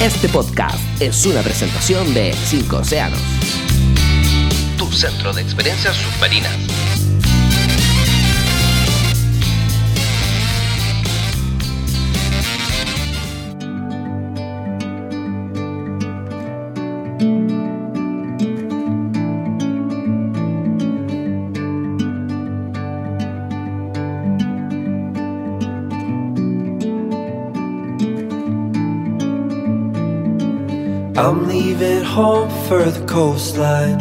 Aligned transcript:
Este 0.00 0.28
podcast 0.28 0.78
es 1.00 1.24
una 1.24 1.40
presentación 1.40 2.12
de 2.12 2.34
Cinco 2.34 2.76
Océanos, 2.76 3.18
tu 4.76 4.92
centro 4.92 5.32
de 5.32 5.40
experiencias 5.40 5.96
submarinas. 5.96 6.95
I'm 31.26 31.48
leaving 31.48 32.04
home 32.04 32.48
for 32.68 32.84
the 32.84 33.04
coastline. 33.04 33.98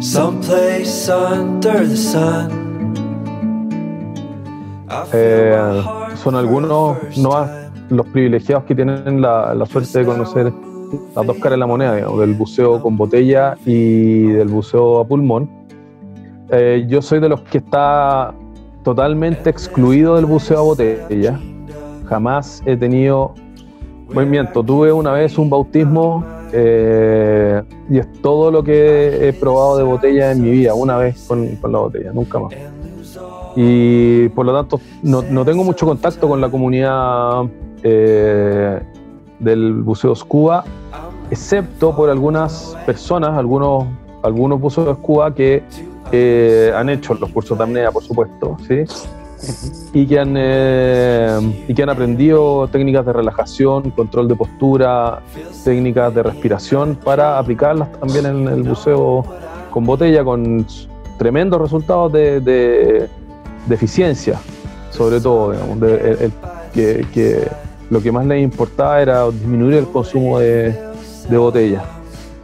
Someplace 0.00 1.08
under 1.08 1.84
the 1.84 1.96
sun. 1.96 2.48
I 4.88 5.04
feel 5.06 5.20
Eh, 5.20 5.82
son 6.14 6.36
algunos 6.36 6.96
no 7.18 7.44
los 7.90 8.06
privilegiados 8.06 8.66
que 8.66 8.76
tienen 8.76 9.20
la, 9.20 9.52
la 9.52 9.66
suerte 9.66 9.98
de 9.98 10.04
conocer 10.04 10.52
las 11.16 11.26
dos 11.26 11.36
caras 11.38 11.54
de 11.54 11.56
la 11.56 11.66
moneda, 11.66 11.96
digamos, 11.96 12.20
del 12.20 12.34
buceo 12.34 12.80
con 12.80 12.96
botella 12.96 13.56
y 13.66 14.26
del 14.26 14.46
buceo 14.46 15.00
a 15.00 15.04
pulmón. 15.08 15.50
Eh, 16.50 16.86
yo 16.86 17.02
soy 17.02 17.18
de 17.18 17.28
los 17.28 17.40
que 17.40 17.58
está 17.58 18.32
totalmente 18.84 19.50
excluido 19.50 20.14
del 20.14 20.26
buceo 20.26 20.60
a 20.60 20.62
botella. 20.62 21.40
Jamás 22.08 22.62
he 22.64 22.76
tenido 22.76 23.34
movimiento. 24.12 24.62
Tuve 24.62 24.92
una 24.92 25.12
vez 25.12 25.38
un 25.38 25.50
bautismo 25.50 26.24
eh, 26.52 27.62
y 27.88 27.98
es 27.98 28.12
todo 28.20 28.50
lo 28.50 28.62
que 28.62 29.28
he 29.28 29.32
probado 29.32 29.78
de 29.78 29.84
botella 29.84 30.32
en 30.32 30.42
mi 30.42 30.50
vida, 30.50 30.74
una 30.74 30.96
vez 30.96 31.24
con, 31.26 31.56
con 31.56 31.72
la 31.72 31.78
botella, 31.78 32.12
nunca 32.12 32.38
más. 32.38 32.54
Y 33.56 34.28
por 34.30 34.46
lo 34.46 34.54
tanto 34.54 34.80
no, 35.02 35.22
no 35.22 35.44
tengo 35.44 35.64
mucho 35.64 35.86
contacto 35.86 36.28
con 36.28 36.40
la 36.40 36.50
comunidad 36.50 37.44
eh, 37.82 38.80
del 39.38 39.82
buceo 39.82 40.14
scuba, 40.14 40.64
excepto 41.30 41.94
por 41.94 42.08
algunas 42.10 42.76
personas, 42.86 43.30
algunos, 43.30 43.86
algunos 44.22 44.60
buceos 44.60 44.96
scuba 44.98 45.34
que 45.34 45.62
eh, 46.12 46.72
han 46.74 46.88
hecho 46.90 47.14
los 47.14 47.30
cursos 47.30 47.58
de 47.58 47.64
apnea, 47.64 47.90
por 47.90 48.02
supuesto, 48.02 48.56
¿sí? 48.68 48.84
Y, 49.92 50.06
que 50.06 50.18
han, 50.18 50.34
eh, 50.36 51.64
y 51.68 51.74
que 51.74 51.82
han 51.82 51.88
aprendido 51.90 52.68
técnicas 52.68 53.04
de 53.06 53.12
relajación, 53.12 53.90
control 53.90 54.28
de 54.28 54.36
postura, 54.36 55.20
técnicas 55.64 56.14
de 56.14 56.22
respiración 56.22 56.96
para 57.02 57.38
aplicarlas 57.38 57.90
también 57.92 58.26
en 58.26 58.48
el 58.48 58.62
buceo 58.62 59.24
con 59.70 59.84
botella, 59.84 60.22
con 60.24 60.66
tremendos 61.18 61.60
resultados 61.60 62.12
de, 62.12 62.40
de- 62.40 63.08
eficiencia, 63.70 64.38
sobre 64.90 65.20
todo, 65.20 65.52
digamos, 65.52 65.78
que, 66.74 67.06
que 67.14 67.48
lo 67.90 68.00
que 68.02 68.10
más 68.12 68.26
les 68.26 68.42
importaba 68.42 69.00
era 69.00 69.30
disminuir 69.30 69.74
el 69.74 69.86
consumo 69.86 70.38
de, 70.38 70.74
de 71.30 71.36
botella. 71.38 71.84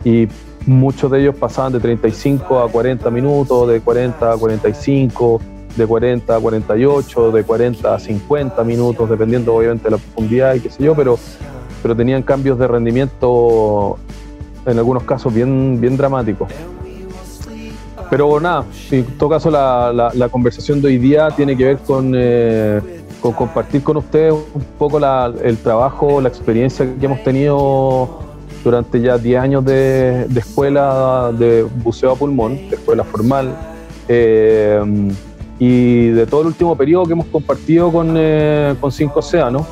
Y 0.04 0.28
muchos 0.66 1.10
de 1.10 1.20
ellos 1.20 1.34
pasaban 1.36 1.72
de 1.72 1.80
35 1.80 2.60
a 2.60 2.70
40 2.70 3.10
minutos, 3.10 3.68
de 3.68 3.80
40 3.80 4.32
a 4.32 4.36
45, 4.36 5.40
de 5.78 5.86
40 5.86 6.36
a 6.36 6.40
48, 6.40 7.30
de 7.32 7.44
40 7.44 7.94
a 7.94 7.98
50 7.98 8.64
minutos, 8.64 9.08
dependiendo 9.08 9.54
obviamente 9.54 9.84
de 9.84 9.90
la 9.92 9.96
profundidad 9.98 10.54
y 10.54 10.60
qué 10.60 10.70
sé 10.70 10.82
yo, 10.82 10.94
pero, 10.94 11.18
pero 11.82 11.96
tenían 11.96 12.22
cambios 12.22 12.58
de 12.58 12.66
rendimiento 12.66 13.96
en 14.66 14.76
algunos 14.78 15.04
casos 15.04 15.32
bien, 15.32 15.80
bien 15.80 15.96
dramáticos. 15.96 16.48
Pero 18.10 18.40
nada, 18.40 18.64
en 18.90 19.04
todo 19.18 19.28
caso 19.28 19.50
la, 19.50 20.10
la- 20.14 20.28
conversación 20.28 20.80
de 20.80 20.88
hoy 20.88 20.98
día 20.98 21.28
tiene 21.30 21.56
que 21.56 21.64
ver 21.64 21.78
con, 21.78 22.12
eh, 22.16 22.80
con 23.20 23.32
compartir 23.32 23.82
con 23.82 23.98
ustedes 23.98 24.32
un 24.32 24.62
poco 24.78 24.98
la- 24.98 25.32
el 25.44 25.58
trabajo, 25.58 26.20
la 26.20 26.28
experiencia 26.28 26.86
que 26.98 27.06
hemos 27.06 27.22
tenido 27.22 28.20
durante 28.64 29.00
ya 29.00 29.18
10 29.18 29.40
años 29.40 29.64
de, 29.64 30.26
de 30.28 30.40
escuela 30.40 31.30
de 31.38 31.62
buceo 31.62 32.12
a 32.12 32.16
pulmón, 32.16 32.56
de 32.70 32.76
escuela 32.76 33.04
formal, 33.04 33.54
eh, 34.08 34.80
y 35.58 36.08
de 36.08 36.26
todo 36.26 36.42
el 36.42 36.48
último 36.48 36.76
periodo 36.76 37.04
que 37.04 37.12
hemos 37.12 37.26
compartido 37.26 37.90
con, 37.90 38.14
eh, 38.16 38.74
con 38.80 38.92
Cinco 38.92 39.18
Océanos, 39.18 39.66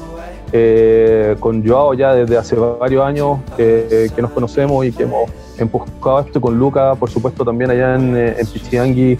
eh, 0.52 1.36
con 1.38 1.66
Joao 1.66 1.94
ya 1.94 2.14
desde 2.14 2.36
hace 2.36 2.56
varios 2.56 3.04
años 3.04 3.38
eh, 3.58 4.08
que 4.14 4.22
nos 4.22 4.30
conocemos 4.32 4.84
y 4.84 4.92
que 4.92 5.04
hemos 5.04 5.30
empujado 5.58 6.20
esto 6.20 6.40
con 6.40 6.58
Luca, 6.58 6.94
por 6.94 7.10
supuesto 7.10 7.44
también 7.44 7.70
allá 7.70 7.94
en, 7.94 8.16
en 8.16 9.18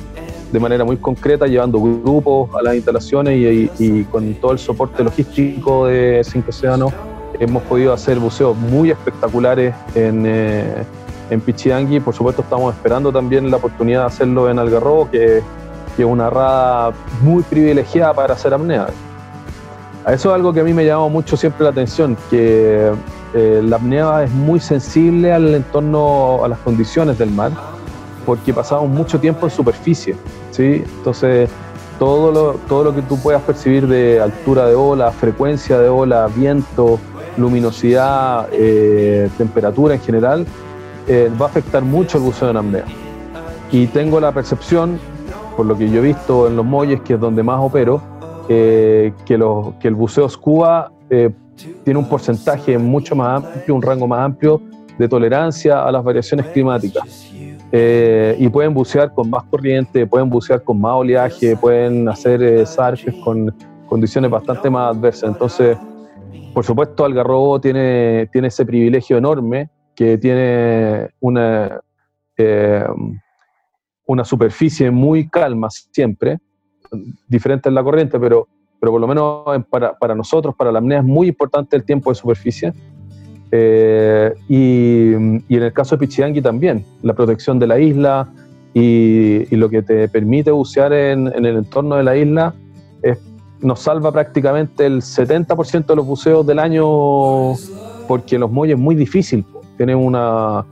de 0.52 0.60
manera 0.60 0.84
muy 0.84 0.96
concreta, 0.96 1.46
llevando 1.46 1.80
grupos 1.80 2.50
a 2.54 2.62
las 2.62 2.76
instalaciones 2.76 3.36
y, 3.78 4.04
con 4.04 4.34
todo 4.34 4.52
el 4.52 4.58
soporte 4.58 5.02
logístico 5.02 5.86
de 5.86 6.22
Cinco 6.24 6.50
Océanos 6.50 6.92
hemos 7.38 7.62
podido 7.64 7.92
hacer 7.92 8.18
buceos 8.18 8.56
muy 8.56 8.90
espectaculares 8.90 9.74
en, 9.94 10.24
en 10.24 11.40
Pichiangui. 11.40 12.00
Por 12.00 12.14
supuesto 12.14 12.42
estamos 12.42 12.74
esperando 12.74 13.12
también 13.12 13.50
la 13.50 13.58
oportunidad 13.58 14.02
de 14.02 14.06
hacerlo 14.06 14.48
en 14.48 14.58
Algarrobo, 14.58 15.10
que, 15.10 15.42
que 15.96 16.02
es 16.02 16.08
una 16.08 16.30
rada 16.30 16.92
muy 17.22 17.42
privilegiada 17.42 18.12
para 18.12 18.34
hacer 18.34 18.52
apnea. 18.52 18.88
Eso 20.06 20.28
es 20.28 20.34
algo 20.34 20.52
que 20.52 20.60
a 20.60 20.64
mí 20.64 20.72
me 20.72 20.84
llama 20.84 21.08
mucho 21.08 21.36
siempre 21.36 21.64
la 21.64 21.70
atención, 21.70 22.16
que 22.30 22.92
eh, 23.34 23.60
la 23.64 23.76
apnea 23.76 24.22
es 24.22 24.30
muy 24.30 24.60
sensible 24.60 25.32
al 25.32 25.54
entorno, 25.54 26.44
a 26.44 26.48
las 26.48 26.58
condiciones 26.60 27.18
del 27.18 27.30
mar, 27.30 27.50
porque 28.24 28.54
pasamos 28.54 28.88
mucho 28.88 29.18
tiempo 29.18 29.46
en 29.46 29.50
superficie, 29.50 30.16
¿sí? 30.52 30.84
Entonces, 30.98 31.50
todo 31.98 32.30
lo, 32.30 32.52
todo 32.68 32.84
lo 32.84 32.94
que 32.94 33.02
tú 33.02 33.18
puedas 33.18 33.42
percibir 33.42 33.88
de 33.88 34.20
altura 34.20 34.66
de 34.66 34.74
ola, 34.74 35.10
frecuencia 35.10 35.78
de 35.78 35.88
ola, 35.88 36.28
viento, 36.34 37.00
luminosidad, 37.36 38.48
eh, 38.52 39.28
temperatura 39.36 39.94
en 39.94 40.00
general, 40.00 40.46
eh, 41.08 41.30
va 41.40 41.46
a 41.46 41.48
afectar 41.48 41.82
mucho 41.82 42.18
el 42.18 42.24
buceo 42.24 42.50
en 42.50 42.56
apnea. 42.56 42.84
Y 43.72 43.86
tengo 43.88 44.20
la 44.20 44.32
percepción, 44.32 45.00
por 45.56 45.66
lo 45.66 45.76
que 45.76 45.88
yo 45.90 45.98
he 46.00 46.02
visto 46.02 46.46
en 46.46 46.56
los 46.56 46.64
muelles, 46.64 47.00
que 47.00 47.14
es 47.14 47.20
donde 47.20 47.42
más 47.42 47.58
opero, 47.60 48.00
que, 48.46 49.12
los- 49.30 49.74
que 49.80 49.88
el 49.88 49.94
buceo 49.94 50.28
scuba 50.28 50.92
eh, 51.10 51.30
tiene 51.82 51.98
un 51.98 52.06
porcentaje 52.06 52.78
mucho 52.78 53.16
más 53.16 53.42
amplio, 53.42 53.74
un 53.74 53.82
rango 53.82 54.06
más 54.06 54.20
amplio 54.20 54.60
de 54.98 55.08
tolerancia 55.08 55.82
a 55.84 55.90
las 55.90 56.04
variaciones 56.04 56.48
climáticas. 56.50 57.02
Eh, 57.72 58.36
y 58.38 58.48
pueden 58.48 58.72
bucear 58.72 59.12
con 59.12 59.28
más 59.28 59.42
corriente, 59.44 60.06
pueden 60.06 60.30
bucear 60.30 60.62
con 60.62 60.80
más 60.80 60.92
oleaje, 60.94 61.56
pueden 61.56 62.08
hacer 62.08 62.40
eh, 62.42 62.64
surfes 62.64 63.14
con 63.24 63.52
condiciones 63.88 64.30
bastante 64.30 64.70
más 64.70 64.94
adversas. 64.94 65.30
Entonces, 65.30 65.76
por 66.54 66.64
supuesto, 66.64 67.04
Algarrobo 67.04 67.60
tiene, 67.60 68.28
tiene 68.32 68.48
ese 68.48 68.64
privilegio 68.64 69.18
enorme 69.18 69.68
que 69.94 70.16
tiene 70.18 71.08
una, 71.20 71.80
eh, 72.36 72.84
una 74.06 74.24
superficie 74.24 74.90
muy 74.90 75.28
calma 75.28 75.68
siempre, 75.70 76.38
diferente 77.28 77.68
en 77.68 77.74
la 77.74 77.82
corriente, 77.82 78.18
pero, 78.20 78.46
pero 78.80 78.92
por 78.92 79.00
lo 79.00 79.06
menos 79.06 79.42
en- 79.54 79.64
para, 79.64 79.96
para 79.98 80.14
nosotros, 80.14 80.54
para 80.54 80.70
la 80.72 80.78
apnea, 80.78 80.98
es 80.98 81.04
muy 81.04 81.28
importante 81.28 81.76
el 81.76 81.84
tiempo 81.84 82.10
de 82.10 82.14
superficie. 82.14 82.72
Eh, 83.52 84.32
y, 84.48 85.12
y 85.48 85.56
en 85.56 85.62
el 85.62 85.72
caso 85.72 85.96
de 85.96 86.00
Pichiangui 86.06 86.40
también, 86.42 86.84
la 87.02 87.14
protección 87.14 87.58
de 87.58 87.66
la 87.66 87.78
isla 87.78 88.28
y, 88.74 89.52
y 89.52 89.56
lo 89.56 89.68
que 89.70 89.82
te 89.82 90.08
permite 90.08 90.50
bucear 90.50 90.92
en, 90.92 91.28
en 91.28 91.44
el 91.46 91.56
entorno 91.58 91.96
de 91.96 92.02
la 92.02 92.16
isla 92.16 92.54
es- 93.02 93.18
nos 93.60 93.80
salva 93.80 94.12
prácticamente 94.12 94.84
el 94.84 95.00
70% 95.00 95.86
de 95.86 95.96
los 95.96 96.06
buceos 96.06 96.46
del 96.46 96.58
año 96.58 97.54
porque 98.06 98.38
los 98.38 98.50
muelles 98.50 98.76
es 98.76 98.80
muy 98.82 98.94
difícil. 98.94 99.44
Tienen 99.78 99.96
una, 99.96 100.64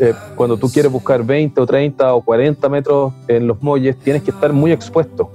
eh, 0.00 0.14
cuando 0.36 0.56
tú 0.56 0.68
quieres 0.68 0.90
buscar 0.92 1.24
20 1.24 1.60
o 1.60 1.66
30 1.66 2.14
o 2.14 2.22
40 2.22 2.68
metros 2.68 3.12
en 3.26 3.46
los 3.46 3.60
muelles, 3.62 3.96
tienes 3.98 4.22
que 4.22 4.30
estar 4.30 4.52
muy 4.52 4.72
expuesto. 4.72 5.30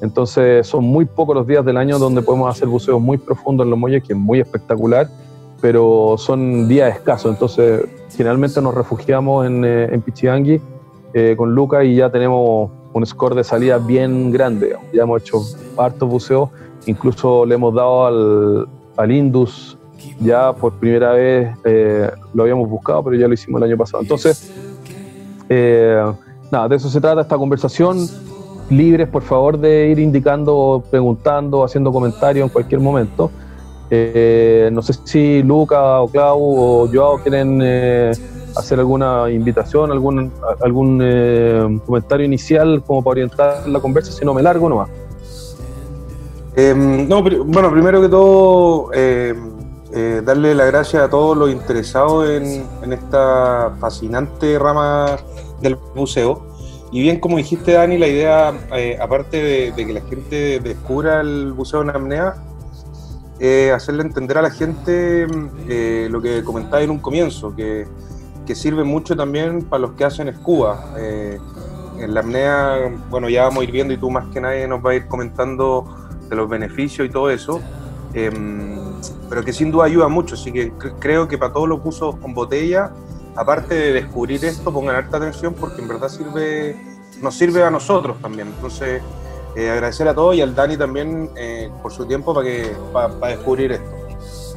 Entonces 0.00 0.66
son 0.66 0.84
muy 0.84 1.04
pocos 1.04 1.34
los 1.34 1.46
días 1.46 1.64
del 1.64 1.76
año 1.76 1.98
donde 1.98 2.22
podemos 2.22 2.48
hacer 2.48 2.68
buceos 2.68 3.00
muy 3.00 3.18
profundos 3.18 3.64
en 3.64 3.70
los 3.70 3.78
muelles, 3.78 4.04
que 4.04 4.12
es 4.12 4.18
muy 4.18 4.40
espectacular, 4.40 5.08
pero 5.60 6.14
son 6.16 6.68
días 6.68 6.94
escasos. 6.94 7.32
Entonces 7.32 7.84
generalmente 8.16 8.60
nos 8.62 8.74
refugiamos 8.74 9.46
en, 9.46 9.64
eh, 9.64 9.88
en 9.92 10.62
eh, 11.14 11.34
con 11.36 11.54
Luca 11.54 11.82
y 11.82 11.96
ya 11.96 12.10
tenemos 12.10 12.70
un 12.92 13.06
score 13.06 13.34
de 13.34 13.42
salida 13.42 13.78
bien 13.78 14.30
grande. 14.30 14.76
Ya 14.92 15.02
hemos 15.02 15.22
hecho 15.22 15.42
hartos 15.76 16.08
buceos, 16.08 16.50
incluso 16.86 17.44
le 17.44 17.56
hemos 17.56 17.74
dado 17.74 18.06
al, 18.06 18.68
al 18.96 19.12
Indus 19.12 19.77
ya 20.20 20.52
por 20.52 20.74
primera 20.74 21.12
vez 21.12 21.56
eh, 21.64 22.10
lo 22.34 22.42
habíamos 22.42 22.68
buscado, 22.68 23.04
pero 23.04 23.16
ya 23.16 23.28
lo 23.28 23.34
hicimos 23.34 23.60
el 23.60 23.68
año 23.68 23.76
pasado. 23.76 24.02
Entonces, 24.02 24.50
eh, 25.48 26.02
nada, 26.50 26.68
de 26.68 26.76
eso 26.76 26.88
se 26.88 27.00
trata 27.00 27.20
esta 27.20 27.36
conversación. 27.36 28.06
Libres, 28.70 29.08
por 29.08 29.22
favor, 29.22 29.58
de 29.58 29.88
ir 29.88 29.98
indicando, 29.98 30.82
preguntando, 30.90 31.64
haciendo 31.64 31.92
comentarios 31.92 32.46
en 32.46 32.52
cualquier 32.52 32.80
momento. 32.80 33.30
Eh, 33.90 34.68
no 34.72 34.82
sé 34.82 34.94
si 35.04 35.42
Luca 35.42 36.00
o 36.00 36.08
Clau 36.08 36.38
o 36.40 36.88
Joao 36.92 37.18
quieren 37.22 37.62
hacer 38.54 38.78
alguna 38.78 39.30
invitación, 39.30 39.90
algún, 39.90 40.30
algún 40.60 41.80
comentario 41.86 42.26
inicial 42.26 42.82
como 42.86 43.02
para 43.02 43.12
orientar 43.12 43.68
la 43.68 43.80
conversa, 43.80 44.12
si 44.12 44.24
no 44.24 44.34
me 44.34 44.42
largo 44.42 44.68
nomás. 44.68 44.90
Em, 46.56 47.08
no, 47.08 47.22
bueno, 47.22 47.70
primero 47.70 48.02
que 48.02 48.08
todo, 48.08 48.90
em, 49.98 50.24
darle 50.24 50.54
la 50.54 50.64
gracias 50.66 51.02
a 51.02 51.10
todos 51.10 51.36
los 51.36 51.50
interesados 51.50 52.28
en, 52.28 52.92
esta 52.92 53.74
fascinante 53.80 54.58
rama 54.58 55.16
del 55.60 55.76
museo. 55.94 56.46
Y 56.90 57.02
bien, 57.02 57.20
como 57.20 57.36
dijiste, 57.36 57.72
Dani, 57.72 57.98
la 57.98 58.06
idea, 58.06 58.54
aparte 59.00 59.72
de, 59.76 59.86
que 59.86 59.92
la 59.92 60.00
gente 60.00 60.60
descubra 60.60 61.20
el 61.20 61.52
Museo 61.52 61.84
de 61.84 61.90
Amnea, 61.90 62.34
eh, 63.40 63.72
hacerle 63.72 64.02
entender 64.02 64.38
a 64.38 64.42
la 64.42 64.50
gente 64.50 65.26
eh, 65.68 66.08
lo 66.10 66.22
que 66.22 66.42
comentaba 66.42 66.82
en 66.82 66.90
un 66.90 66.98
comienzo, 66.98 67.54
que, 67.54 67.86
que, 68.46 68.54
sirve 68.54 68.84
mucho 68.84 69.14
también 69.14 69.62
para 69.62 69.82
los 69.82 69.92
que 69.92 70.04
hacen 70.04 70.28
escuba. 70.28 70.94
Eh, 70.96 71.38
en 72.00 72.14
la 72.14 72.20
apnea, 72.20 72.90
bueno, 73.10 73.28
ya 73.28 73.44
vamos 73.44 73.60
a 73.60 73.64
ir 73.64 73.72
viendo 73.72 73.92
y 73.92 73.96
tú 73.96 74.10
más 74.10 74.26
que 74.32 74.40
nadie 74.40 74.66
nos 74.66 74.84
va 74.84 74.92
a 74.92 74.94
ir 74.94 75.06
comentando 75.06 75.84
de 76.28 76.36
los 76.36 76.48
beneficios 76.48 77.06
y 77.06 77.10
todo 77.10 77.30
eso, 77.30 77.60
em, 78.14 78.78
pero 79.28 79.44
que 79.44 79.52
sin 79.52 79.70
duda 79.70 79.84
ayuda 79.84 80.08
mucho, 80.08 80.34
así 80.34 80.52
que 80.52 80.72
creo 80.98 81.28
que 81.28 81.38
para 81.38 81.52
todos 81.52 81.68
los 81.68 81.80
usos 81.84 82.16
con 82.16 82.34
botella, 82.34 82.90
aparte 83.36 83.74
de 83.74 83.92
descubrir 83.92 84.44
esto, 84.44 84.72
pongan 84.72 84.96
alta 84.96 85.18
atención 85.18 85.54
porque 85.54 85.80
en 85.82 85.88
verdad 85.88 86.08
sirve, 86.08 86.76
nos 87.22 87.34
sirve 87.34 87.62
a 87.62 87.70
nosotros 87.70 88.20
también. 88.20 88.48
Entonces, 88.48 89.02
eh, 89.56 89.70
agradecer 89.70 90.06
a 90.08 90.14
todos 90.14 90.34
y 90.36 90.40
al 90.40 90.54
Dani 90.54 90.76
también 90.76 91.30
eh, 91.36 91.70
por 91.82 91.92
su 91.92 92.06
tiempo 92.06 92.34
para 92.34 92.46
que 92.46 92.72
para, 92.92 93.08
descubrir 93.28 93.72
esto. 93.72 93.90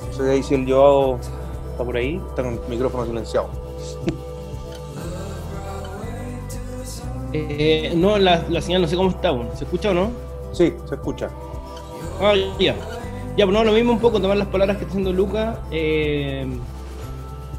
No 0.07 0.13
sé 0.13 0.43
si 0.43 0.55
el 0.55 0.71
Joao 0.71 1.19
está 1.71 1.83
por 1.83 1.95
ahí, 1.95 2.21
está 2.29 2.43
con 2.43 2.53
el 2.53 2.59
micrófono 2.69 3.05
silenciado. 3.05 3.49
Eh, 7.33 7.93
no, 7.95 8.17
la, 8.17 8.43
la, 8.49 8.61
señal 8.61 8.81
no 8.81 8.89
sé 8.89 8.97
cómo 8.97 9.09
está 9.09 9.31
¿Se 9.55 9.63
escucha 9.63 9.91
o 9.91 9.93
no? 9.93 10.11
Sí, 10.51 10.73
se 10.85 10.95
escucha. 10.95 11.29
Ah, 12.19 12.33
ya. 12.59 12.75
Ya, 13.37 13.45
pues 13.47 13.65
lo 13.65 13.71
mismo 13.71 13.93
un 13.93 13.99
poco, 13.99 14.19
tomar 14.19 14.35
las 14.35 14.49
palabras 14.49 14.75
que 14.75 14.83
está 14.83 14.91
haciendo 14.91 15.13
Luca. 15.13 15.63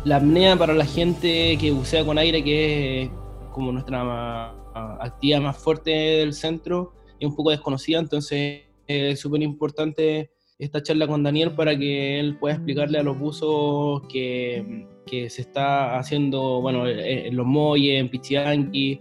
la 0.05 0.17
apnea 0.17 0.55
para 0.55 0.75
la 0.75 0.85
gente 0.85 1.57
que 1.59 1.71
bucea 1.71 2.05
con 2.05 2.19
aire, 2.19 2.45
que 2.45 3.03
es 3.05 3.11
como 3.53 3.73
nuestra 3.73 4.55
actividad 5.01 5.41
más 5.41 5.57
fuerte 5.57 5.91
del 5.91 6.35
centro, 6.35 6.93
un 7.23 7.35
poco 7.35 7.51
desconocida, 7.51 8.01
entonces 8.01 8.65
es 8.87 9.19
súper 9.19 9.43
importante 9.43 10.31
esta 10.59 10.83
charla 10.83 11.07
con 11.07 11.23
Daniel 11.23 11.53
para 11.53 11.77
que 11.77 12.21
él 12.21 12.37
pueda 12.39 12.57
explicarle 12.57 12.99
a 12.99 13.03
los 13.03 13.19
buzos 13.19 14.03
que, 14.09 14.87
que 15.07 15.31
se 15.31 15.41
está 15.41 15.99
haciendo, 15.99 16.61
bueno, 16.61 16.87
en 16.87 17.35
los 17.35 17.47
Moyes, 17.47 17.99
en 17.99 18.11
Pichianqui, 18.11 19.01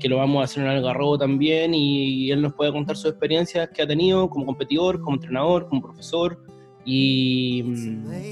que, 0.00 0.08
lo 0.08 0.16
vamos 0.16 0.40
a 0.40 0.44
hacer 0.44 0.64
en 0.64 0.70
Algarrobo 0.70 1.18
también 1.18 1.74
y, 1.74 2.30
él 2.30 2.42
nos 2.42 2.54
puede 2.54 2.72
contar 2.72 2.96
sus 2.96 3.10
experiencias 3.10 3.68
que 3.70 3.82
ha 3.82 3.86
tenido 3.86 4.28
como 4.28 4.46
competidor, 4.46 5.00
como 5.00 5.16
entrenador, 5.16 5.68
como 5.68 5.82
profesor 5.82 6.38
y, 6.84 7.62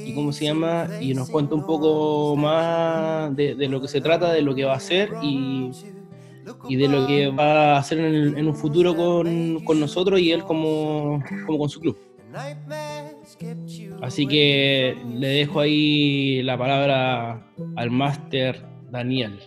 y 0.06 0.14
cómo 0.14 0.32
se 0.32 0.46
llama 0.46 0.88
y 1.00 1.14
nos 1.14 1.30
cuenta 1.30 1.54
un 1.54 1.64
poco 1.64 2.34
más 2.36 3.34
de, 3.36 3.54
lo 3.68 3.80
que 3.80 3.88
se 3.88 4.00
trata, 4.00 4.32
de 4.32 4.42
lo 4.42 4.54
que 4.54 4.64
va 4.64 4.72
a 4.72 4.76
hacer 4.76 5.10
y, 5.22 5.70
de 6.68 6.88
lo 6.88 7.06
que 7.06 7.28
va 7.30 7.76
a 7.76 7.78
hacer 7.78 8.00
en, 8.00 8.46
un 8.46 8.54
futuro 8.54 8.96
con, 8.96 9.80
nosotros 9.80 10.20
y 10.20 10.32
él 10.32 10.42
como, 10.42 11.22
como 11.46 11.58
con 11.58 11.68
su 11.68 11.80
club. 11.80 11.96
Así 14.02 14.26
que 14.26 14.96
le 15.14 15.28
dejo 15.28 15.60
ahí 15.60 16.42
la 16.42 16.56
palabra 16.56 17.46
al 17.76 17.90
máster 17.90 18.64
Daniel. 18.90 19.38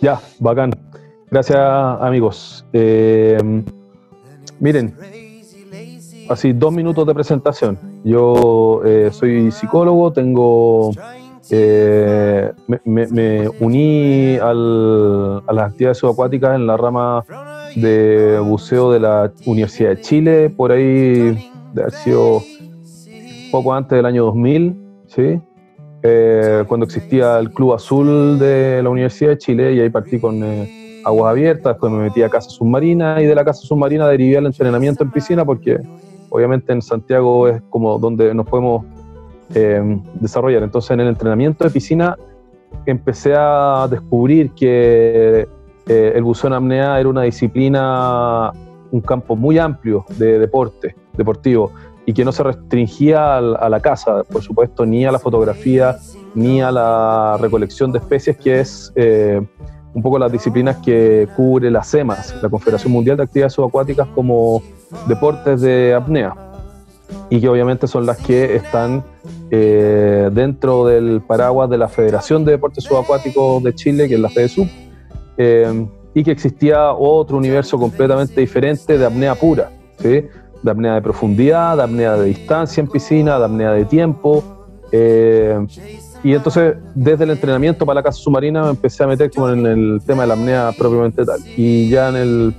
Ya, 0.00 0.20
bacán. 0.38 0.83
Gracias 1.34 1.58
amigos. 1.58 2.64
Eh, 2.72 3.36
miren, 4.60 4.94
así 6.28 6.52
dos 6.52 6.72
minutos 6.72 7.04
de 7.08 7.12
presentación. 7.12 7.76
Yo 8.04 8.80
eh, 8.84 9.08
soy 9.10 9.50
psicólogo, 9.50 10.12
tengo 10.12 10.92
eh, 11.50 12.52
me, 12.84 13.48
uní 13.58 14.36
a 14.40 14.54
las 14.54 15.66
actividades 15.70 15.98
subacuáticas 15.98 16.54
en 16.54 16.68
la 16.68 16.76
rama 16.76 17.24
de 17.74 18.38
buceo 18.38 18.92
de 18.92 19.00
la 19.00 19.32
Universidad 19.44 19.88
de 19.88 20.00
Chile, 20.02 20.50
por 20.50 20.70
ahí 20.70 21.50
haber 21.76 21.90
sido 21.90 22.42
poco 23.50 23.74
antes 23.74 23.96
del 23.96 24.06
año 24.06 24.26
2000, 24.26 24.76
¿sí? 25.08 25.40
Eh, 26.06 26.62
cuando 26.68 26.84
existía 26.84 27.40
el 27.40 27.50
Club 27.50 27.72
Azul 27.72 28.38
de 28.38 28.80
la 28.84 28.88
Universidad 28.88 29.30
de 29.30 29.38
Chile 29.38 29.74
y 29.74 29.80
ahí 29.80 29.90
partí 29.90 30.20
con 30.20 30.44
eh, 30.44 30.83
aguas 31.04 31.30
abiertas, 31.30 31.74
después 31.74 31.92
me 31.92 31.98
metí 31.98 32.22
a 32.22 32.28
Casa 32.28 32.50
Submarina 32.50 33.20
y 33.20 33.26
de 33.26 33.34
la 33.34 33.44
Casa 33.44 33.62
Submarina 33.62 34.08
derivé 34.08 34.38
al 34.38 34.46
entrenamiento 34.46 35.04
en 35.04 35.10
piscina 35.10 35.44
porque 35.44 35.78
obviamente 36.30 36.72
en 36.72 36.82
Santiago 36.82 37.48
es 37.48 37.62
como 37.70 37.98
donde 37.98 38.34
nos 38.34 38.46
podemos 38.46 38.84
eh, 39.54 40.00
desarrollar. 40.14 40.62
Entonces 40.62 40.90
en 40.92 41.00
el 41.00 41.08
entrenamiento 41.08 41.64
de 41.64 41.70
piscina 41.70 42.16
empecé 42.86 43.34
a 43.36 43.86
descubrir 43.90 44.50
que 44.52 45.46
eh, 45.86 46.12
el 46.14 46.24
en 46.44 46.52
apnea 46.52 46.98
era 46.98 47.08
una 47.08 47.22
disciplina, 47.22 48.52
un 48.90 49.00
campo 49.00 49.36
muy 49.36 49.58
amplio 49.58 50.04
de 50.16 50.38
deporte, 50.38 50.96
deportivo, 51.16 51.72
y 52.06 52.12
que 52.12 52.24
no 52.24 52.32
se 52.32 52.42
restringía 52.42 53.38
a 53.38 53.68
la 53.68 53.80
casa, 53.80 54.24
por 54.24 54.42
supuesto, 54.42 54.84
ni 54.84 55.06
a 55.06 55.12
la 55.12 55.18
fotografía, 55.18 55.96
ni 56.34 56.60
a 56.60 56.70
la 56.70 57.38
recolección 57.40 57.92
de 57.92 57.98
especies, 57.98 58.36
que 58.36 58.60
es 58.60 58.92
eh, 58.94 59.40
un 59.94 60.02
poco 60.02 60.18
las 60.18 60.30
disciplinas 60.30 60.76
que 60.78 61.28
cubre 61.36 61.70
la 61.70 61.82
CEMAS, 61.82 62.42
la 62.42 62.48
Confederación 62.48 62.92
Mundial 62.92 63.16
de 63.16 63.22
Actividades 63.22 63.52
Subacuáticas, 63.52 64.08
como 64.14 64.62
deportes 65.06 65.60
de 65.60 65.94
apnea, 65.94 66.34
y 67.30 67.40
que 67.40 67.48
obviamente 67.48 67.86
son 67.86 68.04
las 68.04 68.18
que 68.18 68.56
están 68.56 69.04
eh, 69.50 70.30
dentro 70.32 70.86
del 70.86 71.22
paraguas 71.22 71.70
de 71.70 71.78
la 71.78 71.88
Federación 71.88 72.44
de 72.44 72.52
Deportes 72.52 72.84
Subacuáticos 72.84 73.62
de 73.62 73.74
Chile, 73.74 74.08
que 74.08 74.14
es 74.14 74.20
la 74.20 74.28
FEDESUB, 74.28 74.68
eh, 75.36 75.86
y 76.12 76.24
que 76.24 76.30
existía 76.32 76.92
otro 76.92 77.36
universo 77.36 77.78
completamente 77.78 78.40
diferente 78.40 78.98
de 78.98 79.06
apnea 79.06 79.34
pura, 79.34 79.70
¿sí? 79.98 80.24
de 80.62 80.70
apnea 80.70 80.94
de 80.94 81.02
profundidad, 81.02 81.76
de 81.76 81.82
apnea 81.82 82.16
de 82.16 82.26
distancia 82.26 82.80
en 82.80 82.88
piscina, 82.88 83.38
de 83.38 83.44
apnea 83.44 83.72
de 83.72 83.84
tiempo. 83.84 84.42
Eh, 84.90 85.58
y 86.24 86.32
entonces, 86.32 86.76
desde 86.94 87.24
el 87.24 87.30
entrenamiento 87.30 87.84
para 87.84 87.96
la 87.96 88.02
casa 88.02 88.18
submarina, 88.18 88.62
me 88.62 88.70
empecé 88.70 89.04
a 89.04 89.06
meter 89.06 89.30
como 89.30 89.50
en 89.50 89.66
el 89.66 90.00
tema 90.06 90.22
de 90.22 90.28
la 90.28 90.34
apnea 90.34 90.70
propiamente 90.76 91.22
tal. 91.22 91.38
Y 91.54 91.90
ya 91.90 92.08
en 92.08 92.16
el 92.16 92.54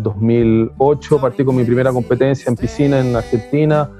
2008 0.00 1.20
partí 1.20 1.44
con 1.44 1.56
mi 1.56 1.64
primera 1.64 1.92
competencia 1.92 2.48
en 2.48 2.56
piscina 2.56 3.00
en 3.00 3.16
Argentina 3.16 3.90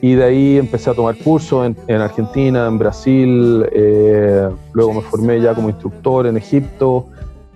y 0.00 0.14
de 0.14 0.24
ahí 0.24 0.56
empecé 0.56 0.88
a 0.88 0.94
tomar 0.94 1.14
cursos 1.18 1.70
en, 1.86 2.00
Argentina, 2.00 2.66
en 2.66 2.78
Brasil, 2.78 3.66
eh, 3.70 4.48
luego 4.72 4.94
me 4.94 5.02
formé 5.02 5.40
ya 5.42 5.54
como 5.54 5.68
instructor 5.68 6.26
en 6.26 6.38
Egipto 6.38 7.06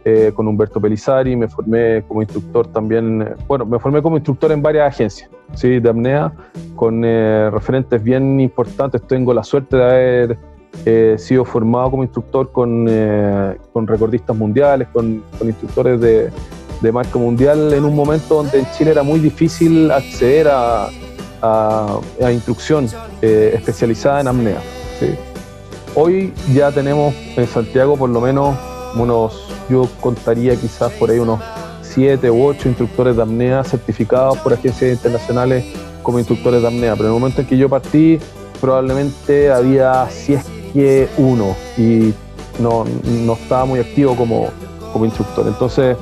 eh, 0.05 0.31
con 0.35 0.47
Humberto 0.47 0.79
Pelizari, 0.79 1.37
me 1.37 1.49
formé 1.49 2.03
como 2.07 2.21
instructor 2.21 2.67
también, 2.67 3.35
bueno, 3.49 3.65
me 3.65 3.79
formé 3.79 4.03
como 4.03 4.17
instructor 4.17 4.53
en 4.53 4.61
varias 4.61 4.93
agencias 4.93 5.31
¿sí? 5.55 5.81
de 5.81 5.89
apnea 5.89 6.33
con 6.75 7.03
eh, 7.05 7.51
referentes 7.51 8.03
bien 8.03 8.41
importantes. 8.41 9.03
Tengo 9.07 9.35
la 9.35 9.45
suerte 9.45 9.77
de 9.77 9.85
haber 9.85 11.19
sido 11.19 11.45
formado 11.45 11.93
como 11.93 12.03
instructor 12.03 12.51
con, 12.51 12.87
con 13.73 13.87
recordistas 13.87 14.37
mundiales, 14.37 14.89
con, 14.93 15.23
con 15.39 15.49
instructores 15.49 16.01
de, 16.01 16.31
de 16.81 16.93
marca 16.93 17.17
mundial 17.17 17.73
en 17.73 17.85
un 17.85 17.95
momento 17.95 18.35
donde 18.35 18.59
en 18.59 18.67
Chile 18.77 18.91
era 18.91 19.05
muy 19.05 19.21
difícil 19.21 19.91
acceder 19.93 20.49
a 20.51 20.89
a, 21.45 22.33
instrucción 22.33 22.89
eh, 23.21 23.53
especializada 23.55 24.21
en 24.21 24.29
apnea. 24.29 24.63
Hoy 25.95 26.33
ya 26.53 26.73
tenemos 26.73 27.15
en 27.37 27.47
Santiago 27.47 27.97
por 27.97 28.11
lo 28.11 28.21
menos 28.21 28.57
unos, 28.97 29.49
yo 29.69 29.89
contaría 30.01 30.57
quizás 30.57 30.93
por 30.93 31.11
ahí 31.11 31.19
unos 31.19 31.41
siete 31.95 32.31
u 32.31 32.45
ocho 32.45 32.69
instructores 32.69 33.17
de 33.17 33.23
apnea 33.23 33.63
certificados 33.65 34.39
por 34.39 34.53
agencias 34.53 34.93
internacionales 34.93 35.65
como 36.03 36.19
instructores 36.19 36.61
de 36.61 36.69
apnea, 36.69 36.95
pero 36.97 37.09
en 37.09 37.15
el 37.15 37.21
momento 37.21 37.41
en 37.41 37.47
que 37.47 37.57
yo 37.57 37.69
partí 37.69 38.19
probablemente 38.61 39.51
había 39.51 40.09
si 40.11 40.35
es 40.35 40.45
que 40.73 41.09
uno 41.19 41.55
y 41.79 42.13
no, 42.61 42.85
no 43.25 43.33
estaba 43.35 43.65
muy 43.65 43.81
activo 43.81 44.17
como, 44.17 44.49
como 44.93 45.05
instructor. 45.05 45.47
Entonces, 45.47 45.97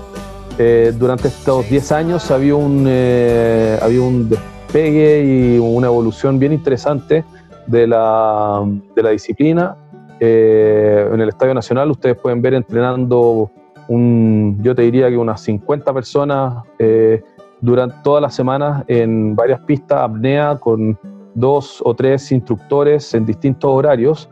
eh, 0.59 0.93
durante 0.99 1.29
estos 1.29 1.69
10 1.69 1.93
años 1.93 2.31
había 2.31 2.55
un, 2.55 2.85
eh, 2.89 3.79
había 3.81 4.03
un 4.03 4.31
pegue 4.73 5.25
y 5.25 5.59
una 5.59 5.87
evolución 5.87 6.39
bien 6.39 6.53
interesante 6.53 7.25
de 7.67 7.87
la, 7.87 8.63
de 8.95 9.03
la 9.03 9.11
disciplina. 9.11 9.77
Eh, 10.21 11.09
en 11.13 11.21
el 11.21 11.29
Estadio 11.29 11.55
Nacional 11.55 11.91
ustedes 11.91 12.17
pueden 12.17 12.41
ver 12.43 12.55
entrenando, 12.55 13.51
un, 13.89 14.59
yo 14.63 14.75
te 14.75 14.83
diría 14.83 15.09
que 15.09 15.17
unas 15.17 15.41
50 15.43 15.93
personas 15.93 16.65
eh, 16.79 17.23
durante 17.61 17.97
todas 18.03 18.21
las 18.21 18.35
semanas 18.35 18.85
en 18.89 19.35
varias 19.37 19.61
pistas, 19.61 20.01
apnea, 20.01 20.59
con 20.59 20.99
dos 21.35 21.81
o 21.85 21.95
tres 21.95 22.31
instructores 22.33 23.15
en 23.15 23.25
distintos 23.25 23.71
horarios, 23.71 24.29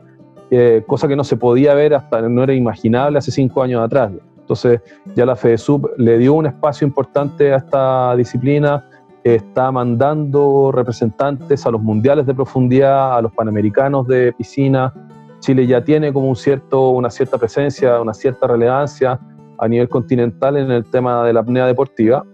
eh, 0.50 0.82
cosa 0.86 1.06
que 1.06 1.16
no 1.16 1.24
se 1.24 1.36
podía 1.36 1.74
ver 1.74 1.94
hasta, 1.94 2.20
no 2.22 2.42
era 2.42 2.52
imaginable 2.52 3.18
hace 3.18 3.30
cinco 3.30 3.62
años 3.62 3.82
atrás. 3.82 4.10
Entonces 4.38 4.80
ya 5.14 5.24
la 5.24 5.36
FEDESUB 5.36 5.92
le 5.96 6.18
dio 6.18 6.34
un 6.34 6.46
espacio 6.46 6.86
importante 6.86 7.52
a 7.52 7.58
esta 7.58 8.16
disciplina, 8.16 8.84
está 9.22 9.70
mandando 9.70 10.72
representantes 10.72 11.64
a 11.66 11.70
los 11.70 11.80
mundiales 11.80 12.26
de 12.26 12.34
profundidad, 12.34 13.16
a 13.16 13.22
los 13.22 13.32
panamericanos 13.32 14.08
de 14.08 14.32
piscina. 14.32 14.92
Chile 15.38 15.66
ya 15.68 15.84
tiene 15.84 16.12
como 16.12 16.28
un 16.28 16.36
cierto, 16.36 16.90
una 16.90 17.10
cierta 17.10 17.38
presencia, 17.38 18.00
una 18.00 18.12
cierta 18.12 18.48
relevancia 18.48 19.20
a 19.60 19.68
nivel 19.68 19.88
continental 19.88 20.56
en 20.56 20.70
el 20.70 20.84
tema 20.84 21.24
de 21.24 21.32
la 21.32 21.40
apnea 21.40 21.66
deportiva. 21.66 22.24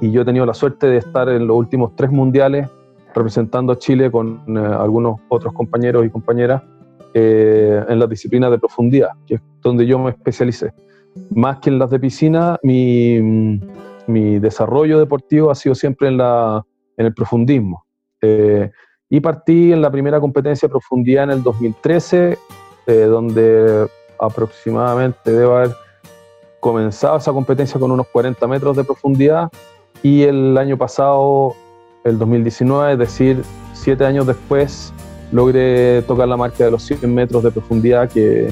Y 0.00 0.10
yo 0.12 0.22
he 0.22 0.24
tenido 0.24 0.46
la 0.46 0.54
suerte 0.54 0.86
de 0.86 0.98
estar 0.98 1.28
en 1.28 1.46
los 1.46 1.56
últimos 1.56 1.94
tres 1.96 2.10
mundiales 2.10 2.68
representando 3.14 3.72
a 3.72 3.78
Chile 3.78 4.10
con 4.10 4.42
eh, 4.46 4.58
algunos 4.58 5.20
otros 5.28 5.52
compañeros 5.54 6.04
y 6.04 6.10
compañeras 6.10 6.62
eh, 7.14 7.82
en 7.88 7.98
las 7.98 8.08
disciplinas 8.08 8.50
de 8.50 8.58
profundidad, 8.58 9.10
que 9.26 9.34
es 9.36 9.40
donde 9.62 9.86
yo 9.86 9.98
me 9.98 10.10
especialicé 10.10 10.72
más 11.30 11.58
que 11.58 11.70
en 11.70 11.78
las 11.78 11.90
de 11.90 11.98
piscina, 11.98 12.58
mi, 12.62 13.20
mi 14.06 14.38
desarrollo 14.38 14.98
deportivo 14.98 15.50
ha 15.50 15.54
sido 15.54 15.74
siempre 15.74 16.08
en, 16.08 16.18
la, 16.18 16.64
en 16.96 17.06
el 17.06 17.14
profundismo. 17.14 17.84
Eh, 18.22 18.70
y 19.08 19.20
partí 19.20 19.72
en 19.72 19.82
la 19.82 19.90
primera 19.90 20.20
competencia 20.20 20.66
de 20.66 20.70
profundidad 20.70 21.24
en 21.24 21.30
el 21.30 21.42
2013, 21.42 22.38
eh, 22.86 22.92
donde 22.92 23.86
aproximadamente 24.18 25.32
debo 25.32 25.56
haber 25.56 25.70
comenzado 26.66 27.16
esa 27.16 27.32
competencia 27.32 27.78
con 27.78 27.92
unos 27.92 28.08
40 28.08 28.44
metros 28.48 28.76
de 28.76 28.82
profundidad 28.82 29.52
y 30.02 30.24
el 30.24 30.58
año 30.58 30.76
pasado, 30.76 31.54
el 32.02 32.18
2019, 32.18 32.94
es 32.94 32.98
decir, 32.98 33.42
siete 33.72 34.04
años 34.04 34.26
después, 34.26 34.92
logré 35.30 36.02
tocar 36.02 36.26
la 36.26 36.36
marca 36.36 36.64
de 36.64 36.72
los 36.72 36.82
100 36.82 37.14
metros 37.14 37.44
de 37.44 37.52
profundidad 37.52 38.08
que, 38.10 38.50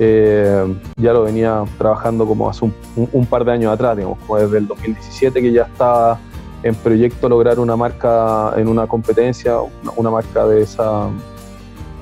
eh, 0.00 0.74
ya 0.96 1.12
lo 1.12 1.22
venía 1.22 1.62
trabajando 1.78 2.26
como 2.26 2.50
hace 2.50 2.68
un, 2.96 3.26
par 3.26 3.44
de 3.44 3.52
años 3.52 3.72
atrás, 3.72 3.96
digamos, 3.96 4.18
como 4.26 4.40
desde 4.40 4.58
el 4.58 4.66
2017 4.66 5.40
que 5.40 5.52
ya 5.52 5.62
estaba 5.62 6.18
en 6.64 6.74
proyecto 6.74 7.28
lograr 7.28 7.60
una 7.60 7.76
marca 7.76 8.54
en 8.56 8.66
una 8.66 8.88
competencia, 8.88 9.58
una, 9.96 10.10
marca 10.10 10.48
de 10.48 10.62
esa, 10.62 11.08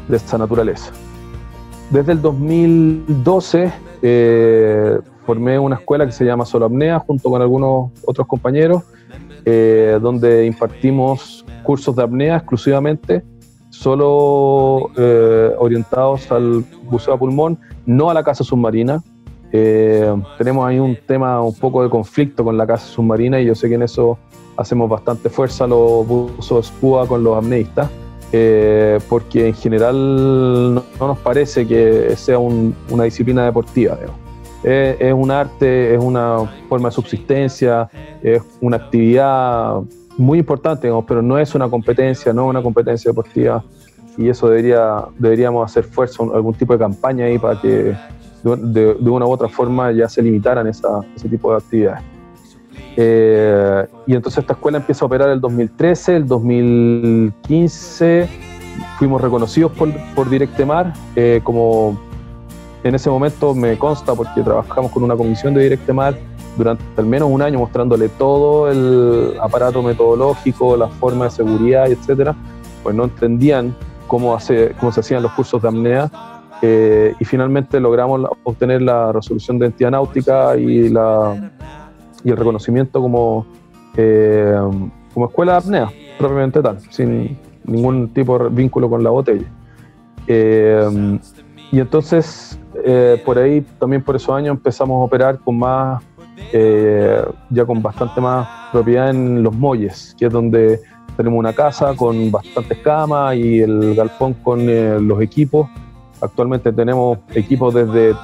de 0.09 0.17
esa 0.17 0.39
naturaleza. 0.39 0.91
Desde 1.91 2.13
el 2.13 2.23
2012 2.23 3.73
eh, 4.01 4.99
formé 5.27 5.59
una 5.59 5.77
escuela 5.77 6.07
que 6.07 6.13
se 6.13 6.25
llama 6.25 6.45
Solo 6.45 6.67
Apnea 6.67 6.99
junto 7.01 7.31
con 7.31 7.41
algunos 7.41 7.91
otros 8.07 8.27
compañeros, 8.27 8.83
eh, 9.45 9.99
donde 10.01 10.47
impartimos 10.47 11.45
cursos 11.63 11.97
de 11.97 12.03
apnea 12.03 12.37
exclusivamente, 12.37 13.23
solo 13.71 14.91
orientados 15.59 16.31
al 16.31 16.65
buceo 16.89 17.15
a 17.15 17.19
pulmón 17.19 17.59
no 17.87 18.11
a 18.11 18.15
la 18.15 18.23
casa 18.23 18.45
submarina. 18.45 19.03
Eh, 19.53 20.13
tenemos 20.37 20.67
ahí 20.67 20.79
un 20.79 20.97
tema, 21.07 21.41
un 21.41 21.55
poco 21.55 21.83
de 21.83 21.89
conflicto 21.89 22.43
con 22.43 22.57
la 22.57 22.67
casa 22.67 22.87
submarina 22.87 23.41
y 23.41 23.47
yo 23.47 23.55
sé 23.55 23.69
que 23.69 23.77
en 23.77 23.83
eso 23.83 24.19
hacemos 24.57 24.89
bastante 24.89 25.29
fuerza 25.29 25.67
los 25.67 26.07
buzos 26.07 26.67
SCUA 26.67 27.07
con 27.07 27.23
los 27.23 27.37
amneistas, 27.37 27.89
eh, 28.33 28.99
porque 29.09 29.49
en 29.49 29.55
general 29.55 30.75
no, 30.75 30.85
nos 30.99 31.19
parece 31.19 31.67
que 31.67 32.17
sea 32.17 32.39
una 32.39 33.05
disciplina 33.05 33.45
deportiva. 33.45 33.97
Es, 34.65 35.13
un 35.13 35.31
arte, 35.31 35.95
es 35.95 36.03
una 36.03 36.39
forma 36.69 36.89
de 36.89 36.95
subsistencia, 36.95 37.89
es 38.23 38.43
una 38.61 38.79
actividad 38.79 39.81
muy 40.17 40.39
importante, 40.39 40.91
pero 41.07 41.21
no 41.21 41.39
es 41.39 41.55
una 41.55 41.69
competencia, 41.69 42.33
no 42.33 42.45
es 42.45 42.51
una 42.51 42.63
competencia 42.63 43.11
deportiva 43.11 43.63
y 44.17 44.29
eso 44.29 44.49
debería, 44.49 45.05
deberíamos 45.19 45.71
hacer 45.71 45.85
fuerza, 45.85 46.23
algún 46.23 46.55
tipo 46.55 46.73
de 46.73 46.79
campaña 46.79 47.27
ahí 47.27 47.39
para 47.39 47.61
que 47.61 47.95
de, 48.43 49.11
una 49.11 49.27
u 49.27 49.31
otra 49.31 49.49
forma 49.49 49.93
ya 49.93 50.09
se 50.09 50.23
limitaran 50.23 50.67
ese 50.67 51.29
tipo 51.29 51.51
de 51.51 51.57
actividades. 51.59 52.03
Eh, 52.97 53.87
y 54.07 54.15
entonces 54.15 54.39
esta 54.39 54.53
escuela 54.53 54.79
empieza 54.79 55.05
a 55.05 55.07
operar 55.07 55.29
el 55.31 55.41
2013, 55.41 56.17
el 56.17 56.27
2015 56.27 58.29
fuimos 58.99 59.21
reconocidos 59.21 59.73
por, 59.73 59.89
por 60.15 60.31
Directemar, 60.31 60.93
eh, 61.17 61.41
como 61.43 61.99
en 62.85 62.95
ese 62.95 63.09
momento 63.09 63.55
me 63.55 63.79
consta 63.79 64.15
porque 64.15 64.43
trabajamos 64.43 64.93
con 64.93 65.03
una 65.03 65.17
comisión 65.17 65.55
de 65.55 65.63
Directemar 65.63 66.17
durante 66.57 66.85
al 66.97 67.07
menos 67.07 67.31
un 67.31 67.41
año 67.43 67.59
mostrándole 67.59 68.11
todo 68.11 68.71
el 68.71 69.35
aparato 69.41 69.83
metodológico, 69.83 70.77
la 70.77 70.89
forma 70.89 71.25
de 71.25 71.31
seguridad, 71.31 71.91
etcétera, 71.91 72.37
pues 72.83 72.95
no 72.95 73.05
entendían 73.05 73.75
cómo, 74.07 74.35
hace, 74.35 74.75
cómo 74.79 74.93
se 74.93 75.01
hacían 75.01 75.23
los 75.23 75.33
cursos 75.33 75.63
de 75.63 75.69
apnea 75.69 76.11
eh, 76.61 77.15
y 77.19 77.25
finalmente 77.25 77.81
logramos 77.81 78.29
obtener 78.45 78.83
la 78.83 79.13
resolución 79.13 79.59
de 79.59 79.67
entidad 79.67 79.91
náutica 79.91 80.57
y, 80.57 80.91
la, 80.91 81.51
y 82.23 82.31
el 82.31 82.37
reconocimiento 82.37 83.01
como, 83.01 83.47
eh, 83.97 84.55
como 85.15 85.27
escuela 85.27 85.53
de 85.53 85.59
apnea, 85.59 85.91
propiamente 86.19 86.61
tal, 86.61 86.79
sin 86.91 87.39
ningún 87.65 88.11
tipo 88.11 88.39
de 88.39 88.51
vínculo 88.51 88.91
con 88.91 89.03
la 89.03 89.11
botella. 89.11 89.47
Eh, 90.27 91.19
y 91.71 91.81
entonces, 91.81 92.59
por 93.25 93.39
ahí, 93.39 93.61
también 93.79 94.03
por 94.03 94.17
esos 94.17 94.35
años, 94.35 94.57
empezamos 94.57 95.01
a 95.01 95.05
operar 95.05 95.39
con 95.39 95.59
más, 95.59 96.03
ya 97.51 97.65
con 97.65 97.83
bastante 97.83 98.21
más 98.21 98.49
propiedad 98.73 99.11
en 99.11 99.43
los 99.43 99.55
muelles, 99.55 100.15
que 100.19 100.27
es 100.27 100.33
donde 100.33 100.81
tenemos 101.17 101.39
una 101.39 101.53
casa 101.53 101.95
con 101.95 102.31
bastantes 102.31 102.79
camas 102.79 103.37
y 103.37 103.61
el 103.61 103.95
galpón 103.95 104.35
con 104.35 104.69
eh, 104.69 104.99
los 105.01 105.21
equipos. 105.23 105.69
Actualmente 106.21 106.73
tenemos 106.73 107.19
equipos 107.35 107.75
desde 107.75 108.15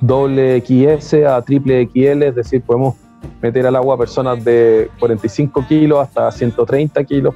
doble 0.00 0.60
XS 0.60 1.14
a 1.24 1.42
triple 1.42 1.88
XL, 1.92 2.22
es 2.22 2.34
decir, 2.34 2.62
podemos 2.62 2.94
meter 3.42 3.66
al 3.66 3.76
agua 3.76 3.98
personas 3.98 4.44
de 4.44 4.90
45 5.00 5.64
kilos 5.66 6.00
hasta 6.00 6.30
130 6.30 7.02
kilos, 7.04 7.34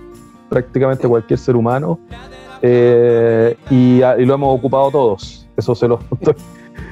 prácticamente 0.49 1.09
cualquier 1.09 1.39
ser 1.39 1.57
humano. 1.57 1.99
Eh, 2.61 3.57
y, 3.71 3.99
lo 4.25 4.35
hemos 4.35 4.57
ocupado 4.57 4.91
todos, 4.91 5.42
eso 5.57 5.75
se 5.75 5.89
lo 5.89 6.01
estoy 6.13 6.35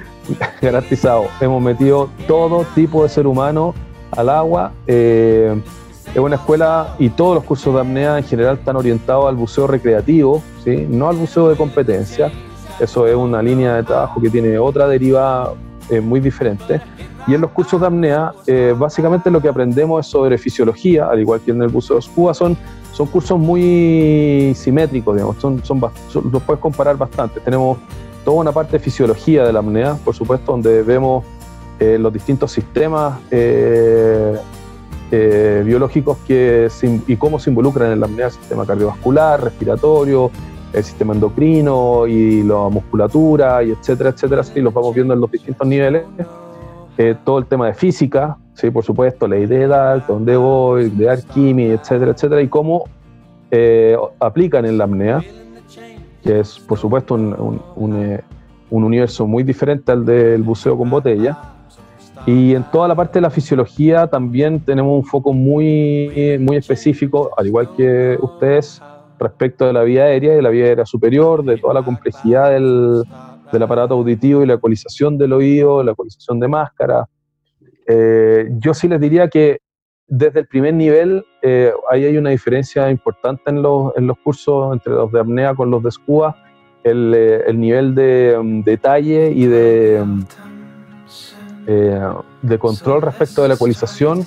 garantizado. 0.62 1.25
Hemos 1.40 1.62
metido 1.62 2.09
todo 2.26 2.64
tipo 2.75 3.02
de 3.02 3.09
ser 3.09 3.26
humano 3.26 3.75
al 4.12 4.29
agua. 4.29 4.73
Eh, 4.87 5.61
es 6.14 6.19
una 6.19 6.37
escuela 6.37 6.97
y 6.99 7.11
todos 7.11 7.37
los 7.37 7.45
cursos 7.45 7.73
de 7.75 7.81
apnea 7.81 8.19
en 8.19 8.25
general 8.25 8.59
están 8.59 8.76
orientados 8.76 9.29
al 9.29 9.37
buceo 9.37 9.67
recreativo, 9.67 10.43
¿sí? 10.64 10.87
no 10.88 11.09
al 11.09 11.17
buceo 11.17 11.49
de 11.49 11.57
competencia. 11.57 12.33
Eso 12.81 13.07
es 13.07 13.14
una 13.14 13.43
línea 13.43 13.76
de 13.76 13.83
trabajo 13.85 14.21
que 14.21 14.31
tiene 14.31 14.59
otra 14.59 14.88
deriva 14.88 15.52
eh, 15.88 16.00
muy 16.00 16.19
diferente. 16.19 16.81
Y 17.26 17.35
en 17.35 17.43
los 17.43 17.50
cursos 17.50 17.81
de 17.81 17.87
apnea, 17.87 18.33
eh, 18.47 18.75
básicamente 18.76 19.31
lo 19.31 19.40
que 19.40 19.49
aprendemos 19.49 20.05
es 20.05 20.11
sobre 20.11 20.38
fisiología, 20.38 21.07
al 21.07 21.21
igual 21.21 21.40
que 21.40 21.50
en 21.50 21.62
el 21.62 21.69
buceo 21.69 22.00
SCUA, 22.00 22.35
son, 22.35 22.57
son 22.93 23.07
cursos 23.07 23.38
muy 23.38 24.52
simétricos, 24.57 25.14
digamos, 25.14 25.37
son, 25.37 25.62
son, 25.64 25.81
los 25.81 26.43
puedes 26.43 26.61
comparar 26.61 26.97
bastante. 26.97 27.38
Tenemos 27.40 27.79
toda 28.24 28.38
una 28.38 28.52
parte 28.52 28.72
de 28.72 28.78
fisiología 28.80 29.44
de 29.44 29.52
la 29.52 29.60
apnea, 29.60 29.94
por 30.04 30.14
supuesto, 30.14 30.52
donde 30.52 30.82
vemos 30.82 31.24
eh, 31.78 31.98
los 31.98 32.12
distintos 32.12 32.52
sistemas 32.52 33.18
eh, 33.30 34.38
biológicos 35.64 36.18
que 36.26 36.68
y 37.06 37.16
cómo 37.16 37.38
se 37.38 37.50
involucran 37.50 37.92
en 37.92 38.00
la 38.00 38.06
apnea, 38.06 38.26
el 38.26 38.32
sistema 38.32 38.64
cardiovascular, 38.66 39.42
respiratorio, 39.42 40.30
el 40.72 40.84
sistema 40.84 41.14
endocrino 41.14 42.06
y 42.06 42.42
la 42.42 42.68
musculatura, 42.68 43.62
y 43.62 43.72
etcétera, 43.72 44.10
etcétera, 44.10 44.42
y 44.54 44.60
los 44.60 44.72
vamos 44.72 44.94
viendo 44.94 45.14
en 45.14 45.20
los 45.20 45.30
distintos 45.30 45.66
niveles. 45.66 46.04
Eh, 46.98 47.16
todo 47.24 47.38
el 47.38 47.46
tema 47.46 47.66
de 47.66 47.74
física, 47.74 48.36
¿sí? 48.54 48.70
por 48.70 48.84
supuesto, 48.84 49.26
ley 49.26 49.46
de 49.46 49.62
edad, 49.62 50.04
dónde 50.06 50.36
voy, 50.36 50.90
de 50.90 51.08
Arquimi, 51.08 51.70
etcétera, 51.70 52.12
etcétera, 52.12 52.42
y 52.42 52.48
cómo 52.48 52.84
eh, 53.50 53.96
aplican 54.18 54.66
en 54.66 54.76
la 54.76 54.84
apnea, 54.84 55.22
que 56.22 56.40
es, 56.40 56.58
por 56.58 56.78
supuesto, 56.78 57.14
un, 57.14 57.60
un, 57.76 58.20
un 58.70 58.84
universo 58.84 59.26
muy 59.26 59.42
diferente 59.42 59.92
al 59.92 60.04
del 60.04 60.42
buceo 60.42 60.76
con 60.76 60.90
botella 60.90 61.38
y 62.26 62.54
en 62.54 62.64
toda 62.70 62.86
la 62.86 62.94
parte 62.94 63.14
de 63.14 63.22
la 63.22 63.30
fisiología 63.30 64.06
también 64.06 64.60
tenemos 64.60 64.92
un 64.92 65.04
foco 65.04 65.32
muy, 65.32 66.38
muy 66.38 66.56
específico, 66.56 67.30
al 67.36 67.46
igual 67.46 67.74
que 67.76 68.18
ustedes, 68.20 68.82
respecto 69.18 69.66
de 69.66 69.72
la 69.72 69.82
vía 69.82 70.04
aérea 70.04 70.34
de 70.34 70.42
la 70.42 70.50
vía 70.50 70.66
aérea 70.66 70.86
superior, 70.86 71.44
de 71.44 71.56
toda 71.56 71.74
la 71.74 71.82
complejidad 71.82 72.50
del, 72.50 73.02
del 73.50 73.62
aparato 73.62 73.94
auditivo 73.94 74.42
y 74.42 74.46
la 74.46 74.54
ecualización 74.54 75.16
del 75.16 75.32
oído, 75.32 75.82
la 75.82 75.92
ecualización 75.92 76.38
de 76.40 76.48
máscara. 76.48 77.08
Eh, 77.86 78.50
yo 78.58 78.74
sí 78.74 78.86
les 78.86 79.00
diría 79.00 79.28
que 79.28 79.60
desde 80.11 80.40
el 80.40 80.47
primer 80.47 80.75
nivel 80.75 81.25
eh, 81.40 81.73
ahí 81.90 82.05
hay 82.05 82.17
una 82.17 82.31
diferencia 82.31 82.90
importante 82.90 83.45
en 83.47 83.62
los, 83.62 83.97
en 83.97 84.07
los 84.07 84.19
cursos 84.19 84.73
entre 84.73 84.93
los 84.93 85.11
de 85.12 85.21
apnea 85.21 85.55
con 85.55 85.71
los 85.71 85.83
de 85.83 85.90
SCUA, 85.93 86.37
el, 86.83 87.14
eh, 87.17 87.45
el 87.47 87.59
nivel 87.59 87.95
de 87.95 88.37
um, 88.38 88.62
detalle 88.62 89.31
y 89.31 89.47
de... 89.47 90.00
Um, 90.02 90.25
eh, 91.67 92.00
de 92.43 92.59
control 92.59 93.02
respecto 93.02 93.43
de 93.43 93.49
la 93.49 93.55
ecualización 93.55 94.25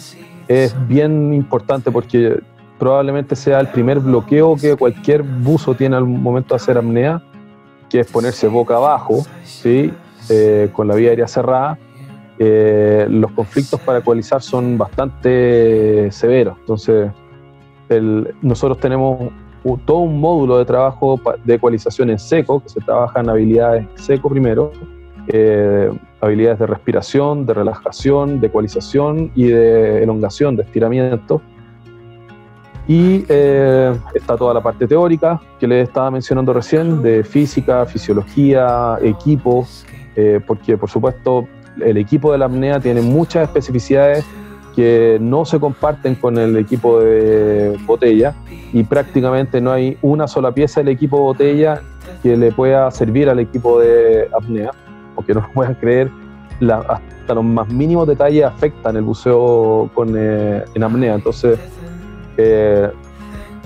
es 0.48 0.75
bien 0.88 1.34
importante 1.34 1.92
porque 1.92 2.40
probablemente 2.78 3.36
sea 3.36 3.60
el 3.60 3.68
primer 3.68 4.00
bloqueo 4.00 4.56
que 4.56 4.75
cualquier 4.75 5.24
buzo 5.24 5.74
tiene 5.74 5.96
al 5.96 6.06
momento 6.06 6.54
de 6.54 6.58
hacer 6.58 6.78
apnea, 6.78 7.22
que 7.90 8.02
es 8.02 8.12
ponerse 8.12 8.48
boca 8.48 8.75
abajo, 8.75 9.25
¿sí? 9.44 9.92
Eh, 10.30 10.70
con 10.74 10.88
la 10.88 10.96
vía 10.96 11.10
aérea 11.10 11.28
cerrada. 11.28 11.78
Eh, 12.40 13.08
los 13.10 13.32
conflictos 13.32 13.80
para 13.82 14.00
ecualizar 14.00 14.42
son 14.42 14.78
bastante 14.78 16.12
severos. 16.12 16.58
Entonces, 16.60 17.12
nosotros 18.42 18.80
tenemos 18.80 19.32
todo 19.86 20.00
un 20.00 20.20
módulo 20.20 20.58
de 20.58 20.66
trabajo 20.66 21.20
de 21.44 21.54
ecualización 21.54 22.10
en 22.10 22.20
seco, 22.20 22.62
que 22.62 22.70
se 22.70 22.82
trabaja 22.82 23.22
en 23.22 23.30
habilidades 23.30 23.88
seco 23.96 24.30
primero, 24.30 24.72
eh, 25.28 25.90
habilidades 26.20 26.60
de 26.60 26.68
respiración, 26.68 27.46
de 27.46 27.54
relajación, 27.54 28.42
de 28.42 28.48
ecualización 28.48 29.32
y 29.36 29.48
de 29.48 30.04
elongación, 30.04 30.56
de 30.56 30.63
estiramiento. 30.63 31.42
Y 32.88 33.24
eh, 33.30 33.96
está 34.13 34.36
toda 34.36 34.54
la 34.54 34.62
parte 34.62 34.86
teórica 34.86 35.40
que 35.58 35.68
les 35.68 35.88
estaba 35.88 36.12
mencionando 36.12 36.52
recién, 36.52 37.02
de 37.02 37.24
física, 37.24 37.86
fisiología, 37.86 38.98
equipo, 39.02 39.66
eh, 40.18 40.42
porque 40.46 40.78
por 40.78 40.90
supuesto 40.90 41.48
el 41.80 41.98
equipo 41.98 42.32
de 42.32 42.38
la 42.38 42.46
apnea 42.46 42.80
tiene 42.80 43.01
muchas 43.01 43.44
especificidades 43.44 44.25
que 44.75 45.18
no 45.22 45.46
se 45.46 45.60
comparten 45.60 46.15
con 46.15 46.38
el 46.38 46.58
equipo 46.58 47.00
de 47.00 47.77
botella 47.86 48.34
y 48.72 48.84
prácticamente 48.84 49.62
no 49.62 49.72
hay 49.72 49.98
una 50.01 50.27
sola 50.27 50.51
pieza 50.51 50.82
del 50.82 50.89
equipo 50.89 51.20
botella 51.20 51.82
que 52.24 52.36
le 52.36 52.51
pueda 52.51 52.89
servir 52.92 53.30
al 53.30 53.39
equipo 53.39 53.80
de 53.80 54.27
apnea, 54.36 54.72
porque 55.15 55.34
no 55.34 55.42
lo 55.42 55.51
puedan 55.51 55.75
creer, 55.75 56.10
hasta 56.72 57.34
los 57.34 57.44
más 57.44 57.68
mínimos 57.70 58.08
detalles 58.08 58.46
afectan 58.46 58.96
el 58.96 59.03
buceo 59.03 59.89
con, 59.94 60.13
eh, 60.18 60.63
en 60.74 60.84
apnea. 60.84 61.15
Entonces, 61.15 61.60
eh, 62.38 62.89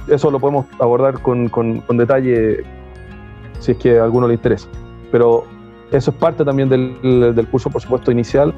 eso 0.07 0.31
lo 0.31 0.39
podemos 0.39 0.65
abordar 0.79 1.21
con, 1.21 1.49
con, 1.49 1.83
detalle 1.97 2.63
si 3.59 3.71
es 3.71 3.77
que 3.77 3.99
a 3.99 4.03
alguno 4.03 4.27
le 4.27 4.35
interesa. 4.35 4.67
Pero 5.11 5.45
eso 5.91 6.11
es 6.11 6.17
parte 6.17 6.43
también 6.43 6.69
del, 6.69 7.47
curso, 7.49 7.69
por 7.69 7.81
supuesto, 7.81 8.11
inicial, 8.11 8.53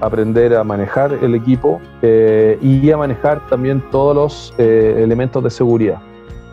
aprender 0.00 0.54
a 0.54 0.64
manejar 0.64 1.12
el 1.22 1.34
equipo 1.34 1.80
eh, 2.02 2.58
y 2.60 2.90
a 2.90 2.96
manejar 2.96 3.46
también 3.48 3.82
todos 3.90 4.14
los 4.14 4.54
eh, 4.58 5.00
elementos 5.02 5.42
de 5.42 5.50
seguridad. 5.50 5.98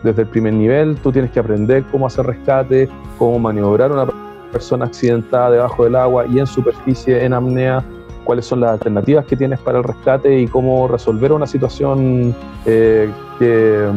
Desde 0.02 0.22
el 0.22 0.28
primer 0.28 0.54
nivel 0.54 0.96
tú 0.96 1.12
tienes 1.12 1.30
que 1.30 1.40
aprender 1.40 1.84
cómo 1.90 2.06
hacer 2.06 2.26
rescate, 2.26 2.88
cómo 3.18 3.38
maniobrar 3.38 3.92
una 3.92 4.06
persona 4.52 4.84
accidentada 4.84 5.50
debajo 5.50 5.84
del 5.84 5.96
agua 5.96 6.26
y 6.26 6.38
en 6.38 6.46
superficie, 6.46 7.24
en 7.24 7.32
apnea, 7.32 7.84
cuáles 8.24 8.46
son 8.46 8.60
las 8.60 8.72
alternativas 8.72 9.26
que 9.26 9.36
tienes 9.36 9.58
para 9.60 9.78
el 9.78 9.84
rescate 9.84 10.40
y 10.40 10.46
cómo 10.46 10.86
resolver 10.86 11.32
una 11.32 11.46
situación 11.46 12.34
eh, 12.66 13.10
que, 13.38 13.88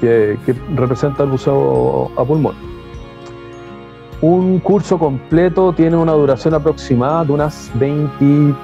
que, 0.00 0.38
que 0.44 0.54
representa 0.74 1.22
el 1.22 1.30
buceo 1.30 2.10
a 2.16 2.24
pulmón. 2.24 2.65
Un 4.22 4.60
curso 4.60 4.98
completo 4.98 5.72
tiene 5.72 5.96
una 5.96 6.12
duración 6.12 6.54
aproximada 6.54 7.24
de 7.24 7.32
unas 7.32 7.70
20, 7.74 8.54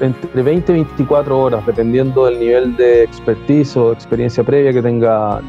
entre 0.00 0.42
20 0.42 0.72
y 0.72 0.74
24 0.74 1.38
horas, 1.38 1.64
dependiendo 1.66 2.24
del 2.24 2.40
nivel 2.40 2.76
de 2.76 3.04
expertise 3.04 3.76
o 3.76 3.92
experiencia 3.92 4.42
previa 4.42 4.72
que 4.72 4.82
tengan 4.82 5.44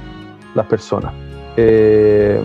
las 0.53 0.65
personas. 0.67 1.13
Eh, 1.57 2.39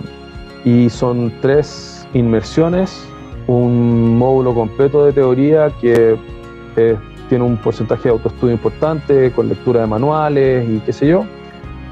y 0.65 0.89
son 0.89 1.31
tres 1.43 2.09
inmersiones, 2.15 3.07
un 3.47 4.17
módulo 4.17 4.55
completo 4.55 5.05
de 5.05 5.13
teoría 5.13 5.71
que 5.79 6.17
eh, 6.77 6.97
tiene 7.29 7.45
un 7.45 7.59
porcentaje 7.59 8.05
de 8.05 8.11
autoestudio 8.11 8.55
importante, 8.55 9.31
con 9.33 9.49
lectura 9.49 9.83
de 9.83 9.87
manuales 9.87 10.67
y 10.69 10.79
qué 10.81 10.93
sé 10.93 11.07
yo. 11.07 11.25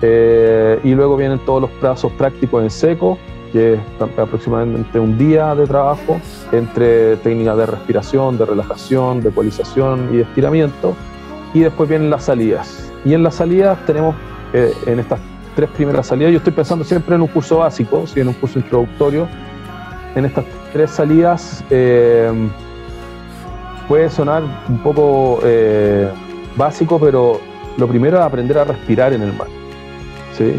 Eh, 0.00 0.80
y 0.82 0.94
luego 0.94 1.18
vienen 1.18 1.38
todos 1.40 1.60
los 1.60 1.70
plazos 1.72 2.10
prácticos 2.12 2.62
en 2.62 2.71
seco, 2.71 3.19
que 3.52 3.75
es 3.75 3.80
aproximadamente 4.19 4.99
un 4.99 5.19
día 5.19 5.54
de 5.54 5.67
trabajo 5.67 6.21
entre 6.52 7.17
técnicas 7.17 7.56
de 7.56 7.67
respiración, 7.67 8.39
de 8.39 8.47
relajación, 8.47 9.23
de 9.23 9.28
ecualización 9.30 10.08
y 10.13 10.17
de 10.19 10.23
estiramiento. 10.23 10.95
Y 11.52 11.60
después 11.60 11.89
vienen 11.89 12.10
las 12.10 12.25
salidas. 12.25 12.91
Y 13.04 13.15
en 13.15 13.23
las 13.23 13.34
salidas 13.34 13.78
tenemos, 13.86 14.15
eh, 14.52 14.73
en 14.86 15.00
estas 15.00 15.19
tres 15.56 15.69
primeras 15.71 16.06
salidas, 16.06 16.32
yo 16.32 16.39
estoy 16.39 16.52
pensando 16.52 16.84
siempre 16.84 17.15
en 17.15 17.23
un 17.23 17.28
curso 17.28 17.58
básico, 17.58 18.06
si 18.06 18.21
en 18.21 18.28
un 18.28 18.34
curso 18.34 18.58
introductorio. 18.58 19.26
En 20.15 20.25
estas 20.25 20.45
tres 20.73 20.91
salidas 20.91 21.65
eh, 21.71 22.30
puede 23.89 24.08
sonar 24.10 24.43
un 24.69 24.78
poco 24.78 25.41
eh, 25.45 26.08
básico, 26.56 26.99
pero 27.00 27.41
lo 27.76 27.89
primero 27.89 28.19
es 28.19 28.23
aprender 28.23 28.58
a 28.58 28.65
respirar 28.65 29.13
en 29.13 29.23
el 29.23 29.32
mar. 29.32 29.49
¿sí? 30.36 30.54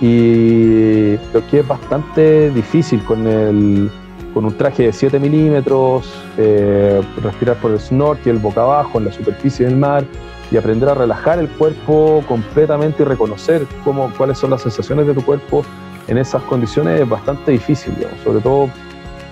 Y 0.00 1.16
creo 1.16 1.46
que 1.50 1.60
es 1.60 1.68
bastante 1.68 2.50
difícil 2.50 3.02
con, 3.04 3.26
el, 3.26 3.90
con 4.32 4.44
un 4.44 4.56
traje 4.56 4.84
de 4.84 4.92
7 4.92 5.18
milímetros, 5.18 6.12
eh, 6.36 7.00
respirar 7.22 7.56
por 7.56 7.70
el 7.70 7.80
snorkel, 7.80 8.38
boca 8.38 8.62
abajo, 8.62 8.98
en 8.98 9.06
la 9.06 9.12
superficie 9.12 9.66
del 9.66 9.76
mar 9.76 10.04
y 10.50 10.56
aprender 10.56 10.88
a 10.88 10.94
relajar 10.94 11.38
el 11.38 11.48
cuerpo 11.48 12.22
completamente 12.28 13.02
y 13.02 13.06
reconocer 13.06 13.66
cómo, 13.84 14.12
cuáles 14.16 14.38
son 14.38 14.50
las 14.50 14.62
sensaciones 14.62 15.06
de 15.06 15.14
tu 15.14 15.24
cuerpo 15.24 15.64
en 16.08 16.18
esas 16.18 16.42
condiciones 16.42 17.00
es 17.00 17.08
bastante 17.08 17.52
difícil, 17.52 17.94
sobre 18.22 18.40
todo 18.40 18.68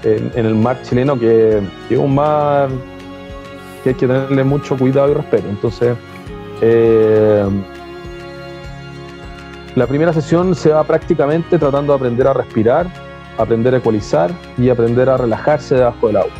en, 0.05 0.47
el 0.47 0.55
mar 0.55 0.81
chileno, 0.83 1.19
que, 1.19 1.61
es 1.91 1.99
un 1.99 2.15
mar 2.15 2.69
que 3.83 3.91
hay 3.91 3.95
que 3.95 4.07
tenerle 4.07 4.45
mucho 4.45 4.77
cuidado 4.77 5.11
y 5.11 5.15
respeto. 5.15 5.49
Entonces, 5.49 5.97
eh, 6.61 7.45
la 9.75 9.87
primera 9.87 10.13
sesión 10.13 10.55
se 10.55 10.71
va 10.71 10.85
prácticamente 10.85 11.59
tratando 11.59 11.93
de 11.93 11.97
aprender 11.97 12.27
a 12.27 12.35
respirar, 12.35 12.87
aprender 13.39 13.75
a 13.75 13.79
ecualizar 13.79 14.31
y 14.59 14.69
aprender 14.69 15.09
a 15.09 15.17
relajarse 15.17 15.77
debajo 15.77 16.09
del 16.09 16.19
agua. 16.19 16.33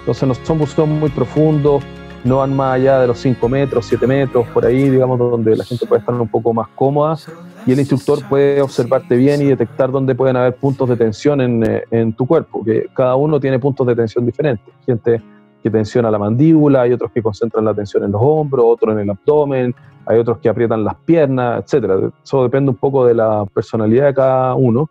Entonces 0.00 0.28
no 0.28 0.34
son 0.34 0.58
buceos 0.58 0.88
muy 0.88 1.10
profundos, 1.10 1.82
no 2.24 2.38
van 2.38 2.56
más 2.56 2.76
allá 2.76 3.00
de 3.00 3.06
los 3.06 3.18
5 3.18 3.48
metros, 3.50 3.84
7 3.84 4.06
metros, 4.06 4.46
por 4.48 4.64
ahí, 4.64 4.88
digamos, 4.88 5.18
donde 5.18 5.56
la 5.56 5.64
gente 5.64 5.84
puede 5.84 6.00
estar 6.00 6.14
un 6.14 6.28
poco 6.28 6.54
más 6.54 6.68
cómoda 6.74 7.18
y 7.66 7.72
el 7.72 7.78
instructor 7.78 8.18
puede 8.28 8.62
observarte 8.62 9.14
bien 9.14 9.42
y 9.42 9.46
detectar 9.46 9.90
dónde 9.90 10.14
pueden 10.14 10.36
haber 10.36 10.54
puntos 10.54 10.88
de 10.88 10.96
tensión 10.96 11.42
en, 11.42 11.62
eh, 11.64 11.84
en 11.90 12.14
tu 12.14 12.26
cuerpo, 12.26 12.64
que 12.64 12.86
cada 12.94 13.14
uno 13.16 13.38
tiene 13.38 13.58
puntos 13.58 13.86
de 13.86 13.94
tensión 13.94 14.24
diferentes. 14.24 14.74
Gente 14.86 15.22
que 15.62 15.70
tensiona 15.70 16.10
la 16.10 16.18
mandíbula, 16.18 16.82
hay 16.82 16.92
otros 16.92 17.10
que 17.12 17.22
concentran 17.22 17.64
la 17.64 17.74
tensión 17.74 18.04
en 18.04 18.12
los 18.12 18.20
hombros, 18.22 18.64
otros 18.68 18.94
en 18.94 19.00
el 19.00 19.10
abdomen, 19.10 19.74
hay 20.06 20.18
otros 20.18 20.38
que 20.38 20.48
aprietan 20.48 20.84
las 20.84 20.96
piernas, 20.96 21.64
etcétera. 21.64 22.10
Eso 22.22 22.42
depende 22.42 22.70
un 22.70 22.76
poco 22.76 23.06
de 23.06 23.14
la 23.14 23.44
personalidad 23.52 24.06
de 24.06 24.14
cada 24.14 24.54
uno, 24.54 24.90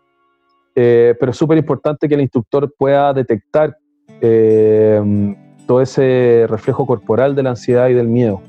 eh, 0.76 1.16
pero 1.20 1.32
es 1.32 1.38
súper 1.38 1.58
importante 1.58 2.08
que 2.08 2.16
el 2.16 2.22
instructor 2.22 2.74
pueda 2.78 3.14
detectar 3.14 3.78
eh, 4.22 5.36
todo 5.68 5.82
ese 5.82 6.46
reflejo 6.50 6.86
corporal 6.86 7.36
de 7.36 7.44
la 7.44 7.52
ansiedad 7.52 7.90
y 7.90 7.94
del 7.94 8.08
miedo. 8.08 8.42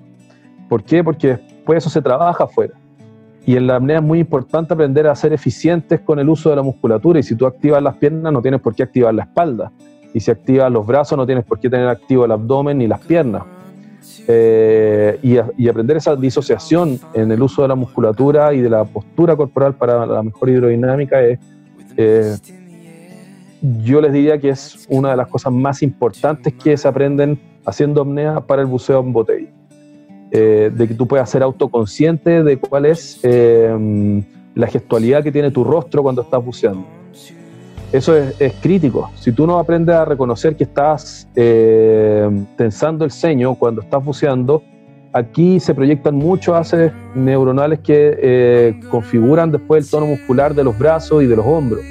¿Por 0.69 0.83
qué? 0.83 1.05
Porque 1.05 1.29
después 1.29 1.79
eso 1.79 1.91
se 1.91 2.03
trabaja 2.03 2.45
afuera. 2.45 2.75
Y 3.47 3.57
en 3.57 3.67
la 3.67 3.77
apnea 3.77 3.99
es 3.99 4.03
muy 4.03 4.21
importante 4.21 4.73
aprender 4.73 5.07
a 5.07 5.15
ser 5.15 5.33
eficientes 5.35 6.01
con 6.01 6.19
el 6.19 6.29
uso 6.29 6.49
de 6.49 6.57
la 6.57 6.63
musculatura. 6.63 7.21
Y 7.21 7.23
si 7.23 7.37
tú 7.37 7.47
activas 7.47 7.83
las 7.83 7.97
piernas, 7.97 8.33
no 8.33 8.41
tienes 8.41 8.61
por 8.61 8.75
qué 8.75 8.85
activar 8.85 9.15
la 9.15 9.25
espalda. 9.25 9.71
Y 10.15 10.21
si 10.21 10.31
activas 10.31 10.73
los 10.73 10.87
brazos, 10.87 11.19
no 11.19 11.27
tienes 11.27 11.45
por 11.45 11.61
qué 11.61 11.69
tener 11.69 11.89
activo 11.89 12.25
el 12.25 12.33
abdomen 12.33 12.79
ni 12.79 12.87
las 12.87 13.01
piernas. 13.01 13.43
Eh, 14.27 15.19
y, 15.23 15.69
aprender 15.69 15.97
esa 15.97 16.17
disociación 16.17 16.99
en 17.13 17.31
el 17.31 17.43
uso 17.43 17.63
de 17.63 17.69
la 17.69 17.75
musculatura 17.75 18.55
y 18.55 18.61
de 18.61 18.71
la 18.71 18.85
postura 18.85 19.37
corporal 19.37 19.75
para 19.75 20.07
la 20.07 20.23
mejor 20.23 20.49
hidrodinámica 20.49 21.23
es, 21.23 21.39
eh, 21.97 22.37
yo 23.83 24.01
les 24.01 24.13
diría 24.13 24.39
que 24.39 24.51
es 24.51 24.87
una 24.89 25.11
de 25.11 25.17
las 25.17 25.29
cosas 25.29 25.53
más 25.53 25.83
importantes 25.83 26.53
que 26.55 26.77
se 26.77 26.89
aprenden 26.89 27.39
haciendo 27.67 28.03
apnea 28.03 28.41
para 28.41 28.63
el 28.63 28.69
buceo 28.69 29.01
en 29.01 29.13
botella. 29.13 29.49
Eh, 30.31 30.71
de 30.75 30.89
que 30.89 30.95
tú 30.95 31.07
puedas 31.07 31.31
ser 31.31 31.43
autoconsciente 31.43 32.43
de 32.43 32.57
cuál 32.59 32.87
es 32.87 33.21
la 33.23 34.67
gestualidad 34.67 35.23
que 35.23 35.31
tiene 35.31 35.51
tu 35.51 35.65
rostro 35.65 36.03
cuando 36.03 36.23
estás 36.23 36.45
buceando 36.45 37.04
eso 37.95 38.17
es, 38.17 38.53
crítico. 38.61 39.13
Si 39.15 39.31
tú 39.31 39.47
no 39.47 39.57
aprendes 39.57 39.95
a 39.95 40.05
reconocer 40.05 40.57
que 40.57 40.65
estás 40.65 41.29
eh, 41.37 42.29
tensando 42.57 43.05
el 43.05 43.13
ceño 43.13 43.55
cuando 43.55 43.83
estás 43.83 44.05
buceando, 44.05 44.65
aquí 45.13 45.61
se 45.61 45.77
proyectan 45.77 46.17
muchos 46.17 46.57
haces 46.57 46.91
neuronales 47.15 47.79
que 47.79 48.19
eh, 48.21 48.81
configuran 48.91 49.53
después 49.53 49.85
el 49.85 49.91
tono 49.93 50.07
muscular 50.07 50.57
de 50.57 50.65
los 50.65 50.77
brazos 50.77 51.23
y 51.23 51.27
de 51.27 51.37
los 51.37 51.47
hombros. 51.47 51.85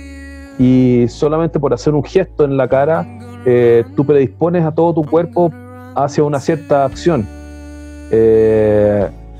Y 0.60 1.06
solamente 1.08 1.58
por 1.58 1.74
hacer 1.74 1.94
un 1.94 2.04
gesto 2.04 2.44
en 2.44 2.58
la 2.58 2.68
cara, 2.68 3.08
eh, 3.46 3.86
tú 3.96 4.06
predispones 4.06 4.66
a 4.66 4.74
todo 4.74 4.94
tu 4.94 5.10
cuerpo 5.10 5.54
hacia 5.96 6.26
una 6.26 6.42
cierta 6.42 6.84
acción. 6.84 7.26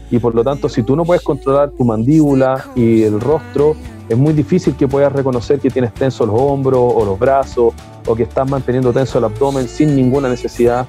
y 0.10 0.20
por 0.20 0.34
lo 0.34 0.46
tanto, 0.46 0.70
si 0.70 0.82
tú 0.82 0.96
no 0.96 1.04
puedes 1.04 1.24
controlar 1.24 1.72
tu 1.72 1.84
mandíbula 1.84 2.68
y 2.74 3.04
el 3.04 3.20
rostro, 3.20 3.76
es 4.10 4.18
muy 4.18 4.34
difícil 4.34 4.76
que 4.76 4.88
puedas 4.88 5.12
reconocer 5.12 5.60
que 5.60 5.70
tienes 5.70 5.94
tensos 5.94 6.28
los 6.28 6.40
hombros 6.40 6.80
o 6.82 7.06
los 7.06 7.18
brazos 7.18 7.74
o 8.06 8.16
que 8.16 8.24
estás 8.24 8.50
manteniendo 8.50 8.92
tenso 8.92 9.18
el 9.18 9.26
abdomen 9.26 9.68
sin 9.68 9.96
ninguna 9.96 10.30
necesidad 10.30 10.86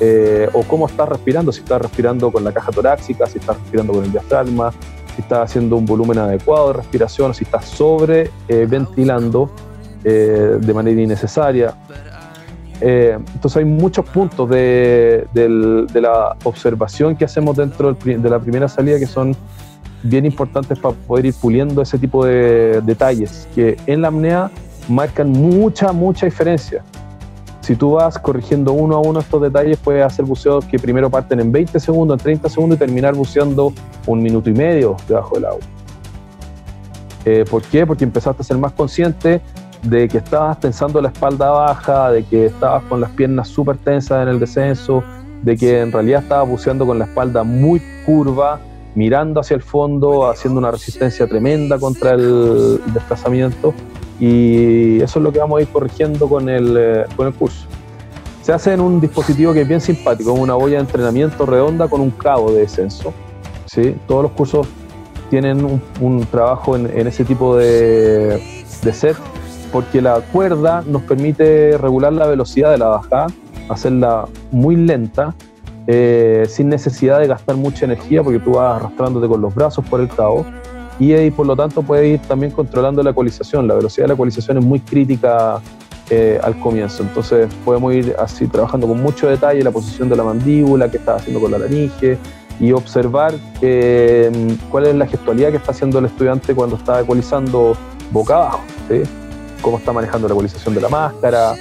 eh, 0.00 0.48
o 0.52 0.62
cómo 0.62 0.86
estás 0.86 1.08
respirando, 1.08 1.50
si 1.50 1.60
estás 1.60 1.80
respirando 1.82 2.30
con 2.30 2.44
la 2.44 2.52
caja 2.52 2.70
torácica, 2.70 3.26
si 3.26 3.38
estás 3.38 3.56
respirando 3.58 3.92
con 3.92 4.04
el 4.04 4.12
diafragma. 4.12 4.72
si 5.14 5.22
estás 5.22 5.50
haciendo 5.50 5.76
un 5.76 5.84
volumen 5.84 6.18
adecuado 6.18 6.68
de 6.68 6.74
respiración, 6.74 7.34
si 7.34 7.44
estás 7.44 7.64
sobre 7.64 8.30
ventilando 8.46 9.50
eh, 10.04 10.58
de 10.60 10.74
manera 10.74 11.00
innecesaria. 11.00 11.74
Eh, 12.80 13.18
entonces 13.34 13.56
hay 13.56 13.64
muchos 13.64 14.08
puntos 14.08 14.48
de, 14.48 15.26
la 15.92 16.36
observación 16.44 17.16
que 17.16 17.24
hacemos 17.24 17.56
dentro 17.56 17.92
de 17.92 18.30
la 18.30 18.38
primera 18.38 18.68
salida 18.68 19.00
que 19.00 19.06
son 19.06 19.34
bien 20.02 20.24
importantes 20.26 20.78
para 20.78 20.94
poder 20.94 21.26
ir 21.26 21.34
puliendo 21.34 21.82
ese 21.82 21.98
tipo 21.98 22.24
de 22.24 22.80
detalles 22.82 23.48
que 23.54 23.76
en 23.86 24.02
la 24.02 24.08
apnea 24.08 24.50
marcan 24.88 25.30
mucha, 25.30 25.92
mucha 25.92 26.26
diferencia. 26.26 26.82
Si 27.60 27.76
tú 27.76 27.92
vas 27.92 28.18
corrigiendo 28.18 28.72
uno 28.72 28.96
a 28.96 29.00
uno 29.00 29.20
estos 29.20 29.42
detalles, 29.42 29.76
puedes 29.78 30.02
hacer 30.02 30.24
buceos 30.24 30.64
que 30.64 30.78
primero 30.78 31.10
parten 31.10 31.40
en 31.40 31.52
20 31.52 31.78
segundos, 31.78 32.18
en 32.18 32.22
30 32.22 32.48
segundos 32.48 32.76
y 32.76 32.78
terminar 32.78 33.14
buceando 33.14 33.72
un 34.06 34.22
minuto 34.22 34.48
y 34.48 34.54
medio 34.54 34.96
debajo 35.06 35.34
del 35.34 35.44
agua. 35.44 35.60
Eh, 37.26 37.44
¿Por 37.50 37.62
qué? 37.62 37.86
Porque 37.86 38.04
empezaste 38.04 38.40
a 38.40 38.44
ser 38.44 38.56
más 38.56 38.72
consciente 38.72 39.42
de 39.82 40.08
que 40.08 40.18
estabas 40.18 40.56
pensando 40.56 41.00
la 41.02 41.08
espalda 41.08 41.50
baja, 41.50 42.10
de 42.10 42.24
que 42.24 42.46
estabas 42.46 42.82
con 42.84 43.00
las 43.02 43.10
piernas 43.10 43.48
súper 43.48 43.76
tensas 43.76 44.22
en 44.22 44.28
el 44.28 44.40
descenso, 44.40 45.02
de 45.42 45.56
que 45.56 45.82
en 45.82 45.92
realidad 45.92 46.22
estabas 46.22 46.48
buceando 46.48 46.86
con 46.86 46.98
la 46.98 47.04
espalda 47.04 47.44
muy 47.44 47.82
curva, 48.06 48.60
mirando 48.94 49.40
hacia 49.40 49.54
el 49.54 49.62
fondo, 49.62 50.28
haciendo 50.28 50.58
una 50.58 50.70
resistencia 50.70 51.26
tremenda 51.26 51.78
contra 51.78 52.12
el 52.12 52.80
desplazamiento. 52.92 53.74
Y 54.20 55.00
eso 55.00 55.18
es 55.18 55.22
lo 55.22 55.32
que 55.32 55.38
vamos 55.38 55.58
a 55.58 55.62
ir 55.62 55.68
corrigiendo 55.68 56.28
con 56.28 56.48
el, 56.48 56.76
eh, 56.76 57.04
con 57.16 57.28
el 57.28 57.34
curso. 57.34 57.66
Se 58.42 58.52
hace 58.52 58.72
en 58.72 58.80
un 58.80 59.00
dispositivo 59.00 59.52
que 59.52 59.62
es 59.62 59.68
bien 59.68 59.80
simpático, 59.80 60.32
una 60.32 60.54
boya 60.54 60.76
de 60.76 60.80
entrenamiento 60.80 61.46
redonda 61.46 61.86
con 61.88 62.00
un 62.00 62.10
cabo 62.10 62.50
de 62.52 62.60
descenso. 62.62 63.12
¿sí? 63.66 63.94
Todos 64.06 64.24
los 64.24 64.32
cursos 64.32 64.66
tienen 65.30 65.80
un, 66.00 66.26
trabajo 66.30 66.74
en, 66.74 66.86
en, 66.98 67.06
ese 67.06 67.24
tipo 67.24 67.56
de, 67.56 68.42
de 68.82 68.92
set 68.92 69.16
porque 69.70 70.00
la 70.00 70.20
cuerda 70.20 70.82
nos 70.86 71.02
permite 71.02 71.76
regular 71.78 72.12
la 72.12 72.26
velocidad 72.26 72.70
de 72.70 72.78
la 72.78 72.88
bajada, 72.88 73.26
hacerla 73.68 74.26
muy 74.50 74.76
lenta, 74.76 75.34
eh, 75.90 76.44
sin 76.50 76.68
necesidad 76.68 77.18
de 77.18 77.26
gastar 77.26 77.56
mucha 77.56 77.86
energía, 77.86 78.22
porque 78.22 78.38
tú 78.38 78.52
vas 78.52 78.76
arrastrándote 78.76 79.26
con 79.26 79.40
los 79.40 79.54
brazos 79.54 79.82
por 79.88 80.02
el 80.02 80.08
cabo, 80.08 80.44
y, 80.98 81.30
por 81.30 81.46
lo 81.46 81.56
tanto 81.56 81.80
puedes 81.80 82.20
ir 82.20 82.20
también 82.28 82.52
controlando 82.52 83.02
la 83.02 83.10
ecualización. 83.10 83.66
La 83.66 83.74
velocidad 83.74 84.04
de 84.04 84.08
la 84.08 84.14
ecualización 84.14 84.58
es 84.58 84.64
muy 84.64 84.80
crítica 84.80 85.62
eh, 86.10 86.38
al 86.42 86.60
comienzo, 86.60 87.02
entonces 87.02 87.48
podemos 87.64 87.94
ir 87.94 88.14
así 88.18 88.46
trabajando 88.48 88.86
con 88.86 89.00
mucho 89.00 89.28
detalle 89.28 89.62
la 89.62 89.70
posición 89.70 90.10
de 90.10 90.16
la 90.16 90.24
mandíbula, 90.24 90.90
qué 90.90 90.98
está 90.98 91.14
haciendo 91.14 91.40
con 91.40 91.52
la 91.52 91.58
laringe, 91.58 92.18
y 92.60 92.72
observar 92.72 93.32
eh, 93.62 94.30
cuál 94.70 94.88
es 94.88 94.94
la 94.94 95.06
gestualidad 95.06 95.52
que 95.52 95.56
está 95.56 95.70
haciendo 95.70 96.00
el 96.00 96.04
estudiante 96.04 96.54
cuando 96.54 96.76
está 96.76 97.00
ecualizando 97.00 97.74
boca 98.12 98.34
abajo. 98.34 98.60
cómo 99.62 99.78
está 99.78 99.94
manejando 99.94 100.28
la 100.28 100.34
ecualización 100.34 100.74
de 100.74 100.82
la 100.82 100.88
máscara, 100.90 101.54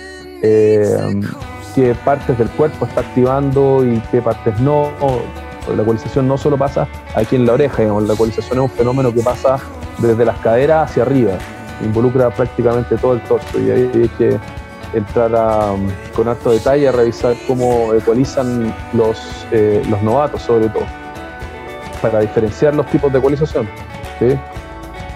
qué 1.78 1.94
partes 1.94 2.36
del 2.40 2.50
cuerpo 2.50 2.88
está 2.88 3.02
activando 3.02 3.86
y 3.86 4.00
qué 4.10 4.20
partes 4.20 4.60
no. 4.60 4.90
La 5.76 5.84
ecualización 5.84 6.28
no 6.28 6.36
solo 6.36 6.58
pasa 6.58 6.88
aquí 7.14 7.36
en 7.36 7.46
la 7.46 7.54
oreja, 7.54 7.84
la 7.84 8.14
ecualización 8.14 8.58
es 8.58 8.64
un 8.64 8.70
fenómeno 8.70 9.14
que 9.14 9.22
pasa 9.22 9.60
desde 10.00 10.26
las 10.26 10.40
caderas 10.40 10.90
hacia 10.90 11.04
arriba, 11.04 11.34
involucra 11.84 12.32
prácticamente 12.32 12.98
todo 12.98 13.14
el 13.14 13.22
torso 13.22 13.60
y 13.60 13.70
ahí 13.70 13.92
hay 13.94 14.10
que 14.18 14.40
entrar 14.94 15.30
con 16.16 16.28
alto 16.28 16.52
detalle 16.52 16.88
a 16.88 16.94
revisar 16.94 17.36
cómo 17.48 17.94
ecualizan 17.94 18.74
los, 18.94 19.46
eh, 19.52 19.84
los 19.88 20.02
novatos 20.02 20.42
sobre 20.42 20.70
todo, 20.70 20.86
para 22.02 22.22
diferenciar 22.22 22.74
los 22.74 22.88
tipos 22.88 23.12
de 23.12 23.20
ecualización. 23.20 23.70
¿Qué 24.18 24.40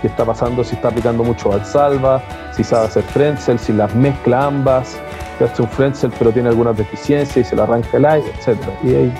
está 0.04 0.26
pasando? 0.26 0.64
Si 0.64 0.76
está 0.76 0.90
aplicando 0.90 1.24
mucho 1.24 1.54
al 1.54 1.66
salva, 1.66 2.22
si 2.52 2.64
sabe 2.64 2.88
hacer 2.88 3.04
frenzel, 3.04 3.58
si 3.58 3.74
las 3.74 3.96
mezcla 3.96 4.46
ambas, 4.46 5.00
si 5.48 5.54
hace 5.54 5.62
un 5.62 5.70
frenzel 5.70 6.12
pero 6.18 6.32
tiene 6.32 6.50
algunas 6.50 6.78
deficiencias 6.78 7.46
y 7.46 7.50
se 7.50 7.56
le 7.56 7.62
arranca 7.62 7.98
el 7.98 8.06
aire, 8.06 8.28
etc. 8.30 8.58
Y 8.84 8.96
hay 8.96 9.14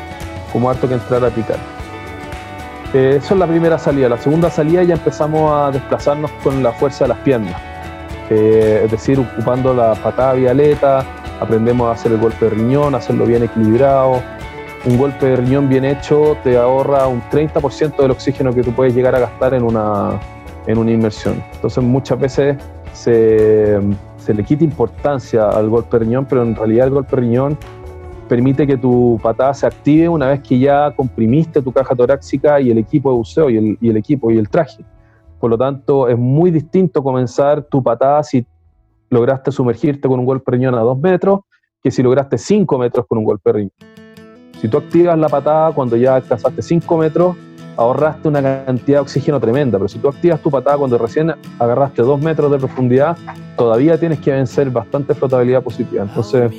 como 0.52 0.70
harto 0.70 0.88
que 0.88 0.96
entrar 0.96 1.24
a 1.24 1.28
aplicar. 1.28 1.58
Eh, 2.94 3.16
eso 3.18 3.34
es 3.34 3.40
la 3.40 3.48
primera 3.48 3.78
salida. 3.78 4.10
La 4.10 4.18
segunda 4.18 4.50
salida 4.50 4.84
ya 4.84 4.96
empezamos 4.96 5.52
a 5.52 5.72
desplazarnos 5.72 6.30
con 6.44 6.62
la 6.62 6.72
fuerza 6.74 7.06
de 7.06 7.10
las 7.10 7.18
piernas. 7.20 7.56
Eh, 8.30 8.82
es 8.86 8.92
decir, 8.92 9.20
ocupando 9.20 9.74
la 9.74 9.94
patada 9.96 10.34
violeta, 10.34 11.06
aprendemos 11.40 11.88
a 11.88 11.92
hacer 11.94 12.12
el 12.12 12.20
golpe 12.20 12.46
de 12.46 12.52
riñón, 12.52 12.96
hacerlo 12.96 13.26
bien 13.26 13.44
equilibrado. 13.44 14.22
Un 14.86 14.98
golpe 14.98 15.28
de 15.28 15.36
riñón 15.38 15.70
bien 15.70 15.86
hecho 15.86 16.38
te 16.44 16.58
ahorra 16.58 17.08
un 17.08 17.22
30% 17.30 17.98
del 17.98 18.12
oxígeno 18.12 18.54
que 18.54 18.64
tú 18.64 18.72
puedes 18.74 18.96
llegar 18.96 19.16
a 19.16 19.20
gastar 19.20 19.54
en 19.54 19.64
una, 19.64 20.20
en 20.68 20.78
una 20.78 20.92
inmersión. 20.92 21.44
Entonces 21.54 21.84
muchas 21.84 22.20
veces 22.20 22.58
se, 22.94 23.80
le 24.34 24.44
quita 24.44 24.64
importancia 24.64 25.50
al 25.50 25.70
golpe 25.70 25.98
riñón, 26.00 26.26
pero 26.26 26.44
en 26.44 26.56
realidad 26.56 26.88
el 26.88 26.94
golpe 26.94 27.16
riñón 27.16 27.58
permite 28.30 28.66
que 28.66 28.78
tu 28.78 29.20
patada 29.22 29.54
se 29.54 29.66
active 29.66 30.08
una 30.08 30.28
vez 30.28 30.42
que 30.42 30.58
ya 30.58 30.94
comprimiste 30.96 31.62
tu 31.62 31.72
caja 31.72 31.96
torácica 31.96 32.62
y 32.62 32.70
el 32.70 32.78
equipo 32.78 33.12
de 33.12 33.18
buceo 33.18 33.50
y 33.50 33.58
el, 33.58 33.78
y 33.82 33.90
el 33.90 33.98
equipo 33.98 34.32
y 34.32 34.38
el 34.38 34.48
traje. 34.48 34.86
Por 35.40 35.50
lo 35.50 35.58
tanto, 35.58 36.08
es 36.08 36.18
muy 36.18 36.52
distinto 36.52 37.04
comenzar 37.04 37.64
tu 37.64 37.82
patada 37.82 38.24
si 38.24 38.46
lograste 39.10 39.52
sumergirte 39.52 40.08
con 40.08 40.20
un 40.20 40.26
golpe 40.26 40.52
riñón 40.52 40.76
a 40.76 40.82
dos 40.82 40.98
metros 41.00 41.42
que 41.84 41.92
si 41.92 42.04
lograste 42.04 42.38
cinco 42.38 42.78
metros 42.78 43.06
con 43.08 43.18
un 43.18 43.26
golpe 43.26 43.52
riñón. 43.52 43.74
Si 44.62 44.68
tú 44.68 44.78
activas 44.78 45.18
la 45.18 45.28
patada 45.28 45.74
cuando 45.74 45.98
ya 45.98 46.16
alcanzaste 46.16 46.62
cinco 46.62 46.96
metros, 46.96 47.36
ahorraste 47.82 48.28
una 48.28 48.42
cantidad 48.66 48.98
de 48.98 49.02
oxígeno 49.02 49.40
tremenda, 49.40 49.78
pero 49.78 49.88
si 49.88 50.00
tú 50.00 50.08
activas 50.08 50.40
tu 50.42 50.50
patada 50.50 50.78
cuando 50.78 50.98
recién 50.98 51.34
agarraste 51.60 52.02
dos 52.02 52.22
metros 52.22 52.52
de 52.52 52.58
profundidad, 52.58 53.18
todavía 53.58 54.00
tienes 54.00 54.20
que 54.20 54.32
vencer 54.32 54.70
bastante 54.70 55.14
flotabilidad 55.14 55.62
positiva. 55.62 56.04
Entonces, 56.04 56.52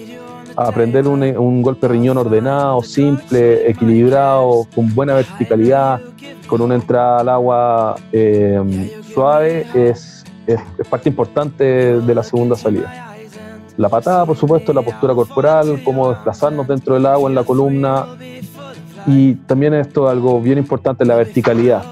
aprender 0.57 1.07
un, 1.09 1.63
golpe 1.63 1.89
riñón 1.89 2.19
ordenado, 2.19 2.83
simple, 2.83 3.69
equilibrado, 3.71 4.67
con 4.75 4.95
buena 4.95 5.15
verticalidad, 5.15 6.01
con 6.47 6.61
una 6.61 6.75
entrada 6.75 7.21
al 7.21 7.29
agua 7.29 7.97
eh, 8.13 8.93
suave, 9.15 9.67
es, 9.75 10.25
es, 10.47 10.61
parte 10.91 11.09
importante 11.09 11.65
de 12.01 12.15
la 12.15 12.23
segunda 12.23 12.57
salida. 12.57 13.15
La 13.77 13.89
patada, 13.89 14.27
por 14.27 14.37
supuesto, 14.37 14.73
la 14.73 14.83
postura 14.83 15.15
corporal, 15.15 15.81
cómo 15.83 16.11
desplazarnos 16.11 16.69
dentro 16.69 16.95
del 16.95 17.07
agua 17.07 17.31
en 17.31 17.35
la 17.35 17.45
columna, 17.45 18.07
y 19.07 19.35
también 19.35 19.75
esto 19.75 20.07
es 20.07 20.13
algo 20.13 20.41
bien 20.41 20.59
importante, 20.59 21.05
la 21.05 21.17
verticalidad. 21.17 21.85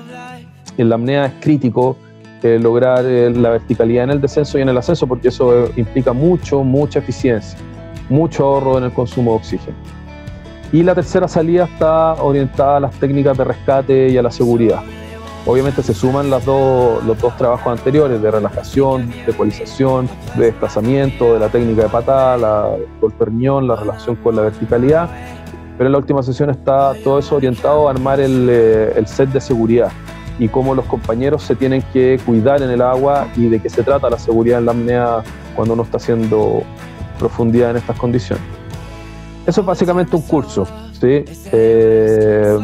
En 0.76 0.88
la 0.88 0.94
apnea 0.94 1.26
es 1.26 1.32
crítico 1.40 1.96
eh, 2.42 2.58
lograr 2.58 3.04
eh, 3.04 3.30
la 3.30 3.50
verticalidad 3.50 4.04
en 4.04 4.10
el 4.10 4.20
descenso 4.20 4.58
y 4.58 4.62
en 4.62 4.70
el 4.70 4.78
ascenso 4.78 5.06
porque 5.06 5.28
eso 5.28 5.66
eh, 5.66 5.72
implica 5.76 6.14
mucho, 6.14 6.64
mucha 6.64 7.00
eficiencia, 7.00 7.58
mucho 8.08 8.44
ahorro 8.44 8.78
en 8.78 8.84
el 8.84 8.92
consumo 8.92 9.32
de 9.32 9.36
oxígeno. 9.38 9.76
Y 10.72 10.82
la 10.82 10.94
tercera 10.94 11.28
salida 11.28 11.64
está 11.64 12.14
orientada 12.14 12.78
a 12.78 12.80
las 12.80 12.94
técnicas 12.94 13.36
de 13.36 13.44
rescate 13.44 14.08
y 14.08 14.16
a 14.16 14.22
la 14.22 14.30
seguridad. 14.30 14.80
Obviamente 15.44 15.82
se 15.82 15.92
suman 15.92 16.30
las 16.30 16.44
dos, 16.44 17.04
los 17.04 17.18
dos 17.18 17.36
trabajos 17.36 17.66
anteriores 17.66 18.22
de 18.22 18.30
relajación, 18.30 19.10
de 19.10 19.32
ecualización, 19.32 20.08
de 20.36 20.46
desplazamiento, 20.46 21.34
de 21.34 21.40
la 21.40 21.48
técnica 21.48 21.82
de 21.82 21.88
patada, 21.88 22.36
la 22.36 22.76
golpe 23.00 23.26
la 23.30 23.76
relación 23.76 24.16
con 24.16 24.36
la 24.36 24.42
verticalidad 24.42 25.10
pero 25.80 25.88
en 25.88 25.92
la 25.92 25.98
última 25.98 26.22
sesión 26.22 26.50
está 26.50 26.92
todo 27.02 27.18
eso 27.18 27.36
orientado 27.36 27.88
a 27.88 27.92
armar 27.92 28.20
eh, 28.20 28.92
el, 28.94 29.06
set 29.06 29.30
de 29.30 29.40
seguridad 29.40 29.90
y 30.38 30.46
cómo 30.46 30.74
los 30.74 30.84
compañeros 30.84 31.42
se 31.42 31.54
tienen 31.56 31.80
que 31.90 32.20
cuidar 32.26 32.60
en 32.60 32.68
el 32.68 32.82
agua 32.82 33.28
y 33.34 33.48
de 33.48 33.60
qué 33.60 33.70
se 33.70 33.82
trata 33.82 34.10
la 34.10 34.18
seguridad 34.18 34.58
en 34.58 34.66
la 34.66 34.72
apnea 34.72 35.22
cuando 35.56 35.72
uno 35.72 35.84
está 35.84 35.96
haciendo 35.96 36.64
profundidad 37.18 37.70
en 37.70 37.78
estas 37.78 37.96
condiciones. 37.96 38.44
Eso 39.46 39.62
es 39.62 39.66
básicamente 39.66 40.14
un 40.14 40.20
curso. 40.20 40.66
¿sí? 41.00 41.24
Eh, 41.50 42.58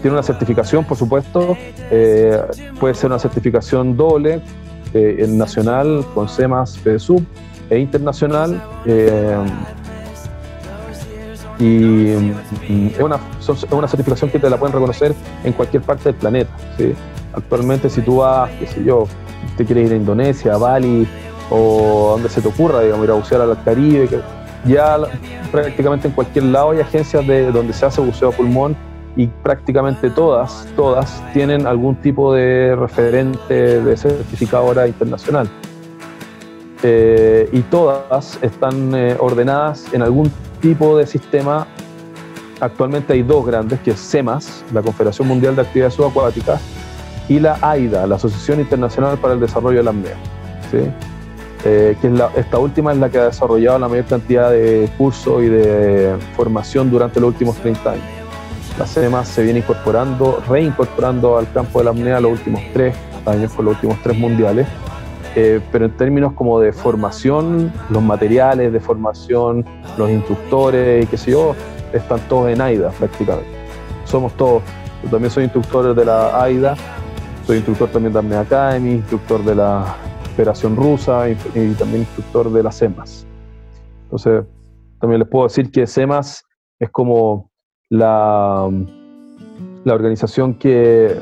tiene 0.00 0.12
una 0.12 0.22
certificación, 0.22 0.84
por 0.84 0.96
supuesto. 0.96 1.56
Eh, 1.90 2.40
puede 2.78 2.94
ser 2.94 3.10
una 3.10 3.18
certificación 3.18 3.96
doble, 3.96 4.42
en 4.94 5.36
nacional, 5.36 6.06
con 6.14 6.28
CEMAS, 6.28 6.78
PSUB, 6.78 7.24
e 7.68 7.80
internacional 7.80 8.62
y, 11.60 12.32
es, 12.92 13.00
una, 13.00 13.20
una, 13.70 13.86
certificación 13.86 14.30
que 14.30 14.38
te 14.38 14.48
la 14.48 14.56
pueden 14.56 14.72
reconocer 14.72 15.14
en 15.44 15.52
cualquier 15.52 15.82
parte 15.82 16.04
del 16.04 16.14
planeta. 16.14 16.50
¿sí? 16.76 16.94
Actualmente 17.34 17.90
si 17.90 18.00
tú 18.00 18.16
vas, 18.16 18.50
qué 18.58 18.66
sé 18.66 18.82
yo, 18.82 19.06
te 19.56 19.64
quieres 19.64 19.86
ir 19.86 19.92
a 19.92 19.96
Indonesia, 19.96 20.54
a 20.54 20.58
Bali 20.58 21.06
o 21.50 22.12
donde 22.12 22.28
se 22.28 22.40
te 22.40 22.48
ocurra, 22.48 22.80
digamos, 22.80 23.04
ir 23.04 23.10
a 23.10 23.14
bucear 23.14 23.40
al 23.42 23.62
Caribe, 23.62 24.08
ya 24.64 24.98
prácticamente 25.50 26.08
en 26.08 26.14
cualquier 26.14 26.44
lado 26.44 26.70
hay 26.70 26.80
agencias 26.80 27.26
de 27.26 27.50
donde 27.50 27.72
se 27.72 27.86
hace 27.86 28.00
buceo 28.00 28.28
a 28.28 28.32
pulmón 28.32 28.76
y 29.16 29.26
prácticamente 29.26 30.10
todas, 30.10 30.66
todas 30.76 31.22
tienen 31.32 31.66
algún 31.66 31.96
tipo 31.96 32.32
de 32.32 32.76
referente 32.76 33.80
de 33.80 33.96
certificadora 33.96 34.86
internacional. 34.86 35.48
Eh, 36.82 37.48
y 37.52 37.60
todas 37.62 38.38
están 38.40 38.94
eh, 38.94 39.14
ordenadas 39.18 39.92
en 39.92 40.00
algún 40.00 40.32
tipo 40.60 40.96
de 40.96 41.06
sistema. 41.06 41.66
Actualmente 42.60 43.14
hay 43.14 43.22
dos 43.22 43.46
grandes, 43.46 43.80
que 43.80 43.92
es 43.92 44.00
CEMAS, 44.00 44.64
la 44.72 44.82
Confederación 44.82 45.26
Mundial 45.28 45.56
de 45.56 45.62
Actividades 45.62 45.94
Subacuáticas, 45.94 46.60
y 47.28 47.40
la 47.40 47.58
AIDA, 47.62 48.06
la 48.06 48.16
Asociación 48.16 48.60
Internacional 48.60 49.18
para 49.18 49.34
el 49.34 49.40
Desarrollo 49.40 49.78
de 49.78 49.84
la 49.84 49.90
AMNEA. 49.90 50.16
¿sí? 50.70 50.78
Eh, 51.64 51.96
que 52.00 52.06
es 52.06 52.14
esta 52.36 52.58
última 52.58 52.92
es 52.92 52.98
la 52.98 53.10
que 53.10 53.18
ha 53.18 53.24
desarrollado 53.24 53.78
la 53.78 53.88
mayor 53.88 54.06
cantidad 54.06 54.50
de 54.50 54.90
cursos 54.96 55.42
y 55.42 55.46
de 55.46 56.16
formación 56.34 56.90
durante 56.90 57.20
los 57.20 57.28
últimos 57.28 57.56
30 57.56 57.92
años. 57.92 58.04
La 58.78 58.86
CEMA 58.86 59.24
se 59.26 59.42
viene 59.42 59.58
incorporando, 59.58 60.42
reincorporando 60.48 61.36
al 61.36 61.52
campo 61.52 61.80
de 61.80 61.84
la 61.84 61.90
AMNEA 61.90 62.20
los 62.20 62.32
últimos 62.32 62.62
tres 62.72 62.94
años 63.26 63.52
con 63.52 63.66
los 63.66 63.74
últimos 63.74 63.98
tres 64.02 64.16
mundiales, 64.16 64.66
eh, 65.36 65.60
pero 65.70 65.86
en 65.86 65.96
términos 65.96 66.32
como 66.32 66.58
de 66.58 66.72
formación, 66.72 67.72
los 67.88 68.02
materiales 68.02 68.72
de 68.72 68.80
formación, 68.80 69.64
los 69.96 70.10
instructores 70.10 71.04
y 71.04 71.06
qué 71.06 71.16
sé 71.16 71.30
yo, 71.30 71.54
están 71.92 72.20
todos 72.28 72.50
en 72.50 72.60
AIDA 72.60 72.90
prácticamente. 72.90 73.48
Somos 74.04 74.32
todos, 74.36 74.62
yo 75.04 75.10
también 75.10 75.30
soy 75.30 75.44
instructor 75.44 75.94
de 75.94 76.04
la 76.04 76.42
AIDA, 76.42 76.74
soy 77.46 77.58
instructor 77.58 77.88
también 77.90 78.12
de 78.12 78.18
AMNEA 78.18 78.40
Academy, 78.40 78.92
instructor 78.92 79.44
de 79.44 79.54
la 79.54 79.96
Federación 80.34 80.74
Rusa 80.74 81.30
y, 81.30 81.34
también 81.74 82.00
instructor 82.00 82.50
de 82.50 82.62
las 82.62 82.78
CEMAS. 82.78 83.26
Entonces, 84.04 84.44
también 85.00 85.20
les 85.20 85.28
puedo 85.28 85.44
decir 85.44 85.70
que 85.70 85.86
CEMAS 85.86 86.44
es 86.80 86.90
como 86.90 87.50
la, 87.88 88.68
la 89.84 89.94
organización 89.94 90.54
que 90.54 91.16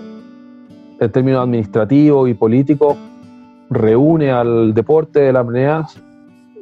en 1.00 1.12
términos 1.12 1.42
administrativos 1.42 2.28
y 2.28 2.34
políticos 2.34 2.96
reúne 3.70 4.30
al 4.30 4.74
deporte 4.74 5.20
de 5.20 5.32
la 5.32 5.40
apnea 5.40 5.86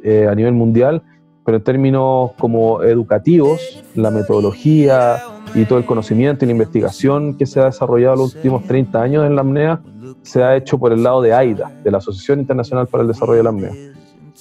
eh, 0.03 0.27
a 0.29 0.35
nivel 0.35 0.53
mundial, 0.53 1.01
pero 1.45 1.57
en 1.57 1.63
términos 1.63 2.31
como 2.37 2.83
educativos, 2.83 3.83
la 3.95 4.11
metodología 4.11 5.17
y 5.55 5.65
todo 5.65 5.79
el 5.79 5.85
conocimiento 5.85 6.43
y 6.43 6.47
la 6.47 6.51
investigación 6.51 7.37
que 7.37 7.45
se 7.45 7.59
ha 7.59 7.65
desarrollado 7.65 8.15
en 8.15 8.19
los 8.19 8.35
últimos 8.35 8.63
30 8.65 9.01
años 9.01 9.25
en 9.25 9.35
la 9.35 9.41
apnea 9.41 9.81
se 10.21 10.43
ha 10.43 10.55
hecho 10.55 10.77
por 10.77 10.91
el 10.91 11.03
lado 11.03 11.21
de 11.21 11.33
AIDA, 11.33 11.71
de 11.83 11.91
la 11.91 11.97
Asociación 11.99 12.39
Internacional 12.39 12.87
para 12.87 13.01
el 13.01 13.07
Desarrollo 13.07 13.37
de 13.37 13.43
la 13.43 13.49
Apnea. 13.49 13.71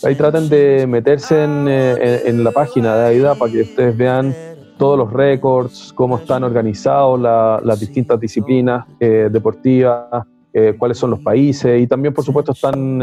Ahí 0.05 0.15
traten 0.15 0.49
de 0.49 0.87
meterse 0.87 1.45
en, 1.45 1.67
eh, 1.69 2.33
la 2.35 2.51
página 2.51 2.97
de 2.97 3.07
AIDA 3.07 3.35
para 3.35 3.51
que 3.51 3.63
ustedes 3.63 3.97
vean 3.97 4.35
todos 4.77 4.99
los 4.99 5.13
récords, 5.13 5.93
cómo 5.95 6.19
están 6.19 6.45
organizados 6.45 7.19
las 7.21 7.81
distintas 7.81 8.21
disciplinas 8.21 8.85
eh, 9.01 9.29
deportivas, 9.33 10.27
eh, 10.57 10.75
cuáles 10.79 10.99
son 10.99 11.11
los 11.11 11.21
países 11.21 11.81
y 11.81 11.87
también, 11.87 12.15
por 12.15 12.25
supuesto, 12.25 12.53
están, 12.53 13.03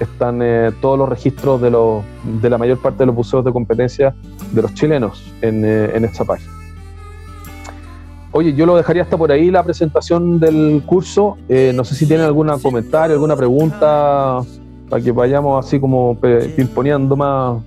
están 0.00 0.40
todos 0.80 0.98
los 0.98 1.08
registros 1.08 1.60
de, 1.60 1.70
los, 1.70 2.04
de 2.40 2.48
la 2.48 2.56
mayor 2.56 2.78
parte 2.78 3.00
de 3.00 3.06
los 3.06 3.14
buceos 3.14 3.44
de 3.44 3.52
competencia 3.52 4.14
de 4.52 4.62
los 4.62 4.72
chilenos 4.74 5.22
en, 5.42 5.64
en 5.64 6.04
esta 6.04 6.24
página. 6.24 6.56
Oye, 8.36 8.52
yo 8.52 8.66
lo 8.66 8.76
dejaría 8.76 9.02
hasta 9.02 9.16
por 9.16 9.32
ahí 9.32 9.50
la 9.50 9.62
presentación 9.62 10.38
del 10.38 10.82
curso. 10.84 11.38
Eh, 11.48 11.72
no 11.74 11.84
sé 11.84 11.94
si 11.94 12.06
tienen 12.06 12.26
algún 12.26 12.48
comentario, 12.60 13.14
alguna 13.14 13.34
pregunta 13.34 14.42
para 14.90 15.02
que 15.02 15.10
vayamos 15.10 15.64
así 15.64 15.80
como 15.80 16.18
pimponeando 16.54 17.16
más. 17.16 17.62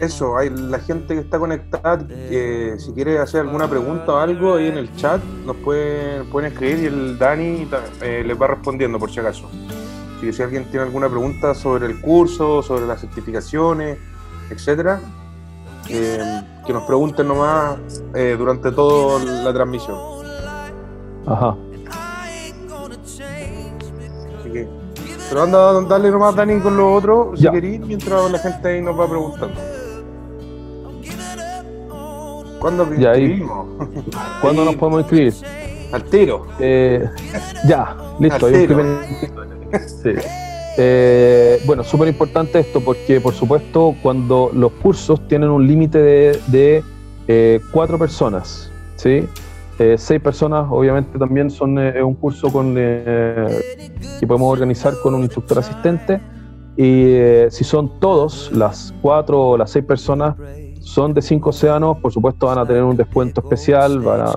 Eso, 0.00 0.36
hay 0.36 0.50
la 0.50 0.78
gente 0.78 1.14
que 1.14 1.20
está 1.20 1.40
conectada, 1.40 2.06
que 2.06 2.76
si 2.78 2.92
quiere 2.92 3.18
hacer 3.18 3.40
alguna 3.40 3.68
pregunta 3.68 4.12
o 4.12 4.16
algo 4.18 4.54
ahí 4.54 4.68
en 4.68 4.78
el 4.78 4.94
chat, 4.94 5.20
nos 5.44 5.56
pueden, 5.56 6.26
pueden 6.30 6.52
escribir 6.52 6.84
y 6.84 6.86
el 6.86 7.18
Dani 7.18 7.68
eh, 8.00 8.22
les 8.24 8.40
va 8.40 8.46
respondiendo 8.46 8.98
por 9.00 9.10
si 9.10 9.18
acaso. 9.18 9.48
Así 10.16 10.26
que 10.26 10.32
si 10.32 10.42
alguien 10.42 10.64
tiene 10.66 10.86
alguna 10.86 11.08
pregunta 11.08 11.52
sobre 11.52 11.86
el 11.86 12.00
curso, 12.00 12.62
sobre 12.62 12.86
las 12.86 13.00
certificaciones, 13.00 13.98
etcétera, 14.50 15.00
eh, 15.88 16.42
que 16.64 16.72
nos 16.72 16.84
pregunten 16.84 17.26
nomás 17.26 17.78
eh, 18.14 18.36
durante 18.38 18.70
toda 18.70 19.24
la 19.24 19.52
transmisión. 19.52 19.98
Ajá. 21.26 21.56
Así 24.38 24.52
que, 24.52 24.68
pero 25.28 25.42
anda, 25.42 25.80
dale 25.82 26.10
nomás, 26.12 26.36
Dani, 26.36 26.60
con 26.60 26.76
lo 26.76 26.94
otro, 26.94 27.32
si 27.36 27.50
querís, 27.50 27.80
mientras 27.80 28.30
la 28.30 28.38
gente 28.38 28.68
ahí 28.68 28.80
nos 28.80 28.98
va 28.98 29.08
preguntando. 29.08 29.67
¿Cuándo 32.60 32.88
ya, 32.94 33.12
¿Cuándo 34.40 34.64
nos 34.64 34.76
podemos 34.76 35.00
inscribir? 35.00 35.34
Al 35.92 36.04
tiro. 36.04 36.46
Eh, 36.58 37.08
ya, 37.66 37.96
listo. 38.18 38.46
Hay 38.46 38.54
un 38.54 38.66
primer... 38.66 38.86
sí. 39.86 40.10
Eh, 40.80 41.60
bueno, 41.66 41.82
súper 41.82 42.06
importante 42.06 42.60
esto 42.60 42.80
porque, 42.80 43.20
por 43.20 43.34
supuesto, 43.34 43.96
cuando 44.00 44.52
los 44.54 44.70
cursos 44.72 45.26
tienen 45.26 45.50
un 45.50 45.66
límite 45.66 45.98
de, 45.98 46.84
eh, 47.26 47.60
cuatro 47.72 47.98
personas, 47.98 48.70
¿sí? 48.94 49.26
Eh, 49.80 49.96
seis 49.98 50.20
personas, 50.20 50.66
obviamente, 50.70 51.18
también 51.18 51.50
son 51.50 51.78
un 51.78 52.14
curso 52.14 52.52
con, 52.52 52.76
que 52.76 54.26
podemos 54.26 54.52
organizar 54.52 54.94
con 55.02 55.16
un 55.16 55.22
instructor 55.22 55.58
asistente. 55.58 56.20
Y 56.76 57.16
si 57.50 57.64
son 57.64 57.98
todos, 57.98 58.52
las 58.52 58.94
cuatro 59.02 59.40
o 59.40 59.56
las 59.56 59.72
seis 59.72 59.84
personas, 59.84 60.36
son 60.88 61.12
de 61.12 61.20
cinco 61.20 61.50
océanos, 61.50 61.98
por 61.98 62.12
supuesto, 62.12 62.46
van 62.46 62.58
a 62.58 62.66
tener 62.66 62.82
un 62.82 62.96
descuento 62.96 63.42
especial, 63.42 64.00
van 64.00 64.22
a, 64.22 64.32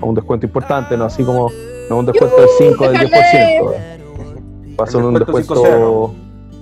un 0.00 0.14
descuento 0.14 0.46
importante, 0.46 0.96
no 0.96 1.04
así 1.04 1.24
como 1.24 1.50
no 1.90 1.98
un 1.98 2.06
descuento 2.06 2.36
del 2.36 2.48
5 2.58 2.88
del 2.90 3.10
10% 3.10 3.92
va 4.80 4.84
a 4.84 4.86
ser 4.86 5.02
un 5.02 5.14
descuento, 5.14 6.14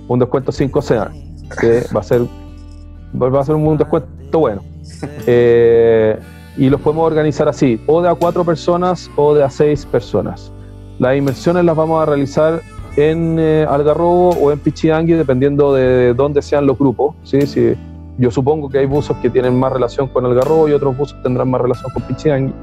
un 0.07 0.19
descuento 0.19 0.51
5 0.51 0.81
sea, 0.81 1.11
que 1.59 1.83
va 1.95 2.01
a 2.01 2.03
ser 2.03 2.21
va 3.15 3.39
a 3.39 3.45
ser 3.45 3.55
un 3.55 3.77
descuento 3.77 4.39
bueno. 4.39 4.63
Eh, 5.27 6.19
y 6.57 6.69
los 6.69 6.81
podemos 6.81 7.05
organizar 7.05 7.47
así, 7.47 7.79
o 7.87 8.01
de 8.01 8.09
a 8.09 8.15
cuatro 8.15 8.43
personas 8.43 9.09
o 9.15 9.33
de 9.33 9.43
a 9.43 9.49
seis 9.49 9.85
personas. 9.85 10.51
Las 10.99 11.15
inversiones 11.15 11.63
las 11.63 11.75
vamos 11.75 12.01
a 12.01 12.05
realizar 12.05 12.61
en 12.97 13.37
eh, 13.39 13.65
Algarrobo 13.69 14.29
o 14.31 14.51
en 14.51 14.59
Pichiangui, 14.59 15.13
dependiendo 15.13 15.73
de 15.73 16.13
dónde 16.13 16.41
sean 16.41 16.65
los 16.65 16.77
grupos. 16.77 17.15
¿sí? 17.23 17.41
Si, 17.47 17.75
yo 18.17 18.31
supongo 18.31 18.69
que 18.69 18.79
hay 18.79 18.85
buzos 18.85 19.17
que 19.17 19.29
tienen 19.29 19.57
más 19.57 19.71
relación 19.71 20.07
con 20.07 20.25
Algarrobo 20.25 20.67
y 20.67 20.73
otros 20.73 20.97
buzos 20.97 21.21
tendrán 21.23 21.49
más 21.49 21.61
relación 21.61 21.91
con 21.93 22.03
Pichiangui. 22.03 22.53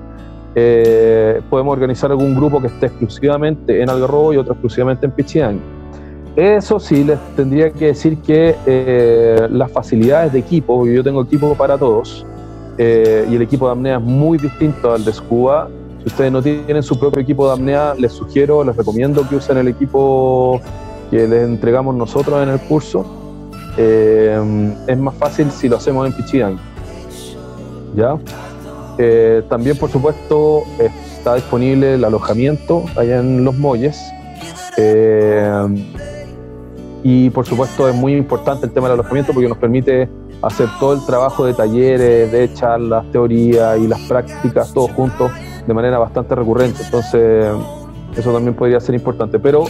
Eh, 0.55 1.41
podemos 1.51 1.73
organizar 1.73 2.11
algún 2.11 2.35
grupo 2.35 2.61
que 2.61 2.69
esté 2.69 2.87
exclusivamente 2.87 3.83
en 3.83 3.91
Algarrobo 3.91 4.33
y 4.33 4.37
otro 4.37 4.55
exclusivamente 4.55 5.07
en 5.07 5.13
Pichiang. 5.13 5.61
Eso 6.37 6.79
sí, 6.79 7.03
les 7.03 7.19
tendría 7.35 7.71
que 7.71 7.87
decir 7.87 8.19
que 8.19 8.55
eh, 8.67 9.49
las 9.51 9.73
facilidades 9.73 10.33
de 10.33 10.39
equipo, 10.39 10.87
yo 10.87 11.03
tengo 11.03 11.23
equipo 11.23 11.55
para 11.55 11.77
todos, 11.77 12.25
eh, 12.79 13.27
y 13.29 13.35
el 13.35 13.43
equipo 13.43 13.67
de 13.67 13.73
apnea 13.73 13.97
es 13.97 14.03
muy 14.03 14.39
distinto 14.39 14.93
al 14.93 15.05
de 15.05 15.13
Scuba. 15.13 15.69
Si 16.01 16.07
ustedes 16.07 16.31
no 16.31 16.41
tienen 16.41 16.83
su 16.85 16.99
propio 16.99 17.21
equipo 17.21 17.49
de 17.49 17.55
apnea, 17.55 17.95
les 17.95 18.13
sugiero, 18.13 18.63
les 18.63 18.77
recomiendo 18.77 19.29
que 19.29 19.35
usen 19.35 19.59
el 19.59 19.67
equipo 19.67 20.61
que 21.11 21.27
les 21.27 21.43
entregamos 21.43 21.97
nosotros 21.97 22.41
en 22.41 22.51
el 22.51 22.61
curso. 22.61 23.05
Es 23.79 24.99
más 24.99 25.15
fácil 25.15 25.51
si 25.51 25.69
lo 25.69 25.77
hacemos 25.77 26.07
en 26.07 26.13
Pichiang. 26.13 26.59
¿Ya? 27.95 28.19
Eh, 28.99 29.43
también, 29.49 29.77
por 29.77 29.91
supuesto, 29.91 30.65
está 30.79 31.37
disponible 31.37 31.95
el 31.95 32.05
alojamiento 32.05 32.85
allá 32.97 33.21
en 33.21 33.45
Los 33.45 33.57
Molles. 33.57 34.01
Eh, 34.77 35.85
y, 37.05 37.31
por 37.31 37.47
supuesto, 37.47 37.89
es 37.89 37.95
muy 37.95 38.15
importante 38.15 38.67
el 38.67 38.73
tema 38.73 38.89
del 38.89 38.95
alojamiento 38.95 39.33
porque 39.33 39.49
nos 39.49 39.59
permite 39.59 40.09
hacer 40.43 40.69
todo 40.81 40.95
el 40.95 41.07
trabajo 41.07 41.47
de 41.47 41.55
talleres, 41.55 42.31
de 42.31 42.53
charlas, 42.55 43.05
teorías 43.13 43.79
y 43.79 43.87
las 43.87 44.01
prácticas, 44.03 44.73
todos 44.73 44.91
juntos, 44.93 45.31
de 45.67 45.75
manera 45.75 45.99
bastante 45.99 46.35
recurrente. 46.35 46.83
Entonces, 46.83 47.55
eso 48.17 48.33
también 48.33 48.55
podría 48.55 48.81
ser 48.81 48.97
importante. 48.97 49.39
Pero 49.39 49.65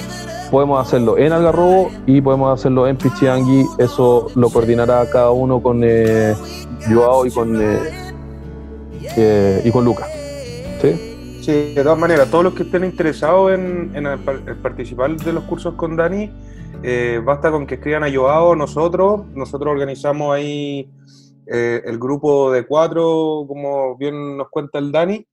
podemos 0.50 0.87
hacerlo 0.87 1.18
en 1.18 1.32
Algarrobo 1.32 1.90
y 2.06 2.20
podemos 2.20 2.58
hacerlo 2.58 2.87
en 2.87 2.96
Pichiangui. 2.96 3.66
Eso 3.78 4.28
lo 4.34 4.50
coordinará 4.50 5.08
cada 5.11 5.30
uno 5.30 5.62
con 5.62 5.80
eh, 5.84 6.34
Joao 6.88 7.26
y 7.26 7.30
con 7.30 7.61
y 9.64 9.70
con 9.70 9.84
Lucas. 9.84 10.08
¿Sí? 10.80 11.08
Sí, 11.48 11.72
de 11.72 11.82
todas 11.82 11.98
maneras, 11.98 12.30
todos 12.30 12.44
los 12.44 12.52
que 12.52 12.64
estén 12.64 12.84
interesados 12.84 13.52
en, 13.52 13.90
participar 14.62 15.16
de 15.16 15.32
los 15.32 15.44
cursos 15.44 15.72
con 15.76 15.96
Dani, 15.96 16.30
eh, 16.82 17.22
basta 17.24 17.50
con 17.50 17.66
que 17.66 17.76
escriban 17.76 18.04
a 18.04 18.12
Joao, 18.14 18.54
nosotros, 18.54 19.22
nosotros 19.34 19.72
organizamos 19.72 20.34
ahí 20.34 20.90
eh, 21.46 21.80
el 21.87 21.98
grupo 21.98 22.52
de 22.52 22.66
cuatro, 22.66 23.46
como 23.48 23.96
bien 23.96 24.37
nos 24.37 24.50
cuenta 24.50 24.78
el 24.78 24.92
Dani, 24.92 25.26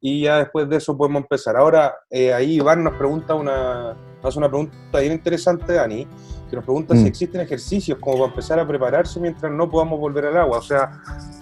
y 0.00 0.22
ya 0.22 0.38
después 0.38 0.68
de 0.68 0.76
eso 0.76 0.96
podemos 0.96 1.22
empezar. 1.22 1.56
Ahora, 1.56 1.94
eh, 2.08 2.32
ahí 2.32 2.54
Iván 2.54 2.82
nos 2.82 2.94
pregunta 2.94 3.34
una, 3.34 3.96
hace 4.22 4.38
una 4.38 4.48
pregunta 4.48 4.74
bien 4.98 5.12
interesante, 5.12 5.74
Dani, 5.74 6.06
que 6.48 6.56
nos 6.56 6.64
pregunta 6.64 6.94
si 6.96 7.04
mm. 7.04 7.06
existen 7.06 7.40
ejercicios 7.42 7.98
como 7.98 8.18
para 8.18 8.30
empezar 8.30 8.58
a 8.58 8.66
prepararse 8.66 9.20
mientras 9.20 9.52
no 9.52 9.68
podamos 9.70 10.00
volver 10.00 10.26
al 10.26 10.38
agua. 10.38 10.58
O 10.58 10.62
sea, 10.62 10.90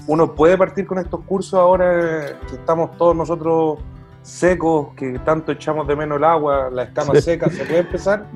uno 0.07 0.35
puede 0.35 0.59
partir 0.59 0.87
con 0.87 0.99
estos 0.99 1.21
cursos 1.25 1.55
ahora 1.55 2.37
que 2.49 2.57
estamos 2.57 2.97
todos 2.97 3.15
nosotros 3.15 3.79
secos, 4.23 4.89
que 4.95 5.19
tanto 5.21 5.53
echamos 5.53 5.87
de 5.87 5.97
menos 5.97 6.19
el 6.19 6.25
agua, 6.25 6.69
la 6.71 6.83
escama 6.85 7.15
seca, 7.21 7.49
¿se 7.49 7.65
puede 7.65 7.81
empezar? 7.81 8.27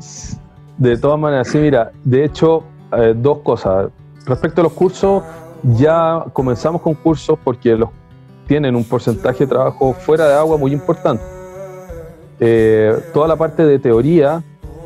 De 0.78 0.96
todas 0.96 1.18
maneras, 1.18 1.48
sí, 1.48 1.58
mira, 1.58 1.92
de 2.04 2.24
hecho, 2.24 2.64
eh, 2.92 3.12
dos 3.16 3.38
cosas. 3.38 3.90
Respecto 4.24 4.62
a 4.62 4.64
los 4.64 4.72
cursos, 4.72 5.22
ya 5.62 6.24
comenzamos 6.32 6.80
con 6.80 6.94
cursos 6.94 7.38
porque 7.44 7.76
los 7.76 7.90
tienen 8.46 8.76
un 8.76 8.84
porcentaje 8.84 9.44
de 9.44 9.48
trabajo 9.48 9.92
fuera 9.92 10.28
de 10.28 10.34
agua 10.34 10.56
muy 10.56 10.72
importante. 10.72 11.22
Eh, 12.40 12.96
toda 13.12 13.28
la 13.28 13.36
parte 13.36 13.64
de 13.64 13.78
teoría, 13.78 14.42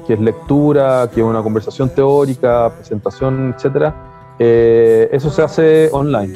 que 0.07 0.14
es 0.14 0.21
lectura, 0.21 1.09
que 1.12 1.21
es 1.21 1.27
una 1.27 1.42
conversación 1.42 1.88
teórica, 1.88 2.73
presentación, 2.77 3.55
etcétera, 3.57 3.95
eh, 4.38 5.09
eso 5.12 5.31
se 5.31 5.42
hace 5.42 5.88
online, 5.92 6.35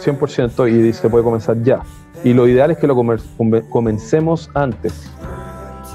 100%, 0.00 0.68
y 0.68 0.92
se 0.92 1.08
puede 1.08 1.24
comenzar 1.24 1.62
ya. 1.62 1.82
Y 2.24 2.34
lo 2.34 2.46
ideal 2.46 2.70
es 2.70 2.78
que 2.78 2.86
lo 2.86 2.96
comencemos 3.70 4.50
antes. 4.54 5.10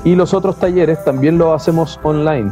Y 0.03 0.15
los 0.15 0.33
otros 0.33 0.59
talleres 0.59 1.03
también 1.05 1.37
lo 1.37 1.53
hacemos 1.53 1.99
online. 2.03 2.51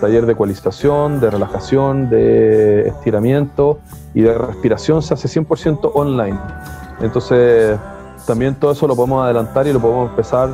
Taller 0.00 0.26
de 0.26 0.32
ecualización, 0.32 1.18
de 1.20 1.30
relajación, 1.30 2.08
de 2.08 2.88
estiramiento 2.88 3.80
y 4.14 4.22
de 4.22 4.32
respiración 4.32 5.02
se 5.02 5.14
hace 5.14 5.28
100% 5.28 5.90
online. 5.94 6.38
Entonces, 7.00 7.78
también 8.26 8.54
todo 8.54 8.72
eso 8.72 8.86
lo 8.86 8.96
podemos 8.96 9.24
adelantar 9.24 9.66
y 9.66 9.72
lo 9.72 9.80
podemos 9.80 10.10
empezar 10.10 10.50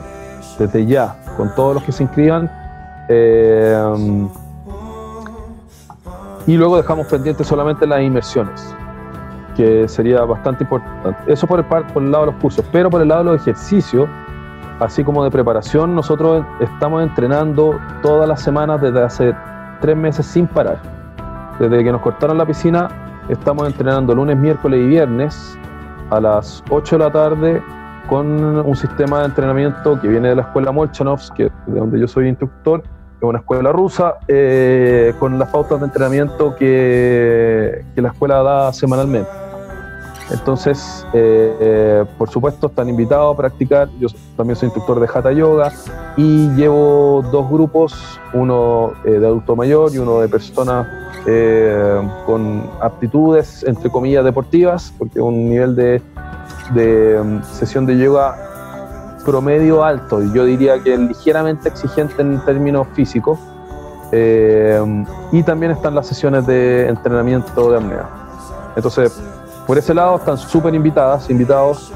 desde 0.59 0.87
ya, 0.87 1.17
con 1.37 1.55
todos 1.55 1.75
los 1.75 1.83
que 1.85 1.93
se 1.93 2.05
inscriban. 2.05 2.51
Eh, 3.09 4.29
y 6.47 6.57
luego 6.57 6.77
dejamos 6.77 7.07
pendientes 7.07 7.47
solamente 7.47 7.87
las 7.87 8.03
inmersiones, 8.03 8.75
que 9.57 9.89
sería 9.89 10.25
bastante 10.25 10.65
importante. 10.65 11.33
Eso 11.33 11.47
por 11.47 11.59
el, 11.59 11.65
por 11.65 12.03
el 12.03 12.11
lado 12.11 12.27
de 12.27 12.33
los 12.33 12.41
cursos, 12.41 12.65
pero 12.71 12.91
por 12.91 13.01
el 13.01 13.09
lado 13.09 13.25
de 13.25 13.33
los 13.33 13.41
ejercicios, 13.41 14.09
así 14.79 15.03
como 15.03 15.25
de 15.25 15.31
preparación, 15.31 15.95
nosotros 15.95 16.45
estamos 16.61 17.03
entrenando 17.03 17.79
todas 18.03 18.29
las 18.29 18.43
semanas 18.43 18.81
desde 18.83 19.03
hace 19.03 19.35
tres 19.81 19.97
meses 19.97 20.27
sin 20.27 20.47
parar. 20.47 20.79
Desde 21.59 21.83
que 21.83 21.93
nos 21.93 22.03
cortaron 22.03 22.37
la 22.37 22.45
piscina, 22.45 22.89
estamos 23.29 23.67
entrenando 23.67 24.15
lunes, 24.15 24.37
miércoles 24.37 24.81
y 24.81 24.87
viernes 24.87 25.59
a 26.11 26.21
las 26.21 26.63
8 26.71 26.99
de 26.99 27.05
la 27.05 27.13
tarde 27.13 27.63
con 28.09 28.27
un 28.59 28.77
sistema 28.77 29.21
de 29.21 29.27
entrenamiento 29.27 30.01
que 30.01 30.09
viene 30.09 30.29
de 30.29 30.37
la 30.37 30.43
escuela 30.43 30.73
Molchanovs, 30.73 31.31
que 31.31 31.45
de 31.67 31.79
donde 31.79 31.99
yo 31.99 32.07
soy 32.07 32.29
instructor, 32.29 32.83
es 33.19 33.23
una 33.23 33.39
escuela 33.39 33.73
rusa, 33.73 34.17
eh, 34.29 35.15
con 35.19 35.39
las 35.39 35.49
pautas 35.51 35.81
de 35.81 35.87
entrenamiento 35.87 36.55
que, 36.57 37.85
que 37.95 38.03
la 38.03 38.09
escuela 38.09 38.43
da 38.43 38.73
semanalmente. 38.73 39.31
Entonces, 40.31 41.07
eh, 41.13 41.57
eh, 41.61 42.05
por 42.19 42.31
supuesto, 42.31 42.69
están 42.69 42.89
invitados 42.89 43.35
a 43.35 43.37
practicar. 43.37 43.89
Yo 43.99 44.09
también 44.37 44.57
soy 44.57 44.69
instructor 44.69 44.99
de 45.01 45.07
Hatha 45.07 45.33
Yoga 45.33 45.73
y 46.17 46.49
llevo 46.51 47.23
dos 47.31 47.51
grupos, 47.51 48.21
uno 48.33 48.93
de 49.05 49.17
adulto 49.17 49.55
mayor 49.55 49.91
y 49.95 49.99
uno 49.99 50.21
de 50.21 50.29
personas 50.29 50.87
con 52.27 52.71
aptitudes, 52.81 53.65
entre 53.67 53.91
comillas, 53.91 54.25
deportivas, 54.25 54.93
porque 54.99 55.21
un 55.21 55.49
nivel 55.49 55.75
de, 55.75 56.03
de 56.75 57.21
um, 57.21 57.43
sesión 57.43 57.87
de 57.87 57.97
yoga 57.97 58.37
promedio 59.25 59.83
alto, 59.83 60.23
y 60.23 60.31
yo 60.33 60.45
diría 60.45 60.83
que 60.83 60.99
ligeramente 60.99 61.69
exigente 61.69 62.21
en 62.21 62.45
términos 62.45 62.87
físicos. 62.93 63.39
Eh, 64.13 65.05
y 65.33 65.43
también 65.43 65.73
están 65.73 65.95
las 65.95 66.07
sesiones 66.07 66.47
de 66.47 66.89
entrenamiento 66.89 67.71
de 67.71 67.79
apnea. 67.79 68.09
Entonces, 68.77 69.21
por 69.67 69.79
ese 69.79 69.95
lado 69.95 70.17
están 70.17 70.37
súper 70.37 70.75
invitadas, 70.75 71.31
invitados 71.31 71.91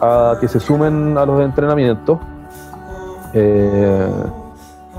a 0.00 0.36
que 0.40 0.48
se 0.48 0.60
sumen 0.60 1.18
a 1.18 1.26
los 1.26 1.42
entrenamientos. 1.42 2.18
Eh, 3.34 4.08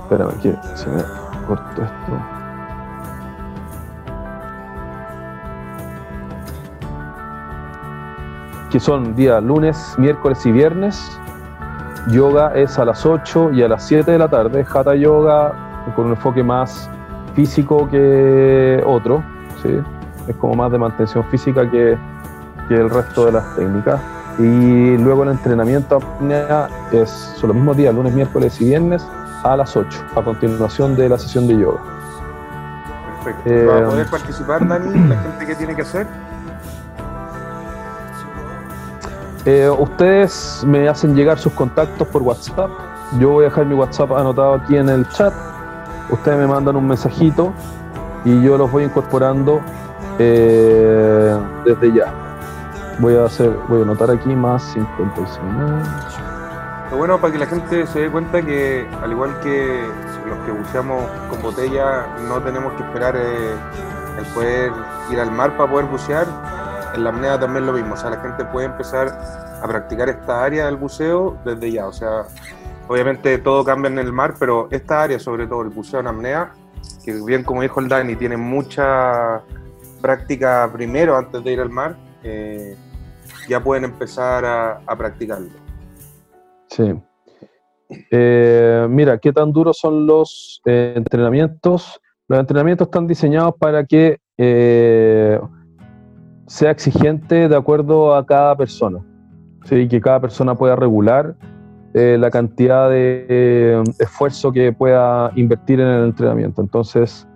espérame, 0.03 0.33
que 0.41 0.55
se 0.75 0.89
me 0.89 1.01
cortó 1.47 1.81
esto. 1.81 2.38
Que 8.69 8.79
son 8.79 9.15
días 9.15 9.43
lunes, 9.43 9.95
miércoles 9.97 10.45
y 10.45 10.51
viernes 10.51 11.19
Yoga 12.07 12.53
es 12.55 12.79
a 12.79 12.85
las 12.85 13.05
8 13.05 13.51
y 13.53 13.61
a 13.61 13.67
las 13.67 13.85
7 13.85 14.11
de 14.11 14.17
la 14.17 14.27
tarde. 14.27 14.65
Hatha 14.67 14.95
Yoga 14.95 15.53
con 15.95 16.05
un 16.05 16.11
enfoque 16.11 16.43
más 16.43 16.89
físico 17.35 17.87
que 17.89 18.81
otro. 18.85 19.23
¿sí? 19.61 19.79
Es 20.27 20.35
como 20.37 20.55
más 20.55 20.71
de 20.71 20.77
mantención 20.77 21.23
física 21.25 21.69
que, 21.69 21.97
que 22.67 22.75
el 22.75 22.89
resto 22.89 23.25
de 23.25 23.33
las 23.33 23.55
técnicas. 23.55 23.99
Y 24.39 24.97
luego 24.97 25.23
el 25.23 25.29
entrenamiento 25.29 25.99
es 26.91 27.09
son 27.09 27.49
los 27.49 27.55
mismos 27.55 27.75
días, 27.75 27.93
lunes, 27.93 28.13
miércoles 28.13 28.59
y 28.61 28.65
viernes, 28.65 29.05
a 29.43 29.57
las 29.57 29.75
8, 29.75 30.05
a 30.15 30.21
continuación 30.21 30.95
de 30.95 31.09
la 31.09 31.17
sesión 31.17 31.47
de 31.47 31.57
yoga. 31.57 31.79
Perfecto. 33.23 33.49
Eh, 33.49 33.65
¿Va 33.65 33.79
a 33.79 33.89
poder 33.89 34.07
participar, 34.09 34.65
Dani? 34.65 35.09
¿La 35.09 35.17
gente 35.17 35.45
qué 35.45 35.55
tiene 35.55 35.75
que 35.75 35.81
hacer? 35.81 36.07
Eh, 39.51 39.67
ustedes 39.67 40.63
me 40.63 40.87
hacen 40.87 41.15
llegar 41.15 41.39
sus 41.39 41.51
contactos 41.53 42.07
por 42.09 42.21
WhatsApp. 42.21 42.69
Yo 43.17 43.29
voy 43.31 43.45
a 43.45 43.49
dejar 43.49 43.65
mi 43.65 43.73
WhatsApp 43.73 44.11
anotado 44.11 44.53
aquí 44.53 44.77
en 44.77 44.89
el 44.89 45.09
chat. 45.09 45.33
Ustedes 46.11 46.37
me 46.37 46.45
mandan 46.45 46.75
un 46.75 46.87
mensajito 46.87 47.51
y 48.25 48.43
yo 48.43 48.59
los 48.59 48.71
voy 48.71 48.83
incorporando 48.83 49.59
eh, 50.19 51.35
desde 51.65 51.91
ya. 51.91 52.13
Voy 52.99 53.15
a 53.15 53.25
hacer, 53.25 53.49
voy 53.67 53.79
a 53.79 53.85
anotar 53.85 54.11
aquí 54.11 54.35
más 54.35 54.61
56. 54.73 55.39
Lo 56.91 56.97
bueno 56.97 57.19
para 57.19 57.33
que 57.33 57.39
la 57.39 57.47
gente 57.47 57.87
se 57.87 58.01
dé 58.01 58.11
cuenta 58.11 58.43
que 58.43 58.87
al 59.01 59.11
igual 59.11 59.39
que 59.39 59.83
los 60.27 60.37
que 60.45 60.51
buceamos 60.51 61.05
con 61.27 61.41
botella 61.41 62.05
no 62.27 62.39
tenemos 62.43 62.73
que 62.73 62.83
esperar 62.83 63.15
eh, 63.15 63.55
el 64.19 64.25
poder 64.27 64.71
ir 65.09 65.19
al 65.19 65.31
mar 65.31 65.57
para 65.57 65.71
poder 65.71 65.87
bucear 65.87 66.27
en 66.93 67.03
la 67.03 67.09
apnea 67.09 67.39
también 67.39 67.65
lo 67.65 67.73
mismo, 67.73 67.93
o 67.93 67.97
sea, 67.97 68.09
la 68.09 68.21
gente 68.21 68.45
puede 68.45 68.67
empezar 68.67 69.07
a 69.61 69.67
practicar 69.67 70.09
esta 70.09 70.43
área 70.43 70.65
del 70.65 70.77
buceo 70.77 71.37
desde 71.45 71.71
ya, 71.71 71.87
o 71.87 71.93
sea, 71.93 72.25
obviamente 72.87 73.37
todo 73.37 73.63
cambia 73.63 73.89
en 73.89 73.99
el 73.99 74.11
mar, 74.11 74.35
pero 74.39 74.67
esta 74.71 75.03
área, 75.03 75.19
sobre 75.19 75.47
todo 75.47 75.61
el 75.61 75.69
buceo 75.69 75.99
en 75.99 76.07
apnea, 76.07 76.53
que 77.03 77.13
bien 77.25 77.43
como 77.43 77.61
dijo 77.61 77.79
el 77.79 77.87
Dani, 77.87 78.15
tiene 78.15 78.37
mucha 78.37 79.41
práctica 80.01 80.69
primero 80.71 81.15
antes 81.15 81.43
de 81.43 81.51
ir 81.51 81.59
al 81.59 81.69
mar, 81.69 81.97
eh, 82.23 82.75
ya 83.47 83.61
pueden 83.61 83.85
empezar 83.85 84.45
a, 84.45 84.95
practicarlo. 84.97 85.49
Sí. 86.67 86.93
Eh, 88.11 88.85
mira, 88.89 89.17
¿qué 89.17 89.33
tan 89.33 89.51
duros 89.51 89.77
son 89.77 90.05
los 90.05 90.61
eh, 90.65 90.93
entrenamientos? 90.95 91.99
Los 92.27 92.39
entrenamientos 92.39 92.87
están 92.87 93.07
diseñados 93.07 93.55
para 93.59 93.85
que 93.85 94.19
sea 96.49 96.71
exigente 96.71 97.47
de 97.47 97.55
acuerdo 97.55 98.15
a 98.15 98.25
cada 98.25 98.55
persona, 98.57 98.99
¿sí? 99.65 99.87
que 99.87 100.01
cada 100.01 100.19
persona 100.19 100.55
pueda 100.55 100.75
regular 100.75 101.35
eh, 101.93 102.17
la 102.19 102.31
cantidad 102.31 102.89
de 102.89 103.25
eh, 103.29 103.83
esfuerzo 103.99 104.51
que 104.51 104.73
pueda 104.73 105.31
invertir 105.35 105.79
en 105.79 105.87
el 105.87 106.05
entrenamiento. 106.05 106.63
Entonces, 106.63 107.27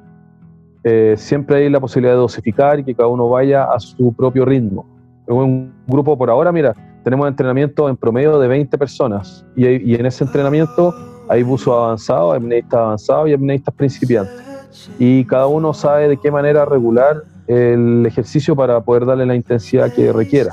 eh, 0.83 1.13
siempre 1.15 1.57
hay 1.57 1.69
la 1.69 1.79
posibilidad 1.79 2.13
de 2.13 2.21
dosificar 2.21 2.79
y 2.79 2.83
que 2.83 2.95
cada 2.95 3.07
uno 3.07 3.29
vaya 3.29 3.65
a 3.65 3.79
su 3.79 4.13
propio 4.13 4.45
ritmo. 4.45 4.83
En 5.27 5.35
un 5.35 5.73
grupo 5.85 6.17
por 6.17 6.31
ahora, 6.31 6.51
mira, 6.51 6.73
tenemos 7.03 7.27
entrenamiento 7.27 7.87
en 7.89 7.95
promedio 7.95 8.39
de 8.39 8.47
20 8.47 8.77
personas 8.79 9.45
y, 9.55 9.93
en 9.93 10.05
ese 10.07 10.23
entrenamiento 10.23 10.91
hay 11.29 11.43
buzos 11.43 11.75
avanzados, 11.75 12.33
hay 12.33 12.39
apneístas 12.39 12.79
avanzados 12.79 13.29
y 13.29 13.33
apneístas 13.33 13.75
principiantes. 13.75 14.41
Y 14.97 15.23
cada 15.25 15.45
uno 15.45 15.71
sabe 15.71 16.07
de 16.07 16.17
qué 16.17 16.31
manera 16.31 16.65
regular 16.65 17.23
el 17.47 18.05
ejercicio 18.05 18.55
para 18.55 18.81
poder 18.81 19.05
darle 19.05 19.25
la 19.25 19.35
intensidad 19.35 19.91
que 19.93 20.11
requiera. 20.11 20.51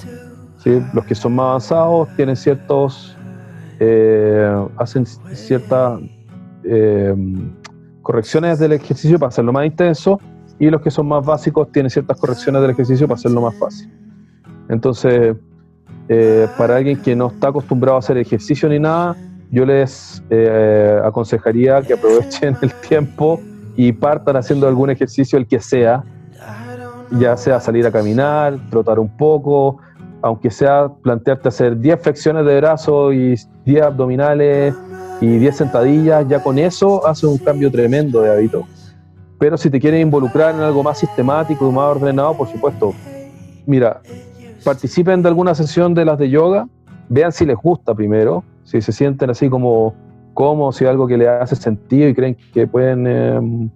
¿sí? 0.59 0.83
Los 0.93 1.05
que 1.05 1.15
son 1.15 1.35
más 1.35 1.45
avanzados 1.45 2.09
tienen 2.17 2.37
ciertos, 2.37 3.17
eh, 3.79 4.67
hacen 4.77 5.07
ciertas 5.07 6.01
eh, 6.65 7.15
correcciones 8.03 8.59
del 8.59 8.73
ejercicio 8.73 9.19
para 9.19 9.29
hacerlo 9.29 9.53
más 9.53 9.67
intenso 9.67 10.21
y 10.59 10.69
los 10.69 10.83
que 10.83 10.91
son 10.91 11.09
más 11.09 11.25
básicos 11.25 11.71
tienen 11.73 11.91
ciertas 11.91 12.19
correcciones 12.19 12.61
del 12.61 12.73
ejercicio 12.73 13.07
para 13.07 13.19
hacerlo 13.19 13.41
más 13.41 13.55
fácil. 13.57 13.91
Entonces, 14.69 15.37
eh, 16.09 16.49
para 16.59 16.77
alguien 16.77 17.01
que 17.01 17.15
no 17.17 17.29
está 17.29 17.49
acostumbrado 17.49 17.97
a 17.97 18.01
hacer 18.01 18.19
ejercicio 18.19 18.69
ni 18.69 18.79
nada, 18.79 19.17
yo 19.51 19.65
les 19.65 20.23
aconsejaría 21.03 21.83
que 21.83 21.95
aprovechen 21.95 22.57
el 22.63 22.73
tiempo 22.75 23.41
y 23.77 23.93
partan 23.93 24.37
haciendo 24.37 24.69
algún 24.69 24.91
ejercicio, 24.91 25.39
el 25.39 25.47
que 25.47 25.61
sea, 25.61 26.05
ya 27.19 27.37
sea 27.37 27.61
salir 27.61 27.87
a 27.87 27.91
caminar, 27.91 28.59
trotar 28.71 28.99
un 28.99 29.09
poco, 29.09 29.79
aunque 30.23 30.51
sea 30.51 30.89
plantearte 31.03 31.49
hacer 31.49 31.79
10 31.79 32.01
flexiones 32.01 32.45
de 32.45 32.57
brazo 32.57 33.13
y 33.13 33.37
10 33.65 33.83
abdominales 33.83 34.75
y 35.21 35.39
10 35.39 35.57
sentadillas, 35.57 36.27
ya 36.29 36.43
con 36.43 36.59
eso 36.59 37.07
haces 37.07 37.25
un 37.25 37.39
cambio 37.39 37.71
tremendo 37.71 38.23
de 38.23 38.31
hábito. 38.31 38.67
Pero 39.39 39.57
si 39.57 39.71
te 39.71 39.81
quieres 39.81 40.03
involucrar 40.03 40.55
en 40.55 40.61
algo 40.61 40.83
más 40.83 40.99
sistemático 40.99 41.71
más 41.73 41.97
ordenado, 41.97 42.37
por 42.37 42.49
supuesto, 42.49 42.93
mira, 43.67 44.01
participen 44.65 45.23
de 45.23 45.29
alguna 45.29 45.55
sesión 45.55 45.95
de 45.95 46.05
las 46.05 46.19
de 46.19 46.29
yoga, 46.29 46.69
vean 47.09 47.33
si 47.33 47.47
les 47.47 47.57
gusta 47.57 47.95
primero, 47.95 48.45
si 48.65 48.81
se 48.83 48.93
sienten 48.93 49.31
así 49.31 49.49
como 49.49 49.95
cómodos, 50.35 50.77
si 50.77 50.85
algo 50.85 51.07
que 51.07 51.17
les 51.17 51.29
hace 51.29 51.57
sentido 51.57 52.09
y 52.09 52.15
creen 52.15 52.37
que 52.53 52.67
pueden, 52.67 53.07
em, 53.07 53.71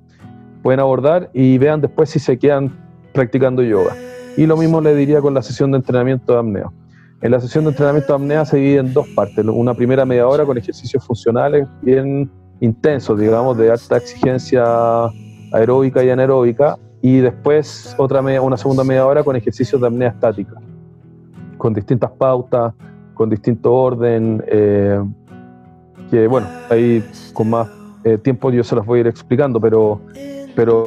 pueden 0.62 0.80
abordar 0.80 1.30
y 1.32 1.58
vean 1.58 1.80
después 1.80 2.10
si 2.10 2.18
se 2.18 2.38
quedan 2.38 2.83
practicando 3.14 3.62
yoga. 3.62 3.96
Y 4.36 4.44
lo 4.44 4.56
mismo 4.56 4.80
le 4.80 4.94
diría 4.94 5.22
con 5.22 5.32
la 5.32 5.40
sesión 5.40 5.70
de 5.70 5.78
entrenamiento 5.78 6.34
de 6.34 6.38
apnea. 6.40 6.70
En 7.22 7.30
la 7.30 7.40
sesión 7.40 7.64
de 7.64 7.70
entrenamiento 7.70 8.08
de 8.08 8.22
apnea 8.22 8.44
se 8.44 8.58
divide 8.58 8.78
en 8.80 8.92
dos 8.92 9.08
partes. 9.14 9.42
Una 9.46 9.72
primera 9.72 10.04
media 10.04 10.28
hora 10.28 10.44
con 10.44 10.58
ejercicios 10.58 11.02
funcionales 11.06 11.66
bien 11.80 12.30
intensos, 12.60 13.18
digamos, 13.18 13.56
de 13.56 13.70
alta 13.70 13.96
exigencia 13.96 14.64
aeróbica 15.52 16.04
y 16.04 16.10
anaeróbica, 16.10 16.76
y 17.00 17.18
después 17.18 17.94
otra 17.98 18.20
una 18.20 18.56
segunda 18.56 18.82
media 18.82 19.06
hora 19.06 19.22
con 19.22 19.36
ejercicios 19.36 19.80
de 19.80 19.86
apnea 19.86 20.08
estática, 20.08 20.54
con 21.56 21.72
distintas 21.72 22.10
pautas, 22.12 22.74
con 23.14 23.30
distinto 23.30 23.72
orden, 23.72 24.42
eh, 24.48 25.00
que 26.10 26.26
bueno, 26.26 26.46
ahí 26.70 27.04
con 27.32 27.50
más 27.50 27.68
eh, 28.04 28.18
tiempo 28.18 28.50
yo 28.50 28.64
se 28.64 28.74
los 28.74 28.84
voy 28.84 28.98
a 28.98 29.00
ir 29.00 29.06
explicando, 29.06 29.60
pero, 29.60 30.00
pero 30.54 30.84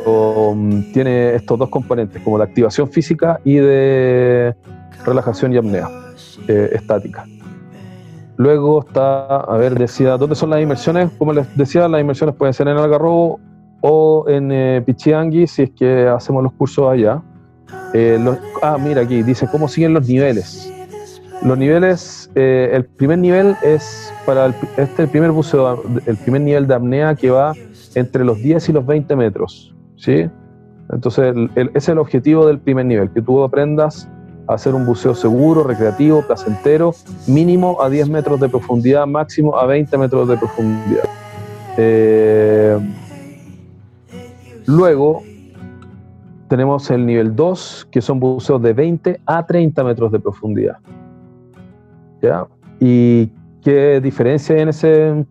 um, 0.51 0.91
tiene 0.93 1.35
estos 1.35 1.59
dos 1.59 1.69
componentes, 1.69 2.21
como 2.21 2.37
de 2.37 2.45
activación 2.45 2.89
física 2.89 3.39
y 3.43 3.55
de 3.55 4.55
relajación 5.05 5.53
y 5.53 5.57
apnea. 5.57 5.89
Eh, 6.47 6.69
estática. 6.73 7.25
Luego 8.37 8.85
está, 8.87 9.37
a 9.37 9.57
ver, 9.57 9.77
decía, 9.77 10.15
¿dónde 10.17 10.35
son 10.35 10.49
las 10.51 10.61
inmersiones? 10.61 11.09
Como 11.17 11.33
les 11.33 11.57
decía, 11.57 11.87
las 11.87 11.99
inmersiones 11.99 12.35
pueden 12.35 12.53
ser 12.53 12.67
en 12.67 12.77
Algarrobo 12.77 13.39
o 13.81 14.25
en 14.29 14.51
eh, 14.51 14.81
Pichiangui, 14.85 15.47
si 15.47 15.63
es 15.63 15.71
que 15.71 16.07
hacemos 16.07 16.43
los 16.43 16.53
cursos 16.53 16.89
allá. 16.89 17.21
Eh, 17.93 18.23
ah, 18.61 18.77
mira 18.79 19.01
aquí, 19.01 19.23
dice, 19.23 19.47
¿cómo 19.51 19.67
siguen 19.67 19.93
los 19.93 20.07
niveles? 20.07 20.71
Los 21.43 21.57
niveles, 21.57 22.31
el 22.33 22.85
primer 22.85 23.19
nivel 23.19 23.55
es 23.61 24.13
para 24.25 24.53
este 24.77 25.03
el 25.03 25.09
primer 25.09 25.31
buceo, 25.31 25.83
el 26.05 26.17
primer 26.17 26.41
nivel 26.41 26.65
de 26.65 26.73
apnea 26.73 27.13
que 27.13 27.29
va 27.29 27.53
entre 27.95 28.23
los 28.23 28.37
10 28.37 28.69
y 28.69 28.73
los 28.73 28.85
20 28.85 29.15
metros, 29.15 29.75
¿sí? 29.95 30.29
Entonces, 30.91 31.35
ese 31.55 31.71
es 31.73 31.89
el 31.89 31.97
objetivo 31.97 32.47
del 32.47 32.59
primer 32.59 32.85
nivel, 32.85 33.11
que 33.11 33.21
tú 33.21 33.43
aprendas 33.43 34.09
hacer 34.47 34.73
un 34.73 34.85
buceo 34.85 35.13
seguro, 35.13 35.63
recreativo, 35.63 36.21
placentero, 36.21 36.93
mínimo 37.27 37.81
a 37.81 37.89
10 37.89 38.09
metros 38.09 38.39
de 38.39 38.49
profundidad, 38.49 39.05
máximo 39.05 39.57
a 39.57 39.65
20 39.65 39.97
metros 39.97 40.27
de 40.29 40.37
profundidad. 40.37 41.03
Eh, 41.77 42.79
luego 44.65 45.21
tenemos 46.47 46.89
el 46.89 47.05
nivel 47.05 47.35
2, 47.35 47.89
que 47.91 48.01
son 48.01 48.19
buceos 48.19 48.61
de 48.61 48.73
20 48.73 49.19
a 49.25 49.45
30 49.45 49.83
metros 49.83 50.11
de 50.11 50.19
profundidad. 50.19 50.77
¿Ya? 52.21 52.47
¿Y 52.79 53.27
qué 53.61 53.99
diferencia 54.01 54.55
hay 54.55 54.61
en 54.61 54.69
ese, 54.69 55.25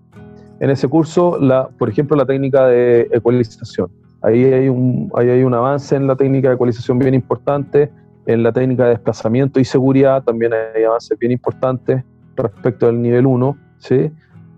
en 0.60 0.70
ese 0.70 0.88
curso? 0.88 1.38
La, 1.38 1.68
por 1.68 1.88
ejemplo, 1.88 2.16
la 2.16 2.26
técnica 2.26 2.66
de 2.66 3.08
ecualización. 3.12 3.90
Ahí 4.22 4.44
hay, 4.44 4.68
un, 4.68 5.10
ahí 5.14 5.28
hay 5.28 5.42
un 5.42 5.54
avance 5.54 5.94
en 5.94 6.06
la 6.06 6.16
técnica 6.16 6.48
de 6.48 6.54
ecualización 6.54 6.98
bien 6.98 7.14
importante 7.14 7.90
en 8.26 8.42
la 8.42 8.52
técnica 8.52 8.84
de 8.84 8.90
desplazamiento 8.90 9.60
y 9.60 9.64
seguridad 9.64 10.22
también 10.24 10.52
hay 10.52 10.82
avances 10.82 11.16
bien 11.18 11.32
importantes 11.32 12.02
respecto 12.34 12.88
al 12.88 13.00
nivel 13.00 13.24
1, 13.24 13.56
¿sí? 13.78 14.10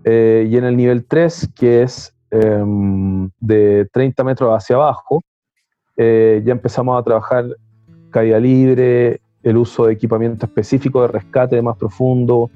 Eh, 0.03 0.47
y 0.49 0.57
en 0.57 0.63
el 0.63 0.75
nivel 0.75 1.05
3, 1.05 1.51
que 1.55 1.83
es 1.83 2.13
em, 2.31 3.29
de 3.39 3.87
30 3.93 4.23
metros 4.23 4.51
hacia 4.51 4.75
abajo, 4.75 5.21
eh, 5.97 6.41
ya 6.43 6.51
empezamos 6.51 6.99
a 6.99 7.03
trabajar 7.03 7.45
caída 8.09 8.39
libre, 8.39 9.21
el 9.43 9.57
uso 9.57 9.85
de 9.85 9.93
equipamiento 9.93 10.45
específico 10.45 11.01
de 11.03 11.09
rescate 11.09 11.61
más 11.61 11.77
profundo, 11.77 12.49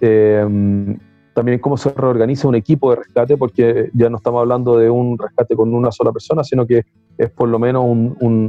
em, 0.00 0.98
también 1.34 1.58
cómo 1.58 1.76
se 1.76 1.90
reorganiza 1.90 2.48
un 2.48 2.54
equipo 2.54 2.90
de 2.90 2.96
rescate, 2.96 3.36
porque 3.36 3.90
ya 3.94 4.10
no 4.10 4.18
estamos 4.18 4.40
hablando 4.40 4.76
de 4.76 4.90
un 4.90 5.18
rescate 5.18 5.56
con 5.56 5.74
una 5.74 5.90
sola 5.90 6.12
persona, 6.12 6.44
sino 6.44 6.66
que 6.66 6.84
es 7.18 7.30
por 7.30 7.48
lo 7.48 7.58
menos 7.58 7.84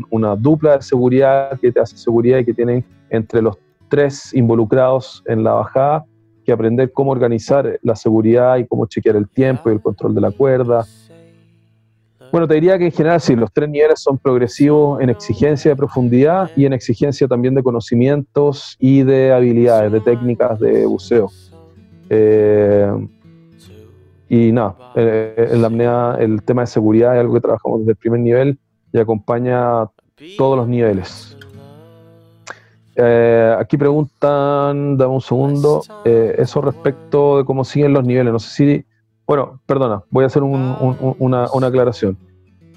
una 0.09 0.35
dupla 0.35 0.77
de 0.77 0.81
seguridad 0.81 1.59
que 1.59 1.71
te 1.71 1.79
hace 1.79 1.97
seguridad 1.97 2.39
y 2.39 2.45
que 2.45 2.53
tienen 2.53 2.83
entre 3.09 3.41
los 3.41 3.57
tres 3.87 4.33
involucrados 4.33 5.23
en 5.27 5.43
la 5.43 5.53
bajada 5.53 6.05
que 6.43 6.51
aprender 6.51 6.91
cómo 6.91 7.11
organizar 7.11 7.79
la 7.83 7.95
seguridad 7.95 8.57
y 8.57 8.65
cómo 8.65 8.85
chequear 8.85 9.15
el 9.15 9.29
tiempo 9.29 9.69
y 9.69 9.73
el 9.73 9.81
control 9.81 10.13
de 10.13 10.21
la 10.21 10.31
cuerda. 10.31 10.85
Bueno, 12.31 12.47
te 12.47 12.55
diría 12.55 12.77
que 12.77 12.85
en 12.85 12.91
general 12.91 13.21
sí, 13.21 13.35
los 13.35 13.51
tres 13.53 13.69
niveles 13.69 14.01
son 14.01 14.17
progresivos 14.17 14.99
en 15.01 15.09
exigencia 15.09 15.71
de 15.71 15.75
profundidad 15.77 16.49
y 16.55 16.65
en 16.65 16.73
exigencia 16.73 17.27
también 17.27 17.53
de 17.53 17.61
conocimientos 17.61 18.75
y 18.79 19.03
de 19.03 19.31
habilidades, 19.31 19.91
de 19.91 20.01
técnicas 20.01 20.59
de 20.59 20.85
buceo. 20.85 21.29
Eh, 22.09 22.91
y 24.29 24.51
nada, 24.51 24.75
eh, 24.95 25.49
en 25.51 25.61
la 25.61 25.67
apnea 25.67 26.15
el 26.19 26.41
tema 26.41 26.63
de 26.63 26.67
seguridad 26.67 27.13
es 27.15 27.21
algo 27.21 27.35
que 27.35 27.41
trabajamos 27.41 27.81
desde 27.81 27.91
el 27.91 27.97
primer 27.97 28.19
nivel 28.19 28.59
y 28.91 28.97
acompaña 28.97 29.85
todos 30.37 30.57
los 30.57 30.67
niveles. 30.67 31.37
Eh, 32.95 33.55
aquí 33.59 33.77
preguntan, 33.77 34.97
dame 34.97 35.13
un 35.13 35.21
segundo, 35.21 35.81
eh, 36.05 36.35
eso 36.37 36.61
respecto 36.61 37.37
de 37.37 37.45
cómo 37.45 37.63
siguen 37.63 37.93
los 37.93 38.03
niveles. 38.05 38.33
No 38.33 38.39
sé 38.39 38.49
si, 38.49 38.85
bueno, 39.27 39.59
perdona, 39.65 40.03
voy 40.09 40.23
a 40.23 40.27
hacer 40.27 40.43
una, 40.43 40.77
una, 41.19 41.67
aclaración. 41.67 42.17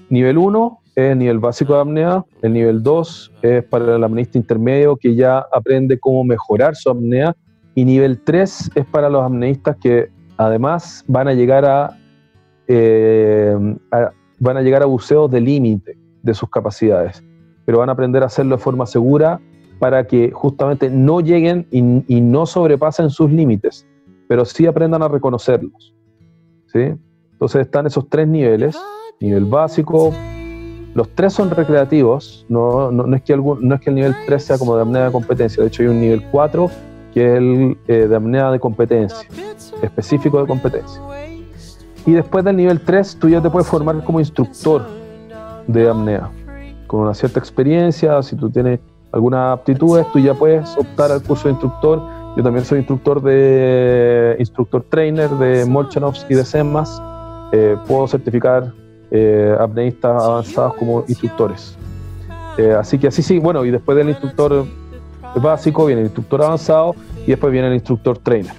Nivel 0.09 0.37
1 0.37 0.79
es 0.95 1.11
el 1.11 1.17
nivel 1.17 1.39
básico 1.39 1.73
de 1.73 1.81
apnea, 1.81 2.25
el 2.41 2.53
nivel 2.53 2.83
2 2.83 3.33
es 3.41 3.63
para 3.63 3.95
el 3.95 4.03
apneísta 4.03 4.37
intermedio 4.37 4.95
que 4.95 5.15
ya 5.15 5.45
aprende 5.51 5.99
cómo 5.99 6.23
mejorar 6.23 6.75
su 6.75 6.89
apnea 6.89 7.35
y 7.77 7.85
nivel 7.85 8.19
3 8.23 8.71
es 8.73 8.85
para 8.87 9.07
los 9.07 9.23
apneístas 9.23 9.77
que 9.77 10.09
además 10.35 11.05
van 11.07 11.27
a 11.27 11.33
llegar 11.33 11.93
eh, 12.67 13.55
a, 13.91 14.11
van 14.39 14.57
a 14.57 14.63
llegar 14.63 14.81
a 14.81 14.87
buceos 14.87 15.29
de 15.29 15.39
límite 15.39 15.95
de 16.23 16.33
sus 16.33 16.49
capacidades, 16.49 17.23
pero 17.65 17.77
van 17.77 17.89
a 17.89 17.91
aprender 17.91 18.23
a 18.23 18.25
hacerlo 18.25 18.55
de 18.55 18.63
forma 18.63 18.87
segura 18.87 19.39
para 19.77 20.07
que 20.07 20.31
justamente 20.31 20.89
no 20.89 21.21
lleguen 21.21 21.67
y, 21.69 22.19
no 22.19 22.47
sobrepasen 22.47 23.11
sus 23.11 23.31
límites, 23.31 23.85
pero 24.27 24.43
sí 24.43 24.65
aprendan 24.65 25.03
a 25.03 25.07
reconocerlos. 25.07 25.93
¿sí? 26.73 26.95
Entonces 27.33 27.61
están 27.61 27.85
esos 27.85 28.09
tres 28.09 28.27
niveles, 28.27 28.75
nivel 29.19 29.45
básico, 29.45 30.11
los 30.95 31.09
tres 31.09 31.31
son 31.31 31.51
recreativos, 31.51 32.43
no, 32.49 32.91
no, 32.91 33.15
es, 33.15 33.21
que 33.21 33.33
algún, 33.33 33.67
no 33.67 33.75
es 33.75 33.81
que 33.81 33.91
el 33.91 33.97
nivel 33.97 34.15
3 34.25 34.43
sea 34.43 34.57
como 34.57 34.75
de 34.75 34.81
apnea 34.81 35.05
de 35.05 35.11
competencia, 35.11 35.61
de 35.61 35.67
hecho 35.67 35.83
hay 35.83 35.89
un 35.89 36.01
nivel 36.01 36.23
4 36.31 36.71
que 37.17 37.25
es 37.25 37.37
el 37.37 37.77
eh, 37.87 38.07
de 38.07 38.15
apnea 38.15 38.51
de 38.51 38.59
competencia, 38.59 39.27
específico 39.81 40.39
de 40.39 40.45
competencia. 40.45 41.01
Y 42.05 42.11
después 42.11 42.45
del 42.45 42.57
nivel 42.57 42.79
3, 42.79 43.17
tú 43.19 43.27
ya 43.27 43.41
te 43.41 43.49
puedes 43.49 43.67
formar 43.67 44.03
como 44.03 44.19
instructor 44.19 44.85
de 45.65 45.89
apnea, 45.89 46.29
con 46.85 46.99
una 47.01 47.15
cierta 47.15 47.39
experiencia, 47.39 48.21
si 48.21 48.35
tú 48.35 48.51
tienes 48.51 48.79
algunas 49.11 49.57
aptitudes, 49.57 50.05
tú 50.13 50.19
ya 50.19 50.35
puedes 50.35 50.77
optar 50.77 51.11
al 51.11 51.23
curso 51.23 51.45
de 51.45 51.53
instructor. 51.53 52.03
Yo 52.37 52.43
también 52.43 52.63
soy 52.63 52.77
instructor 52.79 53.19
de 53.19 54.35
instructor 54.37 54.85
trainer 54.87 55.31
de 55.31 55.65
Molchanovs 55.65 56.23
y 56.29 56.35
de 56.35 56.45
SEMAS. 56.45 57.01
Eh, 57.51 57.77
puedo 57.87 58.07
certificar 58.07 58.71
eh, 59.09 59.57
apneístas 59.59 60.23
avanzados 60.23 60.75
como 60.75 61.03
instructores. 61.07 61.75
Eh, 62.59 62.73
así 62.73 62.99
que 62.99 63.07
así 63.07 63.23
sí, 63.23 63.39
bueno, 63.39 63.65
y 63.65 63.71
después 63.71 63.97
del 63.97 64.09
instructor 64.09 64.65
básico, 65.41 65.85
viene 65.85 66.01
el 66.01 66.07
instructor 66.07 66.43
avanzado 66.43 66.95
y 67.25 67.31
después 67.31 67.51
viene 67.51 67.67
el 67.67 67.73
instructor 67.75 68.17
trainer. 68.17 68.53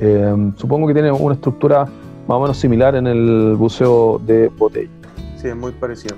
Eh, 0.00 0.52
supongo 0.56 0.86
que 0.86 0.94
tiene 0.94 1.12
una 1.12 1.34
estructura 1.34 1.84
más 1.84 2.36
o 2.36 2.40
menos 2.40 2.56
similar 2.56 2.94
en 2.94 3.06
el 3.06 3.54
buceo 3.56 4.20
de 4.24 4.48
botella. 4.48 4.90
Sí, 5.36 5.48
es 5.48 5.56
muy 5.56 5.72
parecido. 5.72 6.16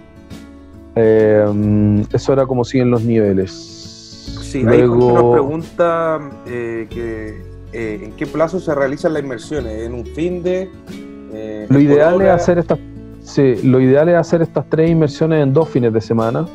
Eh, 0.94 2.04
eso 2.12 2.32
era 2.32 2.46
como 2.46 2.64
siguen 2.64 2.90
los 2.90 3.02
niveles. 3.02 3.50
Sí, 4.42 4.62
Luego... 4.62 5.08
hay 5.08 5.14
nos 5.14 5.32
pregunta 5.32 6.20
eh, 6.46 6.86
que, 6.90 8.04
en 8.04 8.12
qué 8.12 8.26
plazo 8.26 8.60
se 8.60 8.74
realizan 8.74 9.14
las 9.14 9.22
inmersiones, 9.22 9.82
en 9.82 9.94
un 9.94 10.04
fin 10.06 10.42
de... 10.42 10.70
lo 11.68 11.80
ideal 11.80 12.20
es 12.20 12.28
hacer 12.28 12.58
estas 12.58 12.78
sí, 13.22 13.56
lo 13.62 13.80
ideal 13.80 14.08
es 14.10 14.16
hacer 14.16 14.42
estas 14.42 14.68
tres 14.68 14.90
inmersiones 14.90 15.42
en 15.42 15.52
dos 15.52 15.68
fines 15.68 15.92
de 15.92 16.00
semana 16.00 16.46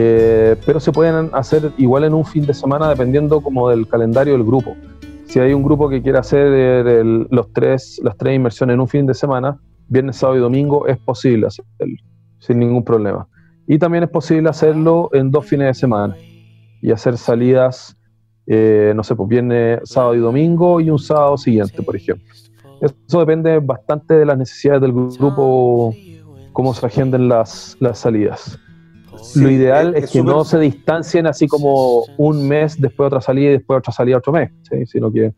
eh, 0.00 0.54
pero 0.64 0.78
se 0.78 0.92
pueden 0.92 1.28
hacer 1.32 1.72
igual 1.76 2.04
en 2.04 2.14
un 2.14 2.24
fin 2.24 2.46
de 2.46 2.54
semana 2.54 2.88
dependiendo 2.88 3.40
como 3.40 3.68
del 3.68 3.88
calendario 3.88 4.34
del 4.34 4.44
grupo. 4.44 4.76
Si 5.24 5.40
hay 5.40 5.52
un 5.52 5.64
grupo 5.64 5.88
que 5.88 6.00
quiere 6.00 6.18
hacer 6.18 7.04
los 7.04 7.52
tres, 7.52 8.00
las 8.04 8.16
tres 8.16 8.36
inmersiones 8.36 8.74
en 8.74 8.80
un 8.80 8.86
fin 8.86 9.06
de 9.06 9.14
semana, 9.14 9.58
viernes, 9.88 10.16
sábado 10.16 10.38
y 10.38 10.40
domingo, 10.40 10.86
es 10.86 10.98
posible 10.98 11.48
hacerlo 11.48 11.96
sin 12.38 12.60
ningún 12.60 12.84
problema. 12.84 13.26
Y 13.66 13.76
también 13.78 14.04
es 14.04 14.10
posible 14.10 14.48
hacerlo 14.48 15.10
en 15.12 15.32
dos 15.32 15.44
fines 15.46 15.66
de 15.66 15.74
semana 15.74 16.16
y 16.80 16.92
hacer 16.92 17.18
salidas, 17.18 17.96
eh, 18.46 18.92
no 18.94 19.02
sé, 19.02 19.16
pues 19.16 19.28
viernes, 19.28 19.80
sábado 19.82 20.14
y 20.14 20.18
domingo 20.18 20.80
y 20.80 20.90
un 20.90 20.98
sábado 21.00 21.36
siguiente, 21.36 21.82
por 21.82 21.96
ejemplo. 21.96 22.24
Eso 22.80 23.18
depende 23.18 23.58
bastante 23.58 24.14
de 24.14 24.24
las 24.24 24.38
necesidades 24.38 24.80
del 24.80 24.92
grupo, 24.92 25.92
cómo 26.52 26.72
se 26.72 26.86
agenden 26.86 27.28
las 27.28 27.76
salidas 27.94 28.60
lo 29.36 29.50
ideal 29.50 29.94
es, 29.96 30.10
que 30.10 30.22
no 30.22 30.44
se 30.44 30.58
distancien 30.58 31.26
así 31.26 31.46
como 31.46 32.04
un 32.16 32.46
mes 32.48 32.80
después 32.80 33.08
otra 33.08 33.20
salida 33.20 33.50
y 33.50 33.52
después 33.52 33.78
otra 33.78 33.92
salida 33.92 34.18
otro 34.18 34.32
mes, 34.32 34.50
sino 34.86 35.12
que 35.12 35.32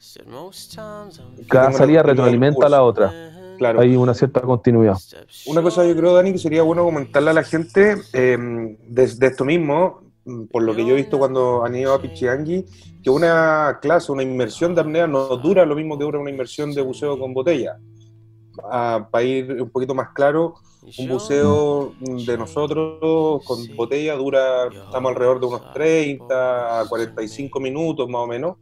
cada 1.49 1.73
salida 1.73 2.03
retroalimenta 2.03 2.67
a 2.67 2.69
la 2.69 2.83
otra. 2.83 3.13
Claro. 3.59 3.81
Hay 3.81 3.95
una 3.95 4.15
cierta 4.15 4.41
continuidad. 4.41 4.97
Una 5.47 5.61
cosa 5.61 5.87
yo 5.87 5.95
creo, 5.95 6.15
Dani, 6.15 6.33
que 6.33 6.39
sería 6.39 6.63
bueno 6.63 6.83
comentarle 6.83 7.31
a 7.31 7.35
la 7.35 7.43
gente 7.43 7.97
desde 8.13 9.27
esto 9.27 9.45
mismo, 9.45 10.01
por 10.51 10.63
lo 10.63 10.75
que 10.75 10.85
yo 10.87 10.93
he 10.93 10.97
visto 10.97 11.19
cuando 11.19 11.65
han 11.65 11.75
ido 11.77 11.93
a 11.93 12.01
Pichiangui, 12.01 12.65
que 13.03 13.11
una 13.11 13.79
clase, 13.83 14.13
una 14.13 14.23
inmersión 14.23 14.75
de 14.75 14.81
apnea 14.81 15.07
no 15.07 15.37
dura 15.37 15.65
lo 15.67 15.75
mismo 15.75 15.99
que 15.99 16.05
dura 16.05 16.19
una 16.19 16.31
inmersión 16.31 16.73
de 16.73 16.83
buceo 16.83 17.19
con 17.19 17.35
botella. 17.35 17.79
Ah, 18.65 19.09
para 19.11 19.25
ir 19.25 19.63
un 19.63 19.71
poquito 19.71 19.95
más 19.95 20.11
claro, 20.11 20.55
un 20.99 21.09
buceo 21.09 21.95
de 22.01 22.37
nosotros 22.37 23.43
con 23.45 23.77
botella 23.77 24.15
dura, 24.17 24.67
estamos 24.67 25.11
alrededor 25.11 25.41
de 25.41 25.47
unos 25.47 25.73
30 25.73 26.81
a 26.81 26.89
45 26.89 27.61
minutos 27.61 28.09
más 28.09 28.23
o 28.23 28.27
menos, 28.27 28.57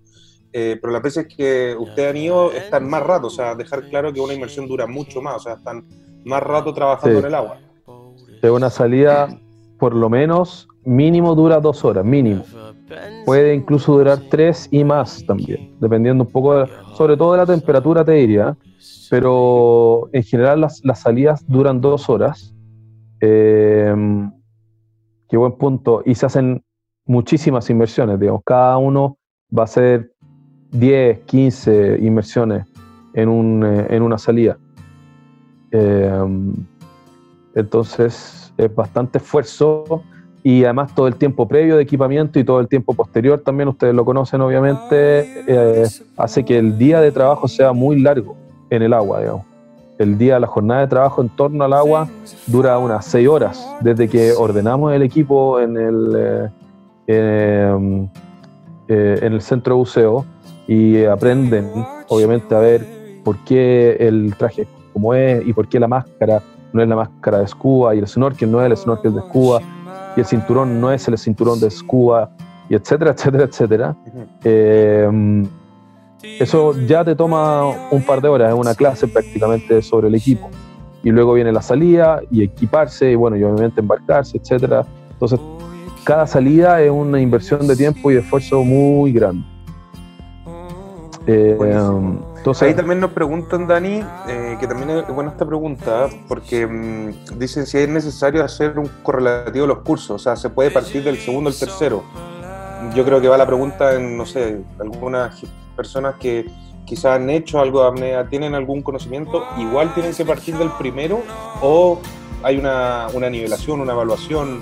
eh, 0.53 0.79
pero 0.81 0.93
las 0.93 1.03
veces 1.03 1.27
que 1.35 1.77
ustedes 1.79 2.11
han 2.11 2.17
ido 2.17 2.53
están 2.53 2.89
más 2.89 3.03
rato, 3.03 3.29
o 3.29 3.31
sea, 3.31 3.55
dejar 3.55 3.89
claro 3.89 4.13
que 4.13 4.21
una 4.21 4.35
inmersión 4.35 4.67
dura 4.67 4.87
mucho 4.87 5.21
más, 5.21 5.37
o 5.37 5.41
sea, 5.41 5.55
están 5.55 5.85
más 6.25 6.43
rato 6.43 6.73
trabajando 6.75 7.19
en 7.21 7.25
el 7.27 7.35
agua. 7.35 7.59
Es 8.43 8.51
una 8.51 8.71
salida, 8.71 9.29
por 9.79 9.95
lo 9.95 10.09
menos, 10.09 10.69
mínimo 10.85 11.35
dura 11.35 11.61
dos 11.61 11.85
horas, 11.85 12.05
mínimo. 12.05 12.45
Puede 13.25 13.55
incluso 13.55 13.99
durar 13.99 14.19
tres 14.31 14.69
y 14.71 14.83
más 14.85 15.25
también, 15.27 15.77
dependiendo 15.81 16.25
un 16.25 16.31
poco, 16.31 16.67
sobre 16.95 17.17
todo 17.17 17.33
de 17.33 17.39
la 17.39 17.47
temperatura, 17.47 18.05
te 18.05 18.13
diría. 18.13 18.57
Pero 19.11 20.09
en 20.13 20.23
general 20.23 20.61
las, 20.61 20.83
salidas 20.95 21.45
duran 21.47 21.81
dos 21.81 22.09
horas. 22.09 22.55
Eh, 23.21 23.95
qué 25.29 25.37
buen 25.37 25.53
punto. 25.53 26.03
Y 26.05 26.15
se 26.15 26.27
hacen 26.27 26.63
muchísimas 27.07 27.69
inversiones, 27.71 28.21
digamos. 28.21 28.43
Cada 28.45 28.77
uno 28.77 29.19
va 29.57 29.63
a 29.63 29.65
hacer 29.65 30.13
10, 30.71 31.21
15 31.21 31.99
inversiones 32.01 32.67
en, 33.15 33.29
un, 33.29 33.65
eh, 33.65 33.87
en 33.91 34.03
una 34.03 34.19
salida. 34.19 34.59
Eh, 35.71 36.11
entonces 37.55 38.53
es 38.57 38.75
bastante 38.75 39.19
esfuerzo 39.19 40.03
y 40.43 40.65
además 40.65 40.95
todo 40.95 41.09
el 41.09 41.17
tiempo 41.17 41.47
previo 41.49 41.77
de 41.77 41.83
equipamiento 41.83 42.39
y 42.39 42.45
todo 42.45 42.61
el 42.61 42.69
tiempo 42.69 42.95
posterior 42.95 43.41
también, 43.41 43.69
ustedes 43.69 43.95
lo 43.95 44.05
conocen 44.05 44.41
obviamente, 44.41 45.45
eh, 45.47 45.87
hace 46.17 46.45
que 46.45 46.59
el 46.59 46.79
día 46.79 47.01
de 47.01 47.13
trabajo 47.13 47.49
sea 47.49 47.73
muy 47.73 48.01
largo 48.01 48.37
en 48.71 48.83
el 48.83 48.93
agua, 48.93 49.21
digamos. 49.21 49.47
El 49.99 50.17
día, 50.17 50.39
la 50.39 50.47
jornada 50.47 50.83
de 50.83 50.87
trabajo 50.87 51.21
en 51.23 51.29
torno 51.29 51.65
al 51.65 51.73
agua 51.73 52.09
dura 52.47 52.79
unas 52.79 53.05
6 53.07 53.29
horas, 53.29 53.77
desde 53.81 54.09
que 54.09 54.33
ordenamos 54.33 54.93
el 54.93 55.03
equipo 55.03 55.59
en 55.59 55.77
el, 55.77 56.51
en 57.09 58.11
el 58.89 59.41
centro 59.41 59.75
de 59.75 59.79
buceo 59.79 60.25
y 60.69 61.05
aprenden 61.05 61.69
obviamente 62.09 62.55
a 62.55 62.61
ver 62.61 62.87
por 63.25 63.39
qué 63.39 63.97
el 64.01 64.35
traje 64.37 64.69
como 64.93 65.15
es 65.15 65.45
y 65.47 65.53
por 65.53 65.67
qué 65.69 65.81
la 65.81 65.89
máscara 65.89 66.43
no 66.73 66.83
es 66.83 66.89
la 66.89 66.97
máscara 66.97 67.39
de 67.39 67.49
scuba 67.49 67.95
y 67.95 67.99
el 67.99 68.07
snorkel 68.07 68.51
no 68.51 68.61
es 68.63 68.71
el 68.71 68.77
snorkel 68.77 69.15
de 69.15 69.21
scuba 69.23 69.61
y 70.19 70.21
el 70.21 70.27
cinturón 70.27 70.81
no 70.81 70.91
es 70.91 71.07
el 71.07 71.17
cinturón 71.17 71.61
de 71.61 71.71
scuba 71.71 72.31
y 72.69 72.75
etcétera, 72.75 73.13
etcétera, 73.13 73.45
etcétera. 73.45 73.97
Eh, 74.43 75.47
eso 76.41 76.75
ya 76.89 77.05
te 77.05 77.15
toma 77.15 77.69
un 77.93 78.03
par 78.03 78.21
de 78.21 78.27
horas, 78.27 78.53
es 78.53 78.59
una 78.59 78.75
clase 78.75 79.07
prácticamente 79.07 79.81
sobre 79.81 80.09
el 80.09 80.17
equipo. 80.17 80.51
Y 81.05 81.11
luego 81.11 81.35
viene 81.35 81.53
la 81.53 81.63
salida 81.63 82.21
y 82.33 82.43
equiparse 82.43 83.13
y 83.13 83.15
bueno, 83.15 83.37
y 83.37 83.45
obviamente 83.45 83.81
embarcarse, 83.81 84.39
etcétera. 84.39 84.85
Entonces, 85.13 85.39
cada 86.03 86.27
salida 86.27 86.83
es 86.83 86.91
una 86.91 87.21
inversión 87.21 87.69
de 87.69 87.77
tiempo 87.77 88.11
y 88.11 88.17
esfuerzo 88.17 88.65
muy 88.65 89.13
grande. 89.13 89.47
Eh, 91.29 91.57
entonces, 92.39 92.63
Ahí 92.63 92.75
también 92.75 93.01
nos 93.01 93.11
preguntan, 93.13 93.67
Dani, 93.67 94.03
eh, 94.29 94.57
que 94.59 94.67
también 94.67 94.91
es 94.91 95.09
buena 95.09 95.31
esta 95.31 95.45
pregunta, 95.45 96.09
porque 96.27 96.67
mm, 96.67 97.39
dicen 97.39 97.67
si 97.67 97.79
es 97.79 97.89
necesario 97.89 98.45
hacer 98.45 98.79
un 98.79 98.89
correlativo 99.03 99.67
de 99.67 99.75
los 99.75 99.79
cursos, 99.81 100.11
o 100.11 100.19
sea, 100.19 100.37
se 100.37 100.49
puede 100.49 100.71
partir 100.71 101.03
del 101.03 101.19
segundo 101.19 101.51
al 101.51 101.57
tercero. 101.57 102.03
Yo 102.95 103.05
creo 103.05 103.21
que 103.21 103.29
va 103.29 103.37
la 103.37 103.47
pregunta 103.47 103.95
en, 103.95 104.17
no 104.17 104.25
sé, 104.25 104.61
algunas 104.79 105.43
personas 105.77 106.15
que 106.21 106.47
quizás 106.85 107.17
han 107.17 107.29
hecho 107.29 107.61
algo 107.61 107.83
de 107.83 107.89
apnea, 107.89 108.29
tienen 108.29 108.55
algún 108.55 108.83
conocimiento, 108.83 109.45
igual 109.59 109.93
tienen 109.95 110.15
que 110.15 110.25
partir 110.25 110.57
del 110.57 110.71
primero 110.79 111.21
o 111.61 112.01
hay 112.43 112.57
una, 112.57 113.09
una 113.13 113.29
nivelación, 113.29 113.81
una 113.81 113.93
evaluación. 113.93 114.61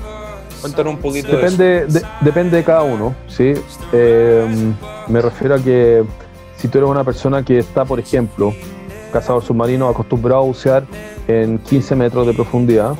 Cuéntanos 0.60 0.94
un 0.94 1.00
poquito 1.00 1.28
depende, 1.28 1.86
de 1.86 1.98
eso. 1.98 2.08
depende 2.22 2.56
de 2.56 2.64
cada 2.64 2.82
uno, 2.82 3.14
¿sí? 3.28 3.54
Eh, 3.92 4.72
me 5.06 5.20
refiero 5.20 5.54
a 5.54 5.58
que 5.58 6.04
si 6.56 6.68
tú 6.68 6.78
eres 6.78 6.90
una 6.90 7.04
persona 7.04 7.42
que 7.42 7.58
está, 7.58 7.84
por 7.84 8.00
ejemplo, 8.00 8.52
cazador 9.12 9.42
submarino 9.42 9.88
acostumbrado 9.88 10.42
a 10.42 10.44
bucear 10.44 10.84
en 11.28 11.58
15 11.58 11.96
metros 11.96 12.26
de 12.26 12.32
profundidad 12.32 12.94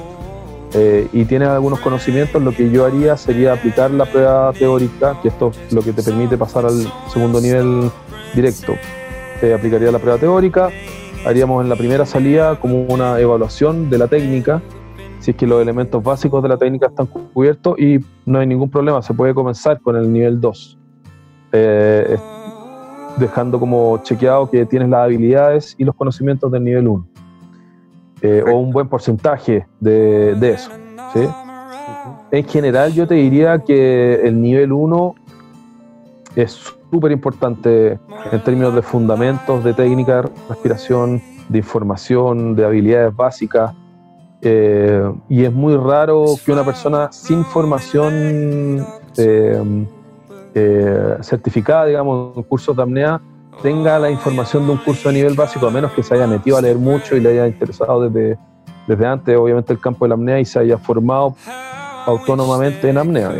eh, 0.74 1.08
y 1.12 1.24
tienes 1.24 1.48
algunos 1.48 1.80
conocimientos, 1.80 2.42
lo 2.42 2.52
que 2.52 2.70
yo 2.70 2.84
haría 2.84 3.16
sería 3.16 3.54
aplicar 3.54 3.90
la 3.90 4.04
prueba 4.04 4.52
teórica, 4.52 5.18
que 5.22 5.28
esto 5.28 5.52
es 5.66 5.72
lo 5.72 5.82
que 5.82 5.92
te 5.92 6.02
permite 6.02 6.36
pasar 6.36 6.66
al 6.66 6.86
segundo 7.08 7.40
nivel 7.40 7.90
directo. 8.34 8.74
Te 9.40 9.54
aplicaría 9.54 9.90
la 9.90 9.98
prueba 9.98 10.18
teórica, 10.18 10.70
haríamos 11.24 11.62
en 11.62 11.68
la 11.68 11.76
primera 11.76 12.04
salida 12.04 12.58
como 12.60 12.82
una 12.82 13.18
evaluación 13.20 13.90
de 13.90 13.98
la 13.98 14.08
técnica, 14.08 14.60
si 15.20 15.30
es 15.32 15.36
que 15.36 15.46
los 15.46 15.62
elementos 15.62 16.02
básicos 16.02 16.42
de 16.42 16.48
la 16.48 16.56
técnica 16.56 16.86
están 16.86 17.06
cubiertos 17.06 17.78
y 17.78 17.98
no 18.26 18.38
hay 18.38 18.46
ningún 18.46 18.70
problema, 18.70 19.02
se 19.02 19.14
puede 19.14 19.34
comenzar 19.34 19.80
con 19.80 19.96
el 19.96 20.12
nivel 20.12 20.40
2 20.40 20.78
dejando 23.18 23.58
como 23.58 23.98
chequeado 24.02 24.50
que 24.50 24.66
tienes 24.66 24.88
las 24.88 25.04
habilidades 25.04 25.74
y 25.78 25.84
los 25.84 25.94
conocimientos 25.94 26.50
del 26.50 26.64
nivel 26.64 26.88
1. 26.88 27.06
Eh, 28.22 28.42
o 28.46 28.56
un 28.56 28.72
buen 28.72 28.88
porcentaje 28.88 29.66
de, 29.78 30.34
de 30.34 30.50
eso. 30.50 30.70
¿sí? 31.12 31.28
En 32.30 32.44
general 32.48 32.92
yo 32.92 33.06
te 33.06 33.14
diría 33.14 33.58
que 33.58 34.14
el 34.26 34.40
nivel 34.40 34.72
1 34.72 35.14
es 36.34 36.52
súper 36.90 37.12
importante 37.12 37.98
en 38.32 38.44
términos 38.44 38.74
de 38.74 38.82
fundamentos, 38.82 39.64
de 39.64 39.74
técnica 39.74 40.22
de 40.22 40.28
respiración, 40.48 41.22
de 41.48 41.58
información, 41.58 42.54
de 42.54 42.64
habilidades 42.64 43.14
básicas. 43.14 43.72
Eh, 44.42 45.10
y 45.28 45.44
es 45.44 45.52
muy 45.52 45.76
raro 45.76 46.26
que 46.44 46.52
una 46.52 46.64
persona 46.64 47.10
sin 47.10 47.44
formación 47.44 48.86
eh, 49.16 49.86
eh, 50.58 51.18
certificada, 51.20 51.84
digamos, 51.84 52.34
en 52.34 52.42
cursos 52.44 52.74
de 52.74 52.82
apnea, 52.82 53.20
tenga 53.62 53.98
la 53.98 54.10
información 54.10 54.64
de 54.64 54.72
un 54.72 54.78
curso 54.78 55.10
de 55.10 55.16
nivel 55.16 55.34
básico, 55.34 55.66
a 55.66 55.70
menos 55.70 55.92
que 55.92 56.02
se 56.02 56.14
haya 56.14 56.26
metido 56.26 56.56
a 56.56 56.62
leer 56.62 56.78
mucho 56.78 57.14
y 57.14 57.20
le 57.20 57.28
haya 57.28 57.46
interesado 57.46 58.08
desde, 58.08 58.38
desde 58.86 59.06
antes, 59.06 59.36
obviamente, 59.36 59.74
el 59.74 59.80
campo 59.80 60.06
de 60.06 60.08
la 60.08 60.14
apnea 60.14 60.40
y 60.40 60.46
se 60.46 60.58
haya 60.58 60.78
formado 60.78 61.36
autónomamente 62.06 62.88
en 62.88 62.96
apnea. 62.96 63.32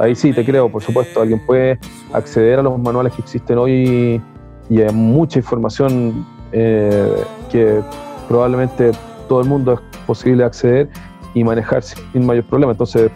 Ahí 0.00 0.16
sí, 0.16 0.32
te 0.32 0.44
creo, 0.44 0.68
por 0.68 0.82
supuesto, 0.82 1.20
alguien 1.20 1.44
puede 1.46 1.78
acceder 2.12 2.58
a 2.58 2.62
los 2.62 2.76
manuales 2.76 3.12
que 3.12 3.22
existen 3.22 3.56
hoy 3.56 4.20
y 4.68 4.82
hay 4.82 4.92
mucha 4.92 5.38
información 5.38 6.26
eh, 6.50 7.22
que 7.52 7.80
probablemente 8.26 8.90
todo 9.28 9.42
el 9.42 9.48
mundo 9.48 9.74
es 9.74 9.80
posible 10.08 10.42
acceder 10.42 10.88
y 11.34 11.44
manejar 11.44 11.84
sin 11.84 12.26
mayor 12.26 12.44
problema. 12.44 12.72
Entonces, 12.72 13.12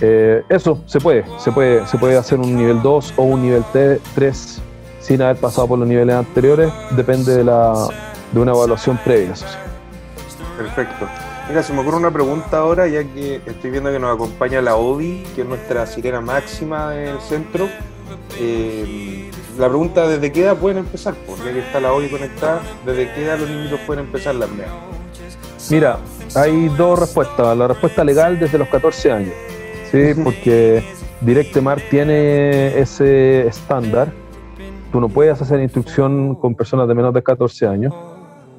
eh, 0.00 0.42
eso 0.48 0.80
se 0.86 1.00
puede, 1.00 1.24
se 1.38 1.52
puede, 1.52 1.86
se 1.86 1.98
puede 1.98 2.16
hacer 2.16 2.38
un 2.38 2.54
nivel 2.56 2.82
2 2.82 3.14
o 3.16 3.22
un 3.22 3.42
nivel 3.42 3.64
3 4.14 4.60
sin 5.00 5.22
haber 5.22 5.36
pasado 5.36 5.68
por 5.68 5.78
los 5.78 5.88
niveles 5.88 6.16
anteriores, 6.16 6.72
depende 6.90 7.36
de, 7.36 7.44
la, 7.44 7.88
de 8.32 8.40
una 8.40 8.52
evaluación 8.52 8.98
previa. 9.04 9.34
Perfecto. 10.56 11.06
Mira, 11.48 11.62
se 11.62 11.72
me 11.72 11.80
ocurre 11.80 11.98
una 11.98 12.10
pregunta 12.10 12.58
ahora, 12.58 12.88
ya 12.88 13.04
que 13.04 13.40
estoy 13.46 13.70
viendo 13.70 13.92
que 13.92 14.00
nos 14.00 14.14
acompaña 14.16 14.60
la 14.60 14.74
ODI, 14.74 15.22
que 15.36 15.42
es 15.42 15.46
nuestra 15.46 15.86
sirena 15.86 16.20
máxima 16.20 16.90
del 16.90 17.20
centro. 17.20 17.68
Eh, 18.40 19.30
la 19.56 19.68
pregunta, 19.68 20.08
¿desde 20.08 20.32
qué 20.32 20.42
edad 20.42 20.56
pueden 20.56 20.78
empezar? 20.78 21.14
Porque 21.24 21.44
ya 21.44 21.52
que 21.52 21.60
está 21.60 21.78
la 21.78 21.92
ODI 21.92 22.08
conectada, 22.08 22.62
¿desde 22.84 23.12
qué 23.14 23.24
edad 23.24 23.38
los 23.38 23.48
niños 23.48 23.78
pueden 23.86 24.06
empezar 24.06 24.34
la 24.34 24.46
apnea? 24.46 24.66
Mira, 25.70 25.98
hay 26.34 26.68
dos 26.70 26.98
respuestas. 26.98 27.56
La 27.56 27.68
respuesta 27.68 28.02
legal 28.02 28.40
desde 28.40 28.58
los 28.58 28.68
14 28.68 29.12
años. 29.12 29.34
Sí, 29.90 30.20
porque 30.22 30.82
Directemar 31.20 31.80
tiene 31.90 32.78
ese 32.78 33.46
estándar. 33.46 34.12
Tú 34.92 35.00
no 35.00 35.08
puedes 35.08 35.40
hacer 35.40 35.60
instrucción 35.60 36.34
con 36.34 36.54
personas 36.54 36.86
de 36.88 36.94
menos 36.94 37.14
de 37.14 37.22
14 37.22 37.66
años. 37.66 37.94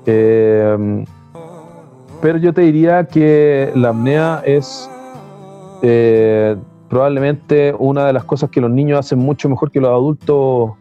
Eh, 0.05 1.05
pero 2.21 2.37
yo 2.39 2.53
te 2.53 2.61
diría 2.61 3.05
que 3.05 3.71
la 3.75 3.89
apnea 3.89 4.41
es 4.43 4.89
eh, 5.83 6.55
probablemente 6.89 7.75
una 7.77 8.05
de 8.07 8.13
las 8.13 8.23
cosas 8.23 8.49
que 8.49 8.59
los 8.59 8.71
niños 8.71 8.99
hacen 8.99 9.19
mucho 9.19 9.49
mejor 9.49 9.71
que 9.71 9.79
los 9.79 9.89
adultos 9.89 10.71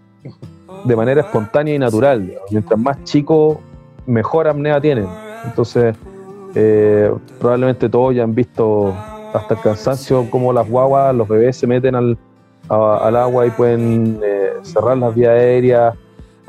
de 0.84 0.96
manera 0.96 1.20
espontánea 1.20 1.74
y 1.74 1.78
natural. 1.78 2.32
Mientras 2.50 2.80
más 2.80 3.04
chicos, 3.04 3.58
mejor 4.06 4.48
apnea 4.48 4.80
tienen. 4.80 5.06
Entonces, 5.44 5.94
eh, 6.54 7.12
probablemente 7.38 7.88
todos 7.88 8.14
ya 8.14 8.22
han 8.22 8.34
visto 8.34 8.94
hasta 9.32 9.54
el 9.54 9.60
cansancio 9.60 10.30
como 10.30 10.52
las 10.52 10.68
guaguas, 10.68 11.14
los 11.14 11.28
bebés 11.28 11.56
se 11.56 11.66
meten 11.66 11.94
al, 11.94 12.18
al 12.68 13.16
agua 13.16 13.46
y 13.46 13.50
pueden 13.50 14.20
eh, 14.22 14.52
cerrar 14.62 14.98
las 14.98 15.14
vías 15.14 15.30
aéreas 15.30 15.94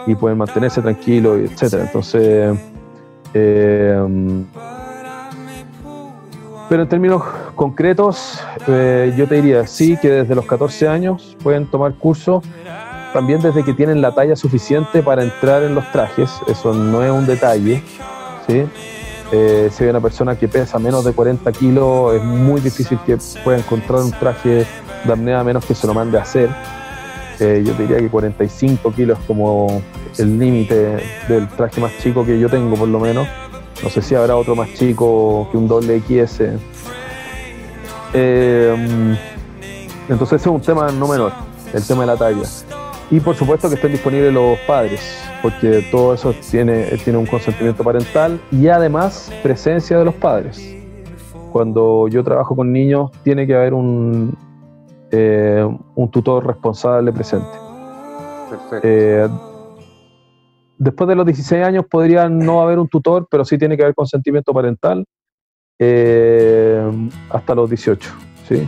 y 0.05 0.15
pueden 0.15 0.37
mantenerse 0.37 0.81
tranquilos, 0.81 1.39
etc. 1.39 1.73
Entonces, 1.85 2.57
eh, 3.33 4.43
Pero 6.69 6.83
en 6.83 6.89
términos 6.89 7.23
concretos, 7.55 8.39
eh, 8.67 9.13
yo 9.17 9.27
te 9.27 9.35
diría 9.35 9.65
sí, 9.67 9.97
que 9.97 10.09
desde 10.09 10.35
los 10.35 10.45
14 10.45 10.87
años 10.87 11.37
pueden 11.41 11.65
tomar 11.65 11.93
cursos, 11.93 12.43
también 13.13 13.41
desde 13.41 13.63
que 13.63 13.73
tienen 13.73 14.01
la 14.01 14.13
talla 14.13 14.35
suficiente 14.35 15.01
para 15.01 15.23
entrar 15.23 15.63
en 15.63 15.75
los 15.75 15.89
trajes, 15.91 16.29
eso 16.47 16.73
no 16.73 17.03
es 17.03 17.11
un 17.11 17.25
detalle, 17.25 17.81
¿sí? 18.47 18.65
Eh, 19.31 19.69
si 19.71 19.83
hay 19.83 19.89
una 19.89 19.99
persona 19.99 20.37
que 20.37 20.47
pesa 20.47 20.79
menos 20.79 21.03
de 21.03 21.11
40 21.11 21.51
kilos, 21.51 22.15
es 22.15 22.23
muy 22.23 22.61
difícil 22.61 22.97
que 23.05 23.17
pueda 23.43 23.57
encontrar 23.57 23.99
un 24.01 24.11
traje 24.11 24.65
de 25.03 25.13
apnea 25.13 25.41
a 25.41 25.43
menos 25.43 25.65
que 25.65 25.75
se 25.75 25.85
lo 25.85 25.93
mande 25.93 26.17
a 26.17 26.21
hacer. 26.21 26.49
Eh, 27.39 27.61
yo 27.65 27.73
diría 27.73 27.97
que 27.97 28.09
45 28.09 28.91
kilos 28.93 29.19
es 29.19 29.25
como 29.25 29.81
el 30.17 30.39
límite 30.39 31.03
del 31.27 31.47
traje 31.49 31.81
más 31.81 31.91
chico 31.99 32.25
que 32.25 32.39
yo 32.39 32.49
tengo, 32.49 32.75
por 32.75 32.87
lo 32.87 32.99
menos. 32.99 33.27
No 33.83 33.89
sé 33.89 34.01
si 34.01 34.15
habrá 34.15 34.35
otro 34.35 34.55
más 34.55 34.73
chico 34.73 35.47
que 35.51 35.57
un 35.57 35.67
doble 35.67 35.99
XS. 35.99 36.41
Eh, 38.13 39.17
entonces 40.09 40.41
es 40.41 40.47
un 40.47 40.61
tema 40.61 40.89
no 40.91 41.07
menor, 41.07 41.33
el 41.73 41.83
tema 41.83 42.01
de 42.01 42.07
la 42.07 42.17
talla. 42.17 42.43
Y 43.09 43.21
por 43.21 43.35
supuesto 43.35 43.69
que 43.69 43.75
estén 43.75 43.93
disponibles 43.93 44.33
los 44.33 44.57
padres, 44.67 45.23
porque 45.41 45.85
todo 45.91 46.13
eso 46.13 46.33
tiene, 46.51 46.83
tiene 47.03 47.17
un 47.17 47.25
consentimiento 47.25 47.83
parental 47.83 48.39
y 48.51 48.67
además 48.67 49.31
presencia 49.41 49.97
de 49.97 50.05
los 50.05 50.13
padres. 50.15 50.75
Cuando 51.53 52.09
yo 52.09 52.23
trabajo 52.23 52.55
con 52.55 52.73
niños 52.73 53.11
tiene 53.23 53.47
que 53.47 53.55
haber 53.55 53.73
un, 53.73 54.37
eh, 55.09 55.65
un 55.95 56.11
tutor 56.11 56.45
responsable 56.45 57.13
presente. 57.13 57.47
Perfecto. 58.49 58.79
Eh, 58.83 59.29
después 60.77 61.07
de 61.07 61.15
los 61.15 61.25
16 61.25 61.65
años 61.65 61.85
podría 61.89 62.27
no 62.27 62.61
haber 62.61 62.77
un 62.77 62.89
tutor, 62.89 63.27
pero 63.31 63.45
sí 63.45 63.57
tiene 63.57 63.77
que 63.77 63.83
haber 63.83 63.95
consentimiento 63.95 64.53
parental 64.53 65.05
eh, 65.79 67.09
hasta 67.29 67.55
los 67.55 67.69
18. 67.69 68.13
¿sí? 68.47 68.67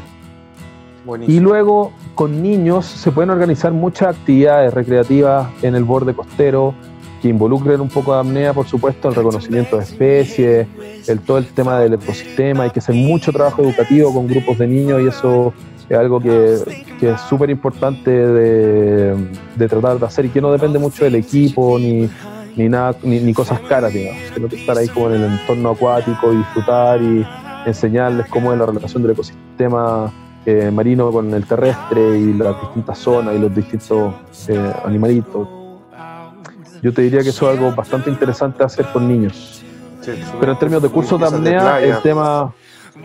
Buenísimo. 1.05 1.37
Y 1.37 1.41
luego 1.41 1.91
con 2.19 2.43
niños 2.43 2.85
se 2.85 3.13
pueden 3.13 3.29
organizar 3.29 3.71
muchas 3.71 4.09
actividades 4.09 4.73
recreativas 4.73 5.47
en 5.61 5.73
el 5.73 5.85
borde 5.85 6.13
costero 6.13 6.73
que 7.21 7.29
involucren 7.29 7.79
un 7.79 7.87
poco 7.87 8.13
de 8.13 8.19
apnea, 8.19 8.51
por 8.53 8.67
supuesto, 8.67 9.07
el 9.07 9.15
reconocimiento 9.15 9.77
de 9.77 9.83
especies, 9.83 10.67
el, 11.07 11.21
todo 11.21 11.37
el 11.37 11.45
tema 11.45 11.79
del 11.79 11.93
ecosistema, 11.93 12.63
hay 12.63 12.71
que 12.71 12.79
hacer 12.79 12.93
mucho 12.93 13.31
trabajo 13.31 13.61
educativo 13.61 14.13
con 14.13 14.27
grupos 14.27 14.57
de 14.57 14.67
niños 14.67 15.01
y 15.01 15.07
eso 15.07 15.53
es 15.87 15.97
algo 15.97 16.19
que, 16.19 16.55
es 16.99 17.21
súper 17.29 17.51
importante 17.51 18.11
de, 18.11 19.15
de 19.55 19.67
tratar 19.69 19.97
de 19.97 20.05
hacer 20.05 20.25
y 20.25 20.29
que 20.29 20.41
no 20.41 20.51
depende 20.51 20.77
mucho 20.77 21.05
del 21.05 21.15
equipo 21.15 21.79
ni, 21.79 22.09
ni 22.57 22.67
nada, 22.67 22.97
ni, 23.01 23.21
ni 23.21 23.33
cosas 23.33 23.61
caras, 23.61 23.93
digamos, 23.93 24.21
sino 24.35 24.49
que 24.49 24.57
estar 24.57 24.77
ahí 24.77 24.89
como 24.89 25.09
en 25.09 25.21
el 25.21 25.39
entorno 25.39 25.69
acuático 25.69 26.33
y 26.33 26.35
disfrutar 26.35 27.01
y 27.01 27.25
enseñarles 27.65 28.27
cómo 28.27 28.51
es 28.51 28.59
la 28.59 28.65
relación 28.65 29.03
del 29.03 29.13
ecosistema 29.13 30.11
eh, 30.45 30.71
marino 30.71 31.11
con 31.11 31.33
el 31.33 31.45
terrestre 31.45 32.17
y 32.17 32.33
las 32.33 32.59
distintas 32.61 32.97
zonas 32.97 33.35
y 33.35 33.39
los 33.39 33.53
distintos 33.53 34.13
eh, 34.47 34.73
animalitos. 34.85 35.47
Yo 36.81 36.93
te 36.93 37.01
diría 37.01 37.21
que 37.21 37.29
eso 37.29 37.51
es 37.51 37.57
algo 37.57 37.75
bastante 37.75 38.09
interesante 38.09 38.63
hacer 38.63 38.85
con 38.93 39.07
niños. 39.07 39.61
Sí, 40.01 40.11
sí. 40.13 40.23
Pero 40.39 40.53
en 40.53 40.59
términos 40.59 40.81
de 40.81 40.89
cursos 40.89 41.19
de 41.19 41.27
apnea, 41.27 41.81
el 41.81 42.01
tema, 42.01 42.53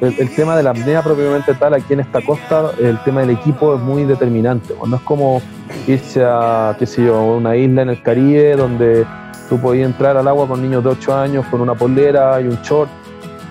el, 0.01 0.15
el 0.17 0.35
tema 0.35 0.57
de 0.57 0.63
la 0.63 0.71
apnea 0.71 1.03
propiamente 1.03 1.55
tal 1.55 1.75
aquí 1.75 1.93
en 1.93 2.01
esta 2.01 2.21
costa, 2.23 2.71
el 2.81 3.03
tema 3.03 3.23
del 3.23 3.31
equipo 3.31 3.75
es 3.75 3.81
muy 3.81 4.05
determinante. 4.05 4.75
pues, 4.75 4.89
No 4.89 4.97
es 4.97 5.03
como 5.03 5.43
irse 5.89 6.25
a, 6.25 6.77
qué 6.79 6.87
sé 6.87 7.05
yo, 7.05 7.21
una 7.21 7.57
isla 7.57 7.83
en 7.83 7.89
el 7.91 8.03
Caribe 8.03 8.55
donde 8.55 9.05
tú 9.49 9.59
podías 9.59 9.87
entrar 9.87 10.17
al 10.17 10.29
agua 10.29 10.47
con 10.47 10.63
niños 10.63 10.85
de 10.85 10.91
8 10.91 11.17
años 11.17 11.47
con 11.51 11.61
una 11.61 11.75
polera 11.75 12.41
y 12.41 12.47
un 12.47 12.57
short 12.63 12.89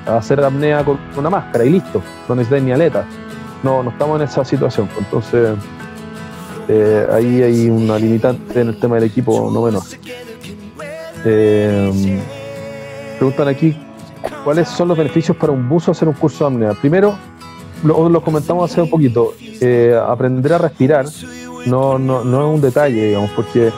a 0.08 0.18
hacer 0.18 0.44
apnea 0.44 0.84
con 0.84 0.98
una 1.18 1.30
máscara 1.30 1.66
y 1.66 1.70
listo, 1.70 2.02
no 2.28 2.36
necesitas 2.36 2.64
ni 2.64 2.72
aleta. 2.72 3.06
No, 3.64 3.82
no 3.82 3.90
estamos 3.90 4.20
en 4.20 4.28
esa 4.28 4.46
situación. 4.46 4.88
pues, 4.88 5.06
Entonces, 5.06 5.58
eh, 6.68 7.08
ahí 7.12 7.42
hay 7.42 7.70
una 7.70 7.98
limitante 7.98 8.62
en 8.62 8.70
el 8.70 8.80
tema 8.80 8.96
del 8.96 9.06
equipo 9.06 9.50
no 9.52 9.64
menor. 9.64 9.84
Eh, 11.26 12.22
preguntan 13.18 13.48
aquí 13.48 13.78
cuáles 14.44 14.68
son 14.68 14.90
los 14.90 14.98
beneficios 14.98 15.36
para 15.38 15.54
un 15.54 15.68
buzo 15.68 15.92
hacer 15.92 16.08
un 16.08 16.14
curso 16.14 16.50
de 16.50 16.56
apnea. 16.56 16.74
Primero, 16.74 17.16
lo, 17.84 18.22
comentamos 18.22 18.70
hace 18.70 18.82
un 18.82 18.90
poquito, 18.90 19.34
eh, 19.40 19.98
aprender 20.08 20.54
a 20.54 20.58
respirar 20.58 21.06
no, 21.66 21.98
no, 21.98 22.24
no 22.24 22.42
es 22.42 22.56
un 22.56 22.62
detalle, 22.62 23.08
digamos, 23.08 23.32
porque 23.32 23.72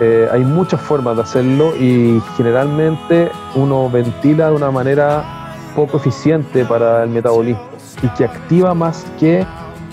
eh, 0.00 0.28
hay 0.30 0.44
muchas 0.44 0.80
formas 0.80 1.16
de 1.16 1.22
hacerlo 1.22 1.74
y 1.76 2.20
generalmente 2.36 3.30
uno 3.54 3.90
ventila 3.90 4.48
de 4.48 4.56
una 4.56 4.70
manera 4.70 5.54
poco 5.74 5.98
eficiente 5.98 6.64
para 6.64 7.02
el 7.02 7.10
metabolismo 7.10 7.75
y 8.02 8.08
que 8.08 8.24
activa 8.24 8.74
más 8.74 9.06
que 9.18 9.46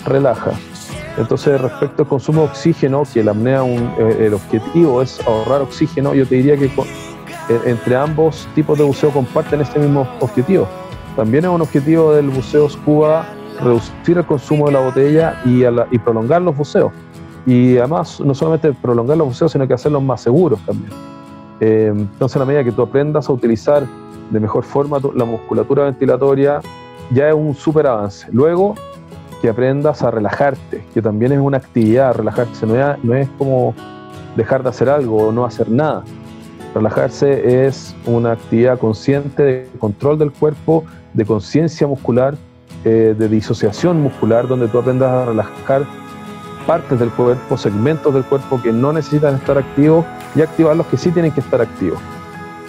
relaja. 0.06 0.52
Entonces, 1.16 1.60
respecto 1.60 2.02
al 2.02 2.08
consumo 2.08 2.42
de 2.42 2.48
oxígeno, 2.48 3.04
que 3.12 3.22
la 3.22 3.30
apnea, 3.30 3.62
un- 3.62 3.92
eh, 3.98 4.26
el 4.26 4.34
objetivo 4.34 5.00
es 5.00 5.20
ahorrar 5.26 5.62
oxígeno, 5.62 6.12
yo 6.14 6.26
te 6.26 6.34
diría 6.36 6.56
que 6.56 6.66
eh, 6.66 7.60
entre 7.66 7.94
ambos 7.94 8.48
tipos 8.54 8.76
de 8.78 8.84
buceo 8.84 9.10
comparten 9.10 9.60
este 9.60 9.78
mismo 9.78 10.08
objetivo. 10.20 10.66
También 11.14 11.44
es 11.44 11.50
un 11.50 11.60
objetivo 11.60 12.12
del 12.12 12.30
buceo 12.30 12.68
scuba 12.68 13.26
reducir 13.62 14.18
el 14.18 14.24
consumo 14.26 14.66
de 14.66 14.72
la 14.72 14.80
botella 14.80 15.40
y, 15.44 15.62
prolongar 15.98 16.42
los 16.42 16.56
buceos. 16.56 16.92
Y 17.46 17.76
además, 17.78 18.20
no 18.20 18.34
solamente 18.34 18.72
prolongar 18.72 19.16
los 19.18 19.28
buceos, 19.28 19.52
sino 19.52 19.68
que 19.68 19.74
hacerlos 19.74 20.02
más 20.02 20.22
seguros 20.22 20.58
también. 20.66 20.90
Eh, 21.60 21.92
entonces, 21.94 22.34
a 22.36 22.40
la 22.40 22.44
medida 22.46 22.64
que 22.64 22.72
tú 22.72 22.82
aprendas 22.82 23.28
a 23.28 23.32
utilizar 23.32 23.86
de 24.30 24.40
mejor 24.40 24.64
forma 24.64 24.98
la 25.14 25.24
musculatura 25.24 25.84
ventilatoria, 25.84 26.60
ya 27.10 27.28
es 27.28 27.34
un 27.34 27.54
súper 27.54 27.86
avance. 27.86 28.26
Luego, 28.32 28.74
que 29.44 29.48
aprendas 29.48 30.02
a 30.02 30.10
relajarte, 30.10 30.84
que 30.94 31.02
también 31.02 31.32
es 31.32 31.38
una 31.38 31.58
actividad, 31.58 32.14
relajarse 32.14 32.66
no 32.66 33.14
es, 33.14 33.28
como 33.36 33.74
dejar 34.36 34.62
de 34.62 34.70
hacer 34.70 34.88
algo 34.88 35.28
o 35.28 35.32
no 35.32 35.44
hacer 35.44 35.70
nada. 35.70 36.02
Relajarse 36.74 37.66
es 37.66 37.94
una 38.06 38.32
actividad 38.32 38.78
consciente 38.78 39.42
de 39.42 39.68
control 39.78 40.18
del 40.18 40.32
cuerpo, 40.32 40.84
de 41.12 41.24
conciencia 41.24 41.86
muscular, 41.86 42.36
eh, 42.84 43.14
de 43.16 43.28
disociación 43.28 44.00
muscular, 44.00 44.48
donde 44.48 44.66
tú 44.66 44.78
aprendas 44.78 45.10
a 45.10 45.26
relajar 45.26 45.82
partes 46.66 46.98
del 46.98 47.10
cuerpo, 47.10 47.58
segmentos 47.58 48.14
del 48.14 48.24
cuerpo 48.24 48.60
que 48.62 48.72
no 48.72 48.92
necesitan 48.92 49.34
estar 49.34 49.58
activos 49.58 50.04
y 50.34 50.40
activar 50.40 50.74
los 50.74 50.86
que 50.86 50.96
sí 50.96 51.10
tienen 51.10 51.32
que 51.32 51.40
estar 51.40 51.60
activos. 51.60 52.00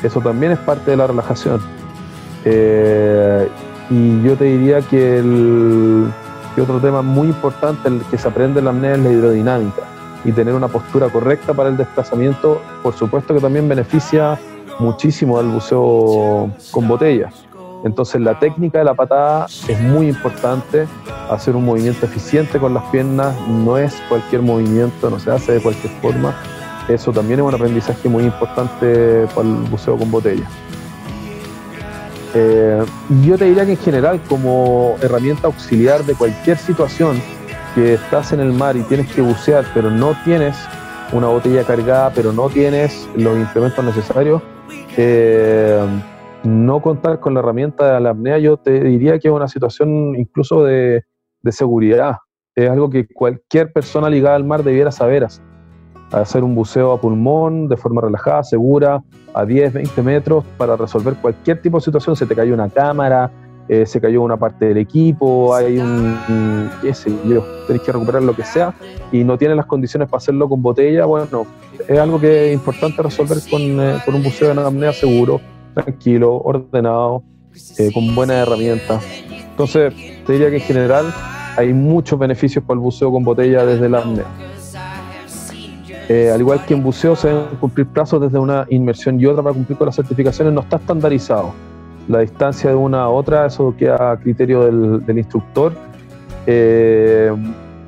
Eso 0.03 0.19
también 0.19 0.51
es 0.51 0.59
parte 0.59 0.91
de 0.91 0.97
la 0.97 1.07
relajación. 1.07 1.61
Eh, 2.43 3.49
y 3.89 4.21
yo 4.23 4.35
te 4.35 4.45
diría 4.45 4.81
que, 4.81 5.19
el, 5.19 6.11
otro 6.57 6.79
tema 6.79 7.01
muy 7.01 7.27
importante 7.27 7.89
el 7.89 8.01
que 8.09 8.17
se 8.17 8.27
aprende 8.27 8.59
en 8.59 8.65
la 8.65 8.71
apnea 8.71 8.93
es 8.93 8.99
la 8.99 9.11
hidrodinámica 9.11 9.81
y 10.23 10.31
tener 10.31 10.53
una 10.53 10.69
postura 10.69 11.09
correcta 11.09 11.53
para 11.53 11.69
el 11.69 11.77
desplazamiento, 11.77 12.61
por 12.81 12.95
supuesto 12.95 13.33
que 13.33 13.41
también 13.41 13.67
beneficia 13.67 14.39
muchísimo 14.79 15.37
al 15.37 15.49
buceo 15.49 16.49
con 16.71 16.87
botella. 16.87 17.29
Entonces 17.83 18.21
la 18.21 18.39
técnica 18.39 18.79
de 18.79 18.85
la 18.85 18.95
patada 18.95 19.45
es 19.67 19.79
muy 19.81 20.07
importante, 20.07 20.87
hacer 21.29 21.55
un 21.55 21.65
movimiento 21.65 22.05
eficiente 22.05 22.57
con 22.57 22.73
las 22.73 22.83
piernas 22.85 23.35
no 23.47 23.77
es 23.77 23.93
cualquier 24.09 24.41
movimiento, 24.41 25.09
no 25.09 25.19
se 25.19 25.31
hace 25.31 25.53
de 25.53 25.61
cualquier 25.61 25.93
forma. 26.01 26.33
Eso 26.87 27.11
también 27.11 27.39
es 27.39 27.45
un 27.45 27.53
aprendizaje 27.53 28.09
muy 28.09 28.23
importante 28.23 29.27
para 29.35 29.47
el 29.47 29.55
buceo 29.69 29.97
con 29.97 30.09
botella. 30.09 30.47
Eh, 32.37 32.83
yo 33.25 33.37
te 33.37 33.45
diría 33.45 33.65
que 33.65 33.71
en 33.71 33.77
general, 33.77 34.21
como 34.27 34.97
herramienta 35.01 35.47
auxiliar 35.47 36.03
de 36.03 36.15
cualquier 36.15 36.57
situación 36.57 37.21
que 37.73 37.93
estás 37.93 38.33
en 38.33 38.41
el 38.41 38.51
mar 38.51 38.75
y 38.75 38.81
tienes 38.81 39.11
que 39.13 39.21
bucear, 39.21 39.65
pero 39.73 39.89
no 39.89 40.13
tienes 40.25 40.57
una 41.13 41.27
botella 41.27 41.63
cargada, 41.63 42.11
pero 42.13 42.33
no 42.33 42.49
tienes 42.49 43.07
los 43.15 43.37
implementos 43.37 43.83
necesarios, 43.85 44.41
eh, 44.97 45.81
no 46.43 46.81
contar 46.81 47.21
con 47.21 47.33
la 47.33 47.39
herramienta 47.39 47.93
de 47.93 48.01
la 48.01 48.09
apnea, 48.09 48.37
yo 48.37 48.57
te 48.57 48.81
diría 48.81 49.17
que 49.17 49.29
es 49.29 49.33
una 49.33 49.47
situación 49.47 50.15
incluso 50.17 50.63
de, 50.65 51.05
de 51.41 51.51
seguridad. 51.53 52.17
Es 52.53 52.69
algo 52.69 52.89
que 52.89 53.07
cualquier 53.07 53.71
persona 53.71 54.09
ligada 54.09 54.35
al 54.35 54.43
mar 54.43 54.63
debiera 54.63 54.91
saber 54.91 55.25
hacer. 56.11 56.43
Un 56.43 56.55
buceo 56.55 56.91
a 56.93 56.99
pulmón 57.01 57.67
de 57.67 57.77
forma 57.77 58.01
relajada, 58.01 58.43
segura, 58.43 59.01
a 59.33 59.45
10, 59.45 59.73
20 59.73 60.01
metros 60.01 60.43
para 60.57 60.75
resolver 60.75 61.15
cualquier 61.15 61.61
tipo 61.61 61.77
de 61.77 61.83
situación. 61.83 62.15
Se 62.15 62.25
te 62.25 62.35
cayó 62.35 62.53
una 62.53 62.69
cámara, 62.69 63.31
eh, 63.67 63.85
se 63.85 63.99
cayó 63.99 64.21
una 64.21 64.37
parte 64.37 64.65
del 64.65 64.77
equipo, 64.77 65.53
hay 65.55 65.77
un, 65.79 66.15
un- 66.29 66.69
qué 66.81 66.93
sé 66.93 67.11
yo, 67.27 67.43
tenés 67.67 67.81
que 67.81 67.91
recuperar 67.91 68.21
lo 68.21 68.35
que 68.35 68.43
sea 68.43 68.73
y 69.11 69.23
no 69.23 69.37
tienes 69.37 69.57
las 69.57 69.65
condiciones 69.65 70.07
para 70.07 70.19
hacerlo 70.19 70.47
con 70.47 70.61
botella, 70.61 71.05
bueno, 71.05 71.47
es 71.87 71.97
algo 71.99 72.19
que 72.19 72.49
es 72.49 72.53
importante 72.53 73.01
resolver 73.01 73.37
con, 73.49 73.61
eh, 73.61 73.97
con 74.05 74.13
un 74.15 74.21
buceo 74.23 74.53
de 74.53 74.61
apnea 74.61 74.93
seguro, 74.93 75.41
tranquilo, 75.73 76.35
ordenado, 76.37 77.23
eh, 77.79 77.91
con 77.93 78.13
buenas 78.15 78.47
herramientas. 78.47 79.03
Entonces, 79.49 79.93
te 80.25 80.33
diría 80.33 80.49
que 80.51 80.57
en 80.57 80.61
general 80.61 81.05
hay 81.57 81.73
muchos 81.73 82.19
beneficios 82.19 82.63
para 82.63 82.75
el 82.75 82.81
buceo 82.81 83.11
con 83.11 83.23
botella 83.23 83.65
desde 83.65 83.89
la 83.89 83.99
apnea. 83.99 84.25
Eh, 86.07 86.29
al 86.31 86.39
igual 86.39 86.63
que 86.65 86.75
en 86.75 86.83
buceo 86.83 87.15
se 87.15 87.29
deben 87.29 87.45
cumplir 87.59 87.87
plazos 87.87 88.21
desde 88.21 88.37
una 88.37 88.65
inmersión 88.69 89.19
y 89.19 89.25
otra 89.25 89.41
para 89.41 89.53
cumplir 89.53 89.77
con 89.77 89.87
las 89.87 89.95
certificaciones, 89.95 90.53
no 90.53 90.61
está 90.61 90.77
estandarizado. 90.77 91.53
la 92.07 92.19
distancia 92.19 92.69
de 92.69 92.75
una 92.75 93.01
a 93.01 93.09
otra, 93.09 93.47
eso 93.47 93.73
queda 93.75 94.11
a 94.11 94.17
criterio 94.17 94.99
del, 95.01 95.17
instructor. 95.17 95.73
Eh, 96.45 97.31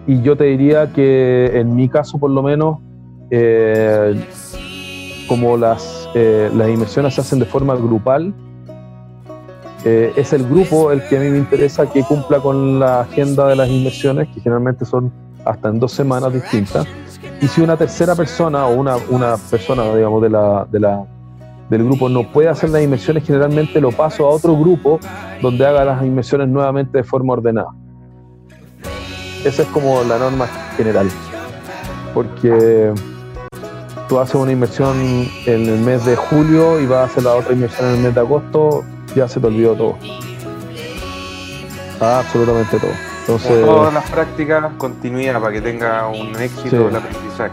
y 0.07 0.21
yo 0.23 0.35
te 0.35 0.45
diría 0.45 0.91
que 0.91 1.51
en 1.53 1.75
mi 1.75 1.87
caso 1.87 2.17
por 2.17 2.31
lo 2.31 2.41
menos, 2.41 2.79
eh, 3.29 4.19
como 5.27 5.55
las, 5.55 6.09
las 6.15 6.69
inmersiones 6.69 7.13
se 7.13 7.21
hacen 7.21 7.37
de 7.37 7.45
forma 7.45 7.75
grupal, 7.75 8.33
es 9.85 10.33
el 10.33 10.43
grupo 10.49 10.91
el 10.91 11.07
que 11.07 11.17
a 11.17 11.19
mí 11.19 11.29
me 11.29 11.37
interesa 11.37 11.89
que 11.89 12.03
cumpla 12.03 12.39
con 12.39 12.79
la 12.79 13.01
agenda 13.01 13.47
de 13.47 13.55
las 13.55 13.69
inmersiones, 13.69 14.27
que 14.33 14.41
generalmente 14.41 14.83
son 14.83 15.13
hasta 15.45 15.69
en 15.69 15.79
dos 15.79 15.91
semanas 15.91 16.33
distintas. 16.33 16.87
Y 17.41 17.47
si 17.47 17.61
una 17.61 17.77
tercera 17.77 18.15
persona 18.15 18.65
o 18.65 18.75
una, 18.75 18.97
una 19.09 19.37
persona, 19.37 19.83
digamos, 19.95 20.21
de 20.21 20.29
la, 20.29 20.67
de 20.71 20.79
la 20.79 21.05
del 21.69 21.83
grupo 21.83 22.09
no 22.09 22.23
puede 22.31 22.47
hacer 22.47 22.69
las 22.69 22.81
inversiones, 22.81 23.25
generalmente 23.25 23.81
lo 23.81 23.91
paso 23.91 24.25
a 24.25 24.29
otro 24.29 24.57
grupo 24.57 24.99
donde 25.41 25.65
haga 25.65 25.83
las 25.83 26.03
inversiones 26.03 26.47
nuevamente 26.47 26.97
de 26.99 27.03
forma 27.03 27.33
ordenada. 27.33 27.69
Esa 29.43 29.61
es 29.63 29.67
como 29.69 30.03
la 30.03 30.17
norma 30.17 30.47
general. 30.75 31.09
Porque 32.13 32.93
tú 34.07 34.19
haces 34.19 34.35
una 34.35 34.51
inversión 34.51 34.97
en 35.45 35.69
el 35.69 35.79
mes 35.79 36.05
de 36.05 36.15
julio 36.15 36.79
y 36.79 36.85
vas 36.85 36.99
a 36.99 37.03
hacer 37.03 37.23
la 37.23 37.35
otra 37.35 37.53
inversión 37.53 37.89
en 37.89 37.95
el 37.95 38.01
mes 38.01 38.15
de 38.15 38.21
agosto, 38.21 38.83
ya 39.15 39.27
se 39.27 39.39
te 39.39 39.47
olvidó 39.47 39.75
todo. 39.75 39.95
absolutamente 41.99 42.79
todo. 42.79 43.16
Entonces, 43.27 43.65
todas 43.65 43.93
las 43.93 44.09
prácticas, 44.09 44.71
continuidad 44.77 45.41
para 45.41 45.51
que 45.51 45.59
tenga 45.59 46.07
un 46.07 46.33
éxito 46.37 46.87
el 46.87 46.95
aprendizaje. 46.95 47.51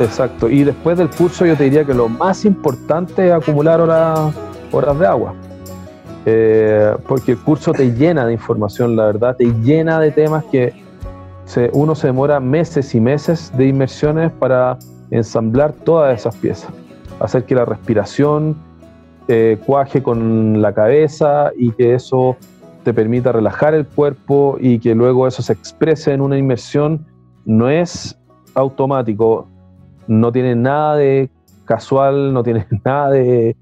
Exacto. 0.00 0.48
Y 0.48 0.64
después 0.64 0.96
del 0.96 1.10
curso 1.10 1.44
yo 1.44 1.54
te 1.56 1.64
diría 1.64 1.84
que 1.84 1.92
lo 1.92 2.08
más 2.08 2.46
importante 2.46 3.26
es 3.26 3.32
acumular 3.32 3.82
horas, 3.82 4.34
horas 4.72 4.98
de 4.98 5.06
agua. 5.06 5.34
Eh, 6.24 6.96
porque 7.06 7.32
el 7.32 7.38
curso 7.38 7.72
te 7.72 7.92
llena 7.92 8.24
de 8.24 8.32
información, 8.32 8.96
la 8.96 9.04
verdad, 9.04 9.36
te 9.36 9.44
llena 9.62 10.00
de 10.00 10.10
temas 10.10 10.42
que 10.44 10.72
uno 11.72 11.94
se 11.94 12.06
demora 12.06 12.40
meses 12.40 12.94
y 12.94 13.00
meses 13.00 13.52
de 13.58 13.68
inmersiones 13.68 14.32
para 14.32 14.78
ensamblar 15.10 15.72
todas 15.72 16.18
esas 16.18 16.34
piezas. 16.36 16.70
Hacer 17.20 17.44
que 17.44 17.54
la 17.54 17.66
respiración 17.66 18.56
eh, 19.28 19.58
cuaje 19.66 20.02
con 20.02 20.62
la 20.62 20.72
cabeza 20.72 21.50
y 21.56 21.72
que 21.72 21.94
eso 21.94 22.36
te 22.84 22.94
permita 22.94 23.32
relajar 23.32 23.74
el 23.74 23.86
cuerpo 23.86 24.56
y 24.60 24.78
que 24.78 24.94
luego 24.94 25.26
eso 25.26 25.42
se 25.42 25.52
exprese 25.52 26.12
en 26.12 26.20
una 26.20 26.38
inmersión 26.38 27.06
no 27.44 27.68
es 27.68 28.16
automático, 28.54 29.48
no 30.06 30.30
tiene 30.30 30.54
nada 30.54 30.96
de 30.96 31.30
casual, 31.64 32.32
no 32.32 32.42
tiene 32.42 32.66
nada 32.84 33.10
de, 33.10 33.56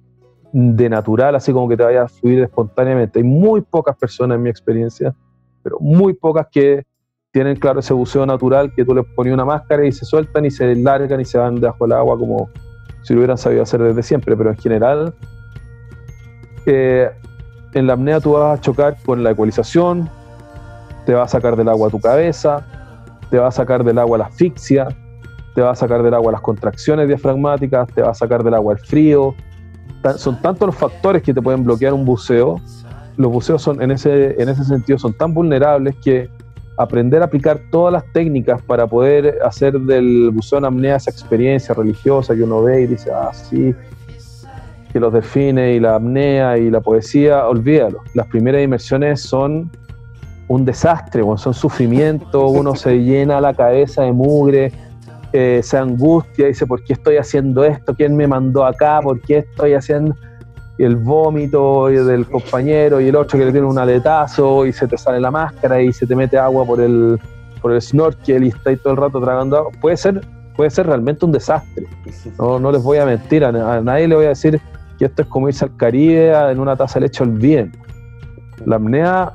natural, 0.52 1.34
así 1.34 1.52
como 1.52 1.68
que 1.68 1.76
te 1.78 1.84
vaya 1.84 2.02
a 2.02 2.08
fluir 2.08 2.40
espontáneamente. 2.40 3.20
Hay 3.20 3.24
muy 3.24 3.62
pocas 3.62 3.96
personas 3.96 4.36
en 4.36 4.42
mi 4.42 4.50
experiencia, 4.50 5.14
pero 5.62 5.78
muy 5.80 6.12
pocas 6.12 6.46
que 6.52 6.82
tienen 7.30 7.56
claro 7.56 7.80
ese 7.80 7.94
buceo 7.94 8.26
natural 8.26 8.74
que 8.74 8.84
tú 8.84 8.94
les 8.94 9.06
pones 9.14 9.32
una 9.32 9.46
máscara 9.46 9.86
y 9.86 9.92
se 9.92 10.04
sueltan 10.04 10.44
y 10.44 10.50
se 10.50 10.74
largan 10.74 11.20
y 11.20 11.24
se 11.24 11.38
van 11.38 11.54
debajo 11.54 11.86
del 11.86 11.92
agua 11.92 12.18
como 12.18 12.50
si 13.02 13.14
lo 13.14 13.20
hubieran 13.20 13.38
sabido 13.38 13.62
hacer 13.62 13.82
desde 13.82 14.02
siempre, 14.02 14.36
pero 14.36 14.50
en 14.50 14.58
general 14.58 15.14
eh, 16.66 17.10
en 17.74 17.86
la 17.86 17.94
apnea 17.94 18.20
tú 18.20 18.32
vas 18.32 18.58
a 18.58 18.60
chocar 18.60 18.96
con 19.04 19.22
la 19.22 19.30
ecualización, 19.30 20.08
te 21.06 21.14
va 21.14 21.24
a 21.24 21.28
sacar 21.28 21.56
del 21.56 21.68
agua 21.68 21.90
tu 21.90 22.00
cabeza, 22.00 22.64
te 23.30 23.38
va 23.38 23.48
a 23.48 23.50
sacar 23.50 23.84
del 23.84 23.98
agua 23.98 24.18
la 24.18 24.24
asfixia, 24.26 24.88
te 25.54 25.62
va 25.62 25.70
a 25.70 25.74
sacar 25.74 26.02
del 26.02 26.14
agua 26.14 26.32
las 26.32 26.40
contracciones 26.40 27.08
diafragmáticas, 27.08 27.88
te 27.94 28.02
va 28.02 28.10
a 28.10 28.14
sacar 28.14 28.42
del 28.42 28.54
agua 28.54 28.74
el 28.74 28.78
frío. 28.78 29.34
Son 30.16 30.40
tantos 30.40 30.66
los 30.66 30.76
factores 30.76 31.22
que 31.22 31.32
te 31.32 31.40
pueden 31.40 31.64
bloquear 31.64 31.92
un 31.92 32.04
buceo. 32.04 32.60
Los 33.16 33.30
buceos 33.30 33.62
son 33.62 33.82
en 33.82 33.90
ese, 33.90 34.40
en 34.40 34.48
ese 34.48 34.64
sentido 34.64 34.98
son 34.98 35.12
tan 35.12 35.34
vulnerables 35.34 35.94
que 36.02 36.30
aprender 36.78 37.20
a 37.22 37.26
aplicar 37.26 37.60
todas 37.70 37.92
las 37.92 38.04
técnicas 38.12 38.62
para 38.62 38.86
poder 38.86 39.38
hacer 39.44 39.78
del 39.78 40.30
buceo 40.30 40.58
en 40.58 40.64
apnea 40.64 40.96
esa 40.96 41.10
experiencia 41.10 41.74
religiosa 41.74 42.34
que 42.34 42.42
uno 42.42 42.62
ve 42.62 42.82
y 42.82 42.86
dice, 42.86 43.10
ah, 43.12 43.30
sí, 43.32 43.74
que 44.92 45.00
los 45.00 45.12
define 45.12 45.74
y 45.74 45.80
la 45.80 45.96
apnea 45.96 46.58
y 46.58 46.70
la 46.70 46.80
poesía, 46.80 47.46
olvídalo. 47.46 48.00
Las 48.14 48.26
primeras 48.26 48.62
inmersiones 48.62 49.22
son 49.22 49.70
un 50.48 50.64
desastre, 50.64 51.22
son 51.36 51.54
sufrimiento, 51.54 52.46
uno 52.48 52.74
se 52.74 52.98
llena 52.98 53.40
la 53.40 53.54
cabeza 53.54 54.02
de 54.02 54.12
mugre, 54.12 54.72
eh, 55.32 55.60
se 55.62 55.78
angustia, 55.78 56.46
dice, 56.46 56.66
¿por 56.66 56.84
qué 56.84 56.92
estoy 56.92 57.16
haciendo 57.16 57.64
esto? 57.64 57.94
¿Quién 57.94 58.14
me 58.16 58.26
mandó 58.26 58.66
acá? 58.66 59.00
¿Por 59.02 59.20
qué 59.22 59.38
estoy 59.38 59.72
haciendo 59.72 60.14
el 60.76 60.96
vómito 60.96 61.86
del 61.86 62.26
compañero 62.26 63.00
y 63.00 63.08
el 63.08 63.16
otro 63.16 63.38
que 63.38 63.46
le 63.46 63.52
tiene 63.52 63.66
un 63.66 63.78
aletazo 63.78 64.66
y 64.66 64.72
se 64.72 64.86
te 64.86 64.98
sale 64.98 65.20
la 65.20 65.30
máscara 65.30 65.80
y 65.80 65.92
se 65.92 66.06
te 66.06 66.14
mete 66.14 66.36
agua 66.36 66.66
por 66.66 66.80
el, 66.80 67.18
por 67.60 67.72
el 67.72 67.80
snorkel 67.80 68.44
y 68.44 68.48
está 68.48 68.70
ahí 68.70 68.76
todo 68.76 68.92
el 68.92 68.98
rato 68.98 69.20
tragando 69.20 69.56
agua? 69.56 69.70
Puede 69.80 69.96
ser, 69.96 70.20
puede 70.54 70.68
ser 70.68 70.86
realmente 70.86 71.24
un 71.24 71.32
desastre. 71.32 71.86
No, 72.38 72.58
no 72.58 72.70
les 72.70 72.82
voy 72.82 72.98
a 72.98 73.06
mentir, 73.06 73.42
a, 73.42 73.52
nadie 73.80 74.08
le 74.08 74.16
voy 74.16 74.26
a 74.26 74.30
decir 74.30 74.60
que 75.02 75.06
esto 75.06 75.22
es 75.22 75.28
como 75.28 75.48
irse 75.48 75.64
al 75.64 75.76
Caribe 75.76 76.32
en 76.52 76.60
una 76.60 76.76
taza 76.76 77.00
de 77.00 77.06
leche 77.06 77.24
al 77.24 77.30
bien. 77.30 77.72
La 78.66 78.76
apnea, 78.76 79.32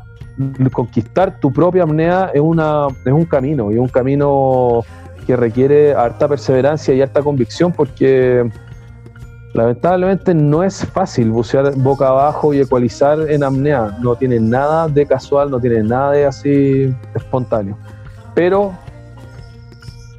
conquistar 0.71 1.41
tu 1.41 1.51
propia 1.51 1.83
apnea 1.83 2.31
es, 2.33 2.39
una, 2.39 2.87
es 3.03 3.11
un 3.11 3.25
camino, 3.25 3.69
y 3.69 3.73
es 3.73 3.79
un 3.81 3.89
camino 3.89 4.85
que 5.25 5.35
requiere 5.35 5.93
harta 5.93 6.25
perseverancia 6.29 6.93
y 6.93 7.01
harta 7.01 7.21
convicción 7.21 7.73
porque 7.73 8.49
lamentablemente 9.53 10.33
no 10.33 10.63
es 10.63 10.85
fácil 10.85 11.31
bucear 11.31 11.75
boca 11.75 12.07
abajo 12.07 12.53
y 12.53 12.61
ecualizar 12.61 13.29
en 13.29 13.43
apnea. 13.43 13.97
No 13.99 14.15
tiene 14.15 14.39
nada 14.39 14.87
de 14.87 15.05
casual, 15.05 15.51
no 15.51 15.59
tiene 15.59 15.83
nada 15.83 16.13
de 16.13 16.25
así 16.27 16.95
espontáneo. 17.13 17.77
Pero 18.33 18.71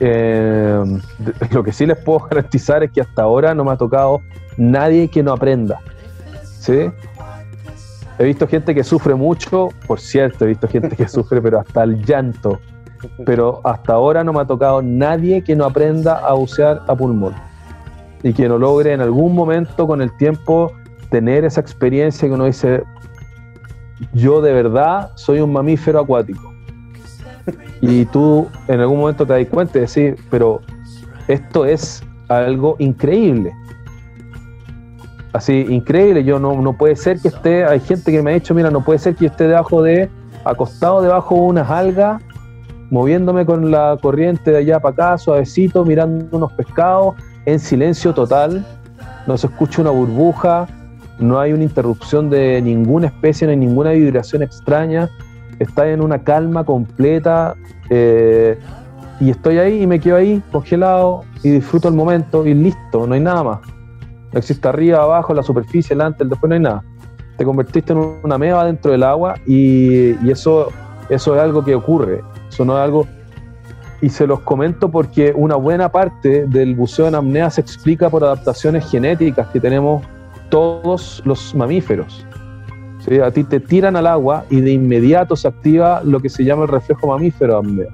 eh, 0.00 1.00
lo 1.50 1.64
que 1.64 1.72
sí 1.72 1.86
les 1.86 1.98
puedo 1.98 2.20
garantizar 2.30 2.82
es 2.82 2.90
que 2.92 3.00
hasta 3.00 3.22
ahora 3.22 3.54
no 3.54 3.64
me 3.64 3.72
ha 3.72 3.76
tocado 3.76 4.22
nadie 4.56 5.08
que 5.08 5.22
no 5.22 5.32
aprenda. 5.32 5.78
¿Sí? 6.44 6.90
He 8.18 8.24
visto 8.24 8.48
gente 8.48 8.74
que 8.74 8.82
sufre 8.82 9.14
mucho, 9.14 9.68
por 9.86 10.00
cierto, 10.00 10.44
he 10.44 10.48
visto 10.48 10.66
gente 10.68 10.96
que 10.96 11.08
sufre, 11.08 11.40
pero 11.40 11.60
hasta 11.60 11.84
el 11.84 12.04
llanto 12.04 12.58
pero 13.24 13.60
hasta 13.64 13.92
ahora 13.92 14.24
no 14.24 14.32
me 14.32 14.40
ha 14.40 14.44
tocado 14.44 14.82
nadie 14.82 15.42
que 15.42 15.54
no 15.54 15.64
aprenda 15.64 16.18
a 16.18 16.32
bucear 16.32 16.82
a 16.86 16.94
pulmón 16.94 17.34
y 18.22 18.32
que 18.32 18.48
no 18.48 18.58
logre 18.58 18.92
en 18.92 19.00
algún 19.00 19.34
momento 19.34 19.86
con 19.86 20.02
el 20.02 20.16
tiempo 20.16 20.72
tener 21.10 21.44
esa 21.44 21.60
experiencia 21.60 22.28
que 22.28 22.34
uno 22.34 22.46
dice, 22.46 22.82
yo 24.12 24.40
de 24.40 24.52
verdad 24.52 25.12
soy 25.14 25.40
un 25.40 25.52
mamífero 25.52 26.00
acuático. 26.00 26.52
Y 27.80 28.04
tú 28.06 28.48
en 28.66 28.80
algún 28.80 29.00
momento 29.00 29.26
te 29.26 29.32
das 29.32 29.46
cuenta 29.48 29.78
y 29.78 29.82
decís, 29.82 30.20
pero 30.30 30.60
esto 31.26 31.64
es 31.64 32.02
algo 32.28 32.76
increíble. 32.78 33.52
Así, 35.32 35.66
increíble, 35.68 36.24
yo 36.24 36.38
no, 36.38 36.60
no 36.60 36.72
puede 36.72 36.96
ser 36.96 37.20
que 37.20 37.28
esté, 37.28 37.64
hay 37.64 37.80
gente 37.80 38.10
que 38.10 38.22
me 38.22 38.30
ha 38.30 38.34
dicho, 38.34 38.54
mira, 38.54 38.70
no 38.70 38.84
puede 38.84 38.98
ser 38.98 39.14
que 39.14 39.26
esté 39.26 39.46
debajo 39.46 39.82
de, 39.82 40.08
acostado 40.44 41.02
debajo 41.02 41.34
de 41.34 41.40
unas 41.42 41.70
algas 41.70 42.22
moviéndome 42.90 43.44
con 43.44 43.70
la 43.70 43.98
corriente 44.00 44.50
de 44.50 44.58
allá 44.58 44.80
para 44.80 44.92
acá, 44.92 45.18
suavecito, 45.18 45.84
mirando 45.84 46.36
unos 46.36 46.52
pescados, 46.52 47.14
en 47.44 47.58
silencio 47.58 48.14
total, 48.14 48.64
no 49.26 49.36
se 49.36 49.46
escucha 49.46 49.82
una 49.82 49.90
burbuja, 49.90 50.66
no 51.18 51.38
hay 51.38 51.52
una 51.52 51.64
interrupción 51.64 52.30
de 52.30 52.60
ninguna 52.62 53.08
especie, 53.08 53.46
no 53.46 53.50
hay 53.50 53.58
ninguna 53.58 53.90
vibración 53.90 54.42
extraña, 54.42 55.10
está 55.58 55.88
en 55.88 56.00
una 56.00 56.22
calma 56.22 56.64
completa 56.64 57.54
eh, 57.90 58.58
y 59.20 59.30
estoy 59.30 59.58
ahí 59.58 59.82
y 59.82 59.86
me 59.86 59.98
quedo 60.00 60.16
ahí 60.16 60.42
congelado 60.52 61.24
y 61.42 61.50
disfruto 61.50 61.88
el 61.88 61.94
momento 61.94 62.46
y 62.46 62.54
listo, 62.54 63.06
no 63.06 63.14
hay 63.14 63.20
nada 63.20 63.42
más. 63.42 63.58
No 64.32 64.38
existe 64.38 64.68
arriba, 64.68 65.02
abajo, 65.02 65.34
la 65.34 65.42
superficie, 65.42 65.96
delante, 65.96 66.22
el 66.22 66.30
después 66.30 66.48
no 66.48 66.54
hay 66.54 66.60
nada. 66.60 66.84
Te 67.36 67.44
convertiste 67.44 67.92
en 67.92 67.98
una 68.22 68.36
meva 68.36 68.64
dentro 68.64 68.92
del 68.92 69.02
agua 69.02 69.36
y, 69.46 70.10
y 70.24 70.30
eso, 70.30 70.68
eso 71.08 71.34
es 71.34 71.40
algo 71.40 71.64
que 71.64 71.74
ocurre 71.74 72.22
no 72.64 72.76
es 72.76 72.84
algo... 72.84 73.06
Y 74.00 74.10
se 74.10 74.28
los 74.28 74.40
comento 74.40 74.88
porque 74.90 75.32
una 75.34 75.56
buena 75.56 75.90
parte 75.90 76.46
del 76.46 76.76
buceo 76.76 77.08
en 77.08 77.16
apnea 77.16 77.50
se 77.50 77.60
explica 77.60 78.08
por 78.08 78.22
adaptaciones 78.22 78.88
genéticas 78.88 79.48
que 79.48 79.58
tenemos 79.58 80.04
todos 80.50 81.20
los 81.24 81.52
mamíferos. 81.52 82.24
A 83.24 83.30
ti 83.30 83.42
te 83.44 83.58
tiran 83.58 83.96
al 83.96 84.06
agua 84.06 84.44
y 84.50 84.60
de 84.60 84.72
inmediato 84.72 85.34
se 85.34 85.48
activa 85.48 86.02
lo 86.04 86.20
que 86.20 86.28
se 86.28 86.44
llama 86.44 86.64
el 86.64 86.68
reflejo 86.68 87.06
mamífero 87.06 87.56
apnea, 87.56 87.88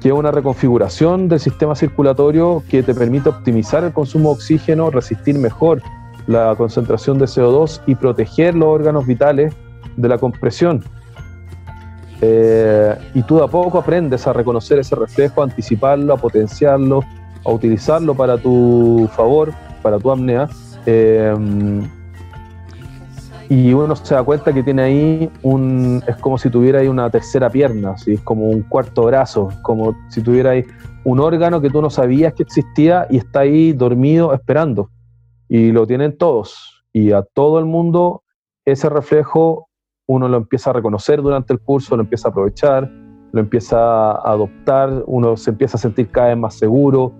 que 0.00 0.08
es 0.08 0.14
una 0.14 0.30
reconfiguración 0.30 1.28
del 1.28 1.40
sistema 1.40 1.74
circulatorio 1.74 2.62
que 2.70 2.82
te 2.82 2.94
permite 2.94 3.28
optimizar 3.28 3.84
el 3.84 3.92
consumo 3.92 4.30
de 4.30 4.36
oxígeno, 4.36 4.90
resistir 4.90 5.38
mejor 5.38 5.82
la 6.26 6.54
concentración 6.56 7.18
de 7.18 7.26
CO2 7.26 7.82
y 7.86 7.96
proteger 7.96 8.54
los 8.54 8.68
órganos 8.68 9.06
vitales 9.06 9.52
de 9.96 10.08
la 10.08 10.16
compresión. 10.16 10.82
Eh, 12.22 12.94
y 13.12 13.22
tú 13.24 13.36
de 13.36 13.44
a 13.44 13.48
poco 13.48 13.78
aprendes 13.78 14.26
a 14.26 14.32
reconocer 14.32 14.78
ese 14.78 14.94
reflejo, 14.94 15.42
a 15.42 15.44
anticiparlo, 15.44 16.14
a 16.14 16.16
potenciarlo, 16.16 17.02
a 17.44 17.50
utilizarlo 17.50 18.14
para 18.14 18.38
tu 18.38 19.06
favor, 19.14 19.52
para 19.82 19.98
tu 19.98 20.10
apnea. 20.10 20.48
Eh, 20.86 21.34
y 23.48 23.72
uno 23.72 23.94
se 23.96 24.14
da 24.14 24.22
cuenta 24.22 24.52
que 24.52 24.62
tiene 24.62 24.82
ahí 24.82 25.30
un, 25.42 26.02
es 26.06 26.16
como 26.16 26.38
si 26.38 26.50
tuviera 26.50 26.80
ahí 26.80 26.88
una 26.88 27.10
tercera 27.10 27.50
pierna, 27.50 27.94
es 28.06 28.20
como 28.20 28.46
un 28.46 28.62
cuarto 28.62 29.04
brazo, 29.04 29.48
como 29.62 29.94
si 30.08 30.22
tuviera 30.22 30.50
ahí 30.50 30.64
un 31.04 31.20
órgano 31.20 31.60
que 31.60 31.70
tú 31.70 31.82
no 31.82 31.90
sabías 31.90 32.32
que 32.34 32.42
existía 32.42 33.06
y 33.10 33.18
está 33.18 33.40
ahí 33.40 33.72
dormido 33.72 34.32
esperando. 34.32 34.90
Y 35.48 35.72
lo 35.72 35.86
tienen 35.86 36.16
todos. 36.16 36.84
Y 36.92 37.12
a 37.12 37.22
todo 37.22 37.58
el 37.58 37.66
mundo 37.66 38.22
ese 38.64 38.88
reflejo 38.88 39.68
uno 40.06 40.28
lo 40.28 40.36
empieza 40.36 40.70
a 40.70 40.72
reconocer 40.72 41.22
durante 41.22 41.52
el 41.52 41.60
curso, 41.60 41.96
lo 41.96 42.02
empieza 42.02 42.28
a 42.28 42.30
aprovechar, 42.30 42.90
lo 43.32 43.40
empieza 43.40 43.78
a 44.12 44.32
adoptar, 44.32 45.02
uno 45.06 45.36
se 45.36 45.50
empieza 45.50 45.76
a 45.76 45.80
sentir 45.80 46.10
cada 46.10 46.28
vez 46.28 46.38
más 46.38 46.54
seguro 46.54 47.12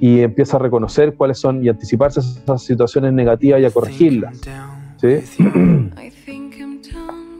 y 0.00 0.20
empieza 0.20 0.56
a 0.56 0.60
reconocer 0.60 1.16
cuáles 1.16 1.38
son 1.38 1.64
y 1.64 1.68
anticiparse 1.68 2.20
esas 2.20 2.62
situaciones 2.62 3.12
negativas 3.12 3.60
y 3.60 3.64
a 3.64 3.70
corregirlas. 3.70 4.40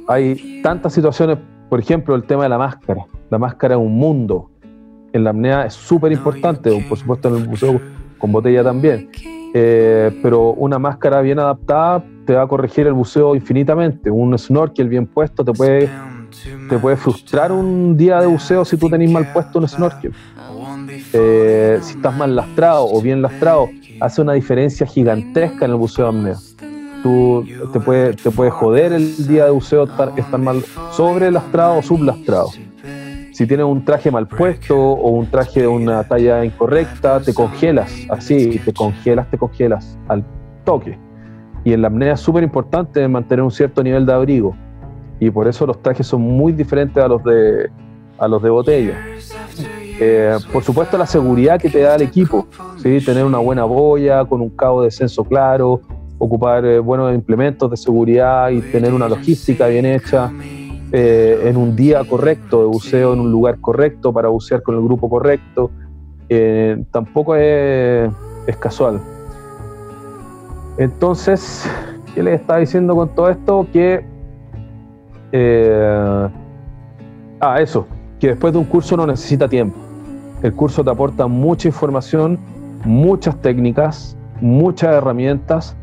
Hay 0.07 0.61
tantas 0.63 0.93
situaciones, 0.93 1.39
por 1.69 1.81
ejemplo, 1.81 2.15
el 2.15 2.25
tema 2.25 2.43
de 2.45 2.51
la 2.51 2.59
máscara. 2.59 3.07
La 3.31 3.39
máscara 3.39 3.75
es 3.75 3.81
un 3.81 3.97
mundo. 3.97 4.51
En 5.13 5.25
la 5.25 5.31
apnea 5.31 5.67
es 5.67 5.75
súper 5.75 6.13
importante, 6.13 6.71
por 6.89 6.99
supuesto 6.99 7.29
en 7.29 7.37
el 7.37 7.49
museo 7.49 7.81
con 8.19 8.33
botella 8.33 8.63
también. 8.63 9.09
Eh, 9.55 10.11
pero 10.23 10.51
una 10.51 10.79
máscara 10.79 11.21
bien 11.21 11.39
adaptada 11.39 12.05
te 12.27 12.35
va 12.35 12.43
a 12.43 12.47
corregir 12.49 12.87
el 12.87 12.93
buceo 12.93 13.35
infinitamente. 13.35 14.11
Un 14.11 14.37
snorkel 14.37 14.89
bien 14.89 15.07
puesto 15.07 15.45
te 15.45 15.53
puede, 15.53 15.89
te 16.69 16.79
puede 16.79 16.97
frustrar 16.97 17.53
un 17.53 17.97
día 17.97 18.21
de 18.21 18.27
buceo 18.27 18.65
si 18.65 18.77
tú 18.77 18.91
tenés 18.91 19.11
mal 19.11 19.33
puesto 19.33 19.59
un 19.59 19.69
snorkel. 19.69 20.13
Eh, 21.13 21.79
si 21.81 21.97
estás 21.97 22.17
mal 22.17 22.35
lastrado 22.35 22.87
o 22.91 23.01
bien 23.01 23.23
lastrado, 23.23 23.69
hace 24.01 24.21
una 24.21 24.33
diferencia 24.33 24.87
gigantesca 24.87 25.65
en 25.65 25.71
el 25.71 25.77
buceo 25.77 26.11
de 26.11 26.19
apnea 26.19 26.37
tú 27.05 27.45
te 27.71 27.81
puede, 27.81 28.15
te 28.15 28.31
puede 28.31 28.51
joder 28.51 28.95
el 28.95 29.29
día 29.29 29.45
de 29.45 29.51
buceo 29.51 29.85
estar, 29.85 30.13
estar 30.17 30.41
mal 30.41 30.63
sobrelastrado 30.91 31.77
o 31.77 31.83
sublastrado. 31.83 32.49
Si 33.31 33.47
tienes 33.47 33.67
un 33.67 33.85
traje 33.85 34.11
mal 34.11 34.27
puesto 34.27 34.75
o 34.75 35.11
un 35.11 35.27
traje 35.27 35.61
de 35.61 35.67
una 35.67 36.03
talla 36.05 36.43
incorrecta, 36.43 37.21
te 37.21 37.35
congelas, 37.35 37.93
así, 38.09 38.59
te 38.65 38.73
congelas, 38.73 39.31
te 39.31 39.37
congelas 39.37 39.99
al 40.09 40.25
toque. 40.65 40.99
Y 41.63 41.75
en 41.75 41.83
la 41.83 41.89
apnea 41.89 42.15
es 42.15 42.21
súper 42.21 42.43
importante 42.43 43.07
mantener 43.07 43.43
un 43.43 43.51
cierto 43.51 43.83
nivel 43.83 44.07
de 44.07 44.13
abrigo. 44.15 44.57
Y 45.21 45.31
por 45.31 45.47
eso 45.47 45.67
los 45.67 45.83
trajes 45.83 46.07
son 46.07 46.23
muy 46.23 46.55
diferentes 46.55 47.05
a 47.05 47.09
los 47.09 47.23
de, 47.23 47.71
a 48.17 48.27
los 48.27 48.43
de 48.43 48.49
botella. 48.49 48.95
Eh, 50.01 50.39
por 50.51 50.63
supuesto, 50.63 50.97
la 50.97 51.07
seguridad 51.07 51.61
que 51.61 51.69
te 51.69 51.81
da 51.81 51.97
el 51.97 52.03
equipo, 52.03 52.47
¿sí? 52.79 52.99
tener 53.05 53.27
una 53.27 53.39
buena 53.39 53.65
boya 53.65 54.25
con 54.25 54.41
un 54.41 54.51
cabo 54.51 54.81
de 54.81 54.87
descenso 54.87 55.23
claro, 55.23 55.83
ocupar 56.25 56.65
eh, 56.65 56.79
buenos 56.79 57.15
implementos 57.15 57.71
de 57.71 57.77
seguridad 57.77 58.49
y 58.51 58.61
tener 58.61 58.95
una 58.95 59.09
logística 59.09 59.67
bien 59.67 59.85
hecha 59.85 60.33
eh, 60.91 61.43
en 61.45 61.57
un 61.57 61.77
día 61.77 62.03
correcto 62.05 62.61
de 62.61 62.67
buceo, 62.67 63.13
en 63.13 63.21
un 63.21 63.31
lugar 63.31 63.61
correcto 63.61 64.13
para 64.13 64.29
bucear 64.29 64.63
con 64.63 64.75
el 64.77 64.83
grupo 64.83 65.11
correcto, 65.11 65.71
eh, 66.29 66.83
tampoco 66.91 67.37
es, 67.37 68.11
casual. 68.59 69.01
Entonces, 70.79 71.69
¿qué 72.15 72.23
les 72.23 72.41
está 72.41 72.57
diciendo 72.57 72.97
con 72.97 73.15
todo 73.15 73.29
esto? 73.29 73.67
Que... 73.73 74.05
ah, 77.41 77.61
eso, 77.61 77.87
que 78.19 78.29
después 78.29 78.53
de 78.53 78.59
un 78.61 78.65
curso 78.65 78.97
no 78.97 79.07
necesita 79.07 79.49
tiempo. 79.49 79.77
El 80.43 80.55
curso 80.55 80.83
te 80.83 80.91
aporta 80.91 81.27
mucha 81.27 81.69
información, 81.69 82.39
muchas 82.85 83.41
técnicas, 83.41 84.17
muchas 84.41 84.95
herramientas 84.95 85.77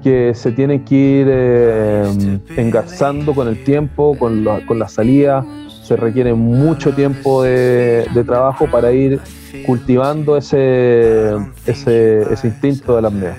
que 0.00 0.32
se 0.34 0.52
tiene 0.52 0.82
que 0.84 0.94
ir 0.94 1.26
eh, 1.30 2.38
engarzando 2.56 3.34
con 3.34 3.48
el 3.48 3.62
tiempo, 3.64 4.16
con 4.18 4.44
la, 4.44 4.64
con 4.66 4.78
la 4.78 4.88
salida. 4.88 5.44
Se 5.82 5.96
requiere 5.96 6.34
mucho 6.34 6.92
tiempo 6.92 7.42
de, 7.42 8.06
trabajo 8.26 8.66
para 8.70 8.92
ir 8.92 9.20
cultivando 9.66 10.36
ese, 10.36 11.36
ese, 11.66 12.38
instinto 12.44 12.96
de 12.96 13.02
la 13.02 13.08
apnea. 13.08 13.36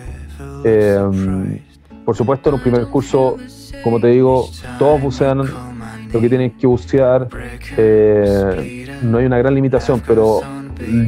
Eh, 0.64 1.60
por 2.06 2.16
supuesto, 2.16 2.50
en 2.50 2.56
un 2.56 2.62
primer 2.62 2.86
curso, 2.88 3.38
como 3.84 4.00
te 4.00 4.08
digo, 4.08 4.50
todos 4.78 5.02
bucean 5.02 5.40
lo 6.12 6.20
que 6.20 6.30
tienen 6.30 6.52
que 6.52 6.68
bucear. 6.68 7.28
Eh, 7.78 8.88
no 9.02 9.18
hay 9.20 9.26
una 9.26 9.38
gran 9.38 9.56
limitación, 9.56 10.02
pero 10.06 10.42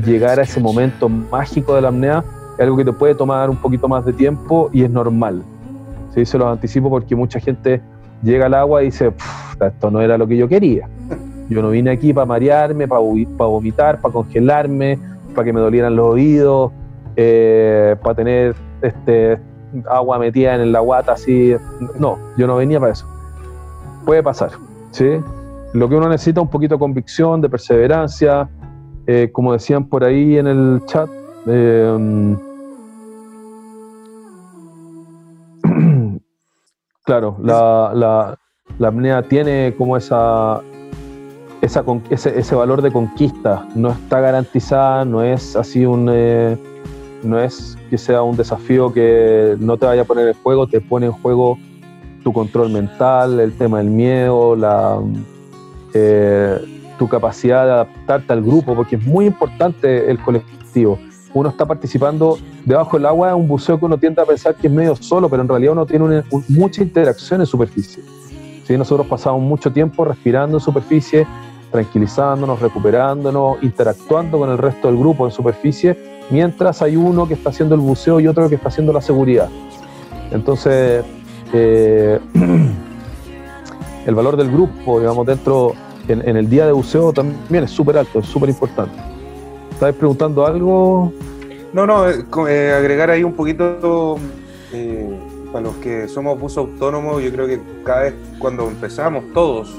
llegar 0.06 0.40
a 0.40 0.44
ese 0.44 0.60
momento 0.60 1.10
mágico 1.10 1.76
de 1.76 1.82
la 1.82 1.90
apnea 1.90 2.24
es 2.58 2.60
algo 2.60 2.78
que 2.78 2.86
te 2.86 2.94
puede 2.94 3.16
tomar 3.16 3.50
un 3.50 3.58
poquito 3.58 3.88
más 3.88 4.06
de 4.06 4.14
tiempo 4.14 4.70
y 4.72 4.84
es 4.84 4.90
normal. 4.90 5.44
¿sí? 6.14 6.26
Se 6.26 6.38
los 6.38 6.48
anticipo 6.48 6.90
porque 6.90 7.16
mucha 7.16 7.40
gente 7.40 7.82
llega 8.22 8.46
al 8.46 8.54
agua 8.54 8.82
y 8.82 8.86
dice, 8.86 9.14
esto 9.60 9.92
no 9.92 10.02
era 10.02 10.18
lo 10.18 10.28
que 10.28 10.38
yo 10.38 10.48
quería. 10.48 10.88
Yo 11.50 11.62
no 11.62 11.70
vine 11.70 11.92
aquí 11.92 12.14
para 12.14 12.26
marearme, 12.26 12.88
para, 12.88 13.02
vomitar, 13.02 14.02
para 14.02 14.14
congelarme, 14.14 14.98
para 15.36 15.46
que 15.46 15.54
me 15.54 15.60
dolieran 15.60 15.96
los 15.96 16.08
oídos, 16.08 16.72
eh, 17.16 17.96
para 18.02 18.16
tener 18.16 18.56
este, 18.82 19.40
agua 19.90 20.20
metida 20.20 20.56
en 20.56 20.72
la 20.72 20.80
guata 20.80 21.14
así. 21.14 21.56
No, 22.00 22.18
yo 22.38 22.48
no 22.48 22.56
venía 22.56 22.80
para 22.80 22.94
eso. 22.94 23.08
Puede 24.06 24.24
pasar, 24.24 24.52
¿sí? 24.92 25.20
Lo 25.74 25.90
que 25.90 25.96
uno 25.96 26.08
necesita 26.08 26.40
es 26.40 26.44
un 26.44 26.50
poquito 26.50 26.76
de 26.76 26.80
convicción, 26.80 27.42
de 27.42 27.50
perseverancia, 27.50 28.50
eh, 29.08 29.30
como 29.32 29.54
decían 29.54 29.86
por 29.86 30.04
ahí 30.04 30.38
en 30.38 30.48
el 30.48 30.82
chat, 30.86 31.10
eh, 31.48 32.38
claro, 37.06 37.38
la, 37.42 37.92
la, 37.94 38.38
la, 38.78 38.88
apnea 38.88 39.22
tiene 39.24 39.74
como 39.78 39.98
esa, 39.98 40.62
esa 41.62 41.84
ese, 42.10 42.40
ese, 42.40 42.56
valor 42.56 42.82
de 42.82 42.92
conquista. 42.92 43.68
No 43.76 43.92
está 43.92 44.20
garantizada, 44.20 45.06
no 45.06 45.24
es 45.24 45.56
así 45.56 45.86
un. 45.86 46.10
Eh, 46.12 46.58
no 47.24 47.40
es 47.40 47.78
que 47.90 47.98
sea 47.98 48.22
un 48.22 48.36
desafío 48.36 48.92
que 48.92 49.56
no 49.60 49.78
te 49.78 49.86
vaya 49.86 50.02
a 50.02 50.06
poner 50.06 50.28
en 50.28 50.34
juego, 50.44 50.68
te 50.68 50.82
pone 50.82 51.06
en 51.06 51.14
juego 51.14 51.58
tu 52.24 52.34
control 52.34 52.70
mental, 52.70 53.40
el 53.40 53.54
tema 53.54 53.78
del 53.78 53.90
miedo, 53.90 54.56
la, 54.56 55.00
eh, 55.94 56.58
tu 56.98 57.08
capacidad 57.08 57.66
de 57.66 57.72
adaptarte 57.72 58.34
al 58.34 58.42
grupo, 58.42 58.76
porque 58.76 58.98
es 58.98 59.06
muy 59.06 59.26
importante 59.26 60.10
el 60.10 60.20
colectivo 60.20 61.00
uno 61.34 61.50
está 61.50 61.66
participando 61.66 62.38
debajo 62.66 62.98
del 62.98 63.06
agua, 63.06 63.30
es 63.30 63.36
un 63.36 63.48
buceo 63.48 63.80
que 63.80 63.86
uno 63.86 63.98
tiende 63.98 64.22
a 64.22 64.26
pensar 64.26 64.56
que 64.56 64.68
es 64.68 64.74
medio 64.74 64.96
solo, 64.96 65.30
pero 65.30 65.42
en 65.42 65.50
realidad 65.50 65.74
uno 65.74 65.86
tiene 65.86 66.24
mucha 66.50 66.82
interacción 66.84 67.42
en 67.42 67.48
superficie. 67.48 68.04
¿Sí? 68.66 68.78
Nosotros 68.78 69.08
pasamos 69.08 69.42
mucho 69.42 69.72
tiempo 69.72 70.06
respirando 70.06 70.58
en 70.58 70.62
superficie, 70.62 71.28
tranquilizándonos, 71.72 72.62
recuperándonos, 72.62 73.62
interactuando 73.64 74.38
con 74.38 74.50
el 74.52 74.58
resto 74.58 74.88
del 74.88 74.98
grupo 74.98 75.26
en 75.26 75.32
superficie, 75.32 76.22
mientras 76.30 76.82
hay 76.82 76.96
uno 76.96 77.28
que 77.28 77.34
está 77.34 77.50
haciendo 77.50 77.76
el 77.76 77.82
buceo 77.82 78.20
y 78.20 78.28
otro 78.28 78.48
que 78.48 78.56
está 78.56 78.70
haciendo 78.70 78.94
la 78.94 79.02
seguridad. 79.02 79.50
Entonces, 80.32 81.04
eh, 81.52 82.20
el 84.06 84.16
valor 84.16 84.38
del 84.38 84.52
grupo, 84.52 85.00
digamos, 85.00 85.26
dentro, 85.26 85.74
en, 86.08 86.28
en 86.28 86.38
el 86.38 86.50
día 86.50 86.66
de 86.68 86.72
buceo 86.72 87.12
también 87.12 87.64
es 87.64 87.72
súper 87.72 87.98
alto, 87.98 88.20
es 88.20 88.28
súper 88.28 88.50
importante. 88.50 89.13
¿Estabas 89.74 89.96
preguntando 89.96 90.46
algo? 90.46 91.12
No, 91.74 91.88
no, 91.88 92.08
eh, 92.08 92.24
eh, 92.48 92.74
agregar 92.78 93.10
ahí 93.10 93.24
un 93.24 93.34
poquito 93.34 94.18
eh, 94.72 95.20
para 95.52 95.66
los 95.66 95.76
que 95.78 96.08
somos 96.08 96.40
bus 96.40 96.58
autónomos, 96.58 97.22
yo 97.24 97.32
creo 97.32 97.48
que 97.48 97.60
cada 97.84 98.04
vez 98.04 98.14
cuando 98.38 98.68
empezamos 98.68 99.24
todos, 99.34 99.74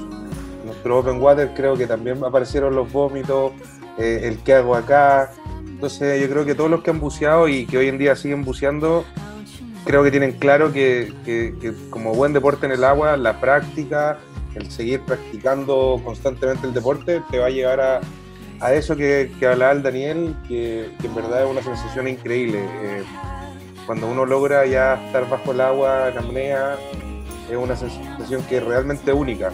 nuestro 0.65 0.99
Open 0.99 1.21
Water, 1.21 1.51
creo 1.55 1.75
que 1.75 1.87
también 1.87 2.23
aparecieron 2.23 2.75
los 2.75 2.91
vómitos, 2.91 3.53
el 3.97 4.37
que 4.39 4.53
hago 4.53 4.75
acá. 4.75 5.31
Entonces 5.65 6.21
yo 6.21 6.29
creo 6.29 6.45
que 6.45 6.53
todos 6.53 6.69
los 6.69 6.83
que 6.83 6.89
han 6.89 6.99
buceado 6.99 7.47
y 7.47 7.65
que 7.65 7.77
hoy 7.77 7.87
en 7.87 7.97
día 7.97 8.15
siguen 8.15 8.43
buceando, 8.43 9.05
creo 9.85 10.03
que 10.03 10.11
tienen 10.11 10.33
claro 10.33 10.73
que, 10.73 11.13
que 11.23 11.73
como 11.89 12.13
buen 12.13 12.33
deporte 12.33 12.65
en 12.65 12.73
el 12.73 12.83
agua, 12.83 13.15
la 13.15 13.39
práctica, 13.39 14.17
el 14.55 14.69
seguir 14.69 15.01
practicando 15.01 16.01
constantemente 16.03 16.67
el 16.67 16.73
deporte, 16.73 17.21
te 17.31 17.39
va 17.39 17.45
a 17.45 17.49
llevar 17.49 17.79
a 17.79 18.01
a 18.65 18.73
eso 18.73 18.95
que, 18.95 19.31
que 19.39 19.47
hablaba 19.47 19.73
el 19.73 19.83
Daniel, 19.83 20.35
que, 20.47 20.91
en 21.03 21.15
verdad 21.15 21.43
es 21.43 21.49
una 21.49 21.61
sensación 21.61 22.07
increíble. 22.07 22.59
Eh, 22.63 23.03
cuando 23.85 24.07
uno 24.07 24.25
logra 24.25 24.65
ya 24.65 24.95
estar 25.05 25.29
bajo 25.29 25.51
el 25.51 25.61
agua 25.61 26.09
en 26.09 26.15
es 27.49 27.55
una 27.55 27.75
sensación 27.75 28.41
que 28.43 28.57
es 28.57 28.63
realmente 28.63 29.13
única. 29.13 29.51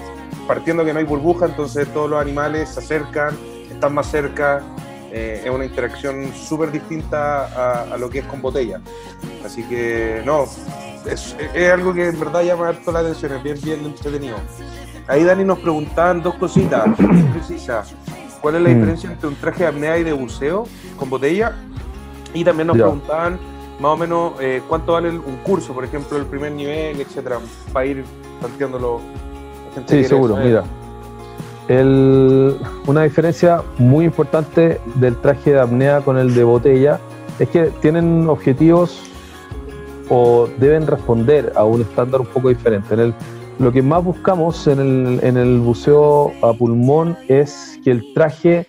Partiendo 0.48 0.86
que 0.86 0.94
no 0.94 1.00
hay 1.00 1.06
burbuja, 1.06 1.48
entonces 1.48 1.88
todos 1.94 2.10
los 2.10 2.22
animales 2.22 2.70
se 2.70 2.80
acercan, 2.80 3.38
están 3.70 3.94
más 3.94 4.10
cerca, 4.10 4.62
eh, 5.12 5.42
es 5.44 5.52
una 5.52 5.66
interacción 5.66 6.34
súper 6.34 6.72
distinta 6.72 7.84
a, 7.94 7.98
lo 7.98 8.10
que 8.10 8.20
es 8.20 8.26
con 8.26 8.42
botella. 8.42 8.80
Así 9.46 9.64
que 9.64 10.22
no, 10.26 10.46
es, 11.06 11.36
es, 11.54 11.70
algo 11.70 11.94
que 11.94 12.08
en 12.08 12.20
verdad 12.20 12.44
llama 12.44 12.70
harto 12.70 12.94
la 12.94 13.00
atención, 13.00 13.34
es 13.34 13.44
bien, 13.44 13.60
bien 13.62 13.86
entretenido. 13.86 14.38
Ahí 15.08 15.26
Dani 15.26 15.44
nos 15.44 15.60
preguntaban 15.60 16.22
dos 16.22 16.36
cositas 16.36 16.86
precisas. 17.34 17.94
¿Cuál 18.42 18.56
es 18.56 18.62
la 18.62 18.70
mm. 18.70 18.74
diferencia 18.74 19.12
entre 19.12 19.28
un 19.28 19.36
traje 19.36 19.64
de 19.64 19.70
apnea 19.70 19.98
y 19.98 20.04
de 20.04 20.14
buceo 20.14 20.66
con 20.98 21.10
botella? 21.10 21.54
Y 22.34 22.44
también 22.44 22.68
nos 22.68 22.78
preguntaban 22.78 23.38
más 23.80 23.92
o 23.92 23.98
menos 23.98 24.34
eh, 24.40 24.62
cuánto 24.68 24.94
vale 24.94 25.10
un 25.10 25.38
curso, 25.44 25.74
por 25.74 25.84
ejemplo, 25.84 26.18
el 26.18 26.26
primer 26.26 26.52
nivel, 26.52 27.02
etcétera, 27.02 27.40
para 27.74 27.86
ir 27.86 28.04
planteándolo. 28.40 29.02
Sí, 29.88 30.04
seguro, 30.04 30.38
mira. 30.38 30.64
una 32.88 33.04
diferencia 33.04 33.62
muy 33.78 34.06
importante 34.06 34.82
del 34.96 35.16
traje 35.18 35.52
de 35.54 35.62
apnea 35.62 36.02
con 36.02 36.18
el 36.18 36.34
de 36.36 36.44
botella 36.44 37.00
es 37.40 37.50
que 37.50 37.66
tienen 37.82 38.28
objetivos 38.28 39.02
o 40.10 40.50
deben 40.58 40.86
responder 40.88 41.54
a 41.56 41.64
un 41.64 41.82
estándar 41.82 42.22
un 42.22 42.28
poco 42.28 42.50
diferente. 42.50 42.94
En 42.94 43.00
el, 43.00 43.14
lo 43.60 43.72
que 43.72 43.82
más 43.82 44.04
buscamos 44.04 44.68
en 44.68 44.80
el, 44.80 45.60
buceo 45.60 46.32
a 46.42 46.54
pulmón 46.54 47.18
es 47.28 47.80
que 47.84 47.92
el 47.92 48.14
traje 48.14 48.68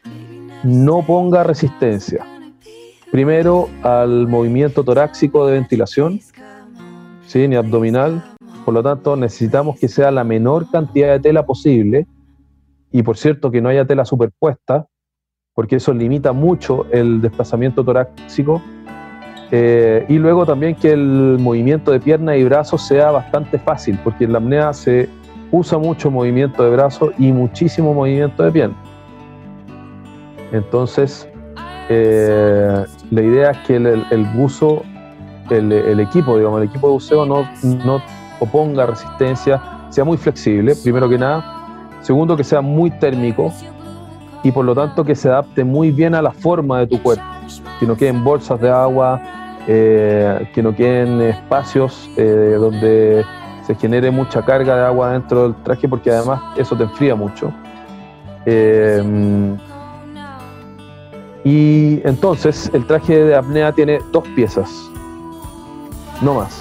no 0.65 1.05
ponga 1.07 1.45
resistencia. 1.45 2.25
Primero 3.11 3.69
al 3.83 4.29
movimiento 4.29 4.85
torácico 4.85 5.47
de 5.47 5.55
ventilación, 5.55 6.21
¿sí? 7.27 7.49
ni 7.49 7.57
abdominal. 7.57 8.23
Por 8.65 8.75
lo 8.75 8.83
tanto, 8.83 9.17
necesitamos 9.17 9.79
que 9.79 9.89
sea 9.89 10.11
la 10.11 10.25
menor 10.25 10.71
cantidad 10.71 11.13
de 11.13 11.21
tela 11.21 11.45
posible. 11.45 12.07
Y 12.91 13.03
por 13.03 13.17
cierto, 13.17 13.51
que 13.51 13.61
no 13.61 13.69
haya 13.69 13.87
tela 13.87 14.05
superpuesta, 14.05 14.87
porque 15.55 15.77
eso 15.77 15.93
limita 15.93 16.33
mucho 16.33 16.87
el 16.91 17.21
desplazamiento 17.21 17.85
torácico 17.85 18.63
eh, 19.55 20.07
y 20.09 20.15
luego 20.15 20.47
también 20.47 20.75
que 20.75 20.93
el 20.93 21.37
movimiento 21.39 21.93
de 21.93 22.01
pierna 22.01 22.35
y 22.35 22.43
brazos 22.43 22.87
sea 22.87 23.11
bastante 23.11 23.59
fácil, 23.59 23.99
porque 24.03 24.25
en 24.25 24.33
la 24.33 24.39
apnea 24.39 24.73
se 24.73 25.11
usa 25.51 25.77
mucho 25.77 26.11
movimiento 26.11 26.65
de 26.65 26.71
brazos 26.71 27.11
y 27.19 27.31
muchísimo 27.33 27.93
movimiento 27.93 28.43
de 28.45 28.51
pierna. 28.51 28.77
Entonces, 30.53 31.29
eh, 31.91 32.85
la 33.11 33.21
idea 33.21 33.51
es 33.51 33.59
que 33.67 33.77
el, 33.77 34.25
buzo, 34.35 34.83
el, 35.51 36.01
equipo, 36.01 36.39
digamos, 36.39 36.63
el 36.63 36.69
equipo 36.69 36.87
de 36.87 36.93
buceo 36.95 37.27
no, 37.27 37.47
no 37.85 38.01
oponga 38.41 38.87
resistencia, 38.87 39.61
sea 39.91 40.05
muy 40.05 40.17
flexible, 40.17 40.75
primero 40.83 41.11
que 41.11 41.19
nada. 41.19 41.91
Segundo, 42.01 42.39
que 42.39 42.45
sea 42.45 42.63
muy 42.63 42.91
térmico 42.91 43.53
y 44.43 44.51
por 44.51 44.65
lo 44.65 44.75
tanto 44.75 45.05
que 45.05 45.15
se 45.15 45.29
adapte 45.29 45.63
muy 45.63 45.91
bien 45.91 46.15
a 46.15 46.23
la 46.23 46.33
forma 46.33 46.81
de 46.81 46.87
tu 46.87 47.03
cuerpo, 47.03 47.23
que 47.79 47.87
no 47.87 47.97
queden 47.97 48.25
bolsas 48.25 48.59
de 48.61 48.71
agua, 48.71 49.21
eh, 49.69 50.51
que 50.55 50.63
no 50.63 50.75
queden 50.75 51.21
espacios 51.21 52.11
eh, 52.17 52.57
donde 52.59 53.25
se 53.67 53.75
genere 53.77 54.11
mucha 54.11 54.45
carga 54.45 54.77
de 54.77 54.85
agua 54.85 55.13
dentro 55.13 55.45
del 55.45 55.55
traje, 55.63 55.89
porque 55.89 56.11
además 56.11 56.41
eso 56.57 56.77
te 56.77 56.83
enfría 56.83 57.15
mucho. 57.15 57.53
Eh, 58.45 59.57
y 61.45 62.01
entonces 62.07 62.71
el 62.73 62.87
traje 62.87 63.25
de 63.25 63.35
apnea 63.37 63.73
tiene 63.73 64.01
dos 64.11 64.27
piezas, 64.35 64.69
no 66.21 66.35
más. 66.35 66.61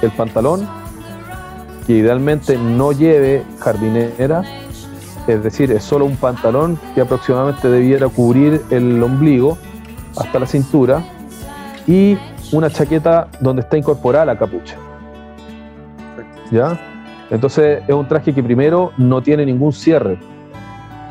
El 0.00 0.10
pantalón, 0.10 0.66
que 1.86 1.94
idealmente 1.94 2.58
no 2.58 2.92
lleve 2.92 3.44
jardinera, 3.58 4.42
es 5.26 5.42
decir, 5.42 5.70
es 5.72 5.82
solo 5.82 6.04
un 6.04 6.16
pantalón 6.16 6.78
que 6.94 7.00
aproximadamente 7.00 7.68
debiera 7.68 8.08
cubrir 8.08 8.62
el 8.70 9.02
ombligo 9.02 9.58
hasta 10.16 10.38
la 10.38 10.46
cintura 10.46 11.02
y 11.86 12.18
una 12.52 12.70
chaqueta 12.70 13.28
donde 13.40 13.62
está 13.62 13.76
incorporada 13.76 14.24
la 14.26 14.38
capucha. 14.38 14.76
¿Ya? 16.50 16.78
Entonces 17.30 17.82
es 17.86 17.94
un 17.94 18.06
traje 18.06 18.32
que 18.32 18.42
primero 18.42 18.92
no 18.96 19.20
tiene 19.22 19.44
ningún 19.46 19.72
cierre. 19.72 20.18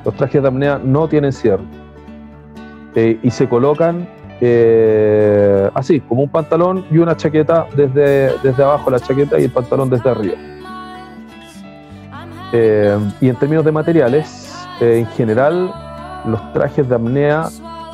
Los 0.04 0.16
trajes 0.16 0.42
de 0.42 0.48
apnea 0.48 0.80
no 0.84 1.08
tienen 1.08 1.34
cierre. 1.34 1.64
Eh, 2.96 3.20
y 3.22 3.32
se 3.32 3.50
colocan 3.50 4.08
eh, 4.40 5.70
así, 5.74 6.00
como 6.02 6.24
un 6.24 6.30
pantalón 6.30 6.86
y 6.90 6.98
una 6.98 7.18
chaqueta 7.18 7.68
desde, 7.76 8.38
desde 8.40 8.64
abajo 8.64 8.90
la 8.90 9.00
chaqueta 9.00 9.40
y 9.40 9.46
el 9.46 9.52
pantalón 9.52 9.90
desde 9.90 10.10
arriba. 10.10 10.36
Eh, 12.54 12.98
y 13.20 13.30
en 13.30 13.36
términos 13.36 13.66
de 13.66 13.72
materiales, 13.72 14.68
en 14.80 15.06
general 15.08 15.74
los 16.26 16.54
trajes 16.54 16.88
de 16.88 16.96
apnea 16.96 17.48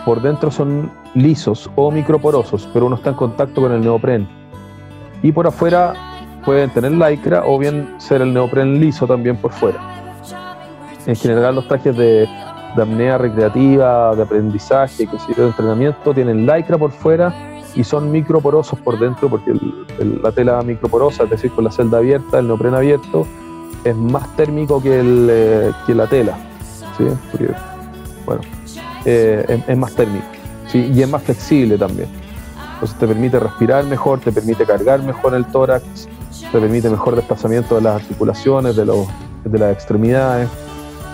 por 0.06 0.22
dentro 0.22 0.52
son 0.52 0.92
lisos 1.14 1.70
o 1.76 1.92
microporosos, 1.92 2.70
pero 2.74 2.86
uno 2.86 2.96
está 2.96 3.10
en 3.10 3.16
contacto 3.16 3.62
con 3.62 3.72
el 3.72 3.82
neopren. 3.82 4.28
Y 5.24 5.32
por 5.32 5.48
afuera 5.48 5.94
pueden 6.46 6.70
tener 6.72 6.92
lycra 6.92 7.44
o 7.46 7.60
bien 7.60 7.96
ser 7.98 8.22
el 8.22 8.34
neopren 8.34 8.80
liso 8.80 9.06
también 9.06 9.38
por 9.38 9.52
fuera. 9.52 9.80
En 11.06 11.16
general 11.16 11.56
los 11.56 11.68
trajes 11.68 11.96
de, 11.96 12.28
de 12.76 12.82
apnea 12.82 13.18
recreativa, 13.18 14.16
de 14.16 14.24
aprendizaje, 14.24 15.08
que 15.08 15.42
de 15.42 15.48
entrenamiento, 15.48 16.14
tienen 16.14 16.46
lycra 16.46 16.78
por 16.78 16.92
fuera 16.92 17.34
y 17.76 17.84
son 17.84 18.12
microporosos 18.12 18.80
por 18.80 19.00
dentro 19.00 19.30
porque 19.30 19.54
la 20.00 20.32
tela 20.32 20.62
microporosa, 20.62 21.24
es 21.24 21.30
decir, 21.30 21.52
con 21.52 21.64
la 21.64 21.72
celda 21.72 22.00
abierta, 22.00 22.40
el 22.40 22.48
neopren 22.48 22.74
abierto, 22.74 23.26
es 23.84 23.96
más 23.96 24.36
térmico 24.36 24.82
que, 24.82 25.02
eh, 25.02 25.72
la 25.88 26.08
tela. 26.08 26.38
¿sí? 26.98 27.06
bueno, 28.26 28.42
eh, 29.06 29.64
es, 29.68 29.78
más 29.78 29.94
térmico 29.94 30.26
¿sí? 30.72 30.92
y 30.94 31.02
es 31.02 31.10
más 31.10 31.24
flexible 31.24 31.78
también. 31.78 32.10
Entonces 32.74 32.98
te 32.98 33.08
permite 33.08 33.40
respirar 33.40 33.84
mejor, 33.86 34.20
te 34.20 34.32
permite 34.32 34.66
cargar 34.66 35.04
mejor 35.04 35.36
el 35.36 35.46
tórax, 35.46 36.08
te 36.52 36.60
permite 36.60 36.90
mejor 36.90 37.16
desplazamiento 37.16 37.76
de 37.76 37.82
las 37.82 38.02
articulaciones, 38.02 38.76
de, 38.76 38.86
los, 38.86 39.08
de 39.44 39.60
las 39.60 39.74
extremidades, 39.74 40.50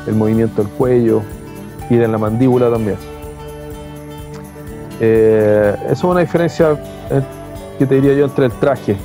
el 0.07 0.15
movimiento 0.15 0.63
del 0.63 0.71
cuello 0.71 1.21
y 1.89 1.95
de 1.95 2.07
la 2.07 2.17
mandíbula 2.17 2.71
también. 2.71 2.97
Eh, 4.99 5.75
eso 5.85 5.91
es 5.91 6.03
una 6.05 6.21
diferencia 6.21 6.71
eh, 7.11 7.21
que 7.77 7.85
te 7.85 7.95
diría 7.95 8.13
yo 8.13 8.25
entre 8.25 8.45
el 8.45 8.51
traje. 8.53 8.95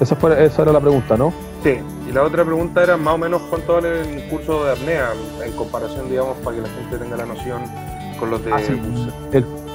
Esa, 0.00 0.16
fue, 0.16 0.44
esa 0.44 0.62
era 0.62 0.72
la 0.72 0.80
pregunta, 0.80 1.16
¿no? 1.16 1.32
Sí, 1.62 1.78
y 2.08 2.12
la 2.12 2.22
otra 2.24 2.44
pregunta 2.44 2.82
era 2.82 2.96
más 2.96 3.14
o 3.14 3.18
menos 3.18 3.42
cuánto 3.42 3.74
vale 3.74 4.00
el 4.00 4.28
curso 4.28 4.64
de 4.64 4.72
apnea 4.72 5.10
en 5.44 5.52
comparación, 5.52 6.08
digamos, 6.08 6.38
para 6.38 6.56
que 6.56 6.62
la 6.62 6.68
gente 6.68 6.96
tenga 6.96 7.16
la 7.16 7.26
noción 7.26 7.62
con 8.18 8.30
los 8.30 8.44
de... 8.44 8.52
Ah, 8.52 8.60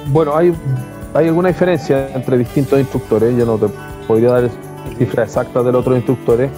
bueno, 0.08 0.36
hay, 0.36 0.54
hay 1.14 1.28
alguna 1.28 1.48
diferencia 1.48 2.08
entre 2.14 2.38
distintos 2.38 2.78
instructores, 2.78 3.36
yo 3.36 3.46
no 3.46 3.56
te 3.58 3.66
podría 4.06 4.30
dar 4.30 4.50
cifras 4.98 5.28
exactas 5.28 5.64
de 5.64 5.72
los 5.72 5.80
otros 5.80 5.96
instructores. 5.96 6.50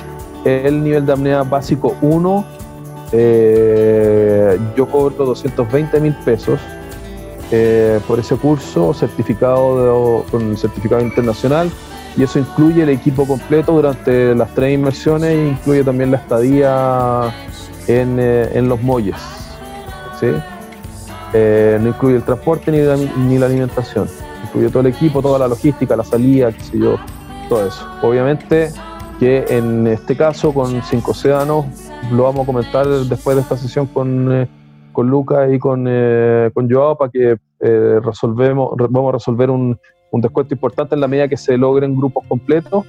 El 0.44 0.82
nivel 0.82 1.04
de 1.04 1.12
apnea 1.12 1.42
básico 1.42 1.96
1, 2.00 2.44
eh, 3.12 4.58
yo 4.76 4.86
cobro 4.86 5.26
220 5.26 6.00
mil 6.00 6.14
pesos 6.24 6.58
eh, 7.50 8.00
por 8.06 8.20
ese 8.20 8.36
curso 8.36 8.94
certificado 8.94 10.24
con 10.30 10.50
el 10.50 10.56
certificado 10.56 11.02
internacional 11.02 11.70
y 12.16 12.22
eso 12.22 12.38
incluye 12.38 12.82
el 12.82 12.88
equipo 12.88 13.26
completo 13.26 13.72
durante 13.72 14.34
las 14.34 14.54
tres 14.54 14.74
inmersiones 14.74 15.30
e 15.30 15.48
incluye 15.48 15.84
también 15.84 16.10
la 16.10 16.18
estadía 16.18 17.34
en, 17.86 18.18
eh, 18.20 18.62
los 18.62 18.80
muelles. 18.82 19.16
Eh, 21.32 21.78
no 21.80 21.88
incluye 21.88 22.16
el 22.16 22.22
transporte 22.22 22.72
ni 22.72 22.78
la, 22.78 22.96
ni 22.96 23.38
la 23.38 23.46
alimentación, 23.46 24.08
incluye 24.44 24.68
todo 24.68 24.80
el 24.80 24.86
equipo, 24.88 25.22
toda 25.22 25.38
la 25.38 25.48
logística, 25.48 25.96
la 25.96 26.04
salida, 26.04 26.52
qué 26.52 26.60
sé 26.60 26.78
yo, 26.78 26.96
todo 27.48 27.66
eso. 27.66 27.86
Obviamente 28.02 28.70
que 29.18 29.44
en 29.48 29.86
este 29.86 30.16
caso 30.16 30.52
con 30.52 30.82
Cinco 30.82 31.10
Océanos 31.10 31.66
lo 32.10 32.24
vamos 32.24 32.44
a 32.44 32.46
comentar 32.46 32.86
después 32.86 33.36
de 33.36 33.42
esta 33.42 33.56
sesión 33.56 33.86
con, 33.86 34.32
eh, 34.32 34.48
con 34.92 35.08
Lucas 35.08 35.52
y 35.52 35.58
con, 35.58 35.84
con 36.54 36.70
Joao 36.70 36.96
para 36.96 37.10
que 37.10 37.36
resolvemos, 38.02 38.72
vamos 38.90 39.10
a 39.10 39.12
resolver 39.12 39.50
un, 39.50 39.78
un 40.10 40.20
descuento 40.20 40.54
importante 40.54 40.94
en 40.94 41.00
la 41.00 41.08
medida 41.08 41.28
que 41.28 41.36
se 41.36 41.56
logren 41.56 41.96
grupos 41.96 42.24
completos 42.28 42.84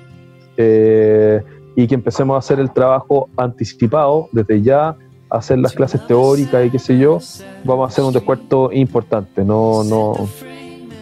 eh, 0.58 1.42
y 1.76 1.88
que 1.88 1.96
empecemos 1.96 2.36
a 2.36 2.40
hacer 2.40 2.60
el 2.60 2.72
trabajo 2.72 3.30
anticipado 3.38 4.28
desde 4.32 4.62
ya, 4.62 4.96
hacer 5.32 5.58
las 5.60 5.74
clases 5.74 6.06
teóricas 6.06 6.66
y 6.66 6.70
qué 6.70 6.78
sé 6.78 6.98
yo, 6.98 7.20
vamos 7.64 7.86
a 7.86 7.88
hacer 7.88 8.04
un 8.04 8.14
descuento 8.14 8.70
importante, 8.72 9.46
no, 9.46 9.84
no, 9.84 10.14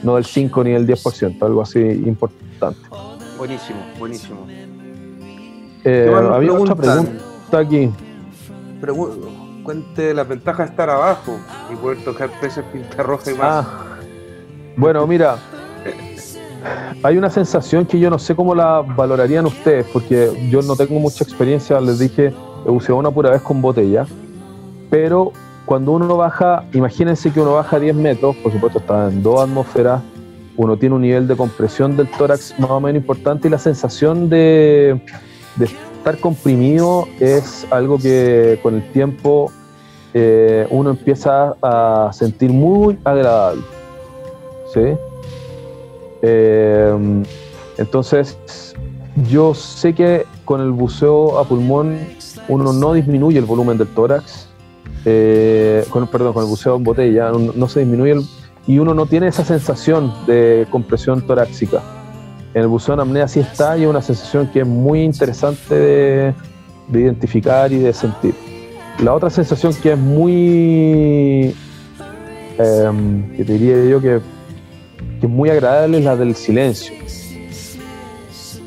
no 0.04 0.16
del 0.16 0.26
5 0.26 0.64
ni 0.64 0.72
del 0.72 0.88
10%, 0.88 1.42
algo 1.42 1.62
así 1.62 1.80
importante. 1.80 2.80
Buenísimo, 3.38 3.80
buenísimo. 3.98 4.48
Eh, 5.84 6.12
había 6.32 6.54
otra 6.54 6.76
pregunta 6.76 7.58
aquí. 7.58 7.90
cuente 9.64 10.14
las 10.14 10.28
ventajas 10.28 10.68
de 10.68 10.72
estar 10.72 10.90
abajo 10.90 11.38
y 11.74 11.76
poder 11.76 12.04
tocar 12.04 12.30
peces 12.40 12.64
pinta 12.72 13.02
roja 13.02 13.32
y 13.32 13.34
más. 13.34 13.66
Ah, 13.66 13.86
bueno, 14.78 15.08
mira, 15.08 15.38
hay 17.02 17.18
una 17.18 17.32
sensación 17.32 17.86
que 17.86 18.00
yo 18.00 18.12
no 18.12 18.20
sé 18.20 18.36
cómo 18.36 18.54
la 18.54 18.82
valorarían 18.82 19.48
ustedes, 19.48 19.88
porque 19.92 20.50
yo 20.52 20.62
no 20.62 20.76
tengo 20.76 21.00
mucha 21.00 21.24
experiencia, 21.24 21.80
les 21.82 21.98
dije, 21.98 22.32
una 22.66 23.12
pura 23.12 23.32
vez 23.32 23.42
con 23.42 23.62
botella, 23.62 24.06
pero 24.90 25.32
cuando 25.66 25.92
uno 25.92 26.18
baja, 26.18 26.64
imagínense 26.74 27.32
que 27.32 27.40
uno 27.40 27.54
baja 27.54 27.80
10 27.80 27.96
metros, 27.96 28.36
por 28.38 28.52
supuesto 28.52 28.80
está 28.80 29.10
en 29.10 29.22
dos 29.22 29.42
atmósferas, 29.42 30.02
uno 30.58 30.78
tiene 30.78 30.96
un 30.96 31.02
nivel 31.02 31.28
de 31.28 31.38
compresión 31.38 31.96
del 31.96 32.10
tórax 32.10 32.56
más 32.60 32.72
o 32.72 32.82
menos 32.82 33.02
importante 33.02 33.48
y 33.48 33.52
la 33.52 33.60
sensación 33.60 34.30
de, 34.30 35.00
estar 35.60 36.18
comprimido 36.20 37.08
es 37.20 37.68
algo 37.72 37.98
que 37.98 38.60
con 38.64 38.76
el 38.76 38.92
tiempo 38.92 39.52
eh, 40.14 40.66
uno 40.70 40.90
empieza 40.90 41.56
a 41.62 42.10
sentir 42.14 42.52
muy 42.52 42.98
agradable. 43.04 43.62
¿sí? 44.74 44.82
Eh, 46.22 47.24
entonces, 47.78 48.38
yo 49.30 49.54
sé 49.54 49.94
que 49.94 50.26
con 50.46 50.62
el 50.62 50.72
buceo 50.72 51.40
a 51.40 51.44
pulmón 51.44 52.00
uno 52.50 52.74
no 52.74 52.94
disminuye 52.94 53.40
el 53.40 53.46
volumen 53.46 53.78
del 53.78 53.88
tórax, 53.88 54.50
eh, 55.06 55.86
con, 55.90 56.08
perdón, 56.08 56.34
con 56.34 56.44
el 56.44 56.50
buceo 56.50 56.76
en 56.76 56.84
botella 56.84 57.32
no, 57.32 57.70
se 57.70 57.80
disminuye 57.80 58.16
y 58.68 58.80
uno 58.80 58.94
no 58.94 59.06
tiene 59.06 59.28
esa 59.28 59.46
sensación 59.46 60.14
de 60.28 60.68
compresión 60.70 61.26
torácica. 61.26 61.82
En 62.54 62.64
el 62.64 62.68
buceo 62.68 62.96
en 62.96 63.02
apnea 63.02 63.28
sí 63.28 63.40
está 63.40 63.78
y 63.78 63.84
es 63.84 63.88
una 63.88 64.02
sensación 64.02 64.48
que 64.48 64.62
es 64.62 64.68
muy 64.68 65.04
interesante 65.04 65.76
de, 65.76 66.34
identificar 66.92 67.72
y 67.72 67.78
de 67.78 67.94
sentir. 67.94 68.34
La 69.02 69.14
otra 69.14 69.30
sensación 69.30 69.74
que 69.74 69.94
es 69.94 69.98
muy, 69.98 71.56
em, 72.58 73.32
que 73.38 73.46
te 73.46 73.54
diría 73.54 73.86
yo 73.86 74.02
que, 74.02 74.20
que 75.22 75.26
es 75.28 75.32
muy 75.32 75.50
agradable 75.50 76.00
es 76.00 76.04
la 76.04 76.16
del 76.16 76.36
silencio 76.36 77.00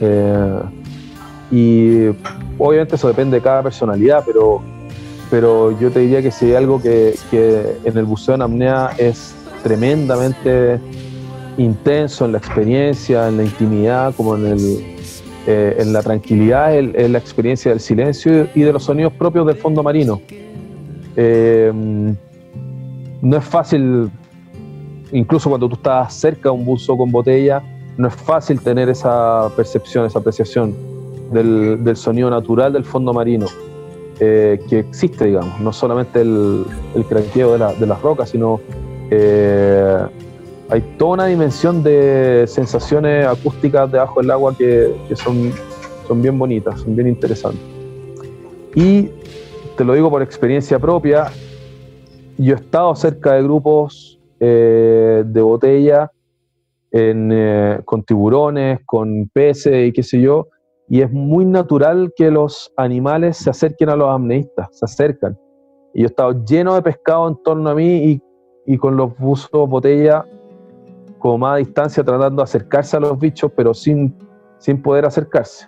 eh, 0.05 0.63
y 1.53 2.09
obviamente 2.63 2.95
eso 2.95 3.09
depende 3.09 3.39
de 3.39 3.43
cada 3.43 3.63
personalidad, 3.63 4.23
pero, 4.25 4.63
pero 5.31 5.77
yo 5.81 5.91
te 5.91 6.01
diría 6.01 6.23
que 6.23 6.31
si 6.31 6.47
hay 6.47 6.55
algo 6.55 6.81
que, 6.81 7.15
en 7.33 7.99
el 7.99 8.05
buceo 8.05 8.37
en 8.37 8.43
apnea 8.43 8.91
es 8.99 9.35
tremendamente 9.65 10.79
intenso 11.59 12.25
en 12.25 12.33
la 12.33 12.39
experiencia, 12.39 13.29
en 13.29 13.39
la 13.39 13.43
intimidad, 13.43 14.15
como 14.15 14.37
en, 14.37 14.47
el, 14.47 14.97
eh, 15.47 15.77
en 15.79 15.93
la 15.93 16.03
tranquilidad, 16.03 16.75
es 16.77 17.11
la 17.11 17.19
experiencia 17.19 17.73
del 17.73 17.81
silencio 17.81 18.49
y 18.55 18.61
de 18.61 18.73
los 18.73 18.85
sonidos 18.85 19.13
propios 19.13 19.45
del 19.47 19.57
fondo 19.57 19.83
marino. 19.83 20.21
Eh, 21.17 21.71
no 23.23 23.37
es 23.37 23.45
fácil, 23.45 24.09
incluso 25.11 25.49
cuando 25.49 25.69
tú 25.69 25.75
estás 25.75 26.15
cerca 26.15 26.49
de 26.49 26.51
un 26.51 26.65
buzo 26.65 26.97
con 26.97 27.11
botella, 27.11 27.61
no 27.97 28.07
es 28.07 28.15
fácil 28.15 28.61
tener 28.61 28.89
esa 28.89 29.51
percepción, 29.57 30.07
esa 30.07 30.21
apreciación 30.21 30.92
del, 31.33 31.97
sonido 31.97 32.31
natural 32.31 32.73
del 32.73 32.85
fondo 32.85 33.13
marino, 33.13 33.47
eh, 34.21 34.61
que 34.69 34.81
existe, 34.81 35.27
digamos, 35.27 35.61
no 35.61 35.73
solamente 35.73 36.21
el, 36.21 36.65
el 36.95 37.07
de, 37.09 37.87
las 37.87 38.03
rocas, 38.03 38.31
sino 38.31 38.61
eh, 39.11 39.99
hay 40.69 40.81
toda 40.99 41.13
una 41.13 41.27
dimensión 41.27 41.83
de 41.83 42.45
sensaciones 42.47 43.27
acústicas 43.27 43.91
debajo 43.91 44.21
del 44.21 44.31
agua 44.31 44.57
que, 44.57 44.95
son, 45.15 45.53
bien 46.23 46.39
bonitas, 46.39 46.81
son 46.81 46.95
bien 46.95 47.09
interesantes. 47.09 47.63
Y 48.75 49.11
te 49.77 49.85
lo 49.85 49.95
digo 49.95 50.11
por 50.11 50.23
experiencia 50.23 50.79
propia, 50.79 51.31
yo 52.39 52.55
he 52.55 52.59
estado 52.59 52.95
cerca 52.95 53.35
de 53.35 53.43
grupos 53.43 54.19
eh, 54.41 55.25
de 55.27 55.41
botella 55.41 56.11
con 57.85 58.03
tiburones, 58.03 58.81
con 58.85 59.29
peces 59.33 59.89
y 59.89 59.93
qué 59.93 60.03
sé 60.03 60.21
yo, 60.21 60.49
y 60.93 61.01
es 61.01 61.11
muy 61.11 61.47
natural 61.47 62.13
que 62.15 62.31
los 62.31 62.71
animales 62.77 63.39
se 63.39 63.49
acerquen 63.49 63.89
a 63.89 63.97
los 63.97 64.11
amneístas, 64.11 64.69
se 64.73 64.85
acercan. 64.85 65.39
Y 65.95 66.01
yo 66.01 66.05
he 66.05 66.11
estado 66.11 66.45
lleno 66.45 66.75
de 66.75 66.83
pescado 66.83 67.29
en 67.29 67.43
torno 67.43 67.71
a 67.71 67.75
mí 67.75 68.21
y, 68.67 68.77
con 68.77 68.99
los 68.99 69.17
buzos 69.17 69.71
botella 69.71 70.27
como 71.19 71.39
más 71.39 71.55
a 71.55 71.57
distancia 71.57 72.05
tratando 72.05 72.43
de 72.43 72.45
acercarse 72.45 72.99
a 72.99 73.01
los 73.01 73.19
bichos, 73.19 73.51
pero 73.57 73.73
sin, 73.73 74.15
sin 74.59 74.83
poder 74.83 75.07
acercarse. 75.07 75.67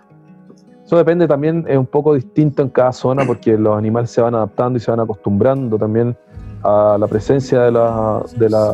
Eso 0.85 0.95
depende 0.95 1.27
también, 1.27 1.65
es 1.67 1.77
un 1.79 1.87
poco 1.87 2.13
distinto 2.13 2.61
en 2.61 2.69
cada 2.69 2.91
zona 2.91 3.23
porque 3.25 3.57
los 3.57 3.75
animales 3.75 4.11
se 4.11 4.21
van 4.21 4.35
adaptando 4.35 4.77
y 4.77 4.79
se 4.79 4.91
van 4.91 4.99
acostumbrando 4.99 5.79
también 5.79 6.15
a 6.61 6.97
la 6.99 7.07
presencia 7.07 7.63
de 7.63 7.71
la, 7.71 8.23
de 8.37 8.47
la, 8.47 8.73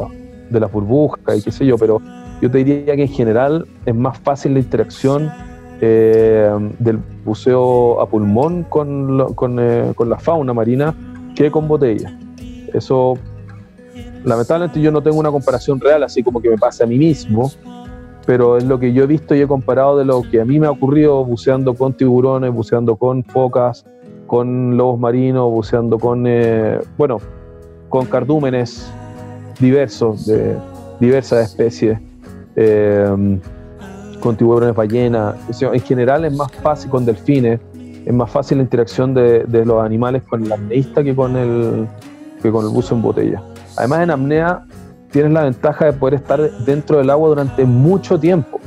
de 0.49 0.59
la 0.59 0.67
burbuja 0.67 1.33
y 1.33 1.41
qué 1.41 1.51
sé 1.53 1.65
yo, 1.65 1.77
pero 1.77 2.01
yo 2.41 2.51
te 2.51 2.57
diría 2.57 2.97
que 2.97 3.03
en 3.03 3.07
general 3.07 3.65
es 3.85 3.95
más 3.95 4.19
fácil 4.19 4.55
la 4.55 4.59
interacción 4.59 5.31
eh, 5.83 6.47
del 6.77 6.99
buceo 7.25 7.99
a 8.01 8.05
pulmón 8.07 8.65
con, 8.69 9.19
eh, 9.59 9.93
con, 9.95 10.09
la 10.09 10.19
fauna 10.19 10.53
marina 10.53 10.93
que 11.35 11.49
con 11.49 11.67
botella. 11.67 12.15
Eso, 12.71 13.15
lamentablemente 14.23 14.79
yo 14.79 14.91
no 14.91 15.01
tengo 15.01 15.19
una 15.19 15.31
comparación 15.31 15.79
real, 15.79 16.03
así 16.03 16.21
como 16.21 16.39
que 16.39 16.51
me 16.51 16.57
pasa 16.57 16.83
a 16.83 16.87
mí 16.87 16.99
mismo, 16.99 17.51
pero 18.27 18.57
es 18.57 18.63
lo 18.63 18.77
que 18.77 18.93
yo 18.93 19.05
he 19.05 19.07
visto 19.07 19.33
y 19.33 19.41
he 19.41 19.47
comparado 19.47 19.97
de 19.97 20.05
lo 20.05 20.21
que 20.21 20.39
a 20.39 20.45
mí 20.45 20.59
me 20.59 20.67
ha 20.67 20.71
ocurrido 20.71 21.25
buceando 21.25 21.73
con 21.73 21.93
tiburones, 21.93 22.53
buceando 22.53 22.95
con 22.95 23.23
focas, 23.23 23.83
con 24.27 24.77
lobos 24.77 24.99
marinos, 24.99 25.49
buceando 25.49 25.97
con, 25.97 26.27
eh, 26.27 26.77
bueno, 26.95 27.17
con 27.89 28.05
cardúmenes 28.05 28.87
diversos, 29.59 30.27
de 30.27 30.55
diversas 30.99 31.49
especies. 31.49 31.97
Con 34.21 34.37
tiburones 34.37 34.73
ballenas. 34.73 35.35
En 35.61 35.81
general 35.81 36.23
es 36.23 36.33
más 36.33 36.51
fácil 36.53 36.89
con 36.89 37.05
delfines, 37.05 37.59
es 38.05 38.13
más 38.13 38.31
fácil 38.31 38.59
la 38.59 38.63
interacción 38.63 39.13
de, 39.13 39.45
los 39.65 39.83
animales 39.83 40.23
con 40.23 40.45
el 40.45 40.51
apneísta 40.51 41.03
que 41.03 41.13
con 41.13 41.35
el, 41.35 41.87
que 42.41 42.49
con 42.49 42.65
el 42.65 42.71
buzo 42.71 42.95
en 42.95 43.01
botella. 43.01 43.43
Además, 43.75 44.03
en 44.03 44.11
apnea 44.11 44.65
tienes 45.11 45.33
la 45.33 45.43
ventaja 45.43 45.85
de 45.85 45.93
poder 45.93 46.15
estar 46.15 46.39
dentro 46.65 46.99
del 46.99 47.09
agua 47.09 47.29
durante 47.29 47.65
mucho 47.65 48.17
tiempo. 48.17 48.59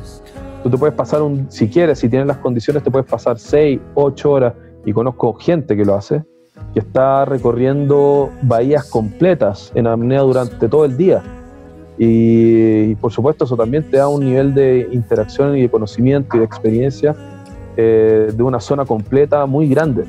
Tú 0.63 0.71
te 0.71 0.77
puedes 0.77 0.95
pasar, 0.95 1.23
un, 1.23 1.51
si 1.51 1.69
quieres, 1.69 1.99
si 1.99 2.09
tienes 2.09 2.27
las 2.27 2.39
condiciones, 2.39 2.83
te 2.83 2.91
puedes 2.91 3.09
pasar 3.09 3.39
6, 3.39 3.81
8 3.95 4.31
horas, 4.31 4.55
y 4.87 4.93
conozco 4.93 5.35
gente 5.35 5.77
que 5.77 5.85
lo 5.85 5.95
hace, 5.95 6.23
que 6.75 6.81
está 6.81 7.25
recorriendo 7.25 8.31
bahías 8.43 8.85
completas 8.91 9.73
en 9.75 9.87
apnea 9.87 10.21
durante 10.21 10.69
todo 10.69 10.85
el 10.85 10.97
día 10.97 11.23
y, 11.99 12.95
por 12.97 13.13
supuesto 13.13 13.45
eso 13.45 13.57
también 13.57 13.89
te 13.91 13.99
da 13.99 14.09
un 14.09 14.25
nivel 14.25 14.55
de 14.55 14.89
interacción 14.93 15.57
y 15.57 15.63
de 15.63 15.69
conocimiento 15.69 16.37
y 16.37 16.41
de 16.41 16.45
experiencia 16.45 17.15
eh, 17.77 18.33
de 18.33 18.43
una 18.43 18.61
zona 18.61 18.85
completa 18.85 19.47
muy 19.47 19.69
grande. 19.69 20.05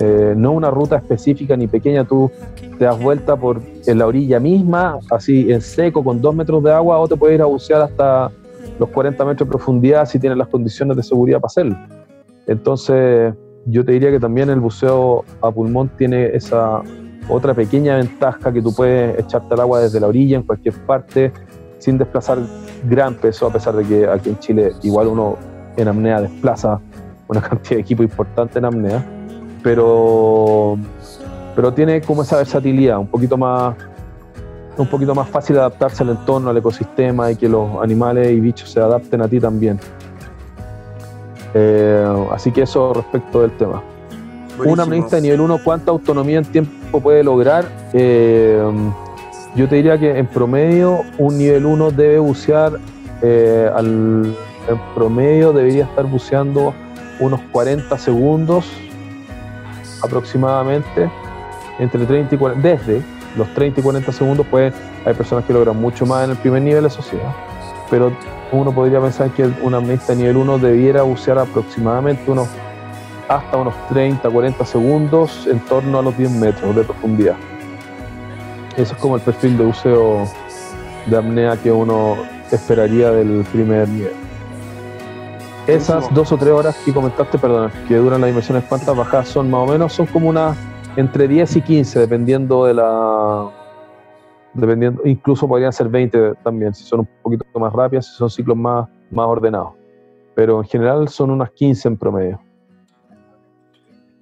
Eh, 0.00 0.34
no 0.36 0.52
una 0.52 0.70
ruta 0.70 0.96
específica 0.96 1.56
ni 1.56 1.66
pequeña, 1.66 2.04
tú 2.04 2.30
te 2.78 2.84
das 2.84 3.00
vuelta 3.00 3.36
por 3.36 3.60
en 3.86 3.98
la 3.98 4.06
orilla 4.06 4.40
misma, 4.40 4.98
así 5.10 5.52
en 5.52 5.60
seco, 5.60 6.02
con 6.02 6.20
dos 6.20 6.34
metros 6.34 6.62
de 6.62 6.72
agua, 6.72 6.98
o 6.98 7.06
te 7.06 7.16
puedes 7.16 7.34
ir 7.34 7.42
a 7.42 7.46
bucear 7.46 7.82
hasta 7.82 8.30
los 8.78 8.88
40 8.88 9.22
metros 9.26 9.46
de 9.46 9.50
profundidad 9.50 10.06
si 10.06 10.18
tienes 10.18 10.38
las 10.38 10.48
condiciones 10.48 10.96
de 10.96 11.02
seguridad 11.02 11.40
para 11.40 11.48
hacerlo. 11.48 11.76
Entonces, 12.46 13.34
yo 13.66 13.84
te 13.84 13.92
diría 13.92 14.10
que 14.10 14.20
también 14.20 14.48
el 14.48 14.60
buceo 14.60 15.24
a 15.42 15.50
pulmón 15.50 15.90
tiene 15.98 16.34
esa 16.34 16.82
otra 17.28 17.54
pequeña 17.54 17.96
ventaja 17.96 18.52
que 18.52 18.62
tú 18.62 18.74
puedes 18.74 19.18
echarte 19.18 19.54
al 19.54 19.60
agua 19.60 19.80
desde 19.80 20.00
la 20.00 20.06
orilla 20.06 20.36
en 20.36 20.42
cualquier 20.42 20.74
parte 20.86 21.32
sin 21.78 21.98
desplazar 21.98 22.38
gran 22.88 23.14
peso, 23.14 23.46
a 23.46 23.52
pesar 23.52 23.74
de 23.74 23.84
que 23.84 24.06
aquí 24.06 24.30
en 24.30 24.38
Chile 24.38 24.72
igual 24.82 25.08
uno 25.08 25.36
en 25.76 25.88
apnea 25.88 26.20
desplaza 26.20 26.80
una 27.28 27.40
cantidad 27.48 27.76
de 27.76 27.80
equipo 27.80 28.02
importante 28.02 28.58
en 28.58 28.64
apnea, 28.64 29.04
pero, 29.62 30.76
pero 31.54 31.72
tiene 31.72 32.00
como 32.00 32.22
esa 32.22 32.36
versatilidad, 32.36 32.98
un 32.98 33.06
poquito 33.06 33.36
más 33.36 33.74
un 34.76 34.86
poquito 34.86 35.14
más 35.14 35.28
fácil 35.28 35.58
adaptarse 35.58 36.02
al 36.02 36.10
entorno, 36.10 36.50
al 36.50 36.56
ecosistema 36.56 37.30
y 37.30 37.36
que 37.36 37.48
los 37.48 37.82
animales 37.82 38.30
y 38.30 38.40
bichos 38.40 38.70
se 38.70 38.80
adapten 38.80 39.20
a 39.20 39.28
ti 39.28 39.38
también. 39.38 39.78
Eh, 41.52 42.26
así 42.30 42.50
que 42.50 42.62
eso 42.62 42.94
respecto 42.94 43.42
del 43.42 43.50
tema. 43.58 43.82
Una 44.64 44.84
amnista 44.84 45.16
de 45.16 45.22
nivel 45.22 45.40
1, 45.40 45.58
¿cuánta 45.64 45.90
autonomía 45.90 46.38
en 46.38 46.44
tiempo 46.44 46.79
puede 46.98 47.22
lograr? 47.22 47.66
Eh, 47.92 48.60
yo 49.54 49.68
te 49.68 49.76
diría 49.76 49.98
que 49.98 50.18
en 50.18 50.26
promedio 50.26 51.02
un 51.18 51.38
nivel 51.38 51.66
1 51.66 51.90
debe 51.90 52.18
bucear, 52.18 52.72
eh, 53.22 53.70
al, 53.74 54.34
en 54.68 54.78
promedio 54.94 55.52
debería 55.52 55.84
estar 55.84 56.06
buceando 56.06 56.72
unos 57.18 57.40
40 57.52 57.96
segundos 57.98 58.66
aproximadamente, 60.02 61.10
entre 61.78 62.06
30 62.06 62.34
y 62.34 62.38
40, 62.38 62.68
desde 62.68 63.02
los 63.36 63.52
30 63.54 63.80
y 63.80 63.82
40 63.82 64.12
segundos, 64.12 64.46
pues 64.50 64.74
hay 65.04 65.14
personas 65.14 65.44
que 65.44 65.52
logran 65.52 65.76
mucho 65.80 66.06
más 66.06 66.24
en 66.24 66.30
el 66.30 66.36
primer 66.36 66.62
nivel, 66.62 66.84
de 66.84 66.90
sociedad, 66.90 67.32
pero 67.90 68.12
uno 68.52 68.72
podría 68.72 69.00
pensar 69.00 69.30
que 69.30 69.44
un 69.44 69.74
de 69.74 70.16
nivel 70.16 70.36
1 70.36 70.58
debiera 70.58 71.02
bucear 71.02 71.38
aproximadamente 71.38 72.30
unos 72.30 72.48
hasta 73.30 73.56
unos 73.56 73.74
30, 73.88 74.28
40 74.28 74.64
segundos 74.64 75.46
en 75.46 75.60
torno 75.60 76.00
a 76.00 76.02
los 76.02 76.16
10 76.18 76.32
metros 76.32 76.74
de 76.74 76.82
profundidad. 76.82 77.36
Eso 78.76 78.94
es 78.94 79.00
como 79.00 79.14
el 79.14 79.22
perfil 79.22 79.56
de 79.56 79.64
buceo 79.66 80.28
de 81.06 81.16
apnea 81.16 81.56
que 81.56 81.70
uno 81.70 82.16
esperaría 82.50 83.12
del 83.12 83.44
primer 83.52 83.88
nivel. 83.88 84.12
Esas 85.68 86.12
dos 86.12 86.32
o 86.32 86.36
tres 86.36 86.50
horas 86.50 86.76
que 86.84 86.92
comentaste, 86.92 87.38
perdón, 87.38 87.70
que 87.86 87.96
duran 87.96 88.20
las 88.20 88.30
inmersiones, 88.30 88.64
¿cuántas 88.64 88.96
bajadas 88.96 89.28
son 89.28 89.48
más 89.48 89.60
o 89.68 89.72
menos? 89.72 89.92
Son 89.92 90.06
como 90.06 90.28
unas 90.28 90.56
entre 90.96 91.28
10 91.28 91.56
y 91.56 91.62
15, 91.62 92.00
dependiendo 92.00 92.64
de 92.64 92.74
la. 92.74 93.48
Dependiendo, 94.54 95.02
incluso 95.04 95.46
podrían 95.46 95.72
ser 95.72 95.88
20 95.88 96.34
también, 96.42 96.74
si 96.74 96.82
son 96.82 97.00
un 97.00 97.08
poquito 97.22 97.44
más 97.60 97.72
rápidas, 97.72 98.06
si 98.06 98.14
son 98.14 98.28
ciclos 98.28 98.56
más, 98.56 98.88
más 99.12 99.26
ordenados. 99.26 99.74
Pero 100.34 100.58
en 100.58 100.64
general 100.64 101.08
son 101.08 101.30
unas 101.30 101.52
15 101.52 101.86
en 101.86 101.96
promedio. 101.96 102.49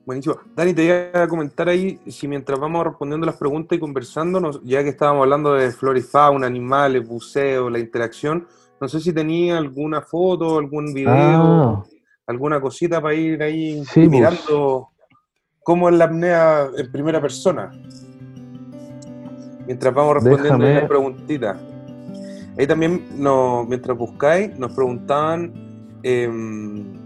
Buenísimo. 0.09 0.37
Dani, 0.57 0.73
te 0.73 0.85
iba 0.85 1.23
a 1.25 1.29
comentar 1.29 1.69
ahí, 1.69 2.01
si 2.07 2.27
mientras 2.27 2.59
vamos 2.59 2.83
respondiendo 2.83 3.27
las 3.27 3.37
preguntas 3.37 3.77
y 3.77 3.79
conversando, 3.79 4.59
ya 4.65 4.83
que 4.83 4.89
estábamos 4.89 5.25
hablando 5.25 5.53
de 5.53 5.71
flora 5.71 5.99
y 5.99 6.03
fauna, 6.03 6.47
animales, 6.47 7.07
buceo, 7.07 7.69
la 7.69 7.79
interacción, 7.79 8.47
No 8.81 8.89
sé 8.89 9.01
si 9.01 9.13
tenía 9.13 9.59
alguna 9.59 10.01
foto, 10.01 10.57
algún 10.57 10.95
video, 10.95 11.11
Ah, 11.13 11.85
alguna 12.27 12.59
cosita 12.59 13.03
para 13.03 13.13
ir 13.13 13.43
ahí 13.43 13.85
Sí, 13.85 13.91
pues. 14.01 14.09
mirando 14.09 14.89
cómo 15.63 15.91
es 15.91 15.97
la 15.97 16.05
apnea 16.07 16.69
en 16.75 16.91
primera 16.91 17.21
persona. 17.21 17.71
Mientras 19.67 19.93
vamos 19.93 20.15
respondiendo 20.15 20.65
Déjame- 20.65 20.75
las 20.81 20.89
preguntitas. 20.89 21.59
Ahí 22.57 22.67
también, 22.67 23.09
no, 23.17 23.67
mientras 23.69 23.95
buscáis, 23.99 24.59
nos 24.59 24.73
preguntaban 24.73 25.53
em, 26.03 26.98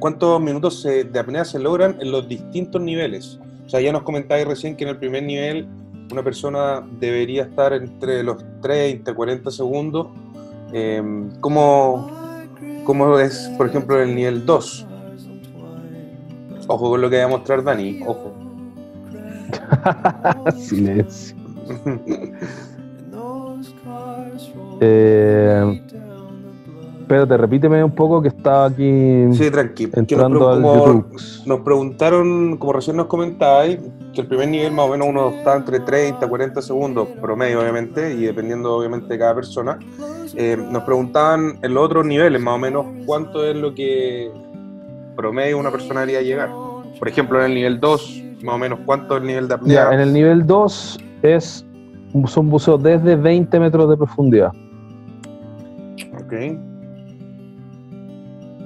cuántos 0.00 0.40
minutos 0.40 0.82
se- 0.82 1.04
de 1.04 1.18
apnea 1.20 1.44
se 1.44 1.60
logran 1.60 1.96
en 2.00 2.10
los 2.10 2.26
distintos 2.28 2.82
niveles. 2.82 3.38
O 3.66 3.68
sea, 3.68 3.80
ya 3.80 3.92
nos 3.92 4.02
comentáis 4.02 4.44
recién 4.46 4.74
que 4.76 4.82
en 4.82 4.90
el 4.90 4.96
primer 4.96 5.22
nivel 5.22 5.68
una 6.10 6.24
persona 6.24 6.84
debería 6.98 7.44
estar 7.44 7.72
entre 7.72 8.24
los 8.24 8.42
30 8.60 9.12
y 9.12 9.14
40 9.14 9.50
segundos. 9.52 10.08
Em, 10.72 11.30
¿cómo, 11.40 12.10
¿Cómo 12.84 13.16
es, 13.20 13.48
por 13.56 13.68
ejemplo, 13.68 14.00
el 14.02 14.12
nivel 14.16 14.44
2? 14.44 14.86
Ojo 16.66 16.90
con 16.90 17.00
lo 17.00 17.08
que 17.10 17.18
va 17.18 17.24
a 17.24 17.28
mostrar 17.28 17.62
Dani, 17.62 18.00
ojo. 18.06 18.32
silencio. 20.56 21.36
Eh, 24.82 25.82
espérate, 27.10 27.36
repíteme 27.36 27.82
un 27.82 27.90
poco 27.90 28.22
que 28.22 28.28
estaba 28.28 28.66
aquí 28.66 29.24
Sí, 29.32 29.50
tranquilo. 29.50 29.90
Entrando 29.96 30.48
al 30.48 30.62
como 30.62 31.06
nos 31.44 31.60
preguntaron, 31.60 32.56
como 32.56 32.72
recién 32.72 32.96
nos 32.96 33.06
comentabais, 33.06 33.80
que 34.14 34.20
el 34.20 34.28
primer 34.28 34.48
nivel 34.48 34.72
más 34.72 34.86
o 34.86 34.90
menos 34.90 35.08
uno 35.08 35.30
está 35.30 35.56
entre 35.56 35.80
30 35.80 36.24
y 36.24 36.28
40 36.28 36.62
segundos, 36.62 37.08
promedio 37.20 37.60
obviamente, 37.60 38.14
y 38.14 38.26
dependiendo 38.26 38.76
obviamente 38.76 39.08
de 39.08 39.18
cada 39.18 39.34
persona. 39.34 39.78
Eh, 40.36 40.56
nos 40.70 40.84
preguntaban 40.84 41.58
en 41.62 41.74
los 41.74 41.84
otros 41.84 42.06
niveles 42.06 42.40
más 42.40 42.54
o 42.54 42.58
menos 42.58 42.86
cuánto 43.04 43.44
es 43.44 43.56
lo 43.56 43.74
que 43.74 44.30
promedio 45.16 45.58
una 45.58 45.72
persona 45.72 46.02
haría 46.02 46.22
llegar. 46.22 46.50
Por 46.96 47.08
ejemplo, 47.08 47.40
en 47.40 47.46
el 47.46 47.54
nivel 47.54 47.80
2, 47.80 48.22
más 48.44 48.54
o 48.54 48.58
menos 48.58 48.78
cuánto 48.86 49.16
es 49.16 49.22
el 49.22 49.26
nivel 49.26 49.48
de 49.48 49.54
apnea. 49.54 49.88
Ya, 49.88 49.94
en 49.94 50.00
el 50.00 50.12
nivel 50.12 50.46
2 50.46 51.00
es, 51.22 51.66
son 52.26 52.50
buceos 52.50 52.80
desde 52.80 53.16
20 53.16 53.58
metros 53.58 53.90
de 53.90 53.96
profundidad. 53.96 54.52
Ok. 56.14 56.69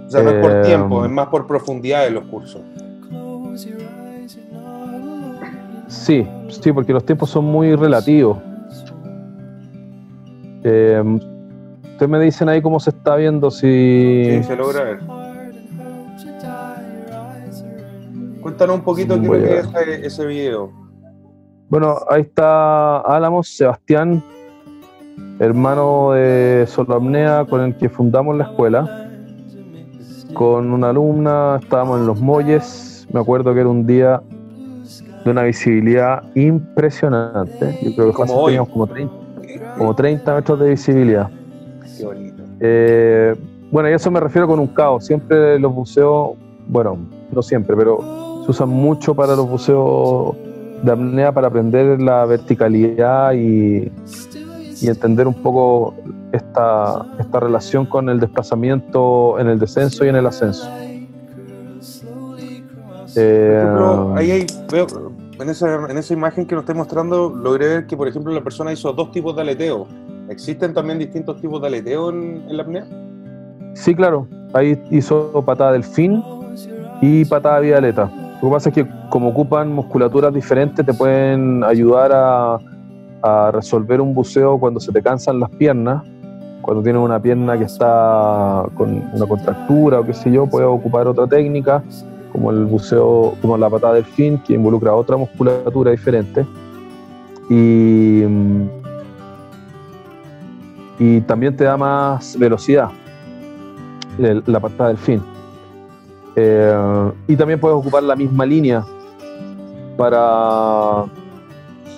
O 0.07 0.11
sea, 0.11 0.23
no 0.23 0.31
es 0.31 0.41
por 0.41 0.51
Eh, 0.53 0.63
tiempo, 0.63 1.05
es 1.05 1.11
más 1.11 1.29
por 1.29 1.47
profundidad 1.47 2.05
de 2.05 2.11
los 2.11 2.25
cursos. 2.25 2.63
Sí, 5.89 6.27
sí, 6.49 6.73
porque 6.73 6.93
los 6.93 7.05
tiempos 7.05 7.31
son 7.31 7.45
muy 7.45 7.75
relativos. 7.75 8.39
Eh, 10.65 11.03
Ustedes 11.95 12.11
me 12.11 12.19
dicen 12.19 12.49
ahí 12.49 12.61
cómo 12.61 12.81
se 12.81 12.91
está 12.91 13.15
viendo 13.15 13.53
si... 13.53 14.25
Sí, 14.29 14.43
se 14.43 14.57
logra 14.57 14.83
ver. 14.83 14.99
Cuéntanos 18.41 18.77
un 18.79 18.83
poquito 18.83 19.21
qué 19.23 19.59
es 19.61 19.69
ese, 19.69 20.07
ese 20.07 20.27
video. 20.27 20.73
Bueno, 21.69 21.95
ahí 22.11 22.23
está 22.23 22.99
Álamos, 22.99 23.47
Sebastián, 23.57 24.25
hermano 25.39 26.13
de 26.15 26.65
Soloapnea 26.67 27.45
con 27.49 27.61
el 27.61 27.77
que 27.77 27.89
fundamos 27.89 28.37
la 28.37 28.45
escuela. 28.45 29.04
Con 30.35 30.73
una 30.73 30.91
alumna, 30.91 31.59
estábamos 31.63 32.01
en 32.01 32.07
los 32.07 32.21
Molles. 32.21 33.07
Me 33.13 33.21
acuerdo 33.21 33.55
que 33.55 33.61
era 33.61 33.69
un 33.69 33.87
día 33.87 34.21
de 35.25 35.31
una 35.31 35.43
visibilidad 35.43 36.23
impresionante. 36.35 37.79
Yo 37.83 37.95
creo 37.95 38.07
que 38.09 38.13
Como 38.13 38.35
hoy. 38.35 38.47
teníamos 38.47 38.69
como 38.69 38.87
30, 38.87 39.15
como 39.79 39.95
30 39.95 40.35
metros 40.35 40.61
de 40.61 40.71
visibilidad. 40.71 41.31
Qué 41.97 42.05
bonito. 42.05 42.43
Eh, 42.61 43.35
bueno, 43.71 43.89
y 43.89 43.93
eso 43.93 44.11
me 44.11 44.21
refiero 44.21 44.47
con 44.47 44.59
un 44.59 44.67
caos. 44.69 45.07
Siempre 45.07 45.59
los 45.59 45.75
buceos, 45.75 46.33
bueno, 46.69 46.99
no 47.33 47.43
siempre, 47.43 47.77
pero 47.77 48.43
se 48.45 48.51
usan 48.51 48.69
mucho 48.69 49.15
para 49.15 49.35
los 49.35 49.49
buceos 49.49 50.37
de 50.83 50.93
apnea 50.93 51.33
para 51.33 51.47
aprender 51.47 52.01
la 52.01 52.27
verticalidad 52.27 53.33
y, 53.33 53.91
y 54.85 54.89
entender 54.89 55.27
un 55.27 55.35
poco 55.35 55.95
esta, 56.33 57.07
esta 57.19 57.41
relación 57.41 57.87
con 57.87 58.11
el 58.11 58.21
desplazamiento 58.21 59.39
en 59.39 59.49
el 59.49 59.59
descenso 59.59 60.05
y 60.05 60.09
en 60.09 60.17
el 60.17 60.27
ascenso. 60.27 60.69
Eh, 63.17 63.59
ejemplo, 63.63 64.15
ahí 64.15 64.31
hay, 64.31 64.47
veo, 64.71 64.87
en 65.41 65.49
esa, 65.49 65.87
en 65.89 65.97
esa 65.97 66.13
imagen 66.13 66.47
que 66.47 66.55
nos 66.55 66.65
está 66.65 66.75
mostrando, 66.75 67.31
logré 67.31 67.69
ver 67.69 67.87
que, 67.87 67.97
por 67.97 68.09
ejemplo, 68.09 68.33
la 68.33 68.43
persona 68.43 68.73
hizo 68.73 68.93
dos 68.93 69.11
tipos 69.11 69.35
de 69.37 69.43
aleteo. 69.43 69.87
¿Existen 70.29 70.75
también 70.75 70.99
distintos 70.99 71.41
tipos 71.41 71.61
de 71.63 71.69
aleteo 71.69 72.11
en, 72.11 72.45
en 72.47 72.57
la 72.57 72.63
apnea? 72.63 72.87
Sí, 73.75 73.95
claro. 73.95 74.29
Ahí 74.53 74.81
hizo 74.91 75.43
patada 75.47 75.73
delfín 75.73 76.23
y 77.01 77.25
patada 77.25 77.61
violeta. 77.61 78.11
Lo 78.43 78.49
que 78.49 78.53
pasa 78.53 78.69
es 78.69 78.75
que 78.75 78.87
como 79.09 79.31
ocupan 79.31 79.73
musculaturas 79.73 80.35
diferentes, 80.35 80.85
te 80.85 80.93
pueden 80.93 81.65
ayudar 81.65 82.11
a, 82.13 82.59
a 83.25 83.51
resolver 83.51 84.01
un 84.03 84.13
buceo 84.13 84.59
cuando 84.59 84.79
se 84.81 84.93
te 84.93 85.01
cansan 85.03 85.41
las 85.41 85.49
piernas. 85.51 86.03
Cuando 86.61 86.83
tienes 86.83 87.03
una 87.03 87.21
pierna 87.21 87.57
que 87.59 87.65
está 87.65 88.65
con 88.75 89.03
una 89.13 89.27
contractura 89.27 90.01
o 90.01 90.05
qué 90.05 90.13
sé 90.13 90.31
yo, 90.31 90.47
puedes 90.47 90.69
ocupar 90.69 91.07
otra 91.09 91.27
técnica, 91.27 91.83
como 92.33 92.51
el 92.51 92.65
buceo, 92.67 93.35
como 93.41 93.57
la 93.57 93.71
patada 93.71 93.95
delfín, 93.95 94.39
que 94.39 94.55
involucra 94.55 94.95
otra 94.95 95.17
musculatura 95.17 95.91
diferente. 95.91 96.47
Y, 97.49 98.23
y 100.99 101.21
también 101.23 101.57
te 101.57 101.65
da 101.65 101.77
más 101.77 102.39
velocidad 102.39 102.89
el- 104.19 104.43
la 104.47 104.61
patada 104.61 104.89
del 104.89 104.99
fin. 104.99 105.23
Eh, 106.37 107.11
y 107.29 107.37
también 107.37 107.61
puedes 107.61 107.77
ocupar 107.77 108.03
la 108.03 108.17
misma 108.17 108.45
línea 108.45 108.85
para 109.97 111.05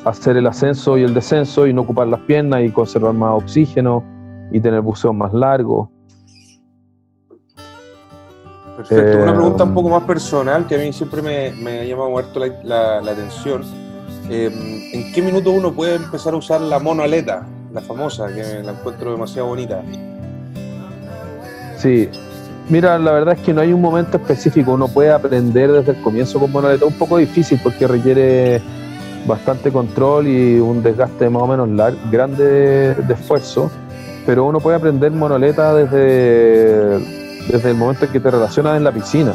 hacer 0.06 0.36
el 0.36 0.46
ascenso 0.46 0.96
y 0.96 1.02
el 1.02 1.12
descenso 1.14 1.66
y 1.66 1.72
no 1.74 1.82
ocupar 1.82 2.06
las 2.06 2.20
piernas 2.20 2.62
y 2.64 2.70
conservar 2.70 3.12
más 3.12 3.42
oxígeno 3.42 4.04
y 4.52 4.60
tener 4.60 4.80
buceo 4.80 5.12
más 5.12 5.32
largo. 5.34 5.90
Perfecto. 8.76 9.18
Eh, 9.18 9.22
Una 9.22 9.34
pregunta 9.34 9.64
un 9.64 9.74
poco 9.74 9.88
más 9.88 10.02
personal 10.04 10.66
que 10.66 10.76
a 10.76 10.78
mí 10.78 10.92
siempre 10.92 11.22
me, 11.22 11.50
me 11.62 11.80
ha 11.80 11.84
llamado 11.84 12.10
la, 12.20 12.46
la- 12.62 13.00
la 13.00 13.10
atención. 13.12 13.62
Eh, 14.30 14.90
¿En 14.92 15.12
qué 15.12 15.22
minuto 15.22 15.50
uno 15.50 15.72
puede 15.72 15.96
empezar 15.96 16.34
a 16.34 16.36
usar 16.36 16.60
la 16.60 16.78
monoaleta, 16.78 17.46
la 17.72 17.80
famosa, 17.80 18.28
que 18.28 18.62
la 18.62 18.72
encuentro 18.72 19.10
demasiado 19.12 19.48
bonita? 19.48 19.82
Sí. 21.78 22.08
Mira, 22.68 22.98
la 22.98 23.12
verdad 23.12 23.34
es 23.38 23.40
que 23.40 23.52
no 23.54 23.60
hay 23.60 23.72
un 23.72 23.80
momento 23.80 24.16
específico, 24.16 24.72
uno 24.72 24.88
puede 24.88 25.10
aprender 25.12 25.70
desde 25.70 25.92
el 25.92 26.02
comienzo 26.02 26.40
con 26.40 26.50
monoleta, 26.50 26.84
un 26.84 26.94
poco 26.94 27.16
difícil 27.18 27.60
porque 27.62 27.86
requiere 27.86 28.60
bastante 29.26 29.72
control 29.72 30.26
y 30.28 30.58
un 30.58 30.82
desgaste 30.82 31.28
más 31.28 31.42
o 31.42 31.46
menos 31.46 31.68
lar- 31.68 31.96
grande 32.10 32.44
de, 32.44 32.94
de 32.94 33.14
esfuerzo, 33.14 33.70
pero 34.24 34.44
uno 34.44 34.60
puede 34.60 34.76
aprender 34.76 35.10
monoleta 35.12 35.74
desde, 35.74 36.98
desde 37.50 37.70
el 37.70 37.76
momento 37.76 38.04
en 38.04 38.12
que 38.12 38.20
te 38.20 38.30
relacionas 38.30 38.76
en 38.76 38.84
la 38.84 38.92
piscina. 38.92 39.32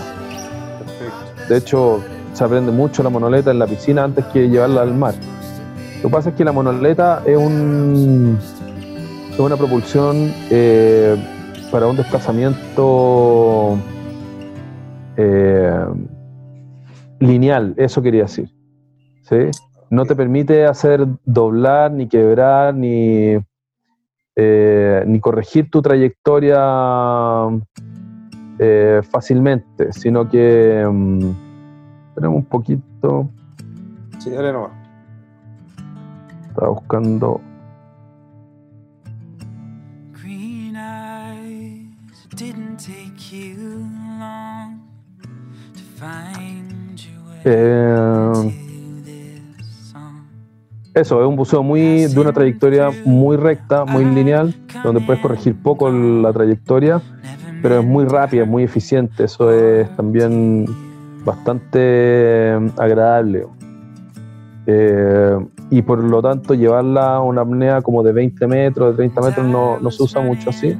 Perfecto. 0.80 1.48
De 1.50 1.58
hecho, 1.58 2.04
se 2.34 2.44
aprende 2.44 2.72
mucho 2.72 3.04
la 3.04 3.10
monoleta 3.10 3.52
en 3.52 3.60
la 3.60 3.68
piscina 3.68 4.04
antes 4.04 4.26
que 4.26 4.50
llevarla 4.50 4.82
al 4.82 4.94
mar. 4.94 5.14
Lo 6.02 6.10
que 6.10 6.16
pasa 6.16 6.30
es 6.30 6.36
que 6.36 6.44
la 6.44 6.52
monoleta 6.52 7.22
es, 7.26 7.38
un, 7.38 8.38
es 9.34 9.40
una 9.40 9.56
propulsión 9.56 10.34
eh, 10.50 11.16
para 11.72 11.88
un 11.88 11.96
desplazamiento 11.96 13.78
eh, 15.18 15.86
lineal, 17.20 17.74
eso 17.78 18.02
quería 18.02 18.24
decir. 18.24 18.50
¿sí? 19.30 19.36
No 19.92 20.06
te 20.06 20.16
permite 20.16 20.66
hacer 20.66 21.06
doblar, 21.26 21.92
ni 21.92 22.08
quebrar, 22.08 22.74
ni, 22.74 23.38
eh, 24.38 25.04
ni 25.06 25.20
corregir 25.20 25.70
tu 25.70 25.82
trayectoria 25.82 26.58
eh, 28.58 29.02
fácilmente, 29.12 29.92
sino 29.92 30.30
que 30.30 30.88
mm, 30.90 31.20
tenemos 32.16 32.38
un 32.38 32.46
poquito, 32.46 33.30
Sí, 34.20 34.30
dale 34.30 34.54
nomás. 34.54 34.72
estaba 36.48 36.70
buscando, 36.70 37.42
Green 40.24 40.76
eyes 40.78 42.28
didn't 42.38 42.78
take 42.78 43.36
you 43.36 43.80
long 44.20 44.80
to 45.74 45.82
find 46.00 46.98
your 46.98 48.61
eso, 50.94 51.22
es 51.22 51.28
un 51.28 51.36
buceo 51.38 51.64
muy 51.64 52.06
de 52.06 52.20
una 52.20 52.34
trayectoria 52.34 52.90
muy 53.06 53.38
recta, 53.38 53.86
muy 53.86 54.04
lineal, 54.04 54.54
donde 54.84 55.00
puedes 55.02 55.22
corregir 55.22 55.56
poco 55.56 55.90
la 55.90 56.34
trayectoria, 56.34 57.02
pero 57.62 57.80
es 57.80 57.86
muy 57.86 58.06
rápida, 58.06 58.44
muy 58.44 58.64
eficiente, 58.64 59.24
eso 59.24 59.54
es 59.54 59.90
también 59.96 60.66
bastante 61.24 62.58
agradable. 62.78 63.46
Eh, 64.68 65.38
y 65.70 65.82
por 65.82 66.04
lo 66.04 66.22
tanto 66.22 66.54
llevarla 66.54 67.16
a 67.16 67.22
una 67.22 67.42
apnea 67.42 67.82
como 67.82 68.04
de 68.04 68.12
20 68.12 68.46
metros, 68.48 68.92
de 68.92 68.98
30 68.98 69.22
metros 69.22 69.48
no, 69.48 69.80
no 69.80 69.92
se 69.92 70.04
usa 70.04 70.22
mucho 70.22 70.50
así. 70.50 70.78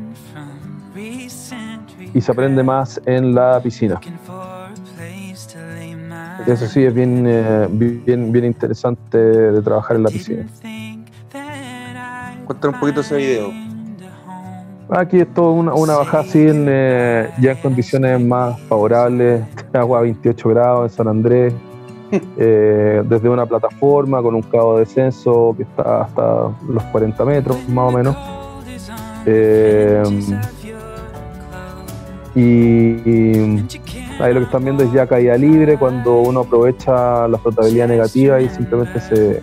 Y 2.14 2.20
se 2.20 2.32
aprende 2.32 2.62
más 2.62 3.02
en 3.06 3.34
la 3.34 3.62
piscina. 3.64 4.02
Eso 6.48 6.68
sí 6.68 6.84
es 6.84 6.94
bien, 6.94 7.26
eh, 7.28 7.68
bien, 7.70 8.32
bien 8.32 8.46
interesante 8.46 9.18
de 9.18 9.62
trabajar 9.62 9.98
en 9.98 10.04
la 10.04 10.10
piscina. 10.10 10.46
Cuéntanos 12.46 12.76
un 12.76 12.80
poquito 12.80 13.02
ese 13.02 13.16
video. 13.18 13.52
Aquí 14.90 15.20
es 15.22 15.34
todo 15.34 15.54
una, 15.54 15.74
una 15.74 15.96
bajada 15.96 16.24
así 16.24 16.40
en, 16.40 16.66
eh, 16.68 17.30
ya 17.40 17.52
en 17.52 17.58
condiciones 17.60 18.20
más 18.20 18.60
favorables, 18.62 19.42
agua 19.74 20.00
a 20.00 20.02
28 20.02 20.50
grados 20.50 20.92
en 20.92 20.98
San 20.98 21.08
Andrés, 21.08 21.54
eh, 22.38 23.02
desde 23.06 23.30
una 23.30 23.46
plataforma 23.46 24.22
con 24.22 24.36
un 24.36 24.42
cabo 24.42 24.74
de 24.74 24.82
descenso 24.82 25.54
que 25.56 25.64
está 25.64 26.02
hasta 26.02 26.52
los 26.68 26.84
40 26.92 27.24
metros 27.24 27.58
más 27.70 27.94
o 27.94 27.98
menos. 27.98 28.18
Eh, 29.26 30.04
y, 32.36 32.42
y 32.42 33.66
ahí 34.22 34.34
lo 34.34 34.40
que 34.40 34.46
están 34.46 34.64
viendo 34.64 34.84
es 34.84 34.92
ya 34.92 35.08
caída 35.08 35.38
libre 35.38 35.78
cuando 35.78 36.20
uno 36.20 36.42
aprovecha 36.42 37.28
la 37.28 37.38
flotabilidad 37.38 37.88
negativa 37.88 38.42
y 38.42 38.50
simplemente 38.50 39.00
se 39.00 39.42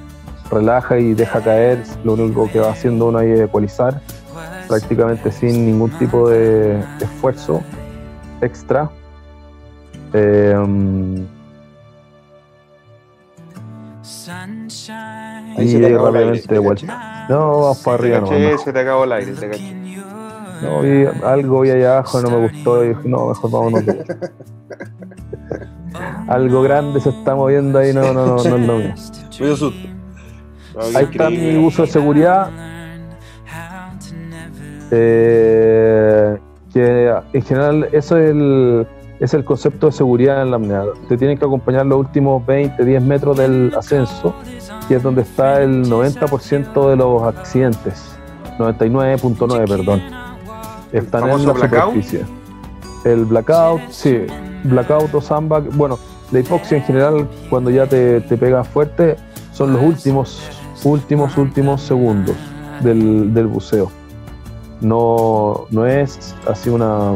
relaja 0.50 0.98
y 0.98 1.14
deja 1.14 1.40
caer. 1.42 1.82
Lo 2.04 2.14
único 2.14 2.50
que 2.50 2.60
va 2.60 2.70
haciendo 2.70 3.06
uno 3.06 3.18
ahí 3.18 3.30
es 3.30 3.40
ecualizar 3.40 4.00
prácticamente 4.66 5.32
sin 5.32 5.66
ningún 5.66 5.90
tipo 5.98 6.28
de 6.28 6.80
esfuerzo 7.00 7.62
extra. 8.40 8.90
Eh, 10.12 10.54
Ahí 15.56 15.64
y 15.64 15.68
se 15.68 15.80
te 15.80 15.86
acabó 15.86 16.08
el 16.08 16.16
aire, 16.16 16.30
rápidamente 16.30 16.48
te 16.48 16.54
de 16.54 16.60
vuelta. 16.60 17.26
No, 17.28 17.60
vamos 17.60 17.78
para 17.78 17.94
arriba 17.96 18.20
caché, 18.20 18.58
se 18.58 18.72
te 18.72 18.80
acabó 18.80 19.04
el 19.04 19.12
aire, 19.12 19.32
te 19.32 19.50
caché. 19.50 19.74
No, 20.62 20.80
vi 20.82 21.06
algo 21.24 21.60
vi 21.60 21.70
allá 21.70 21.98
abajo, 21.98 22.20
no 22.20 22.30
me 22.30 22.48
gustó 22.48 22.84
y 22.84 22.88
dije, 22.88 23.08
no, 23.08 23.28
mejor 23.28 23.50
vámonos. 23.50 23.84
Vuelta. 24.78 26.24
algo 26.28 26.62
grande 26.62 27.00
se 27.00 27.10
está 27.10 27.34
moviendo 27.34 27.78
ahí, 27.78 27.92
no, 27.92 28.12
no, 28.12 28.26
no, 28.26 28.36
no 28.36 28.36
es 28.36 28.46
lo 28.46 28.58
mío. 28.58 28.94
Me 29.40 30.96
Ahí 30.96 31.08
está 31.10 31.30
mi 31.30 31.56
uso 31.56 31.82
de 31.82 31.88
seguridad. 31.88 32.50
Eh, 34.90 36.38
que 36.72 37.14
en 37.32 37.42
general 37.42 37.88
eso 37.92 38.16
es 38.16 38.30
el, 38.30 38.86
es 39.20 39.34
el 39.34 39.44
concepto 39.44 39.86
de 39.86 39.92
seguridad 39.92 40.42
en 40.42 40.50
la 40.50 40.56
apnea. 40.56 40.84
Te 41.08 41.16
tienen 41.16 41.38
que 41.38 41.44
acompañar 41.44 41.86
los 41.86 41.98
últimos 41.98 42.44
20, 42.46 42.84
10 42.84 43.02
metros 43.02 43.36
del 43.36 43.72
ascenso, 43.76 44.34
que 44.86 44.96
es 44.96 45.02
donde 45.02 45.22
está 45.22 45.62
el 45.62 45.84
90% 45.86 46.90
de 46.90 46.96
los 46.96 47.22
accidentes. 47.22 48.16
99.9, 48.58 49.68
perdón. 49.68 50.02
Están 50.92 51.28
en 51.28 51.46
la 51.46 51.52
blackout? 51.52 51.94
superficie. 51.94 52.24
El 53.04 53.24
blackout, 53.24 53.80
sí. 53.90 54.26
Blackout 54.64 55.14
o 55.14 55.20
sandbag. 55.20 55.64
Bueno, 55.74 55.98
la 56.30 56.40
hipoxia 56.40 56.78
en 56.78 56.84
general, 56.84 57.28
cuando 57.50 57.70
ya 57.70 57.86
te, 57.86 58.20
te 58.22 58.36
pega 58.36 58.64
fuerte, 58.64 59.16
son 59.52 59.72
los 59.72 59.82
últimos, 59.82 60.42
últimos, 60.84 61.36
últimos 61.36 61.82
segundos 61.82 62.36
del, 62.80 63.32
del 63.34 63.46
buceo. 63.46 63.90
No, 64.80 65.66
no 65.70 65.86
es 65.86 66.34
así 66.46 66.70
una 66.70 67.14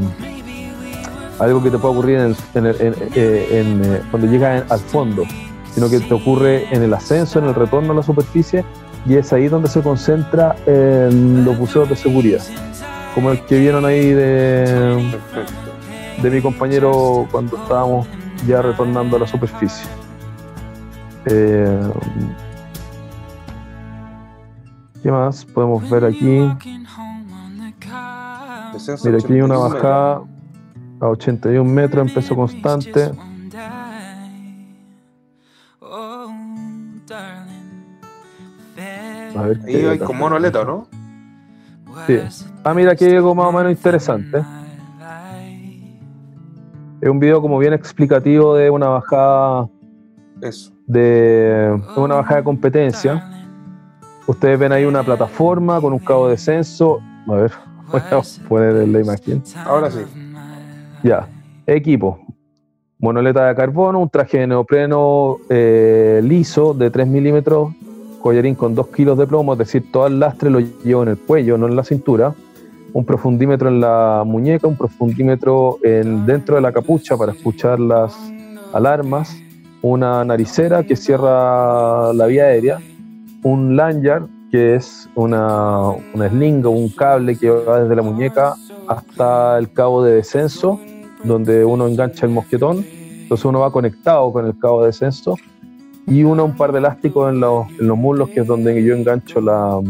algo 1.39 1.62
que 1.62 1.70
te 1.70 1.78
puede 1.78 1.94
ocurrir 1.94 2.19
en 2.19 2.36
eh, 2.55 2.94
eh, 3.14 4.02
cuando 4.10 4.31
llegas 4.31 4.70
al 4.70 4.78
fondo, 4.78 5.24
sino 5.74 5.89
que 5.90 5.98
te 6.01 6.14
ocurre 6.14 6.66
en 6.70 6.82
el 6.82 6.94
ascenso, 6.94 7.39
en 7.39 7.47
el 7.47 7.55
retorno 7.55 7.93
a 7.93 7.97
la 7.97 8.02
superficie, 8.02 8.64
y 9.06 9.16
es 9.16 9.32
ahí 9.32 9.48
donde 9.48 9.69
se 9.69 9.82
concentra 9.82 10.55
en 10.66 11.44
los 11.44 11.59
buceos 11.59 11.89
de 11.89 11.97
seguridad, 11.97 12.43
como 13.14 13.32
el 13.32 13.40
que 13.44 13.59
vieron 13.59 13.85
ahí 13.85 14.12
de. 14.12 15.19
De 16.20 16.30
mi 16.30 16.40
compañero 16.40 17.26
cuando 17.30 17.56
estábamos 17.56 18.09
ya 18.47 18.62
retornando 18.62 19.16
a 19.16 19.20
la 19.20 19.26
superficie. 19.26 19.86
Eh, 21.26 21.80
¿Qué 25.02 25.10
más 25.10 25.44
podemos 25.44 25.89
ver 25.89 26.05
aquí? 26.05 26.48
Mira, 29.05 29.18
aquí 29.18 29.32
hay 29.32 29.40
una 29.40 29.59
81 29.59 29.60
bajada 29.60 30.22
a 31.01 31.09
81 31.09 31.70
metros 31.70 32.09
en 32.09 32.14
peso 32.14 32.34
constante. 32.34 33.10
A 39.34 39.43
ver 39.43 39.60
Ahí 39.64 39.72
qué 39.72 39.89
hay 39.89 39.98
con 39.98 40.18
monoleta, 40.18 40.64
¿no? 40.64 40.86
Sí. 42.06 42.18
Ah, 42.64 42.74
mira, 42.74 42.93
aquí 42.93 43.05
hay 43.05 43.16
algo 43.16 43.34
más 43.34 43.47
o 43.47 43.52
menos 43.52 43.72
interesante. 43.72 44.43
Es 47.02 47.08
un 47.08 47.18
video 47.18 47.42
como 47.42 47.58
bien 47.58 47.72
explicativo 47.72 48.54
de 48.54 48.70
una 48.70 48.86
bajada 48.86 49.68
Eso. 50.40 50.72
de 50.86 51.82
una 51.96 52.14
bajada 52.14 52.36
de 52.36 52.44
competencia. 52.44 53.28
Ustedes 54.28 54.56
ven 54.56 54.70
ahí 54.70 54.84
una 54.84 55.02
plataforma 55.02 55.80
con 55.80 55.92
un 55.92 55.98
cabo 55.98 56.26
de 56.26 56.34
descenso. 56.34 57.00
A 57.26 57.32
ver, 57.32 57.52
voy 57.90 58.00
a 58.00 58.22
poner 58.48 58.86
la 58.86 59.00
imagen. 59.00 59.42
Ahora 59.66 59.90
sí. 59.90 59.98
Ya, 61.02 61.28
equipo. 61.66 62.20
Monoleta 63.00 63.48
de 63.48 63.56
carbono, 63.56 63.98
un 63.98 64.08
traje 64.08 64.38
de 64.38 64.46
neopreno 64.46 65.38
eh, 65.50 66.20
liso 66.22 66.72
de 66.72 66.88
3 66.88 67.08
milímetros, 67.08 67.74
collarín 68.20 68.54
con 68.54 68.76
2 68.76 68.86
kilos 68.90 69.18
de 69.18 69.26
plomo, 69.26 69.54
es 69.54 69.58
decir, 69.58 69.90
todo 69.90 70.06
el 70.06 70.20
lastre 70.20 70.50
lo 70.50 70.60
llevo 70.60 71.02
en 71.02 71.08
el 71.08 71.18
cuello, 71.18 71.58
no 71.58 71.66
en 71.66 71.74
la 71.74 71.82
cintura. 71.82 72.32
Un 72.93 73.05
profundímetro 73.05 73.69
en 73.69 73.81
la 73.81 74.23
muñeca, 74.27 74.66
un 74.66 74.77
profundímetro 74.77 75.78
en, 75.82 76.27
dentro 76.27 76.56
de 76.56 76.60
la 76.60 76.73
capucha 76.73 77.16
para 77.16 77.32
escuchar 77.32 77.81
las 77.81 78.14
alarmas, 78.73 79.36
una 79.81 80.24
naricera 80.24 80.85
que 80.85 80.97
cierra 80.97 82.12
la 82.12 82.27
vía 82.27 82.44
aérea, 82.44 82.78
un 83.43 83.77
lanyard 83.77 84.27
que 84.51 84.74
es 84.74 85.09
una, 85.14 85.89
una 86.12 86.28
sling 86.28 86.64
o 86.66 86.70
un 86.70 86.90
cable 86.90 87.36
que 87.36 87.48
va 87.48 87.81
desde 87.81 87.97
la 87.97 88.02
muñeca 88.02 88.55
hasta 88.86 89.59
el 89.59 89.73
cabo 89.73 90.05
de 90.05 90.16
descenso, 90.16 90.78
donde 91.24 91.64
uno 91.64 91.86
engancha 91.86 92.27
el 92.27 92.32
mosquetón. 92.32 92.85
Entonces 93.23 93.44
uno 93.47 93.60
va 93.60 93.73
conectado 93.73 94.31
con 94.31 94.44
el 94.44 94.59
cabo 94.59 94.82
de 94.82 94.89
descenso 94.89 95.36
y 96.06 96.24
uno 96.24 96.44
un 96.44 96.56
par 96.56 96.73
de 96.73 96.78
elásticos 96.78 97.32
en 97.32 97.40
los, 97.40 97.66
en 97.81 97.86
los 97.86 97.97
muslos, 97.97 98.28
que 98.28 98.40
es 98.40 98.47
donde 98.47 98.82
yo 98.85 98.94
engancho 98.94 99.40
la 99.40 99.81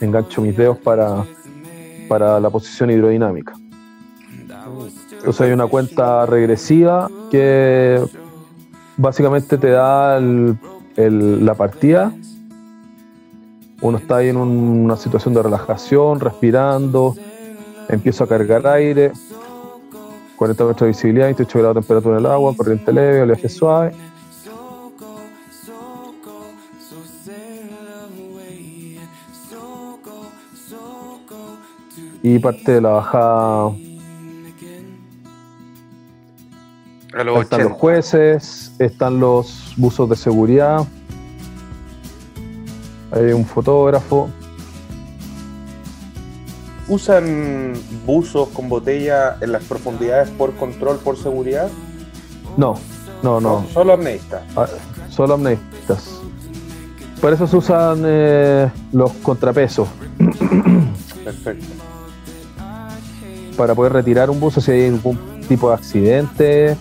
engancho 0.00 0.40
mis 0.40 0.56
dedos 0.56 0.78
para, 0.78 1.24
para 2.08 2.40
la 2.40 2.50
posición 2.50 2.90
hidrodinámica. 2.90 3.54
Entonces 5.12 5.40
hay 5.42 5.52
una 5.52 5.66
cuenta 5.66 6.26
regresiva 6.26 7.10
que 7.30 8.02
básicamente 8.96 9.58
te 9.58 9.70
da 9.70 10.16
el- 10.16 10.56
el- 10.96 11.44
la 11.44 11.54
partida. 11.54 12.12
Uno 13.80 13.98
está 13.98 14.16
ahí 14.16 14.28
en 14.28 14.36
un- 14.36 14.48
una 14.84 14.96
situación 14.96 15.34
de 15.34 15.42
relajación, 15.42 16.18
respirando, 16.20 17.14
empiezo 17.88 18.24
a 18.24 18.26
cargar 18.26 18.66
aire, 18.66 19.12
40 20.36 20.64
metros 20.64 20.86
de 20.86 20.88
visibilidad, 20.88 21.26
28 21.26 21.58
grados 21.58 21.74
de 21.76 21.80
temperatura 21.82 22.18
en 22.18 22.24
el 22.24 22.30
agua, 22.30 22.54
corriente 22.56 22.92
leve, 22.92 23.22
oleaje 23.22 23.48
suave. 23.48 23.92
Y 32.22 32.38
parte 32.38 32.72
de 32.72 32.80
la 32.80 32.90
bajada 32.90 33.72
A 37.14 37.24
los 37.24 37.42
están 37.42 37.60
los 37.60 37.68
80. 37.68 37.74
jueces, 37.74 38.72
están 38.78 39.20
los 39.20 39.72
buzos 39.76 40.08
de 40.10 40.16
seguridad, 40.16 40.86
hay 43.10 43.32
un 43.32 43.44
fotógrafo. 43.46 44.28
¿Usan 46.88 47.74
buzos 48.06 48.48
con 48.48 48.68
botella 48.68 49.36
en 49.40 49.52
las 49.52 49.64
profundidades 49.64 50.30
por 50.30 50.54
control, 50.54 50.98
por 50.98 51.16
seguridad? 51.18 51.68
No, 52.56 52.76
no, 53.22 53.40
no, 53.40 53.66
Solo 53.72 53.92
apneístas. 53.92 54.42
ah, 54.56 54.66
solo 55.08 55.34
amnestas. 55.34 56.20
Por 57.20 57.32
eso 57.32 57.46
se 57.46 57.56
usan 57.56 58.02
eh, 58.06 58.70
los 58.92 59.10
contrapesos, 59.22 59.88
Perfecto. 61.24 61.66
Para 63.58 63.74
poder 63.74 63.92
retirar 63.92 64.30
un 64.30 64.38
buzo 64.38 64.60
si 64.60 64.70
hay 64.70 64.86
algún 64.86 65.18
tipo 65.48 65.68
de 65.68 65.74
accidente, 65.74 66.76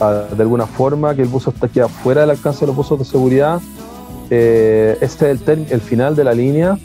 ah, 0.00 0.24
de 0.36 0.42
alguna 0.42 0.66
forma, 0.66 1.14
que 1.14 1.22
el 1.22 1.28
buzo 1.28 1.50
está 1.50 1.68
queda 1.68 1.88
fuera 1.88 2.22
del 2.22 2.30
alcance 2.30 2.60
de 2.60 2.66
los 2.66 2.76
buzos 2.76 2.98
de 2.98 3.04
seguridad. 3.04 3.60
Eh, 4.28 4.98
este 5.00 5.30
es 5.30 5.48
el, 5.48 5.66
el 5.70 5.80
final 5.80 6.16
de 6.16 6.24
la 6.24 6.34
línea 6.34 6.76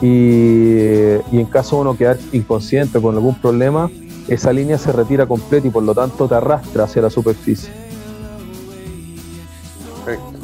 y, 0.00 1.16
y 1.32 1.40
en 1.40 1.46
caso 1.46 1.76
de 1.76 1.82
uno 1.82 1.96
quedar 1.96 2.16
inconsciente 2.32 3.02
con 3.02 3.16
algún 3.16 3.34
problema, 3.34 3.90
esa 4.28 4.52
línea 4.52 4.78
se 4.78 4.92
retira 4.92 5.26
completa 5.26 5.66
y 5.66 5.70
por 5.70 5.82
lo 5.82 5.94
tanto 5.94 6.28
te 6.28 6.36
arrastra 6.36 6.84
hacia 6.84 7.02
la 7.02 7.10
superficie. 7.10 7.70
Perfecto. 10.04 10.38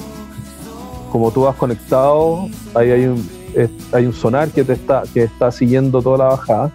como 1.13 1.31
tú 1.31 1.43
vas 1.43 1.55
conectado, 1.55 2.49
ahí 2.75 2.91
hay 2.91 3.05
un, 3.07 3.34
hay 3.93 4.07
un 4.07 4.13
sonar 4.13 4.49
que 4.51 4.65
te 4.65 4.73
está, 4.73 5.03
que 5.13 5.25
está 5.25 5.51
siguiendo 5.51 6.03
toda 6.03 6.19
la 6.19 6.25
bajada. 6.25 6.71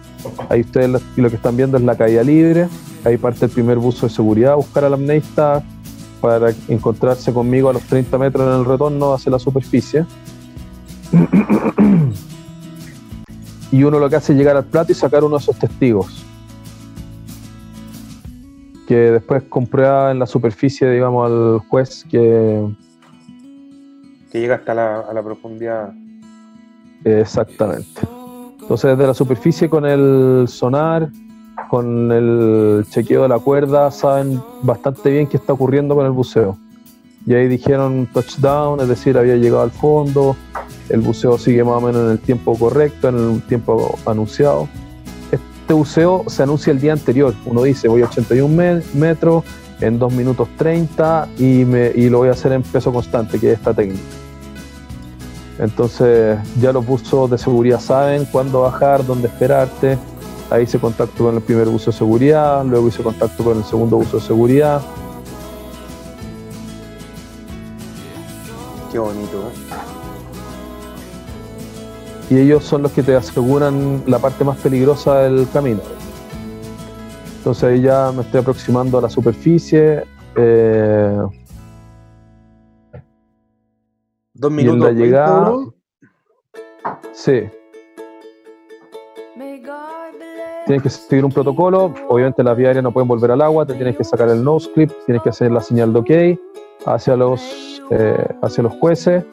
Ahí 0.48 0.60
ustedes 0.62 0.88
lo, 0.88 1.00
lo 1.16 1.30
que 1.30 1.36
están 1.36 1.56
viendo 1.56 1.76
es 1.76 1.84
la 1.84 1.96
caída 1.96 2.22
libre. 2.22 2.68
Ahí 3.04 3.16
parte 3.16 3.46
el 3.46 3.50
primer 3.50 3.78
buzo 3.78 4.06
de 4.06 4.12
seguridad 4.12 4.56
buscar 4.56 4.84
al 4.84 4.94
amneista 4.94 5.62
para 6.20 6.52
encontrarse 6.68 7.32
conmigo 7.32 7.70
a 7.70 7.72
los 7.72 7.82
30 7.84 8.18
metros 8.18 8.46
en 8.46 8.60
el 8.60 8.66
retorno 8.66 9.14
hacia 9.14 9.32
la 9.32 9.38
superficie. 9.38 10.04
y 13.72 13.82
uno 13.82 13.98
lo 13.98 14.10
que 14.10 14.16
hace 14.16 14.32
es 14.32 14.38
llegar 14.38 14.56
al 14.56 14.64
plato 14.64 14.92
y 14.92 14.94
sacar 14.94 15.24
uno 15.24 15.36
de 15.36 15.42
esos 15.42 15.58
testigos. 15.58 16.24
Que 18.86 18.96
después 19.12 19.44
comprueba 19.44 20.10
en 20.10 20.18
la 20.18 20.26
superficie, 20.26 20.90
digamos, 20.90 21.30
al 21.30 21.60
juez 21.68 22.04
que 22.10 22.68
Que 24.30 24.40
llega 24.40 24.56
hasta 24.56 24.74
la 24.74 25.22
profundidad. 25.22 25.92
Exactamente. 27.04 28.00
Entonces 28.60 28.90
desde 28.96 29.06
la 29.06 29.14
superficie 29.14 29.68
con 29.68 29.84
el 29.86 30.46
sonar, 30.48 31.08
con 31.68 32.10
el 32.12 32.84
chequeo 32.90 33.22
de 33.22 33.28
la 33.28 33.38
cuerda, 33.38 33.90
saben 33.90 34.40
bastante 34.62 35.10
bien 35.10 35.26
qué 35.26 35.36
está 35.36 35.52
ocurriendo 35.52 35.94
con 35.94 36.06
el 36.06 36.12
buceo. 36.12 36.56
Y 37.26 37.34
ahí 37.34 37.48
dijeron 37.48 38.08
touchdown, 38.12 38.80
es 38.80 38.88
decir, 38.88 39.18
había 39.18 39.36
llegado 39.36 39.62
al 39.62 39.70
fondo, 39.70 40.36
el 40.88 41.00
buceo 41.00 41.36
sigue 41.38 41.62
más 41.64 41.74
o 41.76 41.80
menos 41.86 42.04
en 42.04 42.10
el 42.12 42.18
tiempo 42.18 42.56
correcto, 42.56 43.08
en 43.08 43.16
el 43.34 43.42
tiempo 43.42 43.98
anunciado. 44.06 44.68
Este 45.30 45.74
buceo 45.74 46.24
se 46.28 46.42
anuncia 46.42 46.72
el 46.72 46.80
día 46.80 46.92
anterior, 46.92 47.34
uno 47.46 47.62
dice 47.62 47.88
voy 47.88 48.02
a 48.02 48.06
81 48.06 48.48
me- 48.54 48.82
metros 48.94 49.44
en 49.80 49.98
2 49.98 50.12
minutos 50.12 50.48
30 50.56 51.28
y, 51.38 51.64
me, 51.64 51.92
y 51.94 52.08
lo 52.08 52.18
voy 52.18 52.28
a 52.28 52.32
hacer 52.32 52.52
en 52.52 52.62
peso 52.62 52.92
constante, 52.92 53.38
que 53.38 53.52
es 53.52 53.58
esta 53.58 53.72
técnica. 53.74 54.02
Entonces 55.60 56.38
ya 56.58 56.72
los 56.72 56.86
buzos 56.86 57.30
de 57.30 57.36
seguridad 57.36 57.80
saben 57.80 58.24
cuándo 58.24 58.62
bajar, 58.62 59.04
dónde 59.04 59.28
esperarte. 59.28 59.98
Ahí 60.48 60.64
hice 60.64 60.78
contacto 60.78 61.24
con 61.24 61.34
el 61.36 61.42
primer 61.42 61.68
buzo 61.68 61.90
de 61.90 61.96
seguridad, 61.98 62.64
luego 62.64 62.88
hice 62.88 63.02
contacto 63.02 63.44
con 63.44 63.58
el 63.58 63.64
segundo 63.64 63.98
buzo 63.98 64.16
de 64.16 64.22
seguridad. 64.22 64.80
Qué 68.90 68.98
bonito, 68.98 69.36
¿eh? 69.36 69.52
Y 72.30 72.38
ellos 72.38 72.64
son 72.64 72.82
los 72.82 72.92
que 72.92 73.02
te 73.02 73.14
aseguran 73.14 74.02
la 74.06 74.18
parte 74.18 74.44
más 74.44 74.56
peligrosa 74.56 75.22
del 75.22 75.46
camino. 75.52 75.80
Entonces 77.38 77.64
ahí 77.64 77.82
ya 77.82 78.12
me 78.12 78.22
estoy 78.22 78.40
aproximando 78.40 78.98
a 78.98 79.02
la 79.02 79.10
superficie. 79.10 80.04
eh, 80.36 81.18
Dos 84.40 84.50
y 84.52 84.54
en 84.54 84.56
minutos. 84.56 84.80
la 84.80 84.86
20, 84.86 85.04
llegada, 85.04 85.52
sí, 87.12 87.42
tienes 90.64 90.82
que 90.82 90.88
seguir 90.88 91.26
un 91.26 91.30
protocolo. 91.30 91.92
Obviamente 92.08 92.42
las 92.42 92.56
vías 92.56 92.68
aéreas 92.68 92.84
no 92.84 92.90
pueden 92.90 93.06
volver 93.06 93.32
al 93.32 93.42
agua, 93.42 93.66
te 93.66 93.74
tienes 93.74 93.98
que 93.98 94.04
sacar 94.04 94.30
el 94.30 94.42
nose 94.42 94.70
clip, 94.72 94.90
tienes 95.04 95.22
que 95.22 95.28
hacer 95.28 95.52
la 95.52 95.60
señal 95.60 95.92
de 95.92 95.98
OK 95.98 96.40
hacia 96.86 97.16
los, 97.16 97.82
eh, 97.90 98.26
hacia 98.40 98.62
los 98.62 98.72
jueces. 98.78 99.24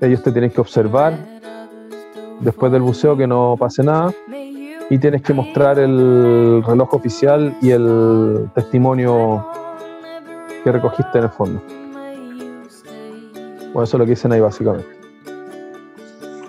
Ellos 0.00 0.22
te 0.22 0.30
tienen 0.30 0.50
que 0.50 0.60
observar 0.60 1.14
después 2.38 2.70
del 2.70 2.82
buceo 2.82 3.16
que 3.16 3.26
no 3.26 3.56
pase 3.58 3.82
nada 3.82 4.14
y 4.88 4.98
tienes 4.98 5.22
que 5.22 5.34
mostrar 5.34 5.80
el 5.80 6.62
reloj 6.64 6.94
oficial 6.94 7.56
y 7.60 7.70
el 7.70 8.50
testimonio 8.54 9.44
que 10.62 10.70
recogiste 10.70 11.18
en 11.18 11.24
el 11.24 11.30
fondo. 11.30 11.85
Bueno, 13.76 13.84
eso 13.84 13.96
es 13.96 13.98
lo 13.98 14.04
que 14.06 14.12
dicen 14.12 14.32
ahí 14.32 14.40
básicamente. 14.40 14.88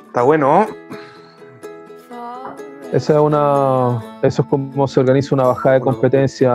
Está 0.07 0.21
bueno. 0.21 0.65
Esa 2.93 3.13
es 3.15 3.19
una, 3.19 4.01
eso 4.21 4.43
es 4.43 4.47
como 4.47 4.87
se 4.87 5.01
organiza 5.01 5.35
una 5.35 5.47
bajada 5.47 5.75
de 5.75 5.81
competencia. 5.81 6.53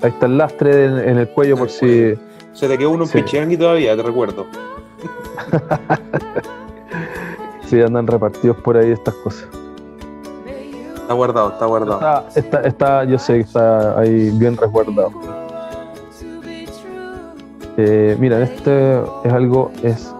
Ahí 0.00 0.04
está 0.04 0.24
el 0.24 0.38
lastre 0.38 0.86
en, 0.86 0.98
en 1.00 1.18
el 1.18 1.28
cuello 1.28 1.58
por 1.58 1.68
si 1.68 2.14
Se 2.54 2.66
te 2.66 2.78
quedó 2.78 2.92
uno 2.92 3.04
en 3.04 3.10
Sí. 3.10 3.20
Pichiangui 3.20 3.58
todavía, 3.58 3.94
te 3.94 4.02
recuerdo. 4.02 4.46
si 7.66 7.82
andan 7.82 8.06
repartidos 8.06 8.56
por 8.56 8.78
ahí 8.78 8.90
estas 8.90 9.12
cosas. 9.16 9.63
Está 11.04 11.12
guardado, 11.12 11.50
está 11.52 11.66
guardado. 11.66 12.00
Está, 12.28 12.40
está, 12.40 12.60
está- 12.62 13.04
yo 13.04 13.18
sé 13.18 13.34
que 13.34 13.40
está 13.40 13.98
ahí 13.98 14.30
bien 14.38 14.56
resguardado. 14.56 15.10
Eh, 17.76 18.16
mira, 18.18 18.40
este 18.42 19.02
es 19.24 19.32
algo, 19.32 19.70
es 19.82 20.14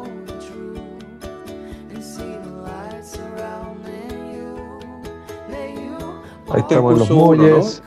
Ahí 6.51 6.61
Este 6.61 6.74
es 6.74 6.78
estamos 6.81 6.93
en 6.93 6.98
los 6.98 7.11
uno, 7.11 7.24
muelles. 7.27 7.82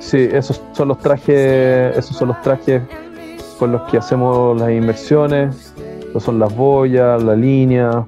Sí, 0.00 0.28
esos 0.30 0.60
son 0.72 0.88
los 0.88 0.98
trajes, 0.98 1.96
esos 1.96 2.16
son 2.16 2.28
los 2.28 2.42
trajes 2.42 2.82
con 3.58 3.72
los 3.72 3.82
que 3.90 3.96
hacemos 3.98 4.60
las 4.60 4.70
inmersiones. 4.70 5.72
Estos 6.00 6.22
son 6.24 6.38
las 6.38 6.54
boyas, 6.54 7.22
la 7.22 7.34
línea, 7.34 8.04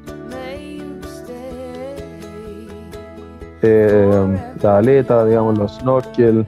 eh, 3.65 4.55
la 4.62 4.78
aleta, 4.78 5.24
digamos, 5.24 5.59
los 5.59 5.77
snorkel. 5.77 6.47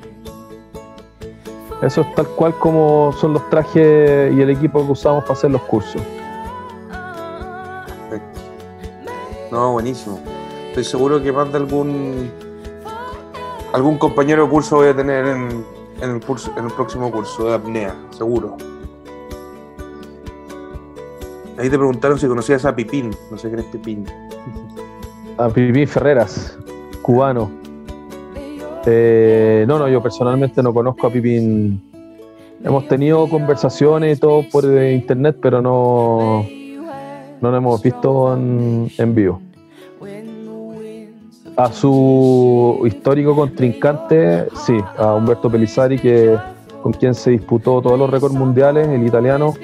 Eso 1.83 2.01
es 2.01 2.15
tal 2.15 2.27
cual 2.29 2.55
como 2.59 3.13
son 3.21 3.35
los 3.35 3.51
trajes 3.51 4.35
y 4.35 4.41
el 4.41 4.51
equipo 4.51 4.85
que 4.85 4.93
usamos 4.93 5.25
para 5.25 5.35
hacer 5.35 5.51
los 5.51 5.63
cursos. 5.63 6.03
Perfecto. 8.09 8.41
No, 9.51 9.73
buenísimo. 9.73 10.21
Estoy 10.69 10.85
seguro 10.85 11.23
que 11.23 11.33
más 11.33 11.51
de 11.51 11.59
algún 11.59 12.31
algún 13.73 13.99
compañero 13.99 14.45
de 14.45 14.51
curso 14.51 14.77
voy 14.77 14.89
a 14.89 14.97
tener 14.97 15.27
en, 15.27 15.65
en 16.01 16.11
el 16.11 16.21
curso, 16.21 16.51
en 16.57 16.65
el 16.65 16.73
próximo 16.73 17.11
curso 17.11 17.49
de 17.49 17.55
apnea, 17.55 17.95
seguro. 18.11 18.57
Ahí 21.59 21.71
te 21.71 21.77
preguntaron 21.79 22.19
si 22.19 22.27
conocías 22.27 22.65
a 22.67 22.75
Pipín. 22.75 23.17
No 23.31 23.39
sé 23.39 23.49
quién 23.49 23.61
es 23.61 23.67
Pipín. 23.67 24.07
A 25.39 25.49
Pipín 25.49 25.89
Ferreras, 25.89 26.59
cubano. 27.07 27.49
Eh, 28.85 29.65
no, 29.69 29.79
no, 29.79 29.89
yo 29.89 30.03
personalmente 30.03 30.61
no 30.61 30.75
conozco 30.75 31.07
a 31.07 31.11
Pipín. 31.11 31.81
Hemos 32.65 32.89
tenido 32.89 33.29
conversaciones 33.29 34.19
y 34.19 34.21
todo 34.21 34.43
por 34.51 34.65
internet, 34.65 35.39
pero 35.41 35.63
no, 35.63 36.45
no 37.41 37.51
nos 37.51 37.59
hemos 37.59 37.81
visto 37.81 38.35
en, 38.35 38.91
en 38.99 39.15
vivo. 39.15 39.41
A 41.57 41.73
su 41.73 42.83
histórico 42.85 43.35
contrincante, 43.37 44.47
sí, 44.67 44.77
a 44.99 45.15
Humberto 45.15 45.49
Pelizari, 45.49 45.99
que, 45.99 46.37
con 46.83 46.93
quien 46.93 47.15
se 47.15 47.31
disputó 47.31 47.81
todos 47.81 47.99
los 47.99 48.11
récords 48.11 48.35
mundiales, 48.35 48.89
el 48.89 49.07
italiano. 49.07 49.55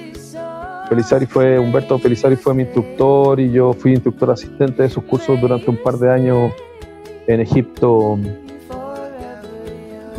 Pelizari 0.89 1.27
fue, 1.27 1.59
Humberto 1.59 1.98
Pelizari 1.98 2.36
fue 2.36 2.55
mi 2.55 2.62
instructor 2.62 3.40
y 3.40 3.51
yo 3.51 3.73
fui 3.73 3.93
instructor 3.93 4.31
asistente 4.31 4.85
de 4.85 4.89
sus 4.89 5.02
cursos 5.05 5.40
durante 5.40 5.69
un 5.69 5.77
par 5.77 5.97
de 5.98 6.10
años 6.10 6.52
en 7.27 7.40
Egipto, 7.40 8.19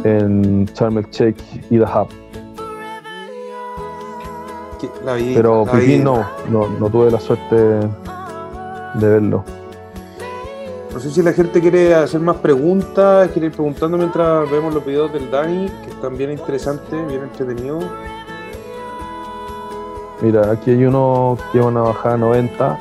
en 0.03 0.65
Sharm 0.73 0.97
el 0.97 1.05
Sheikh 1.09 1.37
y 1.69 1.77
Dahab. 1.77 2.07
La 5.05 5.13
vi, 5.13 5.33
Pero 5.33 5.65
la 5.65 5.73
vi- 5.73 5.97
no, 5.99 6.25
no, 6.49 6.67
no 6.67 6.89
tuve 6.89 7.09
la 7.11 7.19
suerte 7.19 7.55
de 7.55 9.07
verlo. 9.09 9.43
No 10.93 10.99
sé 10.99 11.09
si 11.09 11.21
la 11.23 11.31
gente 11.33 11.59
quiere 11.61 11.95
hacer 11.95 12.19
más 12.19 12.35
preguntas, 12.37 13.29
quiere 13.29 13.47
ir 13.47 13.53
preguntando 13.53 13.97
mientras 13.97 14.49
vemos 14.51 14.73
los 14.73 14.85
videos 14.85 15.11
del 15.13 15.31
Dani, 15.31 15.67
que 15.85 15.89
están 15.89 16.17
bien 16.17 16.31
interesantes, 16.31 17.07
bien 17.07 17.23
entretenidos. 17.23 17.83
Mira, 20.21 20.51
aquí 20.51 20.71
hay 20.71 20.85
uno 20.85 21.37
que 21.51 21.59
es 21.59 21.65
una 21.65 21.81
bajada 21.81 22.17
90. 22.17 22.77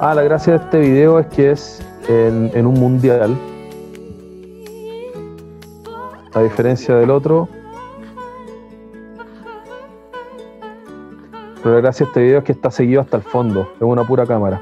Ah, 0.00 0.14
la 0.14 0.22
gracia 0.22 0.54
de 0.54 0.64
este 0.64 0.78
video 0.80 1.18
es 1.20 1.26
que 1.28 1.50
es 1.52 1.80
en, 2.08 2.50
en 2.54 2.66
un 2.66 2.74
mundial. 2.74 3.36
A 6.34 6.42
diferencia 6.42 6.96
del 6.96 7.10
otro. 7.10 7.48
Pero 11.62 11.76
la 11.76 11.80
gracia 11.80 12.04
de 12.04 12.10
este 12.10 12.22
video 12.22 12.38
es 12.38 12.44
que 12.44 12.52
está 12.52 12.70
seguido 12.70 13.00
hasta 13.00 13.16
el 13.16 13.22
fondo. 13.22 13.72
Es 13.76 13.82
una 13.82 14.04
pura 14.04 14.26
cámara. 14.26 14.60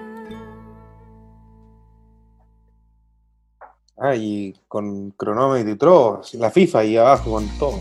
Ah, 3.97 4.15
y 4.15 4.55
con 4.69 5.13
cronómetro 5.13 5.71
y 5.71 5.77
todo, 5.77 6.21
la 6.35 6.51
FIFA 6.51 6.79
ahí 6.81 6.97
abajo 6.97 7.31
con 7.33 7.47
todo. 7.59 7.79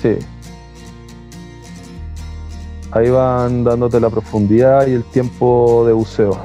Sí. 0.00 0.16
Ahí 2.92 3.10
van 3.10 3.64
dándote 3.64 4.00
la 4.00 4.08
profundidad 4.08 4.86
y 4.86 4.92
el 4.92 5.04
tiempo 5.04 5.84
de 5.86 5.92
buceo. 5.92 6.38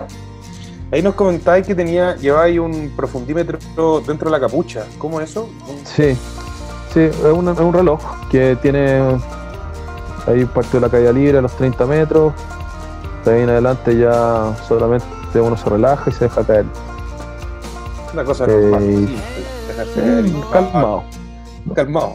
Ahí 0.91 1.03
nos 1.03 1.14
comentáis 1.14 1.68
que 1.68 1.76
tenía, 1.76 2.15
lleváis 2.15 2.60
un 2.60 2.91
profundímetro 2.95 3.60
dentro 4.02 4.30
de 4.30 4.31
la 4.31 4.40
capucha. 4.40 4.88
¿Cómo 4.98 5.22
es 5.22 5.30
eso? 5.30 5.48
Sí, 5.84 6.18
sí, 6.94 6.99
es 7.02 7.16
un, 7.24 7.48
es 7.49 7.60
un 7.60 7.74
reloj 7.74 7.99
que 8.30 8.56
tiene 8.61 9.02
ahí 10.28 10.45
parte 10.45 10.78
de 10.78 10.82
la 10.82 10.90
caída 10.90 11.11
libre 11.11 11.38
a 11.38 11.41
los 11.41 11.52
30 11.56 11.86
metros. 11.86 12.34
De 13.26 13.34
ahí 13.36 13.41
en 13.41 13.49
adelante 13.49 13.98
ya 13.98 14.53
solamente 14.68 15.06
uno 15.36 15.57
se 15.57 15.70
relaja 15.70 16.10
y 16.10 16.14
se 16.14 16.26
deja 16.26 16.44
caer. 16.44 16.66
Una 18.14 18.24
cosa 18.24 18.45
Eh, 18.45 18.48
normal. 18.49 19.10
Eh, 19.98 20.34
calmado, 20.52 21.03
Calmado. 21.76 22.14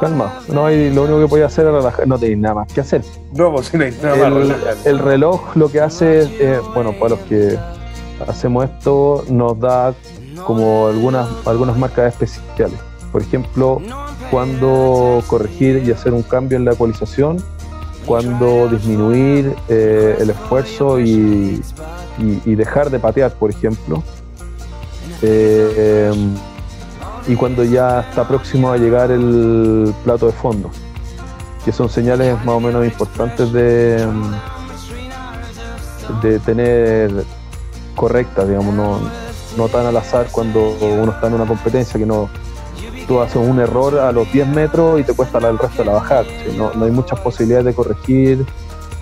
calmado. 0.00 0.30
No 0.48 0.66
hay, 0.66 0.92
lo 0.92 1.02
único 1.02 1.20
que 1.20 1.28
podía 1.28 1.46
hacer 1.46 1.66
era 1.66 1.76
relajar, 1.78 2.08
no 2.08 2.18
tenéis 2.18 2.38
nada 2.38 2.54
más 2.56 2.72
que 2.72 2.80
hacer. 2.80 3.02
No, 3.34 3.52
pues 3.52 3.72
no 3.74 3.84
hay 3.84 3.96
nada 4.02 4.16
más 4.16 4.32
el, 4.32 4.54
el 4.84 4.98
reloj 4.98 5.40
lo 5.56 5.70
que 5.70 5.80
hace, 5.80 6.20
es, 6.20 6.28
eh, 6.40 6.60
bueno, 6.74 6.92
para 6.92 7.10
los 7.10 7.20
que 7.20 7.58
hacemos 8.26 8.64
esto, 8.64 9.24
nos 9.28 9.58
da 9.60 9.92
como 10.46 10.86
algunas, 10.88 11.28
algunas 11.46 11.76
marcas 11.76 12.14
especiales. 12.20 12.78
Por 13.12 13.22
ejemplo, 13.22 13.80
cuando 14.30 15.22
corregir 15.26 15.82
y 15.86 15.90
hacer 15.92 16.12
un 16.12 16.22
cambio 16.22 16.58
en 16.58 16.64
la 16.64 16.72
ecualización, 16.72 17.38
cuando 18.06 18.68
disminuir 18.68 19.54
eh, 19.68 20.16
el 20.20 20.30
esfuerzo 20.30 20.98
y, 21.00 21.62
y- 22.44 22.54
dejar 22.54 22.90
de 22.90 22.98
patear, 22.98 23.32
por 23.32 23.50
ejemplo. 23.50 24.02
Eh, 25.22 26.12
y 27.26 27.34
cuando 27.34 27.64
ya 27.64 28.00
está 28.00 28.26
próximo 28.26 28.70
a 28.70 28.76
llegar 28.76 29.10
el 29.10 29.92
plato 30.04 30.26
de 30.26 30.32
fondo 30.32 30.70
que 31.64 31.72
son 31.72 31.88
señales 31.90 32.36
más 32.46 32.54
o 32.54 32.60
menos 32.60 32.82
importantes 32.84 33.52
de, 33.52 34.06
de 36.22 36.38
tener 36.38 37.10
correctas, 37.94 38.48
digamos, 38.48 38.74
no, 38.74 39.00
no 39.56 39.68
tan 39.68 39.84
al 39.84 39.96
azar 39.96 40.28
cuando 40.32 40.70
uno 40.80 41.12
está 41.12 41.26
en 41.26 41.34
una 41.34 41.44
competencia, 41.44 41.98
que 41.98 42.06
no 42.06 42.30
tú 43.08 43.20
haces 43.20 43.36
un 43.36 43.58
error 43.58 43.98
a 43.98 44.12
los 44.12 44.30
10 44.32 44.46
metros 44.48 45.00
y 45.00 45.04
te 45.04 45.14
cuesta 45.14 45.38
el 45.38 45.58
resto 45.58 45.78
de 45.78 45.86
la 45.86 45.94
bajada. 45.94 46.24
¿sí? 46.24 46.56
No, 46.56 46.72
no 46.74 46.84
hay 46.84 46.90
muchas 46.90 47.18
posibilidades 47.20 47.64
de 47.64 47.74
corregir 47.74 48.46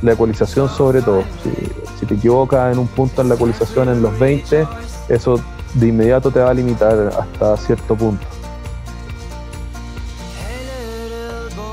la 0.00 0.12
ecualización 0.12 0.68
sobre 0.68 1.02
todo. 1.02 1.22
Si, 1.42 1.50
si 1.98 2.06
te 2.06 2.14
equivocas 2.14 2.72
en 2.72 2.78
un 2.78 2.86
punto 2.86 3.20
en 3.20 3.28
la 3.28 3.34
ecualización 3.34 3.88
en 3.88 4.00
los 4.00 4.18
20, 4.18 4.66
eso 5.08 5.40
de 5.74 5.88
inmediato 5.88 6.30
te 6.30 6.40
va 6.40 6.50
a 6.50 6.54
limitar 6.54 7.12
hasta 7.18 7.56
cierto 7.58 7.94
punto. 7.94 8.24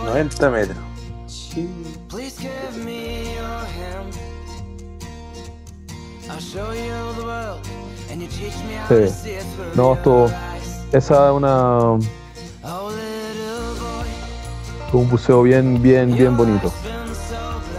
90 0.05 0.49
metros. 0.49 0.77
Sí. 1.27 1.69
through 6.53 6.83
No, 9.75 9.93
esto, 9.93 10.29
esa 10.91 11.29
es 11.29 11.33
una, 11.33 11.97
un 15.01 15.09
buceo 15.09 15.41
bien, 15.43 15.81
bien, 15.81 16.13
bien 16.13 16.35
bonito. 16.37 16.71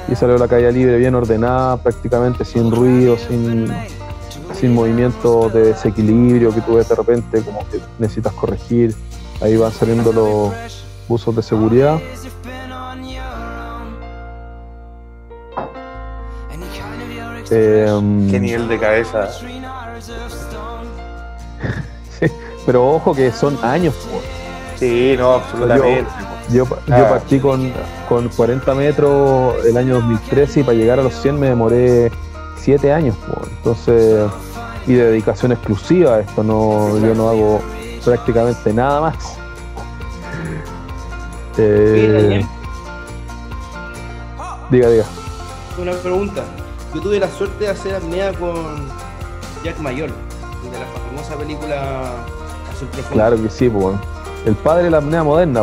Y 0.09 0.15
salió 0.15 0.37
la 0.37 0.49
caída 0.49 0.71
libre 0.71 0.97
bien 0.99 1.15
ordenada, 1.15 1.77
prácticamente 1.77 2.45
sin 2.45 2.71
ruido, 2.71 3.17
sin, 3.17 3.73
sin 4.53 4.75
movimiento 4.75 5.49
de 5.49 5.67
desequilibrio 5.73 6.55
que 6.55 6.61
tú 6.61 6.75
ves 6.75 6.89
de 6.89 6.95
repente, 6.95 7.41
como 7.43 7.61
que 7.71 7.81
necesitas 7.99 8.33
corregir. 8.35 8.95
Ahí 9.41 9.57
van 9.57 9.73
saliendo 9.73 10.13
los 10.13 10.53
buzos 11.09 11.35
de 11.35 11.43
seguridad. 11.43 12.01
Eh, 17.51 18.27
Qué 18.31 18.41
nivel 18.41 18.69
de 18.69 18.79
cabeza. 18.79 19.29
sí, 22.19 22.27
pero 22.67 22.95
ojo 22.95 23.15
que 23.15 23.31
son 23.31 23.59
años. 23.63 23.95
Sí, 24.77 25.15
no, 25.17 25.35
absolutamente. 25.35 26.01
Yo, 26.01 26.34
yo 26.51 26.65
Ah. 26.91 27.07
partí 27.09 27.39
con, 27.41 27.73
con 28.09 28.29
40 28.29 28.75
metros 28.75 29.55
el 29.65 29.77
año 29.77 29.95
2013 29.95 30.61
y 30.61 30.63
para 30.63 30.77
llegar 30.77 31.01
a 31.01 31.03
los 31.03 31.15
100 31.15 31.39
me 31.41 31.49
demoré 31.49 32.11
7 32.57 32.93
años. 32.93 33.17
Entonces, 33.59 34.31
y 34.87 34.93
de 34.95 35.05
dedicación 35.07 35.53
exclusiva 35.53 36.17
a 36.17 36.21
esto, 36.21 36.43
no, 36.43 36.99
yo 36.99 37.15
no 37.15 37.29
hago 37.29 37.61
prácticamente 38.05 38.73
nada 38.73 39.01
más. 39.01 39.17
Eh, 41.57 42.45
diga, 44.71 44.89
diga. 44.91 45.05
una 45.81 45.93
pregunta. 45.93 46.43
Yo 46.93 47.01
tuve 47.01 47.21
la 47.21 47.29
suerte 47.29 47.65
de 47.65 47.71
hacer 47.71 47.95
apnea 47.95 48.33
con 48.33 48.89
Jack 49.63 49.79
Mayor, 49.79 50.11
de 50.11 50.79
la 50.79 50.87
famosa 51.09 51.37
película 51.37 52.03
Azul 52.73 52.89
Profundo. 52.89 53.13
Claro 53.13 53.41
que 53.41 53.49
sí, 53.51 53.69
pues. 53.69 53.97
El 54.47 54.55
padre 54.57 54.85
de 54.85 54.91
la 54.91 54.99
apnea 54.99 55.23
moderna. 55.23 55.63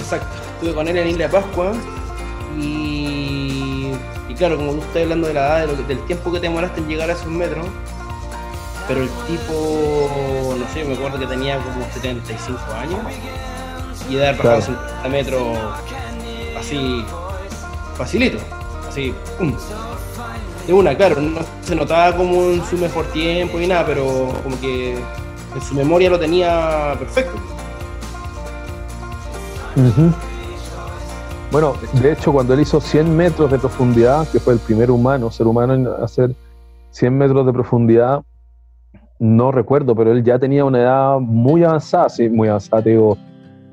Exacto. 0.00 0.26
Estuve 0.54 0.74
con 0.74 0.88
él 0.88 0.96
en 0.98 1.08
Isla 1.08 1.24
de 1.26 1.32
Pascua 1.32 1.72
y, 2.58 3.92
y 4.28 4.34
claro, 4.36 4.56
como 4.56 4.72
tú 4.72 4.80
estás 4.80 5.02
hablando 5.02 5.28
de 5.28 5.34
la 5.34 5.40
edad, 5.40 5.60
de 5.60 5.66
lo 5.68 5.76
que- 5.76 5.82
del 5.94 6.04
tiempo 6.06 6.32
que 6.32 6.40
te 6.40 6.46
demoraste 6.48 6.80
en 6.80 6.88
llegar 6.88 7.10
a 7.10 7.12
esos 7.12 7.26
metros, 7.26 7.66
pero 8.88 9.02
el 9.02 9.08
tipo, 9.26 10.56
no 10.58 10.74
sé, 10.74 10.84
me 10.84 10.94
acuerdo 10.94 11.18
que 11.18 11.26
tenía 11.26 11.58
como 11.58 11.84
75 11.92 12.58
años 12.80 12.98
y 14.08 14.14
de 14.16 14.26
haber 14.28 14.36
bajado 14.42 14.56
Claro. 14.62 14.78
50 15.02 15.08
metros 15.08 15.42
así, 16.58 17.04
facilito, 17.96 18.38
así, 18.88 19.14
pum. 19.38 19.54
De 20.66 20.72
una, 20.74 20.96
claro, 20.96 21.20
no 21.20 21.40
se 21.64 21.74
notaba 21.74 22.16
como 22.16 22.50
en 22.50 22.64
su 22.68 22.76
mejor 22.76 23.06
tiempo 23.06 23.60
y 23.60 23.66
nada, 23.66 23.86
pero 23.86 24.04
como 24.42 24.60
que 24.60 24.92
en 24.94 25.62
su 25.66 25.74
memoria 25.74 26.10
lo 26.10 26.18
tenía 26.18 26.94
perfecto. 26.98 27.32
Bueno, 31.50 31.74
de 32.00 32.12
hecho, 32.12 32.32
cuando 32.32 32.54
él 32.54 32.60
hizo 32.60 32.80
100 32.80 33.16
metros 33.16 33.50
de 33.50 33.58
profundidad, 33.58 34.28
que 34.28 34.38
fue 34.38 34.52
el 34.52 34.60
primer 34.60 34.90
humano, 34.90 35.30
ser 35.32 35.48
humano 35.48 35.74
en 35.74 35.86
hacer 35.86 36.34
100 36.90 37.18
metros 37.18 37.44
de 37.44 37.52
profundidad, 37.52 38.22
no 39.18 39.50
recuerdo, 39.50 39.94
pero 39.96 40.12
él 40.12 40.22
ya 40.22 40.38
tenía 40.38 40.64
una 40.64 40.80
edad 40.80 41.18
muy 41.18 41.64
avanzada, 41.64 42.08
sí, 42.08 42.28
muy 42.28 42.48
avanzada, 42.48 42.82
digo, 42.82 43.18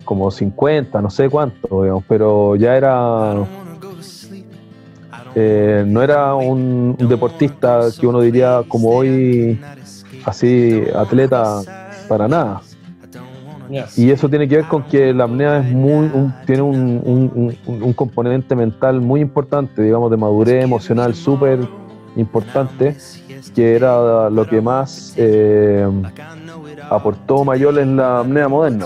como 0.06 0.32
50, 0.32 1.02
no 1.02 1.10
sé 1.10 1.30
cuánto, 1.30 1.84
digamos, 1.84 2.04
pero 2.08 2.56
ya 2.56 2.76
era, 2.76 3.36
eh, 5.36 5.84
no 5.86 6.02
era 6.02 6.34
un, 6.34 6.96
un 7.00 7.08
deportista 7.08 7.82
que 8.00 8.08
uno 8.08 8.22
diría 8.22 8.64
como 8.68 8.90
hoy, 8.90 9.62
así, 10.26 10.84
atleta 10.96 11.62
para 12.08 12.28
nada. 12.28 12.62
Y 13.98 14.12
eso 14.12 14.30
tiene 14.30 14.48
que 14.48 14.58
ver 14.58 14.66
con 14.66 14.84
que 14.84 15.14
la 15.14 15.26
apnea 15.26 15.60
es 15.60 15.72
muy, 15.74 16.10
tiene 16.46 16.62
un, 16.62 17.56
un- 17.68 17.94
componente 17.94 18.56
mental 18.56 19.02
muy 19.02 19.22
importante, 19.22 19.82
digamos, 19.82 20.10
de 20.12 20.18
madurez 20.18 20.64
emocional 20.64 21.14
súper 21.16 21.60
importante, 22.16 22.96
que 23.54 23.76
era 23.76 24.30
lo 24.30 24.46
que 24.48 24.62
más 24.62 25.14
eh, 25.18 25.86
aportó 26.90 27.44
Mayor 27.44 27.78
en 27.80 27.98
la 27.98 28.20
apnea 28.20 28.48
moderna. 28.48 28.86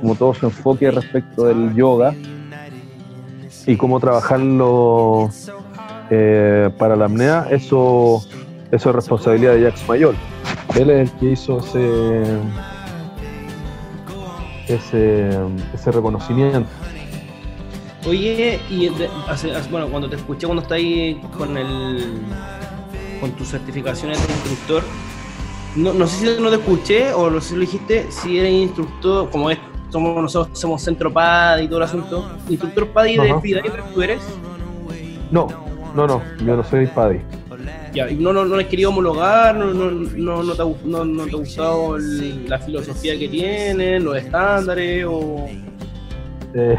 Como 0.00 0.14
todo 0.14 0.32
su 0.34 0.46
enfoque 0.46 0.90
respecto 0.90 1.44
del 1.44 1.74
yoga 1.74 2.14
y 3.66 3.76
cómo 3.76 4.00
trabajarlo 4.00 5.28
eh, 6.10 6.70
para 6.78 6.96
la 6.96 7.04
apnea, 7.04 7.46
eso, 7.50 8.22
eso 8.70 8.88
es 8.90 8.94
responsabilidad 8.94 9.54
de 9.54 9.62
Jacques 9.62 9.86
Mayor. 9.88 10.14
Él 10.74 10.90
es 10.90 11.10
el 11.10 11.18
que 11.18 11.32
hizo 11.32 11.58
ese 11.58 12.22
ese, 14.74 15.30
ese 15.74 15.92
reconocimiento. 15.92 16.68
Oye, 18.08 18.58
y 18.70 18.88
de- 18.88 19.10
hace- 19.28 19.52
hace- 19.54 19.70
bueno, 19.70 19.88
cuando 19.88 20.08
te 20.08 20.16
escuché 20.16 20.46
cuando 20.46 20.62
estás 20.62 20.76
ahí 20.76 21.20
con 21.36 21.56
el 21.56 22.22
con 23.20 23.32
tus 23.32 23.48
certificaciones 23.48 24.26
de 24.26 24.32
instructor, 24.32 24.82
no, 25.76 25.92
no 25.92 26.06
sé 26.06 26.34
si 26.36 26.40
no 26.42 26.48
te 26.48 26.56
escuché 26.56 27.12
o 27.12 27.28
no 27.28 27.40
sé 27.42 27.50
si 27.50 27.54
lo 27.56 27.60
dijiste, 27.60 28.06
si 28.10 28.38
eres 28.38 28.50
instructor, 28.52 29.28
como 29.30 29.50
es, 29.50 29.58
somos 29.90 30.22
nosotros 30.22 30.58
somos 30.58 30.80
centro 30.82 31.12
PAD 31.12 31.58
y 31.60 31.66
todo 31.68 31.76
el 31.78 31.84
asunto, 31.84 32.30
instructor 32.48 32.88
PAD 32.88 33.04
y 33.06 33.16
de 33.18 33.34
freediver 33.40 33.82
tú 33.92 34.00
eres, 34.02 34.22
No, 35.30 35.48
no, 35.94 36.06
no, 36.06 36.22
yo 36.44 36.56
no 36.56 36.64
soy 36.64 36.86
paddy. 36.86 37.20
Ya, 37.92 38.06
no, 38.06 38.32
no, 38.32 38.44
no 38.44 38.56
has 38.56 38.66
querido 38.66 38.90
homologar, 38.90 39.54
no, 39.56 39.66
no, 39.72 39.90
no, 39.90 40.42
no 40.42 40.54
te, 40.54 40.62
ha, 40.62 40.66
no, 40.84 41.04
no 41.04 41.24
te 41.24 41.30
ha 41.30 41.38
gustado 41.38 41.96
el- 41.96 42.48
la 42.48 42.58
filosofía 42.58 43.18
que 43.18 43.28
tienen, 43.28 44.04
los 44.04 44.16
estándares 44.16 45.04
o... 45.08 45.46
Eh, 46.54 46.76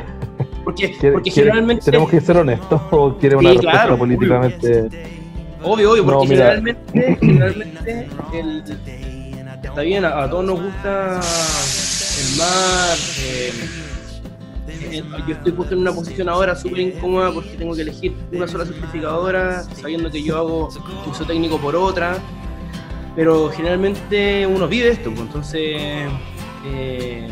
Porque, 0.63 0.91
¿quiere- 0.99 1.13
porque 1.13 1.31
quiere- 1.31 1.49
generalmente... 1.49 1.85
¿Tenemos 1.85 2.09
que 2.09 2.21
ser 2.21 2.37
honestos 2.37 2.81
o 2.91 3.17
quiere 3.17 3.35
una 3.35 3.49
Sí, 3.49 3.55
respuesta 3.57 3.81
claro, 3.81 3.97
políticamente? 3.97 4.89
Obvio, 5.63 5.91
obvio, 5.91 6.05
porque 6.05 6.27
generalmente, 6.27 7.17
generalmente 7.19 8.07
el, 8.33 8.63
está 9.63 9.81
bien, 9.81 10.05
a, 10.05 10.23
a 10.23 10.29
todos 10.29 10.43
nos 10.45 10.59
gusta 10.61 11.19
el 11.19 12.37
mar, 12.37 12.97
eh, 13.19 13.53
eh, 14.91 15.03
yo 15.27 15.33
estoy 15.35 15.51
puesto 15.53 15.73
en 15.75 15.81
una 15.81 15.91
posición 15.93 16.29
ahora 16.29 16.55
súper 16.55 16.79
incómoda 16.79 17.31
porque 17.31 17.49
tengo 17.51 17.73
que 17.75 17.81
elegir 17.81 18.13
una 18.31 18.47
sola 18.47 18.65
certificadora, 18.65 19.63
sabiendo 19.63 20.09
que 20.11 20.21
yo 20.23 20.37
hago 20.37 20.69
uso 21.09 21.25
técnico 21.25 21.57
por 21.57 21.75
otra, 21.75 22.17
pero 23.15 23.49
generalmente 23.49 24.45
uno 24.47 24.67
vive 24.67 24.89
esto, 24.89 25.09
pues, 25.09 25.21
entonces 25.21 25.61
eh, 26.65 27.27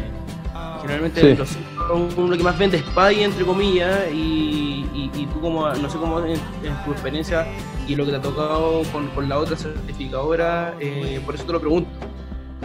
generalmente 0.82 1.22
Sí. 1.22 1.36
los- 1.38 2.18
lo 2.30 2.38
que 2.38 2.44
más 2.44 2.58
vende 2.58 2.78
es 2.78 2.84
PAI, 2.84 3.24
entre 3.24 3.46
comillas, 3.46 4.00
y, 4.12 4.86
y- 4.94 5.12
y 5.16 5.26
tú 5.34 5.40
como, 5.42 5.68
no 5.70 5.90
sé 5.90 5.98
cómo 5.98 6.20
en, 6.20 6.32
en 6.34 6.84
tu 6.86 6.92
experiencia 6.92 7.48
y 7.88 7.96
lo 7.96 8.06
que 8.06 8.12
te 8.12 8.18
ha 8.18 8.22
tocado 8.22 8.82
con, 8.92 9.08
con 9.10 9.28
la 9.30 9.38
otra 9.40 9.56
certificadora, 9.58 10.76
eh, 10.80 11.20
por 11.26 11.36
eso 11.36 11.44
te 11.46 11.52
lo 11.54 11.60
pregunto. 11.60 11.90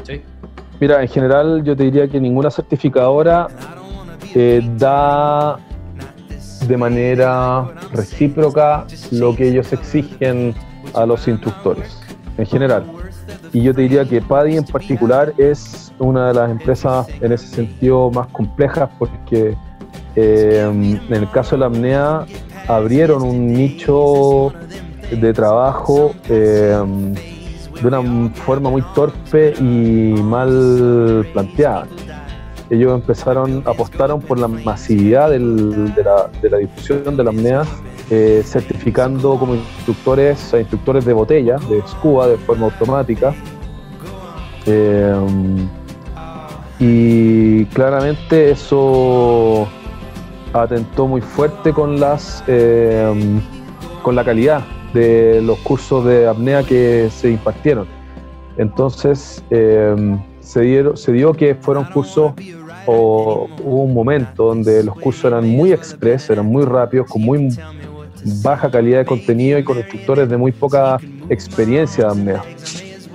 ¿sí? 0.05 0.21
Mira, 0.81 1.01
en 1.03 1.09
general 1.09 1.63
yo 1.65 1.77
te 1.77 1.85
diría 1.85 2.09
que 2.09 2.21
ninguna 2.21 2.51
certificadora 2.51 3.49
eh, 4.35 4.63
da 4.77 5.59
de 6.67 6.77
manera 6.77 7.67
recíproca 7.93 8.87
lo 9.11 9.35
que 9.37 9.49
ellos 9.49 9.73
exigen 9.73 10.55
a 10.95 11.05
los 11.07 11.27
instructores, 11.29 11.99
en 12.39 12.47
general. 12.47 12.85
Y 13.53 13.63
yo 13.63 13.75
te 13.75 13.83
diría 13.83 14.05
que 14.05 14.21
PADI 14.21 14.57
en 14.57 14.65
particular 14.65 15.33
es 15.39 15.93
una 15.99 16.29
de 16.29 16.35
las 16.35 16.51
empresas 16.51 17.07
en 17.21 17.33
ese 17.33 17.47
sentido 17.47 18.11
más 18.11 18.27
complejas 18.29 18.91
porque 18.99 19.57
eh, 20.17 20.99
en 21.09 21.15
el 21.15 21.31
caso 21.31 21.57
de 21.57 21.61
la 21.61 21.67
apnea 21.67 22.27
abrieron 22.69 23.23
un 23.23 23.53
nicho 23.53 24.53
de 25.11 25.33
trabajo 25.33 26.15
eh, 26.29 26.77
de 27.81 27.87
una 27.87 28.31
forma 28.31 28.71
muy 28.71 28.83
torpe 28.95 29.55
y 29.61 30.15
mal 30.23 31.27
planteada. 31.33 31.87
Ellos 32.71 32.95
empezaron, 32.95 33.63
apostaron 33.67 34.21
por 34.21 34.39
la 34.39 34.49
masividad 34.49 35.31
de, 35.31 35.39
la, 35.39 36.31
de 36.41 36.51
la 36.51 36.57
difusión 36.59 37.17
de 37.17 37.25
la 37.25 37.31
apnea, 37.31 37.63
eh, 38.11 38.43
certificando 38.45 39.39
como 39.39 39.55
instructores 39.55 40.55
a 40.55 40.61
instructores 40.61 41.05
de 41.05 41.13
botella, 41.13 41.57
de 41.69 41.83
scuba, 41.87 42.29
de 42.29 42.37
forma 42.39 42.67
automática. 42.67 43.35
Eh, 44.67 45.15
y 46.79 47.65
claramente 47.67 48.51
eso 48.51 49.69
atentó 50.53 51.07
muy 51.07 51.21
fuerte 51.21 51.73
con 51.73 52.01
las 52.01 52.43
eh, 52.47 53.41
con 54.03 54.15
la 54.15 54.25
calidad 54.25 54.63
de 54.93 55.41
los 55.43 55.59
cursos 55.59 56.05
de 56.05 56.27
apnea 56.27 56.63
que 56.63 57.09
se 57.11 57.31
impartieron. 57.31 57.87
Entonces 58.57 59.43
eh, 59.51 59.95
se, 60.45 60.61
dieron, 60.61 60.97
se 60.97 61.13
dio 61.13 61.33
que 61.33 61.55
fueron 61.55 61.85
cursos 61.85 62.33
o 62.87 63.49
hubo 63.63 63.83
un 63.83 63.95
momento 63.95 64.47
donde 64.47 64.85
los 64.85 64.95
cursos 64.97 65.25
eran 65.25 65.49
muy 65.49 65.73
express, 65.73 66.29
eran 66.31 66.47
muy 66.47 66.65
rápidos, 66.65 67.09
con 67.09 67.23
muy 67.23 67.49
baja 68.43 68.71
calidad 68.71 68.99
de 68.99 69.05
contenido 69.07 69.59
y 69.59 69.65
con 69.65 69.79
instructores 69.79 70.29
de 70.29 70.37
muy 70.37 70.53
poca 70.53 70.99
experiencia 71.29 72.09
apnea. 72.09 72.43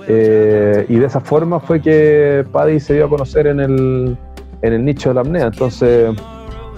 Eh, 0.08 0.86
y 0.88 0.96
de 0.96 1.06
esa 1.06 1.20
forma 1.20 1.60
fue 1.60 1.80
que 1.80 2.44
Paddy 2.50 2.80
se 2.80 2.94
dio 2.94 3.06
a 3.06 3.08
conocer 3.08 3.46
en 3.46 3.60
el, 3.60 4.16
en 4.62 4.72
el 4.72 4.84
nicho 4.84 5.10
de 5.10 5.14
la 5.14 5.20
apnea. 5.20 5.46
Entonces, 5.46 6.14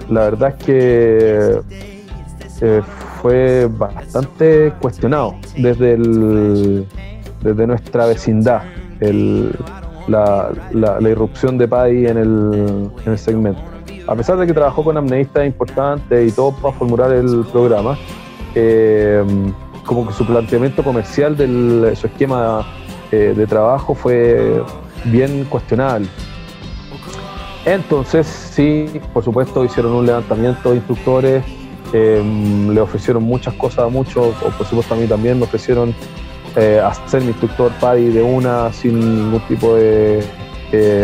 la 0.09 0.21
verdad 0.21 0.55
es 0.57 0.65
que 0.65 1.59
eh, 2.61 2.81
fue 3.21 3.67
bastante 3.71 4.71
cuestionado 4.81 5.35
desde, 5.57 5.93
el, 5.93 6.85
desde 7.41 7.67
nuestra 7.67 8.05
vecindad 8.05 8.61
el, 8.99 9.51
la, 10.07 10.51
la- 10.71 11.09
irrupción 11.09 11.57
de 11.57 11.67
Paddy 11.67 12.07
en 12.07 12.17
el, 12.17 12.91
en 13.05 13.11
el 13.11 13.17
segmento. 13.17 13.61
A 14.07 14.15
pesar 14.15 14.37
de 14.37 14.45
que 14.45 14.53
trabajó 14.53 14.83
con 14.83 14.97
apneístas 14.97 15.45
importantes 15.45 16.31
y 16.31 16.35
todo 16.35 16.51
para 16.51 16.73
formular 16.73 17.11
el 17.11 17.45
programa, 17.51 17.97
eh, 18.55 19.23
como 19.85 20.07
que 20.07 20.13
su 20.13 20.25
planteamiento 20.25 20.83
comercial 20.83 21.37
de 21.37 21.95
su 21.95 22.07
esquema 22.07 22.65
eh, 23.11 23.33
de 23.35 23.47
trabajo 23.47 23.93
fue 23.95 24.61
bien 25.05 25.45
cuestionable. 25.45 26.07
Entonces, 27.65 28.27
sí, 28.27 28.99
por 29.13 29.23
supuesto, 29.23 29.63
hicieron 29.63 29.93
un 29.93 30.05
levantamiento 30.05 30.71
de 30.71 30.77
instructores, 30.77 31.43
eh, 31.93 32.21
le 32.69 32.81
ofrecieron 32.81 33.23
muchas 33.23 33.53
cosas 33.53 33.85
a 33.85 33.87
muchos, 33.87 34.35
o 34.41 34.49
por 34.57 34.65
supuesto 34.67 34.95
a 34.95 34.97
mí 34.97 35.05
también 35.07 35.37
me 35.37 35.45
ofrecieron 35.45 35.93
eh, 36.55 36.79
hacer 36.79 37.21
mi 37.21 37.29
instructor 37.29 37.71
PADI 37.79 38.09
de 38.09 38.21
una 38.21 38.71
sin 38.71 38.99
ningún 38.99 39.41
tipo 39.47 39.75
de 39.75 40.23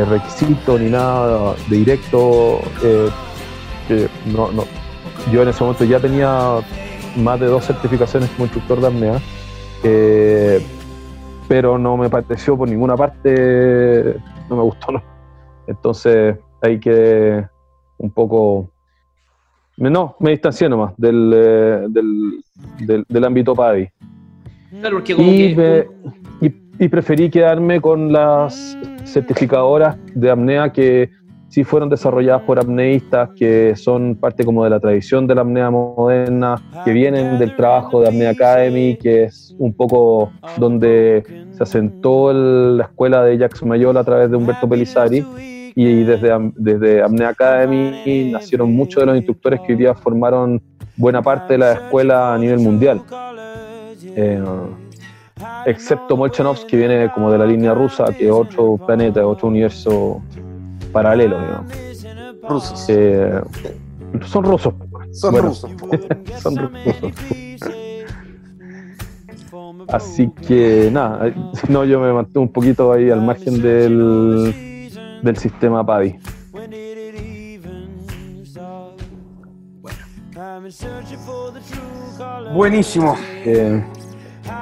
requisito 0.05 0.79
ni 0.79 0.89
nada 0.89 1.55
directo. 1.69 2.59
eh, 2.83 3.09
no, 4.25 4.51
no. 4.51 4.63
Yo 5.31 5.41
en 5.41 5.49
ese 5.49 5.63
momento 5.63 5.83
ya 5.83 5.99
tenía 5.99 6.59
más 7.15 7.39
de 7.39 7.47
dos 7.47 7.65
certificaciones 7.65 8.29
como 8.31 8.45
instructor 8.45 8.79
de 8.81 8.87
apnea, 8.87 9.21
eh, 9.83 10.65
pero 11.47 11.77
no 11.77 11.97
me 11.97 12.09
pareció 12.09 12.55
por 12.57 12.69
ninguna 12.69 12.95
parte, 12.95 14.15
no 14.49 14.55
me 14.55 14.63
gustó. 14.63 15.01
Entonces 15.67 16.37
hay 16.61 16.79
que 16.79 17.45
un 17.97 18.11
poco 18.11 18.69
no, 19.77 20.15
me 20.19 20.31
distancié 20.31 20.67
nomás 20.67 20.93
del, 20.97 21.31
eh, 21.33 21.85
del, 21.89 22.43
del, 22.79 23.05
del 23.07 23.23
ámbito 23.23 23.55
PADI. 23.55 23.89
Claro, 24.79 24.97
porque 24.97 25.15
como 25.15 25.31
Y, 25.31 25.55
que... 25.55 25.87
me- 26.41 26.47
y- 26.47 26.85
y 26.85 26.87
preferí 26.87 27.29
quedarme 27.29 27.81
con 27.81 28.11
las 28.11 28.77
certificadoras 29.05 29.97
de 30.15 30.29
apnea 30.31 30.71
que 30.71 31.09
sí 31.49 31.63
fueron 31.63 31.89
desarrolladas 31.89 32.43
por 32.43 32.59
apneístas, 32.59 33.29
que 33.35 33.73
son 33.75 34.15
parte 34.15 34.45
como 34.45 34.63
de 34.63 34.69
la 34.69 34.79
tradición 34.79 35.27
de 35.27 35.35
la 35.35 35.41
apnea 35.41 35.69
moderna, 35.71 36.61
que 36.85 36.91
vienen 36.91 37.37
del 37.39 37.53
trabajo 37.55 38.01
de 38.01 38.07
Apnea 38.07 38.29
Academy, 38.29 38.95
que 38.95 39.23
es 39.23 39.55
un 39.57 39.73
poco 39.73 40.31
donde 40.57 41.23
se 41.51 41.63
asentó 41.63 42.31
el- 42.31 42.77
la 42.77 42.83
escuela 42.85 43.23
de 43.23 43.37
Jacques 43.37 43.63
Mayol 43.63 43.97
a 43.97 44.03
través 44.03 44.29
de 44.29 44.37
Humberto 44.37 44.69
Pelizari. 44.69 45.23
Y 45.75 46.03
desde, 46.03 46.29
desde 46.55 47.01
Apnea 47.01 47.29
Academy 47.29 48.29
nacieron 48.31 48.71
muchos 48.73 49.01
de 49.01 49.07
los 49.07 49.15
instructores 49.17 49.59
que 49.65 49.73
hoy 49.73 49.79
día 49.79 49.93
formaron 49.95 50.61
buena 50.97 51.21
parte 51.21 51.53
de 51.53 51.57
la 51.59 51.73
escuela 51.73 52.33
a 52.33 52.37
nivel 52.37 52.59
mundial. 52.59 53.01
Eh, 54.03 54.43
excepto 55.65 56.17
Molchanov, 56.17 56.65
que 56.65 56.77
viene 56.77 57.11
como 57.11 57.31
de 57.31 57.37
la 57.37 57.45
línea 57.45 57.73
rusa, 57.73 58.05
que 58.17 58.25
es 58.25 58.31
otro 58.31 58.77
planeta, 58.77 59.25
otro 59.25 59.47
universo 59.47 60.21
paralelo, 60.91 61.39
digamos. 61.39 61.73
Rusos. 62.47 62.85
Eh, 62.89 63.41
son 64.25 64.43
rusos, 64.43 64.73
Son 65.11 65.31
bueno. 65.31 65.49
rusos. 65.49 65.71
son 66.41 66.55
rusos. 66.57 67.13
Así 69.87 70.29
que 70.47 70.89
nada, 70.91 71.27
eh, 71.27 71.35
no, 71.67 71.83
yo 71.83 71.99
me 71.99 72.13
mantengo 72.13 72.41
un 72.41 72.51
poquito 72.51 72.91
ahí 72.91 73.09
al 73.09 73.21
margen 73.21 73.61
del, 73.61 74.53
del 75.23 75.37
sistema 75.37 75.85
PADI. 75.85 76.19
Buenísimo. 82.53 83.15
Eh, 83.45 83.83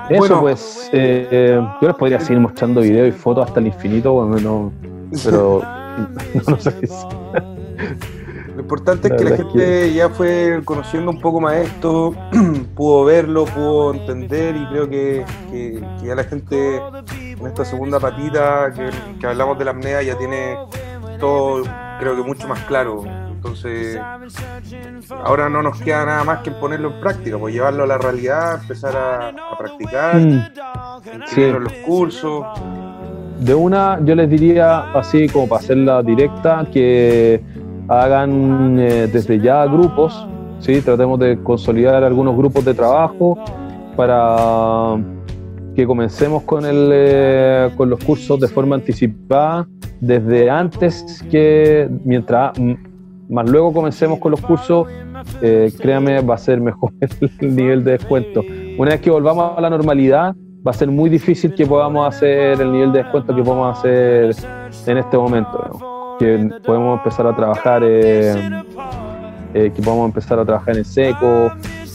eso 0.09 0.19
Bueno. 0.19 0.41
pues, 0.41 0.89
eh, 0.93 1.27
eh, 1.31 1.67
yo 1.81 1.87
les 1.87 1.97
podría 1.97 2.19
seguir 2.19 2.39
mostrando 2.41 2.81
videos 2.81 3.07
y 3.09 3.11
fotos 3.11 3.47
hasta 3.47 3.59
el 3.59 3.67
infinito, 3.67 4.13
bueno, 4.13 4.39
no- 4.39 4.71
pero 5.23 5.61
no, 6.33 6.41
no 6.51 6.59
sé 6.59 6.73
qué 6.79 6.85
es. 6.85 7.05
Lo 8.55 8.61
importante 8.61 9.07
La 9.09 9.15
es 9.15 9.21
que 9.21 9.29
la 9.29 9.35
es 9.35 9.41
gente 9.41 9.93
ya 9.93 10.09
fue 10.09 10.61
conociendo 10.65 11.11
un 11.11 11.21
poco 11.21 11.39
más 11.39 11.55
esto, 11.57 12.13
pudo 12.75 13.05
verlo, 13.05 13.45
pudo 13.45 13.93
entender 13.93 14.55
y 14.55 14.65
creo 14.67 14.89
que, 14.89 15.25
que- 15.51 15.83
que 16.01 16.07
ya 16.07 16.15
la 16.15 16.23
gente 16.23 16.81
en 17.11 17.45
esta 17.47 17.63
segunda 17.63 17.99
patita 17.99 18.71
que, 18.75 18.89
que 19.19 19.27
hablamos 19.27 19.59
de 19.59 19.65
la 19.65 19.71
apnea 19.71 20.01
ya 20.01 20.17
tiene 20.17 20.57
todo, 21.19 21.63
creo 21.99 22.15
que 22.15 22.23
mucho 22.23 22.47
más 22.47 22.59
claro. 22.61 23.03
Entonces, 23.37 23.99
ahora 25.23 25.47
no 25.47 25.61
nos 25.61 25.79
queda 25.79 26.05
nada 26.05 26.23
más 26.23 26.39
que 26.39 26.49
ponerlo 26.51 26.91
en 26.95 26.99
práctica, 26.99 27.37
pues 27.37 27.53
llevarlo 27.53 27.83
a 27.83 27.87
la 27.87 27.97
realidad, 27.99 28.59
empezar 28.61 28.95
a, 28.97 29.29
a 29.29 29.57
practicar, 29.57 30.15
Mm. 30.17 31.39
en 31.39 31.63
los 31.63 31.73
cursos. 31.85 32.43
De 33.39 33.53
una, 33.53 33.99
yo 34.03 34.15
les 34.15 34.27
diría, 34.29 34.91
así 34.93 35.27
como 35.29 35.47
para 35.47 35.61
hacerla 35.61 36.01
directa, 36.01 36.65
que 36.73 37.41
hagan 37.87 38.79
eh, 38.79 39.07
desde 39.07 39.39
ya 39.39 39.65
grupos, 39.67 40.27
¿sí? 40.59 40.81
tratemos 40.81 41.19
de 41.19 41.37
consolidar 41.43 42.03
algunos 42.03 42.35
grupos 42.35 42.65
de 42.65 42.73
trabajo 42.73 43.37
para 43.95 44.97
que 45.75 45.85
comencemos 45.85 46.41
con, 46.43 46.65
el, 46.65 46.89
eh, 46.91 47.69
con 47.77 47.89
los 47.91 48.03
cursos 48.03 48.39
de 48.39 48.47
forma 48.47 48.75
anticipada 48.75 49.67
desde 50.01 50.49
antes 50.49 51.23
que, 51.29 51.87
mientras 52.03 52.57
más 53.29 53.49
luego 53.49 53.73
comencemos 53.73 54.19
con 54.19 54.31
los 54.31 54.41
cursos, 54.41 54.87
eh, 55.41 55.71
créame, 55.79 56.21
va 56.21 56.35
a 56.35 56.37
ser 56.37 56.61
mejor 56.61 56.91
el 57.39 57.55
nivel 57.55 57.83
de 57.83 57.91
descuento. 57.91 58.41
Una 58.77 58.91
vez 58.91 59.01
que 59.01 59.09
volvamos 59.09 59.57
a 59.57 59.61
la 59.61 59.69
normalidad, 59.69 60.35
va 60.65 60.71
a 60.71 60.73
ser 60.73 60.89
muy 60.89 61.09
difícil 61.09 61.53
que 61.53 61.65
podamos 61.65 62.07
hacer 62.07 62.59
el 62.61 62.71
nivel 62.71 62.91
de 62.91 63.03
descuento 63.03 63.35
que 63.35 63.43
podemos 63.43 63.77
hacer 63.77 64.35
en 64.85 64.97
este 64.97 65.17
momento. 65.17 66.15
Que 66.19 66.49
podemos 66.65 66.97
empezar 66.97 67.27
a 67.27 67.35
trabajar 67.35 67.81
eh, 67.83 68.63
que 69.53 69.81
podamos 69.81 70.07
empezar 70.07 70.39
a 70.39 70.45
trabajar 70.45 70.77
en 70.77 70.85
seco, 70.85 71.51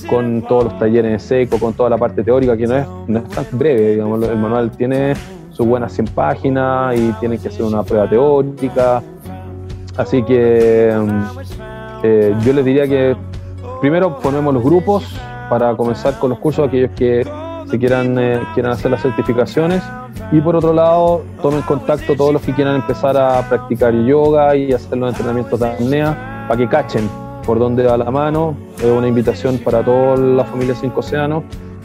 con 0.08 0.42
todos 0.42 0.64
los 0.64 0.78
talleres 0.78 1.12
en 1.12 1.20
seco, 1.20 1.58
con 1.58 1.72
toda 1.74 1.90
la 1.90 1.98
parte 1.98 2.22
teórica, 2.22 2.56
que 2.56 2.66
no 2.66 2.76
es, 2.76 2.86
no 3.06 3.18
es 3.18 3.28
tan 3.28 3.46
breve, 3.52 3.92
digamos, 3.92 4.22
el 4.28 4.36
manual 4.36 4.70
tiene 4.72 5.14
sus 5.50 5.66
buenas 5.66 5.92
100 5.92 6.06
páginas 6.08 6.96
y 6.98 7.12
tienen 7.20 7.38
que 7.38 7.48
hacer 7.48 7.62
una 7.62 7.82
prueba 7.82 8.08
teórica. 8.08 9.02
Así 9.96 10.22
que 10.22 10.94
mm, 10.96 11.20
eh, 12.02 12.34
yo 12.44 12.52
les 12.52 12.64
diría 12.64 12.86
que 12.86 13.16
primero 13.80 14.18
ponemos 14.18 14.54
los 14.54 14.62
grupos 14.62 15.04
para 15.48 15.76
comenzar 15.76 16.18
con 16.18 16.30
los 16.30 16.38
cursos, 16.38 16.66
aquellos 16.66 16.90
que 16.96 17.26
se 17.66 17.78
quieran, 17.78 18.18
eh, 18.18 18.40
quieran 18.54 18.72
hacer 18.72 18.90
las 18.90 19.02
certificaciones. 19.02 19.82
Y 20.30 20.40
por 20.40 20.56
otro 20.56 20.72
lado, 20.72 21.22
tomen 21.42 21.62
contacto 21.62 22.14
todos 22.14 22.32
los 22.32 22.42
que 22.42 22.54
quieran 22.54 22.76
empezar 22.76 23.16
a 23.16 23.46
practicar 23.48 23.92
yoga 23.92 24.56
y 24.56 24.72
hacer 24.72 24.96
los 24.96 25.10
entrenamientos 25.10 25.60
de 25.60 25.68
apnea 25.68 26.46
para 26.48 26.58
que 26.58 26.68
cachen 26.68 27.08
por 27.44 27.58
dónde 27.58 27.84
va 27.84 27.96
la 27.98 28.10
mano. 28.10 28.56
Es 28.78 28.86
una 28.86 29.08
invitación 29.08 29.58
para 29.58 29.84
toda 29.84 30.16
la 30.16 30.44
familia 30.44 30.74
Cinco 30.74 31.00
Océanos 31.00 31.44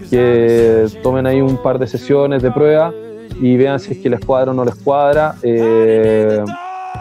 que 0.10 0.88
tomen 1.04 1.28
ahí 1.28 1.42
un 1.42 1.58
par 1.58 1.80
de 1.80 1.88
sesiones 1.88 2.42
de 2.42 2.52
prueba 2.52 2.94
y 3.42 3.58
vean 3.58 3.80
si 3.80 3.94
es 3.94 3.98
que 4.00 4.10
les 4.10 4.20
cuadra 4.22 4.52
o 4.52 4.54
no 4.54 4.64
les 4.64 4.76
cuadra 4.76 5.36
eh, 5.44 6.44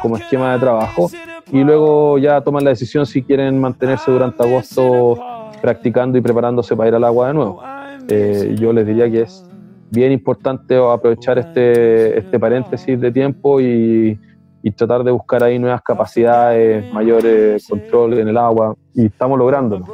como 0.02 0.16
esquema 0.16 0.54
de 0.54 0.60
trabajo. 0.60 1.10
Y 1.52 1.62
luego 1.62 2.18
ya 2.18 2.40
toman 2.40 2.64
la 2.64 2.70
decisión 2.70 3.06
si 3.06 3.22
quieren 3.22 3.60
mantenerse 3.60 4.10
durante 4.10 4.42
agosto 4.42 5.16
practicando 5.60 6.18
y 6.18 6.20
preparándose 6.20 6.76
para 6.76 6.88
ir 6.88 6.94
al 6.94 7.04
agua 7.04 7.28
de 7.28 7.34
nuevo. 7.34 7.62
Eh, 8.08 8.56
yo 8.58 8.72
les 8.72 8.86
diría 8.86 9.10
que 9.10 9.22
es 9.22 9.44
bien 9.90 10.12
importante 10.12 10.76
aprovechar 10.76 11.38
este, 11.38 12.18
este 12.18 12.38
paréntesis 12.38 13.00
de 13.00 13.12
tiempo 13.12 13.60
y, 13.60 14.18
y 14.62 14.70
tratar 14.72 15.04
de 15.04 15.12
buscar 15.12 15.44
ahí 15.44 15.58
nuevas 15.58 15.80
capacidades, 15.82 16.92
mayores 16.92 17.66
control 17.68 18.18
en 18.18 18.28
el 18.28 18.36
agua, 18.36 18.74
y 18.94 19.06
estamos 19.06 19.38
lográndolo. 19.38 19.86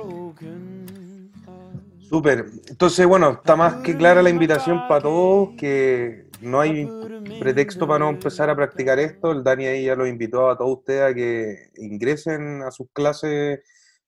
Súper. 2.01 2.47
Entonces, 2.69 3.07
bueno, 3.07 3.31
está 3.31 3.57
más 3.57 3.75
que 3.77 3.97
clara 3.97 4.23
la 4.23 4.31
invitación 4.31 4.81
para 4.89 5.03
todos, 5.03 5.51
que 5.59 6.27
no 6.43 6.61
hay 6.61 6.89
pretexto 7.41 7.87
para 7.87 8.01
no 8.01 8.11
empezar 8.11 8.51
a 8.51 8.57
practicar 8.57 8.99
esto. 8.99 9.33
El 9.33 9.45
Dani 9.45 9.67
ahí 9.67 9.85
ya 9.87 9.97
los 9.97 10.09
invitó 10.09 10.51
a 10.51 10.57
todos 10.57 10.79
ustedes 10.79 11.11
a 11.11 11.15
que 11.15 11.71
ingresen 11.77 12.63
a 12.63 12.71
sus 12.71 12.89
clases 12.93 13.61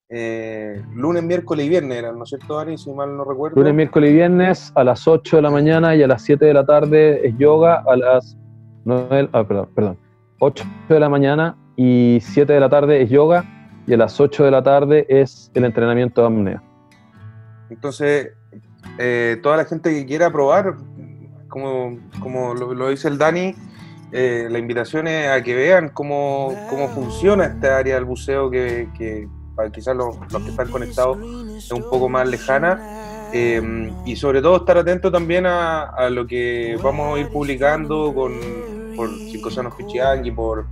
eh, 0.09 0.82
lunes, 0.94 1.23
miércoles 1.23 1.66
y 1.66 1.69
viernes, 1.69 1.98
eran, 1.98 2.19
¿no 2.19 2.24
es 2.24 2.28
cierto, 2.28 2.56
Dani? 2.56 2.77
Si 2.77 2.93
mal 2.93 3.16
no 3.16 3.24
recuerdo. 3.24 3.56
Lunes, 3.56 3.74
miércoles 3.74 4.11
y 4.11 4.15
viernes 4.15 4.73
a 4.74 4.85
las 4.85 5.09
8 5.09 5.36
de 5.36 5.43
la 5.43 5.51
mañana 5.51 5.97
y 5.97 6.02
a 6.02 6.06
las 6.06 6.23
7 6.23 6.44
de 6.44 6.55
la 6.55 6.66
tarde 6.66 7.27
es 7.27 7.36
yoga, 7.39 7.82
a 7.86 7.97
las 7.97 8.36
9, 8.85 9.31
ah, 9.32 9.44
perdón, 9.44 9.69
perdón, 9.74 9.98
8 10.40 10.65
de 10.90 11.01
la 11.01 11.09
mañana 11.09 11.56
y 11.77 12.19
7 12.20 12.52
de 12.52 12.61
la 12.61 12.69
tarde 12.69 13.02
es 13.02 13.11
yoga 13.11 13.44
y 13.86 13.94
a 13.94 13.97
las 13.97 14.20
8 14.20 14.44
de 14.44 14.51
la 14.51 14.62
tarde 14.62 15.06
es 15.09 15.51
el 15.55 15.65
entrenamiento 15.65 16.20
de 16.20 16.27
apnea. 16.27 16.62
Entonces, 17.70 18.35
eh, 18.98 19.39
toda 19.43 19.56
la 19.56 19.65
gente 19.65 19.90
que 19.90 20.06
quiera 20.06 20.31
probar, 20.31 20.77
como, 21.55 21.98
como 22.18 22.52
lo, 22.52 22.74
lo 22.74 22.89
dice 22.89 23.06
el 23.06 23.16
Dani, 23.16 23.55
eh, 24.10 24.48
la 24.51 24.59
invitación 24.59 25.06
es 25.06 25.28
a 25.28 25.40
que 25.40 25.55
vean 25.55 25.89
cómo, 25.90 26.52
cómo 26.68 26.89
funciona 26.89 27.44
esta 27.44 27.78
área 27.78 27.94
del 27.94 28.05
buceo 28.05 28.51
que, 28.51 28.89
que 28.98 29.28
para 29.55 29.70
quizás 29.70 29.94
los, 29.94 30.16
los 30.32 30.43
que 30.43 30.51
están 30.51 30.68
conectados 30.68 31.16
es 31.56 31.70
un 31.70 31.89
poco 31.89 32.09
más 32.09 32.28
lejana. 32.28 33.31
Eh, 33.32 33.93
y 34.05 34.16
sobre 34.16 34.43
todo 34.43 34.56
estar 34.56 34.78
atento 34.78 35.12
también 35.12 35.47
a, 35.47 35.85
a 35.85 36.10
lo 36.10 36.26
que 36.26 36.76
vamos 36.82 37.16
a 37.16 37.20
ir 37.20 37.28
publicando 37.28 38.12
con, 38.12 38.32
por 38.97 39.09
Cinco 39.10 39.48
Sanos 39.48 39.76
Pichiangui, 39.76 40.32
por, 40.32 40.66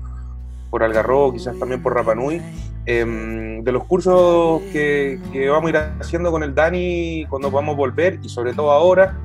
por 0.69 0.83
Algarrobo, 0.83 1.33
quizás 1.33 1.57
también 1.61 1.81
por 1.81 1.95
Rapanui, 1.95 2.43
eh, 2.87 3.61
de 3.63 3.73
los 3.73 3.85
cursos 3.85 4.63
que, 4.73 5.21
que 5.33 5.49
vamos 5.49 5.67
a 5.67 5.71
ir 5.71 5.77
haciendo 6.01 6.33
con 6.33 6.43
el 6.43 6.57
Dani 6.57 7.25
cuando 7.29 7.57
a 7.57 7.75
volver 7.75 8.19
y 8.21 8.29
sobre 8.29 8.53
todo 8.53 8.73
ahora, 8.73 9.17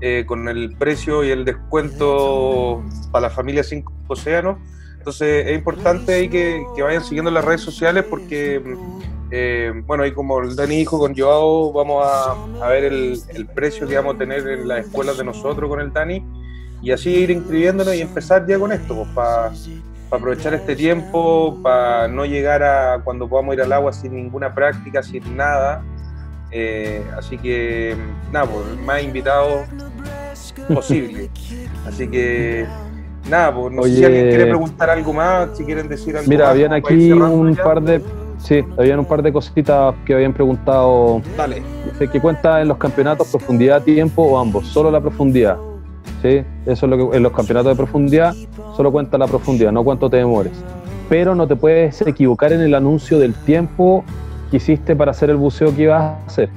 eh, 0.00 0.24
con 0.26 0.48
el 0.48 0.76
precio 0.76 1.24
y 1.24 1.30
el 1.30 1.44
descuento 1.44 2.82
para 3.10 3.28
la 3.28 3.30
familia 3.30 3.62
Cinco 3.62 3.92
Océanos. 4.08 4.58
Entonces 4.98 5.46
es 5.46 5.56
importante 5.56 6.14
ahí 6.14 6.28
que, 6.28 6.62
vayan 6.82 7.02
siguiendo 7.02 7.30
las 7.30 7.44
redes 7.44 7.62
sociales 7.62 8.04
porque, 8.08 8.62
eh, 9.30 9.72
bueno, 9.86 10.02
ahí 10.02 10.12
como 10.12 10.40
el 10.40 10.54
Dani 10.54 10.76
dijo 10.76 10.98
con 10.98 11.16
Joao, 11.16 11.72
vamos 11.72 12.04
a, 12.06 12.68
ver 12.68 12.84
el, 12.84 13.18
el 13.34 13.46
precio 13.46 13.86
que 13.86 13.96
vamos 13.96 14.16
a 14.16 14.18
tener 14.18 14.46
en 14.46 14.68
las 14.68 14.86
escuelas 14.86 15.16
de 15.16 15.24
nosotros 15.24 15.68
con 15.68 15.80
el 15.80 15.92
Dani 15.92 16.22
y 16.82 16.92
así 16.92 17.10
ir 17.10 17.30
inscribiéndonos 17.30 17.94
y 17.94 18.00
empezar 18.00 18.46
ya 18.46 18.58
con 18.58 18.72
esto, 18.72 18.94
pues, 18.94 19.08
para 19.08 19.52
aprovechar 20.10 20.54
este 20.54 20.76
tiempo, 20.76 21.58
para 21.62 22.08
no 22.08 22.24
llegar 22.24 22.62
a 22.62 23.00
cuando 23.02 23.28
podamos 23.28 23.54
ir 23.54 23.62
al 23.62 23.72
agua 23.72 23.92
sin 23.92 24.14
ninguna 24.14 24.54
práctica, 24.54 25.02
sin 25.02 25.36
nada. 25.36 25.82
Eh, 26.50 27.02
así 27.16 27.36
que, 27.36 27.96
nada, 28.32 28.46
pues, 28.46 28.64
más 28.86 29.02
invitados 29.02 29.68
posible. 30.72 31.30
Así 31.86 32.08
que, 32.08 32.66
nada, 33.28 33.54
pues, 33.54 33.72
no 33.74 33.82
sé 33.84 33.96
si 33.96 34.04
alguien 34.04 34.28
quiere 34.28 34.46
preguntar 34.46 34.90
algo 34.90 35.12
más, 35.12 35.56
si 35.56 35.64
quieren 35.64 35.88
decir 35.88 36.16
algo 36.16 36.28
Mira, 36.28 36.44
más. 36.44 36.54
habían 36.54 36.72
aquí 36.72 37.12
un 37.12 37.56
par 37.56 37.82
de, 37.82 38.02
sí, 38.38 38.64
habían 38.76 38.98
un 38.98 39.04
par 39.04 39.22
de 39.22 39.32
cositas 39.32 39.94
que 40.04 40.14
habían 40.14 40.32
preguntado 40.32 41.22
Dale. 41.36 41.62
Dice 41.92 42.08
que 42.08 42.20
cuenta 42.20 42.60
en 42.60 42.68
los 42.68 42.78
campeonatos 42.78 43.28
profundidad, 43.28 43.82
tiempo 43.82 44.22
o 44.22 44.38
ambos, 44.38 44.66
solo 44.66 44.90
la 44.90 45.00
profundidad. 45.00 45.58
¿sí? 46.22 46.42
Eso 46.66 46.86
es 46.86 46.90
lo 46.90 47.10
que 47.10 47.16
en 47.16 47.22
los 47.22 47.32
campeonatos 47.32 47.72
de 47.72 47.76
profundidad 47.76 48.34
solo 48.76 48.92
cuenta 48.92 49.18
la 49.18 49.26
profundidad, 49.26 49.72
no 49.72 49.84
cuánto 49.84 50.08
te 50.10 50.18
demores. 50.18 50.52
Pero 51.08 51.34
no 51.34 51.46
te 51.46 51.56
puedes 51.56 52.02
equivocar 52.02 52.52
en 52.52 52.60
el 52.60 52.74
anuncio 52.74 53.18
del 53.18 53.34
tiempo 53.34 54.04
que 54.50 54.58
hiciste 54.58 54.94
para 54.94 55.12
hacer 55.12 55.30
el 55.30 55.36
buceo 55.36 55.74
que 55.74 55.82
ibas 55.82 56.02
a 56.02 56.18
hacer. 56.26 56.48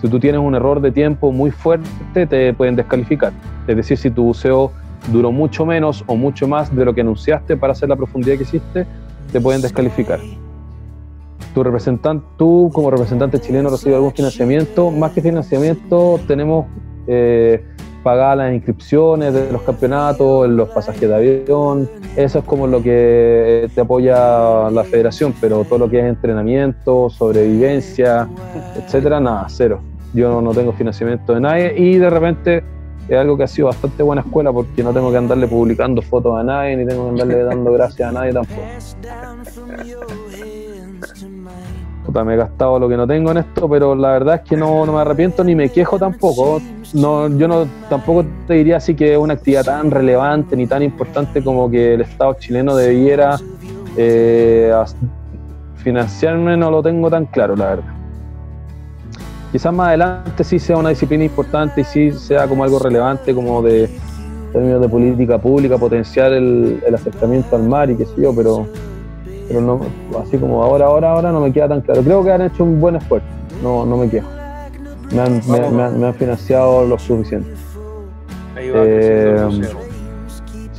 Si 0.00 0.08
tú 0.08 0.20
tienes 0.20 0.40
un 0.40 0.54
error 0.54 0.80
de 0.80 0.92
tiempo 0.92 1.32
muy 1.32 1.50
fuerte, 1.50 2.26
te 2.26 2.54
pueden 2.54 2.76
descalificar. 2.76 3.32
Es 3.66 3.76
decir, 3.76 3.98
si 3.98 4.10
tu 4.10 4.24
buceo 4.24 4.72
duró 5.12 5.32
mucho 5.32 5.66
menos 5.66 6.04
o 6.06 6.16
mucho 6.16 6.46
más 6.46 6.74
de 6.74 6.84
lo 6.84 6.94
que 6.94 7.00
anunciaste 7.00 7.56
para 7.56 7.72
hacer 7.72 7.88
la 7.88 7.96
profundidad 7.96 8.36
que 8.36 8.42
hiciste, 8.44 8.86
te 9.32 9.40
pueden 9.40 9.60
descalificar 9.60 10.20
tu 11.54 11.62
representante, 11.62 12.24
tú 12.36 12.70
como 12.72 12.90
representante 12.90 13.40
chileno 13.40 13.70
recibes 13.70 13.96
algún 13.96 14.12
financiamiento. 14.12 14.90
Más 14.90 15.12
que 15.12 15.22
financiamiento, 15.22 16.20
tenemos 16.26 16.66
eh, 17.06 17.64
pagadas 18.08 18.38
las 18.38 18.54
inscripciones 18.54 19.34
de 19.34 19.52
los 19.52 19.60
campeonatos, 19.60 20.48
los 20.48 20.70
pasajes 20.70 21.06
de 21.06 21.14
avión. 21.14 21.90
Eso 22.16 22.38
es 22.38 22.44
como 22.46 22.66
lo 22.66 22.82
que 22.82 23.68
te 23.74 23.82
apoya 23.82 24.70
la 24.70 24.82
federación, 24.82 25.34
pero 25.38 25.62
todo 25.64 25.80
lo 25.80 25.90
que 25.90 25.98
es 25.98 26.06
entrenamiento, 26.06 27.10
sobrevivencia, 27.10 28.26
etcétera, 28.78 29.20
nada, 29.20 29.44
cero. 29.50 29.80
Yo 30.14 30.40
no 30.40 30.54
tengo 30.54 30.72
financiamiento 30.72 31.34
de 31.34 31.40
nadie 31.42 31.74
y 31.76 31.98
de 31.98 32.08
repente 32.08 32.64
es 33.10 33.18
algo 33.18 33.36
que 33.36 33.42
ha 33.42 33.46
sido 33.46 33.66
bastante 33.66 34.02
buena 34.02 34.22
escuela 34.22 34.54
porque 34.54 34.82
no 34.82 34.94
tengo 34.94 35.10
que 35.10 35.18
andarle 35.18 35.46
publicando 35.46 36.00
fotos 36.00 36.34
a 36.40 36.42
nadie 36.42 36.78
ni 36.78 36.86
tengo 36.86 37.04
que 37.04 37.10
andarle 37.10 37.44
dando 37.44 37.72
gracias 37.74 38.08
a 38.08 38.12
nadie 38.12 38.32
tampoco. 38.32 38.62
Me 42.12 42.34
he 42.34 42.36
gastado 42.36 42.78
lo 42.78 42.88
que 42.88 42.96
no 42.96 43.06
tengo 43.06 43.30
en 43.30 43.36
esto, 43.36 43.68
pero 43.68 43.94
la 43.94 44.12
verdad 44.12 44.36
es 44.36 44.40
que 44.40 44.56
no, 44.56 44.86
no 44.86 44.92
me 44.92 45.00
arrepiento 45.00 45.44
ni 45.44 45.54
me 45.54 45.68
quejo 45.68 45.98
tampoco. 45.98 46.60
No, 46.94 47.28
yo 47.28 47.46
no 47.46 47.66
tampoco 47.90 48.24
te 48.46 48.54
diría 48.54 48.78
así 48.78 48.94
que 48.94 49.12
es 49.12 49.18
una 49.18 49.34
actividad 49.34 49.64
tan 49.64 49.90
relevante 49.90 50.56
ni 50.56 50.66
tan 50.66 50.82
importante 50.82 51.44
como 51.44 51.70
que 51.70 51.94
el 51.94 52.00
Estado 52.00 52.34
chileno 52.34 52.74
debiera 52.74 53.38
eh, 53.96 54.72
financiarme, 55.76 56.56
no 56.56 56.70
lo 56.70 56.82
tengo 56.82 57.10
tan 57.10 57.26
claro, 57.26 57.54
la 57.54 57.66
verdad. 57.66 57.94
Quizás 59.52 59.72
más 59.72 59.88
adelante 59.88 60.44
sí 60.44 60.58
sea 60.58 60.78
una 60.78 60.88
disciplina 60.88 61.24
importante 61.24 61.82
y 61.82 61.84
sí 61.84 62.10
sea 62.12 62.48
como 62.48 62.64
algo 62.64 62.78
relevante, 62.78 63.34
como 63.34 63.62
de 63.62 63.88
términos 64.52 64.80
de 64.80 64.88
política 64.88 65.38
pública, 65.38 65.76
potenciar 65.76 66.32
el, 66.32 66.82
el 66.86 66.94
acercamiento 66.94 67.54
al 67.54 67.64
mar 67.64 67.90
y 67.90 67.96
qué 67.96 68.06
sé 68.06 68.22
yo, 68.22 68.34
pero 68.34 68.66
pero 69.48 69.60
no, 69.60 69.80
así 70.22 70.36
como 70.38 70.62
ahora, 70.62 70.86
ahora, 70.86 71.10
ahora 71.12 71.32
no 71.32 71.40
me 71.40 71.52
queda 71.52 71.68
tan 71.68 71.80
claro. 71.80 72.02
Creo 72.02 72.22
que 72.22 72.30
han 72.32 72.42
hecho 72.42 72.62
un 72.64 72.80
buen 72.80 72.96
esfuerzo, 72.96 73.26
no, 73.62 73.84
no 73.86 73.96
me 73.96 74.08
quejo. 74.08 74.28
Me 75.10 75.20
han, 75.22 75.40
me, 75.48 75.70
me 75.70 75.82
han- 75.82 75.98
me 76.00 76.06
han 76.08 76.14
financiado 76.14 76.84
lo 76.86 76.98
suficiente. 76.98 77.50
Ahí 78.56 78.68
va 78.70 78.80
Eh. 78.82 79.68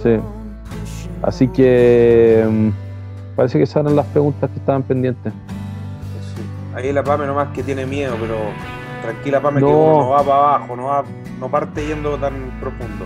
Sí. 0.02 0.18
Así 1.22 1.48
que 1.50 2.46
mm, 2.50 2.70
parece 3.36 3.58
que 3.58 3.64
esas 3.66 3.78
eran 3.84 3.96
las 3.96 4.06
preguntas 4.08 4.50
que 4.52 4.60
estaban 4.60 4.84
pendientes. 4.84 5.34
Sí. 6.36 6.42
Ahí 6.76 6.94
la 6.94 7.04
Pame 7.04 7.26
nomás 7.26 7.50
que 7.50 7.64
tiene 7.64 7.86
miedo, 7.86 8.16
pero 8.22 8.36
tranquila 9.02 9.42
Pame 9.42 9.60
que 9.60 9.66
No. 9.66 9.78
uno 9.78 9.98
no 10.04 10.10
va 10.12 10.24
para 10.24 10.36
abajo, 10.56 10.76
no, 10.76 10.84
va, 10.86 11.04
no 11.40 11.50
parte 11.50 11.86
yendo 11.88 12.18
tan 12.18 12.34
profundo. 12.62 13.06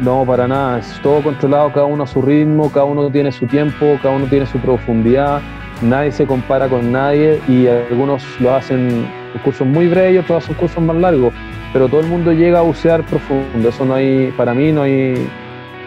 No, 0.00 0.24
para 0.24 0.46
nada, 0.46 0.78
es 0.78 1.00
todo 1.02 1.20
controlado, 1.22 1.72
cada 1.72 1.86
uno 1.86 2.04
a 2.04 2.06
su 2.06 2.22
ritmo, 2.22 2.70
cada 2.70 2.84
uno 2.84 3.10
tiene 3.10 3.32
su 3.32 3.46
tiempo, 3.46 3.98
cada 4.00 4.14
uno 4.14 4.26
tiene 4.26 4.46
su 4.46 4.58
profundidad, 4.58 5.40
nadie 5.82 6.12
se 6.12 6.24
compara 6.24 6.68
con 6.68 6.92
nadie 6.92 7.40
y 7.48 7.66
algunos 7.66 8.22
lo 8.40 8.54
hacen 8.54 9.06
en 9.34 9.40
cursos 9.42 9.66
muy 9.66 9.88
breves 9.88 10.14
y 10.14 10.18
otros 10.18 10.44
hacen 10.44 10.54
cursos 10.54 10.80
más 10.82 10.96
largos, 10.96 11.34
pero 11.72 11.88
todo 11.88 12.00
el 12.00 12.06
mundo 12.06 12.32
llega 12.32 12.60
a 12.60 12.62
bucear 12.62 13.04
profundo, 13.06 13.68
eso 13.68 13.84
no 13.84 13.94
hay, 13.94 14.32
para 14.36 14.54
mí 14.54 14.70
no 14.70 14.82
hay 14.82 15.26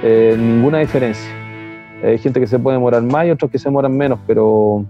eh, 0.04 0.36
ninguna 0.38 0.80
diferencia. 0.80 1.32
Hay 2.04 2.18
gente 2.18 2.40
que 2.40 2.48
se 2.48 2.60
puede 2.60 2.78
demorar 2.78 3.04
más 3.04 3.28
y 3.28 3.32
otros 3.32 3.50
que 3.50 3.60
se 3.60 3.70
demoran 3.70 3.96
menos, 3.96 4.20
pero 4.28 4.84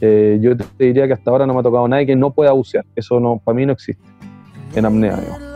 eh, 0.00 0.38
yo 0.40 0.56
te 0.56 0.84
diría 0.84 1.06
que 1.06 1.12
hasta 1.12 1.30
ahora 1.30 1.46
no 1.46 1.52
me 1.52 1.60
ha 1.60 1.62
tocado 1.62 1.86
nadie 1.88 2.06
que 2.06 2.16
no 2.16 2.30
pueda 2.30 2.52
bucear. 2.52 2.86
Eso 2.94 3.20
no, 3.20 3.38
para 3.44 3.54
mí 3.54 3.66
no 3.66 3.72
existe 3.72 4.02
en 4.76 4.86
apnea. 4.86 5.16
digamos. 5.16 5.49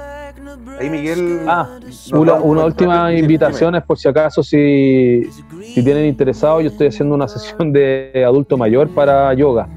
Ahí 0.79 0.91
Miguel. 0.91 1.41
Ah, 1.47 1.79
una, 2.13 2.65
última 2.65 3.13
invitación 3.13 3.75
es 3.75 3.83
por 3.85 3.99
si 3.99 4.09
acaso, 4.09 4.43
si, 4.43 5.23
si 5.63 5.85
tienen 5.85 6.07
interesado, 6.07 6.61
yo 6.61 6.69
estoy 6.69 6.89
haciendo 6.89 7.15
una 7.15 7.29
sesión 7.29 7.73
de 7.73 8.25
adulto 8.27 8.57
mayor 8.57 8.89
para 8.89 9.33
yoga 9.35 9.69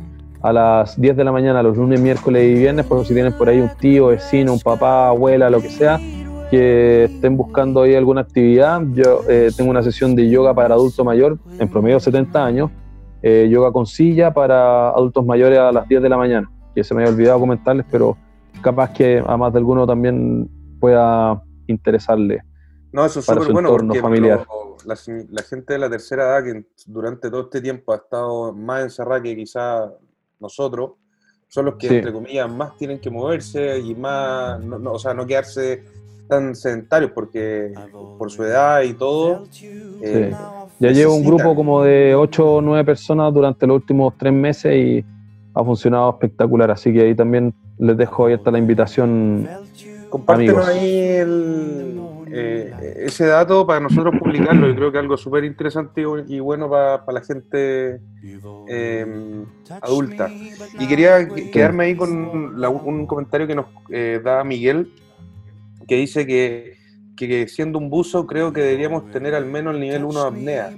a 0.41 0.53
las 0.53 0.99
10 0.99 1.17
de 1.17 1.23
la 1.23 1.31
mañana, 1.31 1.63
los 1.63 1.77
lunes, 1.77 1.99
miércoles 1.99 2.43
y 2.43 2.53
viernes, 2.53 2.85
por 2.85 3.05
si 3.05 3.13
tienen 3.13 3.33
por 3.33 3.49
ahí 3.49 3.59
un 3.59 3.69
tío, 3.79 4.07
vecino, 4.07 4.53
un 4.53 4.59
papá, 4.59 5.09
abuela, 5.09 5.49
lo 5.49 5.61
que 5.61 5.69
sea, 5.69 5.99
que 6.49 7.05
estén 7.05 7.35
buscando 7.37 7.81
ahí 7.81 7.95
alguna 7.95 8.21
actividad. 8.21 8.81
Yo 8.93 9.21
eh, 9.27 9.49
tengo 9.55 9.71
una 9.71 9.83
sesión 9.83 10.15
de 10.15 10.29
yoga 10.29 10.53
para 10.53 10.75
adulto 10.75 11.03
mayor, 11.03 11.37
en 11.59 11.67
promedio 11.67 11.99
70 11.99 12.45
años, 12.45 12.71
eh, 13.21 13.47
yoga 13.49 13.71
con 13.71 13.85
silla 13.85 14.33
para 14.33 14.89
adultos 14.89 15.25
mayores 15.25 15.59
a 15.59 15.71
las 15.71 15.87
10 15.87 16.01
de 16.01 16.09
la 16.09 16.17
mañana, 16.17 16.49
que 16.75 16.83
se 16.83 16.93
me 16.93 17.01
había 17.01 17.13
olvidado 17.13 17.39
comentarles, 17.39 17.85
pero 17.91 18.15
capaz 18.61 18.93
que 18.93 19.23
a 19.25 19.37
más 19.37 19.51
de 19.53 19.59
alguno 19.59 19.85
también 19.85 20.49
pueda 20.79 21.41
interesarle. 21.67 22.41
No, 22.91 23.05
eso 23.05 23.19
es 23.19 23.25
súper 23.25 23.51
bueno 23.53 23.69
porque 23.69 24.01
familiar. 24.01 24.45
lo- 24.47 24.77
la, 24.85 24.95
la 25.31 25.41
gente 25.43 25.73
de 25.73 25.79
la 25.79 25.89
tercera 25.89 26.23
edad 26.23 26.43
que 26.43 26.65
durante 26.85 27.29
todo 27.29 27.41
este 27.41 27.61
tiempo 27.61 27.91
ha 27.93 27.97
estado 27.97 28.53
más 28.53 28.83
encerrada 28.83 29.21
que 29.21 29.35
quizá 29.35 29.91
nosotros, 30.39 30.91
son 31.47 31.65
los 31.65 31.75
que, 31.75 31.87
Sí. 31.89 31.95
entre 31.95 32.13
comillas, 32.13 32.49
más 32.49 32.77
tienen 32.77 32.99
que 32.99 33.09
moverse 33.09 33.79
y 33.79 33.93
más, 33.95 34.59
no- 34.63 34.79
no, 34.79 34.93
o 34.93 34.99
sea, 34.99 35.13
no 35.13 35.25
quedarse 35.25 35.83
tan 36.27 36.55
sedentarios 36.55 37.11
porque 37.11 37.73
por 38.17 38.29
su 38.31 38.43
edad 38.43 38.81
y 38.83 38.93
todo. 38.93 39.43
eh, 40.01 40.35
Ya 40.79 40.91
llevo 40.91 41.15
un 41.15 41.23
grupo 41.25 41.55
como 41.55 41.81
de 41.83 42.13
8 42.15 42.55
o 42.55 42.61
9 42.61 42.83
personas 42.85 43.33
durante 43.33 43.65
los 43.65 43.75
últimos 43.77 44.13
tres 44.17 44.31
meses 44.33 44.75
y 44.75 45.05
ha 45.55 45.63
funcionado 45.63 46.11
espectacular, 46.11 46.69
así 46.69 46.93
que 46.93 47.01
ahí 47.01 47.15
también 47.15 47.53
les 47.79 47.97
dejo 47.97 48.25
abierta 48.25 48.51
la 48.51 48.59
invitación. 48.59 49.49
Compártenos 50.09 50.67
ahí 50.67 50.99
el, 50.99 51.99
eh, 52.31 52.73
ese 53.05 53.25
dato 53.25 53.65
para 53.65 53.79
nosotros 53.79 54.15
publicarlo. 54.19 54.67
Yo 54.67 54.75
creo 54.75 54.91
que 54.91 54.97
algo 54.99 55.17
súper 55.17 55.43
interesante 55.43 56.03
y, 56.27 56.39
bueno 56.39 56.69
para, 56.69 57.05
para 57.05 57.19
la 57.19 57.25
gente 57.25 57.99
eh, 58.69 59.43
adulta. 59.81 60.29
Y 60.79 60.87
quería 60.87 61.27
que- 61.27 61.49
quedarme 61.51 61.85
ahí 61.85 61.95
con 61.95 62.59
la- 62.59 62.69
un 62.69 63.05
comentario 63.05 63.47
que 63.47 63.55
nos 63.55 63.65
eh, 63.89 64.19
da 64.23 64.43
Miguel, 64.43 64.91
que 65.87 65.95
dice 65.95 66.25
que, 66.25 66.75
que 67.15 67.47
siendo 67.47 67.79
un 67.79 67.89
buzo 67.89 68.27
creo 68.27 68.51
que 68.53 68.61
deberíamos 68.61 69.09
tener 69.11 69.33
al 69.33 69.45
menos 69.45 69.73
el 69.73 69.79
nivel 69.79 70.03
1 70.05 70.21
de 70.21 70.27
apnea. 70.27 70.71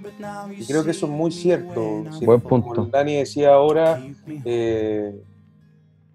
Y 0.57 0.65
creo 0.65 0.83
que 0.85 0.91
eso 0.91 1.05
es 1.07 1.11
muy 1.11 1.31
cierto. 1.31 2.05
Buen 2.21 2.39
como 2.41 2.63
punto. 2.63 2.83
el 2.83 2.91
Dani 2.91 3.15
decía 3.17 3.53
ahora, 3.53 4.01
eh, 4.45 5.13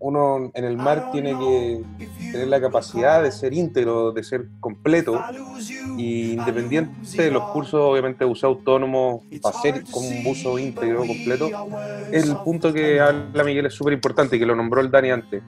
uno 0.04 0.50
en 0.52 0.64
el 0.64 0.76
mar 0.76 1.10
tiene 1.12 1.30
que 1.30 2.06
tener 2.30 2.48
la 2.48 2.60
capacidad 2.60 3.22
de 3.22 3.32
ser 3.32 3.54
íntegro, 3.54 4.12
de 4.12 4.22
ser 4.22 4.48
completo, 4.60 5.18
y 5.96 6.32
independiente 6.32 7.22
de 7.22 7.30
los 7.30 7.44
cursos, 7.52 7.80
obviamente, 7.80 8.18
de 8.18 8.26
buceo 8.26 8.50
autónomo, 8.50 9.24
para 9.40 9.58
ser 9.60 9.82
como 9.90 10.06
un 10.06 10.22
buzo 10.22 10.58
íntegro, 10.58 11.06
completo, 11.06 11.48
el 12.12 12.36
punto 12.44 12.70
que 12.70 13.00
habla 13.00 13.44
Miguel 13.44 13.64
es 13.64 13.72
súper 13.72 13.94
importante, 13.94 14.38
que 14.38 14.44
lo 14.44 14.54
nombró 14.54 14.82
el 14.82 14.90
Dani 14.90 15.10
antes. 15.10 15.42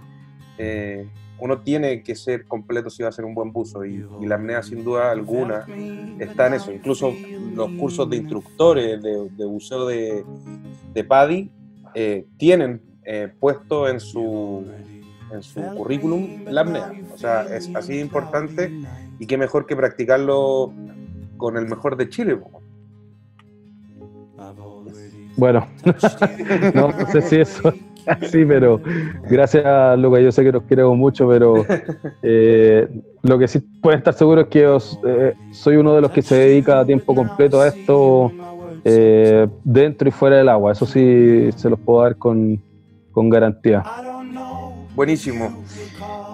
Eh, 0.57 1.07
uno 1.39 1.59
tiene 1.59 2.03
que 2.03 2.17
ser 2.17 2.47
completo 2.47 2.89
si 2.89 3.03
va 3.03 3.11
a 3.11 3.13
ser 3.13 3.27
un 3.27 3.35
buen 3.35 3.53
buzo, 3.53 3.85
y, 3.85 4.07
y 4.23 4.27
la 4.27 4.37
apnea, 4.37 4.63
sin 4.63 4.83
duda 4.83 5.11
alguna, 5.11 5.67
está 6.19 6.47
en 6.47 6.55
eso. 6.55 6.73
Incluso 6.73 7.13
los 7.55 7.73
cursos 7.73 8.09
de 8.09 8.17
instructores 8.17 9.03
de, 9.03 9.29
de 9.37 9.45
buceo 9.45 9.85
de, 9.85 10.25
de 10.95 11.05
PADI 11.05 11.51
eh, 11.95 12.25
tienen 12.39 12.86
eh, 13.07 13.33
puesto 13.39 13.89
en 13.89 14.01
su, 14.01 14.67
en 15.33 15.43
su 15.43 15.61
currículum 15.77 16.45
la 16.47 16.63
apnea. 16.63 16.93
O 17.15 17.19
sea, 17.19 17.43
es 17.43 17.71
así 17.75 17.99
importante 18.01 18.71
y 19.19 19.27
qué 19.27 19.39
mejor 19.39 19.67
que 19.67 19.77
practicarlo 19.77 20.73
con 21.37 21.57
el 21.57 21.69
mejor 21.69 21.97
de 21.97 22.09
Chile. 22.09 22.39
Bueno, 25.37 25.67
no, 26.75 26.93
sé 27.13 27.23
si 27.23 27.37
eso 27.37 27.69
es 28.07 28.09
así, 28.09 28.45
pero 28.45 28.81
gracias, 29.29 29.99
Lucas. 29.99 30.23
Yo 30.23 30.33
sé 30.33 30.45
que 30.45 30.53
nos 30.53 30.63
queremos 30.63 30.97
mucho, 30.97 31.29
pero 31.29 31.65
eh, 32.23 32.89
lo 33.23 33.39
que 33.39 33.47
sí 33.47 33.61
pueden 33.83 33.99
estar 33.99 34.15
seguros 34.15 34.45
es 34.45 34.51
que 34.51 34.67
os, 34.67 34.99
eh, 35.07 35.35
soy 35.53 35.77
uno 35.77 35.95
de 35.95 36.01
los 36.01 36.11
que 36.11 36.23
se 36.23 36.37
dedica 36.37 36.81
a 36.81 36.87
tiempo 36.87 37.15
completo 37.15 37.61
a 37.61 37.69
esto 37.69 38.33
eh, 38.85 39.47
dentro 39.63 40.09
y 40.09 40.13
fuera 40.13 40.37
del 40.37 40.49
agua. 40.49 40.73
Eso 40.73 40.87
sí 40.87 41.51
se 41.55 41.69
los 41.69 41.79
puedo 41.79 42.03
dar 42.03 42.17
con, 42.17 42.63
con 43.17 43.31
garantía. 43.31 43.83
Buenísimo. 44.95 45.65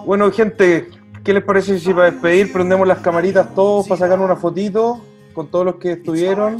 Bueno, 0.05 0.29
gente, 0.33 0.89
¿qué 1.23 1.33
les 1.33 1.41
parece 1.41 1.79
si 1.79 1.93
para 1.93 2.11
despedir 2.11 2.51
prendemos 2.51 2.85
las 2.85 2.99
camaritas 2.99 3.55
todos 3.55 3.87
para 3.87 3.99
sacar 3.99 4.19
una 4.19 4.35
fotito 4.35 5.01
con 5.33 5.47
todos 5.47 5.63
los 5.63 5.75
que 5.75 5.93
estuvieron? 5.93 6.57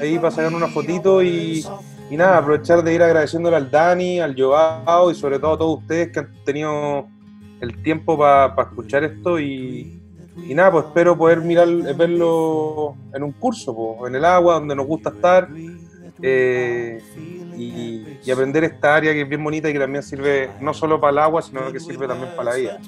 Ahí 0.00 0.18
para 0.18 0.32
sacar 0.32 0.52
una 0.52 0.66
fotito 0.66 1.22
y, 1.22 1.64
y 2.10 2.16
nada, 2.16 2.38
aprovechar 2.38 2.82
de 2.82 2.92
ir 2.92 3.04
agradeciéndole 3.04 3.54
al 3.54 3.70
Dani, 3.70 4.18
al 4.18 4.34
Joao 4.36 5.12
y 5.12 5.14
sobre 5.14 5.38
todo 5.38 5.52
a 5.52 5.58
todos 5.58 5.78
ustedes 5.78 6.10
que 6.10 6.18
han 6.18 6.32
tenido 6.44 7.06
el 7.60 7.80
tiempo 7.84 8.18
para 8.18 8.52
escuchar 8.62 9.04
esto 9.04 9.38
y, 9.38 10.02
y 10.44 10.54
nada, 10.56 10.72
pues 10.72 10.86
espero 10.86 11.16
poder 11.16 11.40
mirar, 11.42 11.68
verlo 11.94 12.96
en 13.14 13.22
un 13.22 13.30
curso, 13.30 13.72
po, 13.76 14.08
en 14.08 14.16
el 14.16 14.24
agua, 14.24 14.54
donde 14.54 14.74
nos 14.74 14.88
gusta 14.88 15.10
estar 15.10 15.48
eh, 16.20 17.00
y, 17.56 18.18
y 18.24 18.30
aprender 18.30 18.64
esta 18.64 18.94
área 18.96 19.12
que 19.12 19.22
es 19.22 19.28
bien 19.28 19.42
bonita 19.42 19.68
y 19.68 19.72
que 19.72 19.78
también 19.78 20.02
sirve 20.02 20.50
no 20.60 20.72
solo 20.74 21.00
para 21.00 21.10
el 21.12 21.18
agua, 21.18 21.42
sino 21.42 21.70
que 21.72 21.80
sirve 21.80 22.06
también 22.06 22.30
para 22.36 22.50
la 22.50 22.56
vida, 22.56 22.78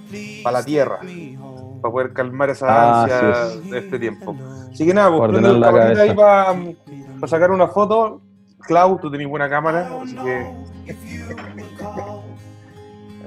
para 0.42 0.58
la 0.58 0.64
tierra, 0.64 0.98
para 1.80 1.92
poder 1.92 2.12
calmar 2.12 2.50
esa 2.50 2.66
Ah, 2.68 3.02
ansia 3.02 3.46
es. 3.64 3.70
de 3.70 3.78
este 3.78 3.98
tiempo. 3.98 4.36
Así 4.72 4.86
que 4.86 4.94
nada, 4.94 5.16
pues 5.16 5.30
prende 5.30 5.48
la 5.52 5.58
la 5.58 5.66
camarita 5.66 6.02
ahí 6.02 6.14
cabeza. 6.14 6.54
para, 6.54 7.14
para 7.16 7.26
sacar 7.28 7.50
una 7.50 7.68
foto. 7.68 8.20
Clau, 8.66 8.98
tú 9.00 9.10
tenés 9.10 9.26
buena 9.28 9.48
cámara, 9.48 9.88
así 10.02 10.14
que. 10.16 10.46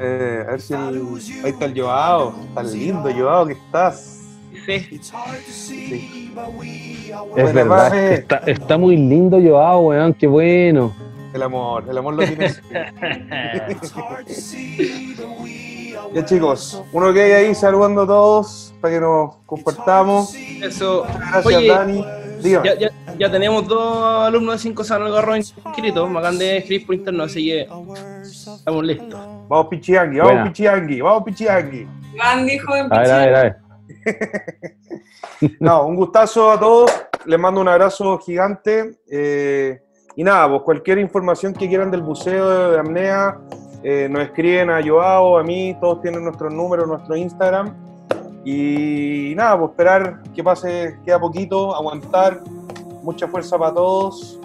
Eh, 0.03 0.43
a 0.47 0.51
ver 0.51 0.61
si 0.61 0.73
el... 0.73 1.01
Ahí 1.43 1.51
está 1.51 1.65
el 1.65 1.79
Joao. 1.79 2.33
Tan 2.55 2.71
lindo, 2.71 3.09
Joao, 3.15 3.45
que 3.45 3.53
estás. 3.53 4.19
Sí. 4.65 4.99
Sí. 5.47 6.31
Es 7.35 7.53
Buena, 7.53 7.63
verdad, 7.63 8.49
está 8.49 8.77
muy 8.77 8.95
lindo 8.97 9.37
Joao, 9.39 9.81
weón, 9.89 10.13
qué 10.13 10.27
bueno. 10.27 10.91
El 11.33 11.43
amor, 11.43 11.85
el 11.89 11.97
amor 11.97 12.15
lo 12.15 12.23
tienes. 12.25 12.61
ya 16.13 16.25
chicos, 16.25 16.83
uno 16.91 17.13
que 17.13 17.21
hay 17.21 17.31
ahí 17.31 17.55
saludando 17.55 18.01
a 18.01 18.07
todos 18.07 18.73
para 18.81 18.93
que 18.95 18.99
nos 18.99 19.37
compartamos. 19.45 20.35
Eso. 20.35 21.03
Gracias, 21.03 21.45
Oye, 21.45 21.67
Dani. 21.67 22.05
Ya, 22.41 22.63
ya, 22.63 22.89
ya 23.17 23.31
tenemos 23.31 23.67
dos 23.67 24.25
alumnos 24.25 24.55
de 24.55 24.59
5 24.59 24.83
San 24.83 25.03
Algarro 25.03 25.35
inscritos. 25.37 26.09
Me 26.09 26.19
acaban 26.19 26.39
de 26.39 26.57
escribir 26.57 26.85
por 26.87 26.95
interno, 26.95 27.23
así 27.23 27.45
que 27.45 27.67
estamos 28.23 28.83
listos. 28.83 29.19
Vamos 29.47 29.67
Pichiangui, 29.69 30.17
vamos 30.17 30.33
Buena. 30.33 30.47
Pichiangui, 30.51 31.01
vamos 31.01 31.23
Pichiangui. 31.23 31.87
Van 32.17 32.45
dijo 32.45 32.75
en 32.75 32.91
A 32.91 32.99
ver, 32.99 33.11
a 33.11 33.17
ver, 33.17 33.35
a 33.35 33.41
ver. 33.43 33.55
No, 35.59 35.85
un 35.87 35.95
gustazo 35.95 36.51
a 36.51 36.59
todos. 36.59 36.91
Les 37.25 37.39
mando 37.39 37.61
un 37.61 37.67
abrazo 37.67 38.17
gigante. 38.19 38.99
eh, 39.09 39.81
y 40.15 40.23
nada, 40.23 40.49
pues 40.49 40.61
cualquier 40.63 40.99
información 40.99 41.53
que 41.53 41.67
quieran 41.67 41.91
del 41.91 42.01
buceo 42.01 42.71
de 42.71 42.79
apnea, 42.79 43.37
eh, 43.83 44.07
nos 44.09 44.23
escriben 44.23 44.69
a 44.69 44.81
Joao, 44.85 45.37
a 45.37 45.43
mí, 45.43 45.75
todos 45.79 46.01
tienen 46.01 46.23
nuestros 46.23 46.53
números, 46.53 46.87
nuestro 46.87 47.15
Instagram. 47.15 47.73
Y 48.43 49.33
nada, 49.35 49.57
pues 49.57 49.71
esperar 49.71 50.21
que 50.35 50.43
pase, 50.43 50.97
queda 51.05 51.19
poquito, 51.19 51.75
aguantar, 51.75 52.41
mucha 53.03 53.27
fuerza 53.27 53.57
para 53.57 53.73
todos, 53.73 54.39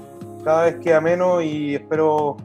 cada 0.45 0.65
vez 0.65 0.77
queda 0.77 1.01
menos 1.01 1.43
y 1.43 1.75
espero 1.75 2.37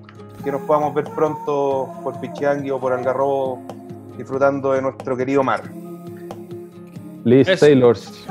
que 0.43 0.51
nos 0.51 0.61
podamos 0.61 0.93
ver 0.93 1.05
pronto 1.05 1.89
por 2.03 2.19
Pichiangui 2.19 2.71
o 2.71 2.79
por 2.79 2.93
Algarrobo 2.93 3.61
disfrutando 4.17 4.73
de 4.73 4.81
nuestro 4.81 5.15
querido 5.15 5.43
mar. 5.43 5.61
Liz 7.23 7.47
Eso. 7.47 7.65
Taylors, 7.65 8.25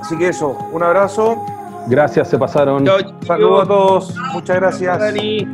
Así 0.00 0.16
que 0.18 0.28
eso, 0.28 0.56
un 0.72 0.82
abrazo. 0.82 1.44
Gracias, 1.86 2.28
se 2.28 2.38
pasaron. 2.38 2.86
Saludos 3.26 3.62
a 3.62 3.66
todos. 3.66 4.14
Muchas 4.32 4.56
gracias. 4.56 4.98
Dani. 4.98 5.46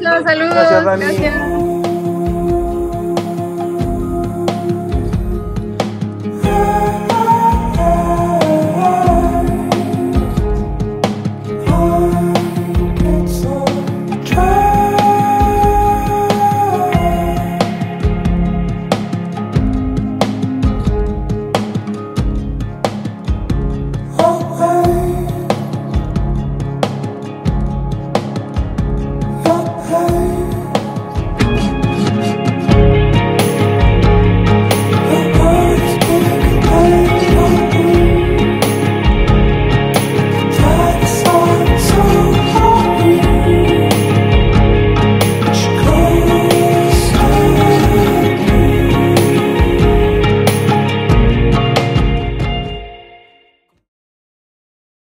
Chao, 0.00 0.22
saludos. 0.22 0.54
Gracias, 0.54 0.84
Dani. 0.84 1.04
Gracias. 1.04 1.53